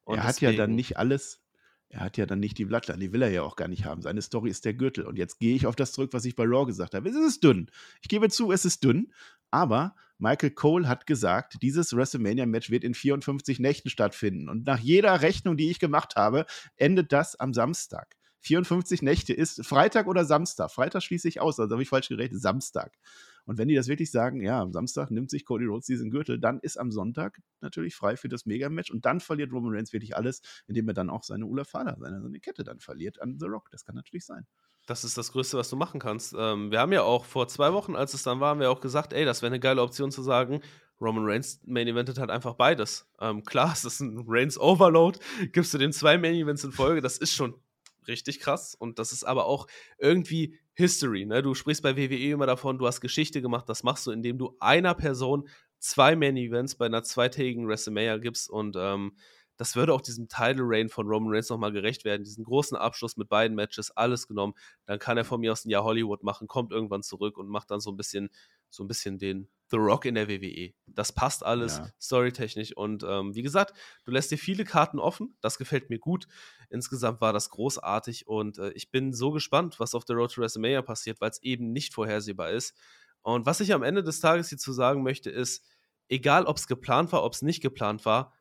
Und 0.04 0.18
er 0.18 0.24
hat 0.24 0.36
deswegen, 0.36 0.52
ja 0.52 0.58
dann 0.58 0.74
nicht 0.74 0.96
alles. 0.96 1.40
Er 1.88 2.00
hat 2.00 2.16
ja 2.16 2.24
dann 2.24 2.40
nicht 2.40 2.56
die 2.56 2.64
Bloodline, 2.64 2.98
die 2.98 3.12
will 3.12 3.22
er 3.22 3.30
ja 3.30 3.42
auch 3.42 3.54
gar 3.54 3.68
nicht 3.68 3.84
haben. 3.84 4.00
Seine 4.00 4.22
Story 4.22 4.48
ist 4.48 4.64
der 4.64 4.72
Gürtel. 4.72 5.04
Und 5.04 5.18
jetzt 5.18 5.38
gehe 5.38 5.54
ich 5.54 5.66
auf 5.66 5.76
das 5.76 5.92
zurück, 5.92 6.10
was 6.12 6.24
ich 6.24 6.34
bei 6.34 6.44
Raw 6.44 6.64
gesagt 6.64 6.94
habe. 6.94 7.08
Es 7.08 7.14
ist 7.14 7.44
dünn. 7.44 7.70
Ich 8.00 8.08
gebe 8.08 8.30
zu, 8.30 8.50
es 8.50 8.64
ist 8.64 8.82
dünn. 8.82 9.12
Aber 9.50 9.94
Michael 10.18 10.52
Cole 10.52 10.88
hat 10.88 11.06
gesagt, 11.06 11.58
dieses 11.60 11.94
WrestleMania-Match 11.94 12.70
wird 12.70 12.84
in 12.84 12.94
54 12.94 13.58
Nächten 13.58 13.90
stattfinden. 13.90 14.48
Und 14.48 14.66
nach 14.66 14.78
jeder 14.78 15.20
Rechnung, 15.20 15.56
die 15.56 15.70
ich 15.70 15.80
gemacht 15.80 16.16
habe, 16.16 16.46
endet 16.76 17.12
das 17.12 17.36
am 17.36 17.52
Samstag. 17.52 18.16
54 18.40 19.02
Nächte 19.02 19.32
ist 19.32 19.64
Freitag 19.64 20.06
oder 20.06 20.24
Samstag. 20.24 20.70
Freitag 20.70 21.02
schließe 21.02 21.28
ich 21.28 21.40
aus, 21.40 21.60
also 21.60 21.74
habe 21.74 21.82
ich 21.82 21.88
falsch 21.88 22.08
gerechnet. 22.08 22.40
Samstag. 22.40 22.96
Und 23.44 23.58
wenn 23.58 23.68
die 23.68 23.74
das 23.74 23.88
wirklich 23.88 24.10
sagen, 24.10 24.40
ja, 24.42 24.60
am 24.60 24.72
Samstag 24.72 25.10
nimmt 25.10 25.30
sich 25.30 25.44
Cody 25.44 25.64
Rhodes 25.64 25.86
diesen 25.86 26.10
Gürtel, 26.10 26.38
dann 26.38 26.60
ist 26.60 26.78
am 26.78 26.90
Sonntag 26.90 27.40
natürlich 27.60 27.94
frei 27.94 28.16
für 28.16 28.28
das 28.28 28.46
Mega-Match 28.46 28.90
und 28.90 29.04
dann 29.04 29.20
verliert 29.20 29.52
Roman 29.52 29.74
Reigns 29.74 29.92
wirklich 29.92 30.16
alles, 30.16 30.42
indem 30.66 30.88
er 30.88 30.94
dann 30.94 31.10
auch 31.10 31.24
seine 31.24 31.46
Ula 31.46 31.64
Fada, 31.64 31.96
seine, 31.98 32.22
seine 32.22 32.40
Kette 32.40 32.64
dann 32.64 32.80
verliert 32.80 33.20
an 33.20 33.38
The 33.38 33.46
Rock. 33.46 33.68
Das 33.70 33.84
kann 33.84 33.94
natürlich 33.96 34.24
sein. 34.24 34.46
Das 34.86 35.04
ist 35.04 35.16
das 35.16 35.32
Größte, 35.32 35.56
was 35.56 35.70
du 35.70 35.76
machen 35.76 36.00
kannst. 36.00 36.34
Ähm, 36.36 36.70
wir 36.70 36.80
haben 36.80 36.92
ja 36.92 37.02
auch 37.02 37.24
vor 37.24 37.46
zwei 37.48 37.72
Wochen, 37.72 37.94
als 37.94 38.14
es 38.14 38.24
dann 38.24 38.40
war, 38.40 38.50
haben 38.50 38.60
wir 38.60 38.70
auch 38.70 38.80
gesagt, 38.80 39.12
ey, 39.12 39.24
das 39.24 39.42
wäre 39.42 39.50
eine 39.52 39.60
geile 39.60 39.82
Option 39.82 40.10
zu 40.10 40.22
sagen, 40.22 40.60
Roman 41.00 41.24
Reigns 41.24 41.60
Main 41.64 41.88
Eventet 41.88 42.18
hat 42.18 42.30
einfach 42.30 42.54
beides. 42.54 43.08
Ähm, 43.20 43.44
klar, 43.44 43.72
es 43.72 43.84
ist 43.84 44.00
ein 44.00 44.24
Reigns 44.26 44.58
Overload, 44.58 45.18
gibst 45.52 45.74
du 45.74 45.78
den 45.78 45.92
zwei 45.92 46.18
Main 46.18 46.34
Events 46.34 46.64
in 46.64 46.72
Folge, 46.72 47.00
das 47.00 47.18
ist 47.18 47.32
schon 47.32 47.54
richtig 48.08 48.40
krass 48.40 48.74
und 48.74 48.98
das 48.98 49.12
ist 49.12 49.24
aber 49.24 49.46
auch 49.46 49.66
irgendwie 49.98 50.58
History. 50.74 51.26
Ne? 51.26 51.42
Du 51.42 51.54
sprichst 51.54 51.82
bei 51.82 51.96
WWE 51.96 52.32
immer 52.32 52.46
davon, 52.46 52.78
du 52.78 52.86
hast 52.86 53.00
Geschichte 53.00 53.42
gemacht, 53.42 53.68
das 53.68 53.82
machst 53.82 54.06
du, 54.06 54.10
indem 54.10 54.38
du 54.38 54.56
einer 54.60 54.94
Person 54.94 55.48
zwei 55.78 56.16
Main 56.16 56.36
Events 56.36 56.76
bei 56.76 56.86
einer 56.86 57.02
zweitägigen 57.02 57.68
WrestleMania 57.68 58.18
gibst 58.18 58.48
und 58.48 58.76
ähm, 58.78 59.16
das 59.56 59.76
würde 59.76 59.92
auch 59.94 60.00
diesem 60.00 60.28
Title 60.28 60.64
Reign 60.64 60.88
von 60.88 61.06
Roman 61.06 61.32
Reigns 61.32 61.48
nochmal 61.50 61.72
gerecht 61.72 62.04
werden. 62.04 62.24
Diesen 62.24 62.42
großen 62.42 62.76
Abschluss 62.76 63.16
mit 63.16 63.28
beiden 63.28 63.54
Matches, 63.54 63.90
alles 63.92 64.26
genommen. 64.26 64.54
Dann 64.86 64.98
kann 64.98 65.16
er 65.16 65.24
von 65.24 65.40
mir 65.40 65.52
aus 65.52 65.64
ein 65.64 65.70
Jahr 65.70 65.84
Hollywood 65.84 66.22
machen, 66.22 66.48
kommt 66.48 66.72
irgendwann 66.72 67.02
zurück 67.02 67.36
und 67.38 67.48
macht 67.48 67.70
dann 67.70 67.78
so 67.78 67.90
ein 67.90 67.96
bisschen, 67.96 68.30
so 68.70 68.82
ein 68.82 68.88
bisschen 68.88 69.18
den 69.18 69.48
The 69.72 69.78
Rock 69.78 70.04
in 70.04 70.14
der 70.14 70.28
WWE. 70.28 70.74
Das 70.86 71.12
passt 71.12 71.44
alles 71.44 71.78
ja. 71.78 71.88
storytechnisch. 72.00 72.76
Und 72.76 73.02
ähm, 73.02 73.34
wie 73.34 73.42
gesagt, 73.42 73.74
du 74.04 74.10
lässt 74.10 74.30
dir 74.30 74.36
viele 74.36 74.64
Karten 74.64 74.98
offen. 74.98 75.34
Das 75.40 75.56
gefällt 75.56 75.88
mir 75.88 75.98
gut. 75.98 76.28
Insgesamt 76.68 77.22
war 77.22 77.32
das 77.32 77.48
großartig 77.48 78.26
und 78.28 78.58
äh, 78.58 78.70
ich 78.72 78.90
bin 78.90 79.14
so 79.14 79.30
gespannt, 79.30 79.80
was 79.80 79.94
auf 79.94 80.04
der 80.04 80.16
Road 80.16 80.32
to 80.32 80.42
WrestleMania 80.42 80.82
passiert, 80.82 81.20
weil 81.20 81.30
es 81.30 81.42
eben 81.42 81.72
nicht 81.72 81.94
vorhersehbar 81.94 82.50
ist. 82.50 82.76
Und 83.22 83.46
was 83.46 83.60
ich 83.60 83.72
am 83.72 83.82
Ende 83.82 84.02
des 84.02 84.20
Tages 84.20 84.50
hierzu 84.50 84.72
sagen 84.72 85.02
möchte, 85.02 85.30
ist, 85.30 85.64
egal 86.08 86.44
ob 86.44 86.58
es 86.58 86.66
geplant 86.66 87.10
war, 87.12 87.24
ob 87.24 87.32
es 87.32 87.40
nicht 87.40 87.62
geplant 87.62 88.04
war, 88.04 88.34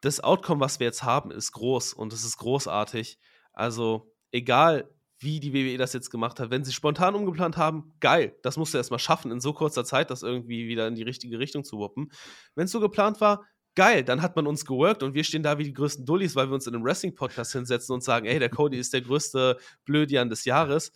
das 0.00 0.20
Outcome, 0.20 0.60
was 0.60 0.80
wir 0.80 0.86
jetzt 0.86 1.02
haben, 1.02 1.30
ist 1.30 1.52
groß 1.52 1.92
und 1.92 2.14
es 2.14 2.24
ist 2.24 2.38
großartig. 2.38 3.18
Also, 3.52 4.14
egal 4.32 4.88
wie 5.20 5.38
die 5.38 5.52
WWE 5.52 5.76
das 5.76 5.92
jetzt 5.92 6.10
gemacht 6.10 6.40
hat. 6.40 6.50
Wenn 6.50 6.64
sie 6.64 6.72
spontan 6.72 7.14
umgeplant 7.14 7.56
haben, 7.56 7.92
geil. 8.00 8.34
Das 8.42 8.56
musst 8.56 8.74
du 8.74 8.78
erstmal 8.78 8.98
schaffen, 8.98 9.30
in 9.30 9.40
so 9.40 9.52
kurzer 9.52 9.84
Zeit 9.84 10.10
das 10.10 10.22
irgendwie 10.22 10.66
wieder 10.66 10.88
in 10.88 10.94
die 10.94 11.02
richtige 11.02 11.38
Richtung 11.38 11.62
zu 11.62 11.78
wuppen. 11.78 12.10
Wenn 12.54 12.64
es 12.64 12.72
so 12.72 12.80
geplant 12.80 13.20
war, 13.20 13.46
geil. 13.74 14.02
Dann 14.02 14.22
hat 14.22 14.34
man 14.34 14.46
uns 14.46 14.64
geworkt 14.64 15.02
und 15.02 15.14
wir 15.14 15.24
stehen 15.24 15.42
da 15.42 15.58
wie 15.58 15.64
die 15.64 15.74
größten 15.74 16.06
Dullis, 16.06 16.36
weil 16.36 16.48
wir 16.48 16.54
uns 16.54 16.66
in 16.66 16.74
einem 16.74 16.84
Wrestling-Podcast 16.84 17.52
hinsetzen 17.52 17.94
und 17.94 18.02
sagen, 18.02 18.26
ey, 18.26 18.38
der 18.38 18.48
Cody 18.48 18.78
ist 18.78 18.92
der 18.94 19.02
größte 19.02 19.58
Blödian 19.84 20.30
des 20.30 20.46
Jahres. 20.46 20.92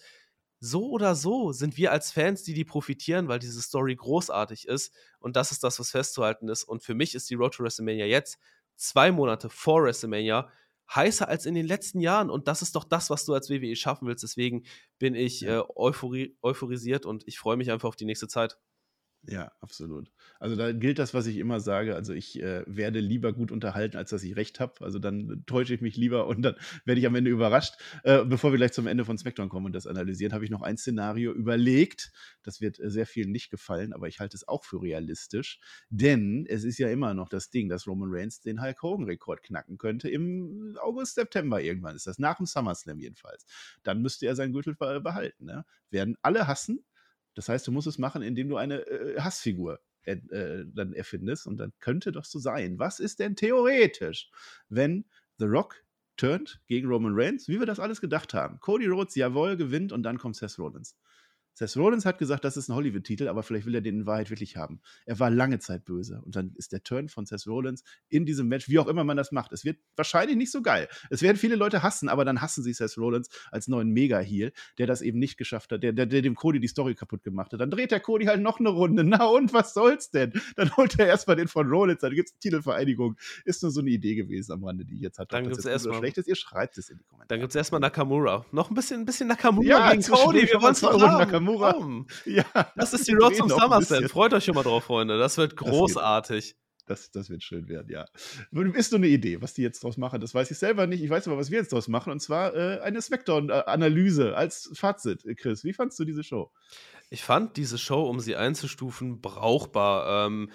So 0.60 0.88
oder 0.88 1.14
so 1.14 1.52
sind 1.52 1.76
wir 1.76 1.92
als 1.92 2.10
Fans, 2.10 2.42
die 2.42 2.54
die 2.54 2.64
profitieren, 2.64 3.28
weil 3.28 3.38
diese 3.38 3.60
Story 3.60 3.94
großartig 3.94 4.66
ist. 4.66 4.94
Und 5.18 5.36
das 5.36 5.52
ist 5.52 5.62
das, 5.62 5.78
was 5.78 5.90
festzuhalten 5.90 6.48
ist. 6.48 6.64
Und 6.64 6.82
für 6.82 6.94
mich 6.94 7.14
ist 7.14 7.28
die 7.28 7.34
Road 7.34 7.54
to 7.54 7.62
WrestleMania 7.62 8.06
jetzt, 8.06 8.38
zwei 8.76 9.12
Monate 9.12 9.50
vor 9.50 9.82
WrestleMania, 9.82 10.48
heißer 10.92 11.28
als 11.28 11.46
in 11.46 11.54
den 11.54 11.66
letzten 11.66 12.00
Jahren. 12.00 12.30
Und 12.30 12.48
das 12.48 12.62
ist 12.62 12.74
doch 12.76 12.84
das, 12.84 13.10
was 13.10 13.24
du 13.24 13.34
als 13.34 13.50
WWE 13.50 13.76
schaffen 13.76 14.08
willst. 14.08 14.22
Deswegen 14.22 14.64
bin 14.98 15.14
ich 15.14 15.44
äh, 15.44 15.62
euphori 15.74 16.36
euphorisiert 16.42 17.06
und 17.06 17.26
ich 17.26 17.38
freue 17.38 17.56
mich 17.56 17.70
einfach 17.70 17.88
auf 17.88 17.96
die 17.96 18.04
nächste 18.04 18.28
Zeit. 18.28 18.58
Ja, 19.26 19.50
absolut. 19.60 20.12
Also 20.38 20.54
da 20.54 20.72
gilt 20.72 20.98
das, 20.98 21.14
was 21.14 21.26
ich 21.26 21.38
immer 21.38 21.58
sage. 21.58 21.94
Also 21.94 22.12
ich 22.12 22.42
äh, 22.42 22.62
werde 22.66 23.00
lieber 23.00 23.32
gut 23.32 23.52
unterhalten, 23.52 23.96
als 23.96 24.10
dass 24.10 24.22
ich 24.22 24.36
recht 24.36 24.60
habe. 24.60 24.84
Also 24.84 24.98
dann 24.98 25.44
täusche 25.46 25.72
ich 25.72 25.80
mich 25.80 25.96
lieber 25.96 26.26
und 26.26 26.42
dann 26.42 26.56
werde 26.84 27.00
ich 27.00 27.06
am 27.06 27.14
Ende 27.14 27.30
überrascht. 27.30 27.74
Äh, 28.02 28.24
bevor 28.24 28.52
wir 28.52 28.58
gleich 28.58 28.72
zum 28.72 28.86
Ende 28.86 29.04
von 29.06 29.16
SmackDown 29.16 29.48
kommen 29.48 29.66
und 29.66 29.74
das 29.74 29.86
analysieren, 29.86 30.34
habe 30.34 30.44
ich 30.44 30.50
noch 30.50 30.60
ein 30.60 30.76
Szenario 30.76 31.32
überlegt. 31.32 32.12
Das 32.42 32.60
wird 32.60 32.78
äh, 32.78 32.90
sehr 32.90 33.06
vielen 33.06 33.32
nicht 33.32 33.50
gefallen, 33.50 33.94
aber 33.94 34.08
ich 34.08 34.20
halte 34.20 34.36
es 34.36 34.46
auch 34.46 34.64
für 34.64 34.82
realistisch. 34.82 35.58
Denn 35.88 36.44
es 36.46 36.64
ist 36.64 36.76
ja 36.78 36.90
immer 36.90 37.14
noch 37.14 37.30
das 37.30 37.48
Ding, 37.48 37.70
dass 37.70 37.86
Roman 37.86 38.10
Reigns 38.12 38.40
den 38.40 38.60
Hulk 38.60 38.82
Hogan-Rekord 38.82 39.42
knacken 39.42 39.78
könnte. 39.78 40.10
Im 40.10 40.76
August, 40.82 41.14
September 41.14 41.62
irgendwann 41.62 41.96
ist 41.96 42.06
das. 42.06 42.18
Nach 42.18 42.36
dem 42.36 42.44
SummerSlam 42.46 42.98
jedenfalls. 42.98 43.46
Dann 43.84 44.02
müsste 44.02 44.26
er 44.26 44.36
seinen 44.36 44.52
Gürtel 44.52 44.74
behalten. 44.74 45.46
Ne? 45.46 45.64
Werden 45.90 46.16
alle 46.20 46.46
hassen 46.46 46.84
das 47.34 47.48
heißt, 47.48 47.66
du 47.66 47.72
musst 47.72 47.86
es 47.86 47.98
machen, 47.98 48.22
indem 48.22 48.48
du 48.48 48.56
eine 48.56 48.86
äh, 48.86 49.20
Hassfigur 49.20 49.80
äh, 50.04 50.16
dann 50.66 50.92
erfindest. 50.92 51.46
Und 51.46 51.58
dann 51.58 51.72
könnte 51.80 52.12
doch 52.12 52.24
so 52.24 52.38
sein. 52.38 52.78
Was 52.78 53.00
ist 53.00 53.20
denn 53.20 53.36
theoretisch, 53.36 54.30
wenn 54.68 55.04
The 55.38 55.46
Rock 55.46 55.82
turnt 56.16 56.60
gegen 56.66 56.88
Roman 56.88 57.12
Reigns, 57.14 57.48
wie 57.48 57.58
wir 57.58 57.66
das 57.66 57.80
alles 57.80 58.00
gedacht 58.00 58.34
haben? 58.34 58.60
Cody 58.60 58.86
Rhodes, 58.86 59.14
jawohl, 59.14 59.56
gewinnt 59.56 59.92
und 59.92 60.02
dann 60.02 60.18
kommt 60.18 60.36
Seth 60.36 60.58
Rollins. 60.58 60.96
Seth 61.54 61.76
Rollins 61.76 62.04
hat 62.04 62.18
gesagt, 62.18 62.44
das 62.44 62.56
ist 62.56 62.68
ein 62.68 62.74
Hollywood-Titel, 62.74 63.28
aber 63.28 63.44
vielleicht 63.44 63.64
will 63.64 63.74
er 63.76 63.80
den 63.80 64.00
in 64.00 64.06
Wahrheit 64.06 64.28
wirklich 64.28 64.56
haben. 64.56 64.80
Er 65.06 65.20
war 65.20 65.30
lange 65.30 65.60
Zeit 65.60 65.84
böse. 65.84 66.20
Und 66.24 66.34
dann 66.34 66.52
ist 66.56 66.72
der 66.72 66.82
Turn 66.82 67.08
von 67.08 67.26
Seth 67.26 67.46
Rollins 67.46 67.84
in 68.08 68.26
diesem 68.26 68.48
Match, 68.48 68.68
wie 68.68 68.80
auch 68.80 68.88
immer 68.88 69.04
man 69.04 69.16
das 69.16 69.30
macht. 69.30 69.52
Es 69.52 69.64
wird 69.64 69.78
wahrscheinlich 69.94 70.36
nicht 70.36 70.50
so 70.50 70.62
geil. 70.62 70.88
Es 71.10 71.22
werden 71.22 71.36
viele 71.36 71.54
Leute 71.54 71.84
hassen, 71.84 72.08
aber 72.08 72.24
dann 72.24 72.40
hassen 72.40 72.64
sie 72.64 72.72
Seth 72.72 72.98
Rollins 72.98 73.28
als 73.52 73.68
neuen 73.68 73.90
Mega-Heel, 73.90 74.52
der 74.78 74.88
das 74.88 75.00
eben 75.00 75.20
nicht 75.20 75.36
geschafft 75.36 75.70
hat, 75.70 75.84
der, 75.84 75.92
der, 75.92 76.06
der, 76.06 76.22
dem 76.22 76.34
Cody 76.34 76.58
die 76.58 76.66
Story 76.66 76.96
kaputt 76.96 77.22
gemacht 77.22 77.52
hat. 77.52 77.60
Dann 77.60 77.70
dreht 77.70 77.92
der 77.92 78.00
Cody 78.00 78.24
halt 78.24 78.42
noch 78.42 78.58
eine 78.58 78.70
Runde. 78.70 79.04
Na 79.04 79.24
und 79.24 79.52
was 79.52 79.74
soll's 79.74 80.10
denn? 80.10 80.32
Dann 80.56 80.76
holt 80.76 80.98
er 80.98 81.06
erstmal 81.06 81.36
den 81.36 81.46
von 81.46 81.68
Rollins, 81.68 82.00
dann 82.00 82.14
gibt's 82.14 82.32
eine 82.32 82.40
Titelvereinigung. 82.40 83.16
Ist 83.44 83.62
nur 83.62 83.70
so 83.70 83.80
eine 83.80 83.90
Idee 83.90 84.16
gewesen 84.16 84.52
am 84.52 84.64
Rande, 84.64 84.84
die 84.84 84.94
ich 84.94 85.02
jetzt 85.02 85.20
hatte. 85.20 85.28
Dann 85.30 85.44
gibt's 85.44 85.64
erstmal. 85.64 85.98
schlecht 85.98 86.18
ist, 86.18 86.26
ihr 86.26 86.36
schreibt 86.36 86.78
es 86.78 86.90
in 86.90 86.98
die 86.98 87.04
Kommentare. 87.04 87.28
Dann 87.28 87.40
gibt's 87.40 87.54
erstmal 87.54 87.80
Nakamura. 87.80 88.44
Noch 88.50 88.70
ein 88.70 88.74
bisschen, 88.74 89.02
ein 89.02 89.04
bisschen 89.06 89.28
Nakamura 89.28 89.66
ja, 89.66 89.90
gegen 89.92 90.02
Cody. 90.02 90.42
Wir 90.42 90.60
wollen 90.60 90.72
es 90.72 90.82
Nakamura. 90.82 91.43
Warum? 91.46 92.06
Ja, 92.24 92.44
das 92.76 92.92
ist 92.92 93.06
die 93.06 93.14
Road 93.14 93.36
zum 93.36 93.48
SummerSlam. 93.48 94.08
Freut 94.08 94.32
euch 94.32 94.44
schon 94.44 94.54
mal 94.54 94.62
drauf, 94.62 94.84
Freunde. 94.84 95.18
Das 95.18 95.36
wird 95.36 95.56
großartig. 95.56 96.56
Das, 96.86 97.10
das 97.10 97.30
wird 97.30 97.42
schön 97.42 97.68
werden, 97.68 97.88
ja. 97.90 98.04
Ist 98.74 98.92
nur 98.92 98.98
eine 98.98 99.08
Idee, 99.08 99.40
was 99.40 99.54
die 99.54 99.62
jetzt 99.62 99.82
draus 99.82 99.96
machen. 99.96 100.20
Das 100.20 100.34
weiß 100.34 100.50
ich 100.50 100.58
selber 100.58 100.86
nicht. 100.86 101.02
Ich 101.02 101.08
weiß 101.08 101.26
aber, 101.28 101.38
was 101.38 101.50
wir 101.50 101.58
jetzt 101.58 101.72
draus 101.72 101.88
machen. 101.88 102.12
Und 102.12 102.20
zwar 102.20 102.54
äh, 102.54 102.80
eine 102.80 103.00
Smackdown-Analyse 103.00 104.36
als 104.36 104.70
Fazit. 104.74 105.24
Chris, 105.38 105.64
wie 105.64 105.72
fandst 105.72 105.98
du 105.98 106.04
diese 106.04 106.22
Show? 106.22 106.52
Ich 107.08 107.22
fand 107.22 107.56
diese 107.56 107.78
Show, 107.78 108.02
um 108.04 108.20
sie 108.20 108.36
einzustufen, 108.36 109.22
brauchbar. 109.22 110.26
Ähm, 110.26 110.50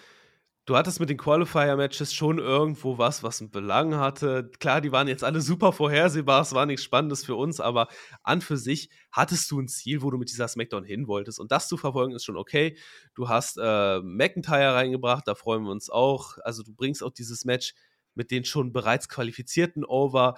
du 0.70 0.78
hattest 0.78 1.00
mit 1.00 1.10
den 1.10 1.18
Qualifier-Matches 1.18 2.14
schon 2.14 2.38
irgendwo 2.38 3.00
was, 3.00 3.24
was 3.24 3.42
einen 3.42 3.50
Belang 3.50 3.96
hatte. 3.96 4.52
Klar, 4.60 4.82
die 4.82 4.92
waren 4.92 5.08
jetzt 5.08 5.24
alle 5.24 5.42
super 5.42 5.74
vorhersehbar, 5.74 6.42
es 6.42 6.54
war 6.54 6.68
nichts 6.68 6.84
Spannendes 6.84 7.26
für 7.26 7.34
uns, 7.34 7.60
aber 7.60 7.88
an 8.22 8.42
für 8.42 8.56
sich 8.56 8.92
hattest 9.12 9.50
du 9.50 9.60
ein 9.60 9.68
Ziel, 9.68 10.04
wo 10.04 10.12
du 10.12 10.20
mit 10.20 10.30
dieser 10.30 10.48
Smackdown 10.48 10.84
hin 10.84 11.08
wolltest. 11.08 11.40
Und 11.40 11.52
das 11.52 11.68
zu 11.68 11.76
verfolgen 11.76 12.14
ist 12.14 12.24
schon 12.24 12.38
okay. 12.38 12.78
Du 13.16 13.30
hast 13.30 13.58
äh, 13.60 14.00
McIntyre 14.02 14.76
reingebracht, 14.76 15.28
da 15.28 15.34
freuen 15.34 15.64
wir 15.64 15.72
uns 15.72 15.90
auch. 15.90 16.38
Also 16.44 16.62
du 16.62 16.72
bringst 16.72 17.04
auch 17.04 17.12
dieses 17.12 17.46
Match 17.46 17.74
mit 18.14 18.30
den 18.30 18.46
schon 18.46 18.72
bereits 18.72 19.10
qualifizierten 19.10 19.84
over. 19.84 20.36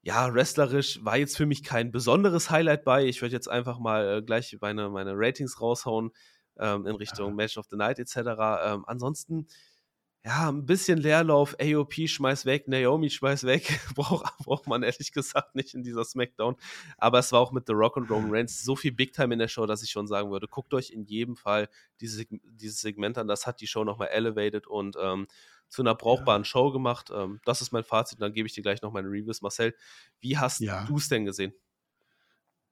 Ja, 0.00 0.32
wrestlerisch 0.32 1.04
war 1.04 1.18
jetzt 1.18 1.36
für 1.36 1.44
mich 1.44 1.62
kein 1.62 1.90
besonderes 1.90 2.50
Highlight 2.50 2.84
bei. 2.84 3.04
Ich 3.04 3.20
würde 3.20 3.34
jetzt 3.34 3.50
einfach 3.50 3.78
mal 3.78 4.18
äh, 4.18 4.22
gleich 4.22 4.56
meine, 4.62 4.88
meine 4.88 5.12
Ratings 5.14 5.60
raushauen 5.60 6.12
ähm, 6.58 6.86
in 6.86 6.96
Richtung 6.96 7.34
Match 7.34 7.56
of 7.56 7.66
the 7.70 7.76
Night 7.76 7.98
etc. 7.98 8.16
Ähm, 8.16 8.84
ansonsten, 8.86 9.46
ja, 10.24 10.48
ein 10.48 10.66
bisschen 10.66 10.98
Leerlauf, 10.98 11.56
AOP 11.60 12.08
schmeiß 12.08 12.44
weg, 12.44 12.68
Naomi 12.68 13.08
schmeiß 13.08 13.44
weg, 13.44 13.80
braucht 13.94 14.36
brauch 14.38 14.66
man 14.66 14.82
ehrlich 14.82 15.12
gesagt 15.12 15.54
nicht 15.54 15.74
in 15.74 15.82
dieser 15.82 16.04
Smackdown. 16.04 16.56
Aber 16.98 17.20
es 17.20 17.32
war 17.32 17.40
auch 17.40 17.52
mit 17.52 17.66
The 17.66 17.72
Rock 17.72 17.96
und 17.96 18.10
Roman 18.10 18.30
Reigns 18.30 18.62
so 18.62 18.76
viel 18.76 18.92
Big 18.92 19.12
Time 19.12 19.32
in 19.32 19.38
der 19.38 19.48
Show, 19.48 19.66
dass 19.66 19.82
ich 19.82 19.90
schon 19.90 20.06
sagen 20.06 20.30
würde, 20.30 20.48
guckt 20.48 20.74
euch 20.74 20.90
in 20.90 21.04
jedem 21.04 21.36
Fall 21.36 21.68
dieses, 22.00 22.26
dieses 22.30 22.80
Segment 22.80 23.16
an, 23.18 23.28
das 23.28 23.46
hat 23.46 23.60
die 23.60 23.66
Show 23.66 23.84
nochmal 23.84 24.08
elevated 24.08 24.66
und 24.66 24.96
ähm, 25.00 25.28
zu 25.68 25.82
einer 25.82 25.94
brauchbaren 25.94 26.42
ja. 26.42 26.46
Show 26.46 26.72
gemacht. 26.72 27.10
Ähm, 27.14 27.40
das 27.44 27.60
ist 27.60 27.72
mein 27.72 27.84
Fazit, 27.84 28.20
dann 28.20 28.32
gebe 28.32 28.46
ich 28.46 28.54
dir 28.54 28.62
gleich 28.62 28.82
noch 28.82 28.92
meine 28.92 29.08
Reviews. 29.08 29.42
Marcel, 29.42 29.74
wie 30.20 30.38
hast 30.38 30.60
ja. 30.60 30.84
du 30.84 30.96
es 30.96 31.08
denn 31.08 31.24
gesehen? 31.24 31.52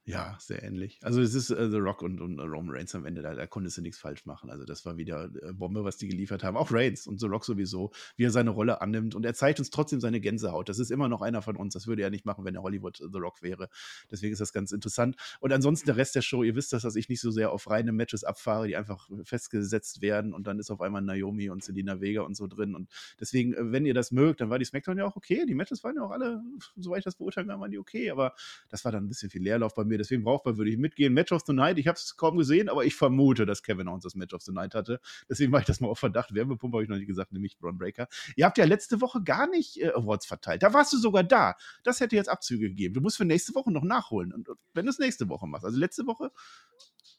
Ja, 0.09 0.37
sehr 0.39 0.63
ähnlich. 0.63 1.01
Also 1.03 1.21
es 1.21 1.35
ist 1.35 1.51
äh, 1.51 1.69
The 1.69 1.79
Rock 1.79 2.01
und, 2.01 2.21
und 2.21 2.39
Roman 2.39 2.77
Reigns 2.77 2.95
am 2.95 3.07
Ende, 3.07 3.23
da, 3.23 3.35
da 3.35 3.45
konntest 3.49 3.77
du 3.77 3.83
nichts 3.83 3.99
falsch 3.99 4.25
machen. 4.25 4.51
Also 4.51 4.65
das 4.65 4.87
war 4.87 4.97
wieder 4.97 5.29
äh, 5.43 5.53
Bombe, 5.53 5.83
was 5.83 5.97
die 5.97 6.07
geliefert 6.07 6.45
haben. 6.45 6.57
Auch 6.57 6.71
Reigns 6.71 7.09
und 7.09 7.19
The 7.19 7.27
Rock 7.27 7.45
sowieso, 7.45 7.91
wie 8.15 8.25
er 8.25 8.31
seine 8.31 8.51
Rolle 8.51 8.81
annimmt. 8.81 9.17
Und 9.17 9.27
er 9.27 9.35
zeigt 9.35 9.59
uns 9.59 9.71
trotzdem 9.71 10.01
seine 10.01 10.21
Gänsehaut. 10.21 10.69
Das 10.69 10.79
ist 10.79 10.93
immer 10.93 11.09
noch 11.09 11.23
einer 11.23 11.43
von 11.43 11.57
uns. 11.57 11.75
Das 11.75 11.89
würde 11.89 12.03
er 12.03 12.11
nicht 12.11 12.25
machen, 12.25 12.45
wenn 12.45 12.55
er 12.55 12.63
Hollywood 12.63 13.01
äh, 13.01 13.09
The 13.13 13.19
Rock 13.19 13.43
wäre. 13.43 13.69
Deswegen 14.09 14.33
ist 14.33 14.39
das 14.39 14.53
ganz 14.53 14.71
interessant. 14.71 15.17
Und 15.41 15.53
ansonsten 15.53 15.87
der 15.87 15.97
Rest 15.97 16.15
der 16.15 16.23
Show, 16.23 16.45
ihr 16.45 16.55
wisst 16.55 16.73
das, 16.73 16.83
dass 16.83 16.95
ich 16.95 17.09
nicht 17.09 17.21
so 17.21 17.33
sehr 17.33 17.51
auf 17.51 17.69
reine 17.69 17.91
Matches 17.91 18.23
abfahre, 18.23 18.69
die 18.69 18.77
einfach 18.77 19.11
festgesetzt 19.25 20.03
werden. 20.03 20.35
Und 20.35 20.47
dann 20.47 20.61
ist 20.61 20.71
auf 20.71 20.83
einmal 20.83 21.03
Naomi 21.03 21.51
und 21.51 21.65
Selina 21.65 22.01
Vega 22.01 22.21
und 22.23 22.37
so 22.37 22.47
drin. 22.47 22.77
Und 22.77 22.89
deswegen, 23.19 23.55
äh, 23.55 23.73
wenn 23.73 23.85
ihr 23.85 23.95
das 23.95 24.13
mögt, 24.13 24.41
dann 24.41 24.51
war 24.51 24.61
die 24.61 24.67
Smackdown 24.67 24.99
ja 24.99 25.05
auch 25.05 25.17
okay. 25.17 25.45
Die 25.49 25.57
Matches 25.57 25.83
waren 25.83 25.97
ja 25.97 26.03
auch 26.03 26.13
alle, 26.13 26.45
soweit 26.77 26.99
ich 26.99 27.05
das 27.05 27.17
beurteilen 27.17 27.49
kann, 27.49 27.61
waren 27.61 27.73
die 27.73 27.79
okay. 27.79 28.13
Aber 28.13 28.35
das 28.69 28.85
war 28.85 28.93
dann 28.93 29.07
ein 29.07 29.09
bisschen 29.09 29.31
viel 29.31 29.43
Leerlauf 29.43 29.75
bei 29.75 29.83
mir. 29.83 29.96
Deswegen 29.99 30.25
brauchbar 30.25 30.57
würde 30.57 30.71
ich 30.71 30.79
mitgehen. 30.79 31.13
Match 31.13 31.33
of 31.33 31.43
the 31.47 31.53
Night, 31.53 31.79
ich 31.79 31.87
habe 31.87 31.97
es 31.97 32.17
kaum 32.17 32.37
gesehen, 32.37 32.69
aber 32.69 32.85
ich 32.85 32.95
vermute, 32.95 33.47
dass 33.47 33.63
Kevin 33.63 33.89
Owens 33.89 34.05
das 34.05 34.15
Match 34.15 34.35
of 34.35 34.43
the 34.43 34.53
Night 34.53 34.75
hatte. 34.75 35.01
Deswegen 35.29 35.51
mache 35.51 35.63
ich 35.63 35.67
das 35.67 35.81
mal 35.81 35.89
auf 35.89 35.99
Verdacht. 35.99 36.35
Wärmepumpe 36.35 36.77
habe 36.77 36.85
ich 36.85 36.89
noch 36.89 36.97
nicht 36.97 37.07
gesagt, 37.07 37.33
nämlich 37.33 37.59
Braun 37.59 37.79
Breaker. 37.79 38.09
Ihr 38.37 38.45
habt 38.45 38.59
ja 38.59 38.65
letzte 38.65 39.01
Woche 39.01 39.23
gar 39.23 39.49
nicht 39.49 39.81
äh, 39.81 39.91
Awards 39.91 40.27
verteilt. 40.27 40.63
Da 40.63 40.73
warst 40.73 40.93
du 40.93 40.99
sogar 40.99 41.25
da. 41.25 41.55
Das 41.85 42.01
hätte 42.01 42.17
jetzt 42.17 42.29
Abzüge 42.29 42.69
gegeben. 42.69 42.95
Du 42.95 43.01
musst 43.01 43.17
für 43.17 43.25
nächste 43.25 43.55
Woche 43.55 43.73
noch 43.73 43.85
nachholen. 43.85 44.33
Und 44.33 44.49
wenn 44.75 44.87
du 44.87 44.91
es 44.91 44.99
nächste 44.99 45.29
Woche 45.29 45.47
machst. 45.47 45.65
Also 45.65 45.79
letzte 45.79 46.07
Woche, 46.07 46.31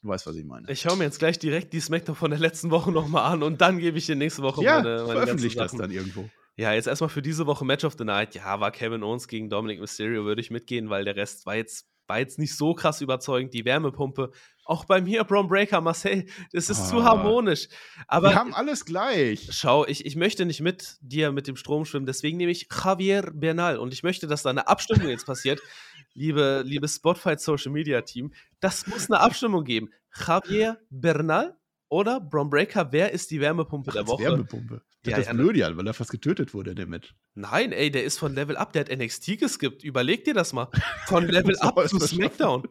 du 0.02 0.08
weißt, 0.08 0.26
was 0.26 0.36
ich 0.36 0.44
meine. 0.44 0.70
Ich 0.70 0.80
schaue 0.80 0.96
mir 0.96 1.04
jetzt 1.04 1.18
gleich 1.18 1.38
direkt 1.38 1.72
die 1.72 1.80
Smackdown 1.80 2.16
von 2.16 2.30
der 2.30 2.40
letzten 2.40 2.70
Woche 2.70 2.92
nochmal 2.92 3.32
an 3.32 3.42
und 3.42 3.60
dann 3.60 3.78
gebe 3.78 3.98
ich 3.98 4.06
dir 4.06 4.16
nächste 4.16 4.42
Woche 4.42 4.62
ja, 4.62 4.82
meine, 4.82 4.96
meine 4.98 5.12
veröffentliche 5.12 5.58
das 5.58 5.72
dann 5.72 5.90
irgendwo. 5.90 6.28
Ja, 6.56 6.72
jetzt 6.72 6.88
erstmal 6.88 7.08
für 7.08 7.22
diese 7.22 7.46
Woche 7.46 7.64
Match 7.64 7.84
of 7.84 7.94
the 7.96 8.04
Night. 8.04 8.34
Ja, 8.34 8.58
war 8.58 8.72
Kevin 8.72 9.04
Owens 9.04 9.28
gegen 9.28 9.48
Dominic 9.48 9.78
Mysterio, 9.78 10.24
würde 10.24 10.40
ich 10.40 10.50
mitgehen, 10.50 10.90
weil 10.90 11.04
der 11.04 11.14
Rest 11.14 11.46
war 11.46 11.54
jetzt 11.54 11.86
war 12.08 12.18
jetzt 12.18 12.38
nicht 12.38 12.56
so 12.56 12.74
krass 12.74 13.00
überzeugend. 13.00 13.54
Die 13.54 13.64
Wärmepumpe, 13.64 14.32
auch 14.64 14.84
bei 14.84 15.00
mir, 15.00 15.24
Braun 15.24 15.48
Breaker, 15.48 15.80
Marcel, 15.80 16.26
das 16.52 16.70
ist 16.70 16.80
ah, 16.80 16.84
zu 16.86 17.04
harmonisch. 17.04 17.68
Aber 18.06 18.30
wir 18.30 18.34
haben 18.34 18.54
alles 18.54 18.84
gleich. 18.84 19.48
Schau, 19.50 19.86
ich, 19.86 20.04
ich 20.04 20.16
möchte 20.16 20.44
nicht 20.44 20.60
mit 20.60 20.96
dir 21.00 21.32
mit 21.32 21.46
dem 21.46 21.56
Strom 21.56 21.84
schwimmen, 21.84 22.06
deswegen 22.06 22.36
nehme 22.36 22.52
ich 22.52 22.68
Javier 22.72 23.30
Bernal 23.34 23.78
und 23.78 23.92
ich 23.92 24.02
möchte, 24.02 24.26
dass 24.26 24.42
da 24.42 24.50
eine 24.50 24.68
Abstimmung 24.68 25.08
jetzt 25.08 25.26
passiert. 25.26 25.60
Liebe, 26.14 26.62
liebe 26.66 26.88
Spotfight 26.88 27.40
Social 27.40 27.70
Media 27.70 28.00
Team, 28.00 28.32
das 28.60 28.86
muss 28.86 29.10
eine 29.10 29.20
Abstimmung 29.20 29.64
geben. 29.64 29.90
Javier 30.26 30.78
Bernal 30.90 31.56
oder 31.88 32.20
Braun 32.20 32.50
Breaker, 32.50 32.90
wer 32.90 33.12
ist 33.12 33.30
die 33.30 33.40
Wärmepumpe 33.40 33.90
Ach, 33.90 33.94
der 33.94 34.06
Woche? 34.06 34.24
Wärmepumpe. 34.24 34.82
Ja, 35.06 35.16
das 35.16 35.26
ja, 35.26 35.32
blöd, 35.32 35.56
ja, 35.56 35.76
weil 35.76 35.86
er 35.86 35.94
fast 35.94 36.10
getötet 36.10 36.54
wurde 36.54 36.70
in 36.70 36.76
dem 36.76 36.90
Match. 36.90 37.14
Nein, 37.34 37.72
ey, 37.72 37.90
der 37.90 38.04
ist 38.04 38.18
von 38.18 38.34
Level 38.34 38.56
Up, 38.56 38.72
der 38.72 38.84
hat 38.84 38.90
NXT 38.90 39.38
geskippt. 39.38 39.84
Überleg 39.84 40.24
dir 40.24 40.34
das 40.34 40.52
mal. 40.52 40.68
Von 41.06 41.26
Level 41.28 41.56
Up 41.60 41.88
zu 41.88 42.00
SmackDown. 42.00 42.66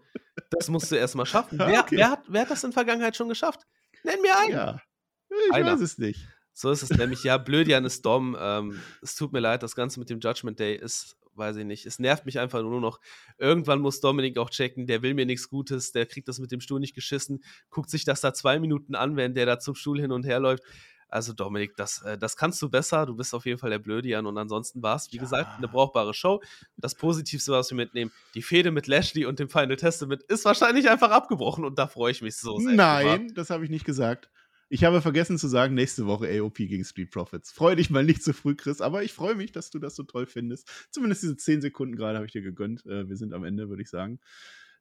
Das 0.52 0.70
musst 0.70 0.92
du 0.92 0.96
erst 0.96 1.16
mal 1.16 1.26
schaffen. 1.26 1.58
wer, 1.60 1.82
okay. 1.82 1.98
wer, 1.98 2.12
hat, 2.12 2.24
wer 2.28 2.42
hat 2.42 2.52
das 2.52 2.64
in 2.64 2.72
der 2.72 2.74
Vergangenheit 2.74 3.16
schon 3.16 3.30
geschafft? 3.30 3.62
Nenn 4.04 4.22
mir 4.22 4.38
einen. 4.38 4.52
Ja. 4.52 4.82
Ich 5.30 5.54
Einer. 5.54 5.74
weiß 5.74 5.82
es 5.82 5.98
nicht. 5.98 6.28
So 6.54 6.72
ist 6.72 6.84
es 6.84 6.90
nämlich. 6.90 7.24
Ja, 7.24 7.38
Blödian 7.38 7.86
ist 7.86 8.06
Dom. 8.06 8.36
Ähm, 8.40 8.82
es 9.02 9.16
tut 9.16 9.32
mir 9.32 9.40
leid, 9.40 9.64
das 9.64 9.76
Ganze 9.76 10.00
mit 10.00 10.10
dem 10.10 10.20
Judgment 10.20 10.60
Day 10.60 10.76
ist, 10.76 11.16
weiß 11.36 11.58
ich 11.58 11.66
nicht. 11.66 11.86
Es 11.86 12.00
nervt 12.00 12.26
mich 12.26 12.40
einfach 12.40 12.62
nur 12.62 12.82
noch. 12.82 13.00
Irgendwann 13.38 13.80
muss 13.80 14.00
Dominik 14.00 14.38
auch 14.38 14.50
checken, 14.50 14.88
der 14.88 15.02
will 15.02 15.14
mir 15.14 15.26
nichts 15.26 15.50
Gutes, 15.50 15.92
der 15.92 16.06
kriegt 16.06 16.28
das 16.28 16.40
mit 16.40 16.52
dem 16.52 16.60
Stuhl 16.60 16.80
nicht 16.80 16.96
geschissen, 16.96 17.44
guckt 17.70 17.90
sich 17.90 18.06
das 18.06 18.22
da 18.22 18.34
zwei 18.34 18.60
Minuten 18.60 18.96
an, 18.96 19.16
während 19.16 19.38
der 19.38 19.46
da 19.46 19.60
zum 19.60 19.76
Stuhl 19.76 20.02
hin 20.02 20.12
und 20.12 20.26
her 20.26 20.40
läuft. 20.40 20.64
Also 21.10 21.34
Dominik, 21.34 21.76
das, 21.76 22.02
äh, 22.02 22.18
das 22.18 22.36
kannst 22.36 22.62
du 22.62 22.70
besser. 22.70 23.06
Du 23.06 23.16
bist 23.16 23.34
auf 23.34 23.46
jeden 23.46 23.60
Fall 23.60 23.70
der 23.70 23.80
Blödian. 23.80 24.26
Und 24.26 24.38
ansonsten 24.38 24.82
war 24.82 24.96
es, 24.96 25.12
wie 25.12 25.18
ja. 25.18 25.22
gesagt, 25.22 25.58
eine 25.58 25.68
brauchbare 25.68 26.14
Show. 26.14 26.42
Das 26.76 26.96
Positivste, 26.96 27.52
was 27.52 27.72
wir 27.72 27.76
mitnehmen, 27.76 28.12
die 28.36 28.42
Fehde 28.42 28.72
mit 28.72 28.88
Lashley 28.88 29.26
und 29.26 29.40
dem 29.40 29.50
Final 29.50 29.78
Testament 29.78 30.24
ist 30.24 30.46
wahrscheinlich 30.46 30.90
einfach 30.90 31.12
abgebrochen. 31.12 31.64
Und 31.64 31.80
da 31.80 31.88
freue 31.88 32.12
ich 32.12 32.22
mich 32.22 32.36
so 32.38 32.60
sehr. 32.60 32.74
Nein, 32.74 33.32
das 33.36 33.50
habe 33.50 33.64
ich 33.64 33.70
nicht 33.70 33.86
gesagt. 33.86 34.30
Ich 34.70 34.84
habe 34.84 35.02
vergessen 35.02 35.38
zu 35.38 35.48
sagen, 35.48 35.76
nächste 35.76 36.08
Woche 36.08 36.28
AOP 36.28 36.58
gegen 36.58 36.84
Street 36.84 37.10
Profits. 37.10 37.52
Freue 37.52 37.78
dich 37.78 37.90
mal 37.90 38.04
nicht 38.04 38.22
zu 38.22 38.34
früh, 38.34 38.54
Chris, 38.54 38.82
aber 38.82 39.02
ich 39.02 39.14
freue 39.14 39.36
mich, 39.36 39.54
dass 39.54 39.70
du 39.70 39.80
das 39.80 39.96
so 39.96 40.04
toll 40.04 40.26
findest. 40.26 40.70
Zumindest 40.92 41.24
diese 41.24 41.38
10 41.38 41.62
Sekunden 41.62 41.96
gerade 41.96 42.18
habe 42.18 42.26
ich 42.26 42.34
dir 42.34 42.42
gegönnt. 42.42 42.86
Äh, 42.86 43.08
wir 43.08 43.16
sind 43.16 43.34
am 43.34 43.46
Ende, 43.46 43.70
würde 43.70 43.82
ich 43.82 43.90
sagen. 43.90 44.20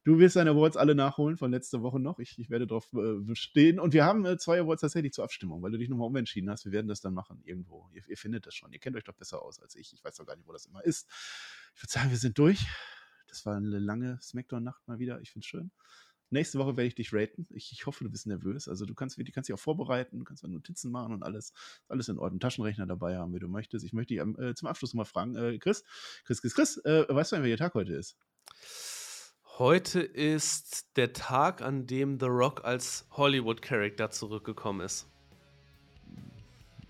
Du 0.06 0.20
wirst 0.20 0.36
deine 0.36 0.50
Awards 0.50 0.76
alle 0.76 0.94
nachholen 0.94 1.36
von 1.36 1.50
letzter 1.50 1.82
Woche 1.82 1.98
noch. 1.98 2.20
Ich, 2.20 2.38
ich 2.38 2.48
werde 2.48 2.68
darauf 2.68 2.92
äh, 2.92 3.18
bestehen. 3.18 3.80
Und 3.80 3.92
wir 3.92 4.04
haben 4.04 4.24
äh, 4.24 4.38
zwei 4.38 4.60
Awards 4.60 4.82
tatsächlich 4.82 5.12
zur 5.12 5.24
Abstimmung, 5.24 5.60
weil 5.62 5.72
du 5.72 5.78
dich 5.78 5.88
nochmal 5.88 6.06
umentschieden 6.06 6.48
hast. 6.48 6.64
Wir 6.64 6.70
werden 6.70 6.86
das 6.86 7.00
dann 7.00 7.12
machen 7.12 7.42
irgendwo. 7.44 7.90
Ihr, 7.92 8.04
ihr, 8.06 8.16
findet 8.16 8.46
das 8.46 8.54
schon. 8.54 8.72
Ihr 8.72 8.78
kennt 8.78 8.94
euch 8.94 9.02
doch 9.02 9.14
besser 9.14 9.42
aus 9.42 9.58
als 9.58 9.74
ich. 9.74 9.92
Ich 9.92 10.04
weiß 10.04 10.14
doch 10.14 10.24
gar 10.24 10.36
nicht, 10.36 10.46
wo 10.46 10.52
das 10.52 10.66
immer 10.66 10.84
ist. 10.84 11.08
Ich 11.74 11.82
würde 11.82 11.90
sagen, 11.92 12.10
wir 12.10 12.18
sind 12.18 12.38
durch. 12.38 12.64
Das 13.26 13.44
war 13.46 13.56
eine 13.56 13.80
lange 13.80 14.16
Smackdown-Nacht 14.22 14.86
mal 14.86 15.00
wieder. 15.00 15.20
Ich 15.22 15.32
finde 15.32 15.42
es 15.42 15.48
schön. 15.48 15.72
Nächste 16.30 16.60
Woche 16.60 16.76
werde 16.76 16.86
ich 16.86 16.94
dich 16.94 17.12
raten. 17.12 17.48
Ich, 17.50 17.72
ich, 17.72 17.86
hoffe, 17.86 18.04
du 18.04 18.10
bist 18.10 18.28
nervös. 18.28 18.68
Also 18.68 18.86
du 18.86 18.94
kannst, 18.94 19.18
du 19.18 19.24
kannst 19.32 19.48
dich 19.48 19.54
auch 19.54 19.58
vorbereiten, 19.58 20.20
du 20.20 20.24
kannst 20.24 20.46
Notizen 20.46 20.92
machen 20.92 21.14
und 21.14 21.24
alles, 21.24 21.52
alles 21.88 22.08
in 22.08 22.20
Ordnung. 22.20 22.38
Taschenrechner 22.38 22.86
dabei 22.86 23.16
haben, 23.16 23.34
wie 23.34 23.40
du 23.40 23.48
möchtest. 23.48 23.84
Ich 23.84 23.92
möchte 23.92 24.14
dich 24.14 24.22
äh, 24.22 24.54
zum 24.54 24.68
Abschluss 24.68 24.94
mal 24.94 25.04
fragen, 25.04 25.34
äh, 25.34 25.58
Chris, 25.58 25.82
Chris, 26.22 26.42
Chris, 26.42 26.54
Chris, 26.54 26.76
äh, 26.84 27.06
weißt 27.08 27.32
du, 27.32 27.42
welcher 27.42 27.56
Tag 27.56 27.74
heute 27.74 27.94
ist? 27.94 28.16
Heute 29.58 30.00
ist 30.00 30.84
der 30.96 31.14
Tag, 31.14 31.62
an 31.62 31.86
dem 31.86 32.20
The 32.20 32.26
Rock 32.26 32.66
als 32.66 33.06
Hollywood-Character 33.12 34.10
zurückgekommen 34.10 34.82
ist. 34.82 35.06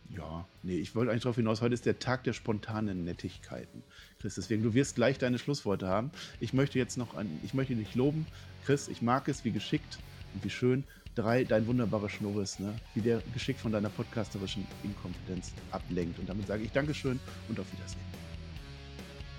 Ja, 0.09 0.49
nee, 0.65 0.77
ich 0.79 0.97
wollte 0.97 1.13
eigentlich 1.13 1.23
darauf 1.23 1.37
hinaus, 1.37 1.61
heute 1.61 1.75
ist 1.75 1.87
der 1.87 2.01
Tag 2.01 2.25
der 2.25 2.33
spontanen 2.33 3.05
Nettigkeiten. 3.05 3.85
Chris, 4.19 4.35
deswegen, 4.35 4.65
du 4.65 4.75
wirst 4.75 4.97
gleich 4.97 5.17
deine 5.17 5.39
Schlussworte 5.39 5.87
haben. 5.87 6.11
Ich 6.41 6.55
möchte 6.55 6.81
jetzt 6.81 6.97
noch 6.97 7.15
an, 7.15 7.39
ich 7.45 7.55
möchte 7.55 7.77
dich 7.77 7.95
loben. 7.95 8.27
Chris, 8.65 8.89
ich 8.89 9.01
mag 9.01 9.29
es, 9.29 9.45
wie 9.45 9.53
geschickt 9.53 10.01
und 10.35 10.43
wie 10.43 10.51
schön 10.51 10.83
drei 11.15 11.45
dein 11.45 11.69
wunderbarer 11.69 12.09
Schnurres, 12.09 12.59
ne? 12.59 12.75
wie 12.95 13.01
der 13.01 13.23
geschickt 13.33 13.61
von 13.61 13.71
deiner 13.71 13.91
podcasterischen 13.91 14.67
Inkompetenz 14.83 15.53
ablenkt. 15.71 16.19
Und 16.19 16.29
damit 16.29 16.49
sage 16.49 16.65
ich 16.65 16.73
Dankeschön 16.73 17.21
und 17.49 17.61
auf 17.61 17.73
Wiedersehen. 17.73 18.26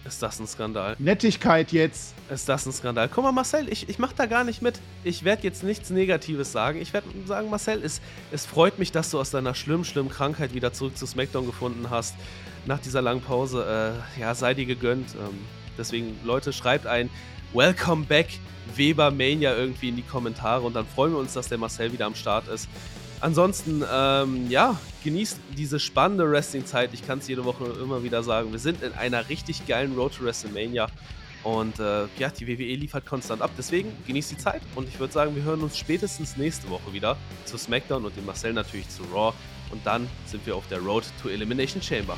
Ist 0.07 0.23
das 0.23 0.39
ein 0.39 0.47
Skandal? 0.47 0.95
Nettigkeit 0.99 1.73
jetzt. 1.73 2.13
Ist 2.29 2.47
das 2.47 2.65
ein 2.65 2.71
Skandal? 2.71 3.09
Guck 3.09 3.25
mal, 3.25 3.33
Marcel, 3.33 3.67
ich, 3.69 3.89
ich 3.89 3.99
mach 3.99 4.13
da 4.13 4.25
gar 4.25 4.45
nicht 4.45 4.61
mit. 4.61 4.79
Ich 5.03 5.25
werde 5.25 5.43
jetzt 5.43 5.63
nichts 5.63 5.89
Negatives 5.89 6.53
sagen. 6.53 6.81
Ich 6.81 6.93
werde 6.93 7.07
sagen, 7.25 7.49
Marcel, 7.49 7.83
es, 7.83 7.99
es 8.31 8.45
freut 8.45 8.79
mich, 8.79 8.93
dass 8.93 9.11
du 9.11 9.19
aus 9.19 9.31
deiner 9.31 9.53
schlimmen, 9.53 9.83
schlimmen 9.83 10.09
Krankheit 10.09 10.53
wieder 10.53 10.71
zurück 10.71 10.97
zu 10.97 11.05
SmackDown 11.05 11.45
gefunden 11.45 11.89
hast. 11.89 12.15
Nach 12.65 12.79
dieser 12.79 13.01
langen 13.01 13.21
Pause. 13.21 13.93
Äh, 14.17 14.21
ja, 14.21 14.33
sei 14.33 14.53
dir 14.53 14.65
gegönnt. 14.65 15.09
Ähm, 15.15 15.39
deswegen, 15.77 16.17
Leute, 16.23 16.53
schreibt 16.53 16.87
ein 16.87 17.09
Welcome 17.53 18.05
back 18.05 18.27
Weber 18.75 19.11
Mania 19.11 19.55
irgendwie 19.55 19.89
in 19.89 19.97
die 19.97 20.03
Kommentare 20.03 20.61
und 20.61 20.73
dann 20.73 20.85
freuen 20.85 21.13
wir 21.13 21.19
uns, 21.19 21.33
dass 21.33 21.49
der 21.49 21.57
Marcel 21.57 21.91
wieder 21.91 22.05
am 22.05 22.15
Start 22.15 22.47
ist. 22.47 22.69
Ansonsten, 23.19 23.83
ähm, 23.91 24.49
ja, 24.49 24.79
genießt 25.03 25.39
diese 25.57 25.79
spannende 25.79 26.29
Wrestling-Zeit. 26.29 26.93
Ich 26.93 27.05
kann 27.05 27.19
es 27.19 27.27
jede 27.27 27.45
Woche 27.45 27.65
immer 27.81 28.03
wieder 28.03 28.21
sagen. 28.21 28.51
Wir 28.51 28.59
sind 28.59 28.83
in 28.83 28.93
einer 28.93 29.27
richtig 29.29 29.65
geilen 29.65 29.95
Road 29.95 30.13
to 30.15 30.23
WrestleMania. 30.23 30.87
Und 31.43 31.79
äh, 31.79 32.05
ja, 32.17 32.29
die 32.29 32.47
WWE 32.47 32.75
liefert 32.75 33.05
konstant 33.05 33.41
ab. 33.41 33.51
Deswegen 33.57 33.91
genießt 34.05 34.31
die 34.31 34.37
Zeit. 34.37 34.61
Und 34.75 34.87
ich 34.87 34.99
würde 34.99 35.13
sagen, 35.13 35.35
wir 35.35 35.43
hören 35.43 35.61
uns 35.61 35.77
spätestens 35.77 36.37
nächste 36.37 36.69
Woche 36.69 36.93
wieder 36.93 37.17
zu 37.45 37.57
SmackDown 37.57 38.05
und 38.05 38.15
dem 38.15 38.25
Marcel 38.25 38.53
natürlich 38.53 38.89
zu 38.89 39.03
Raw. 39.13 39.33
Und 39.71 39.85
dann 39.85 40.07
sind 40.25 40.45
wir 40.45 40.55
auf 40.55 40.67
der 40.67 40.79
Road 40.79 41.05
to 41.21 41.29
Elimination 41.29 41.81
Chamber. 41.81 42.17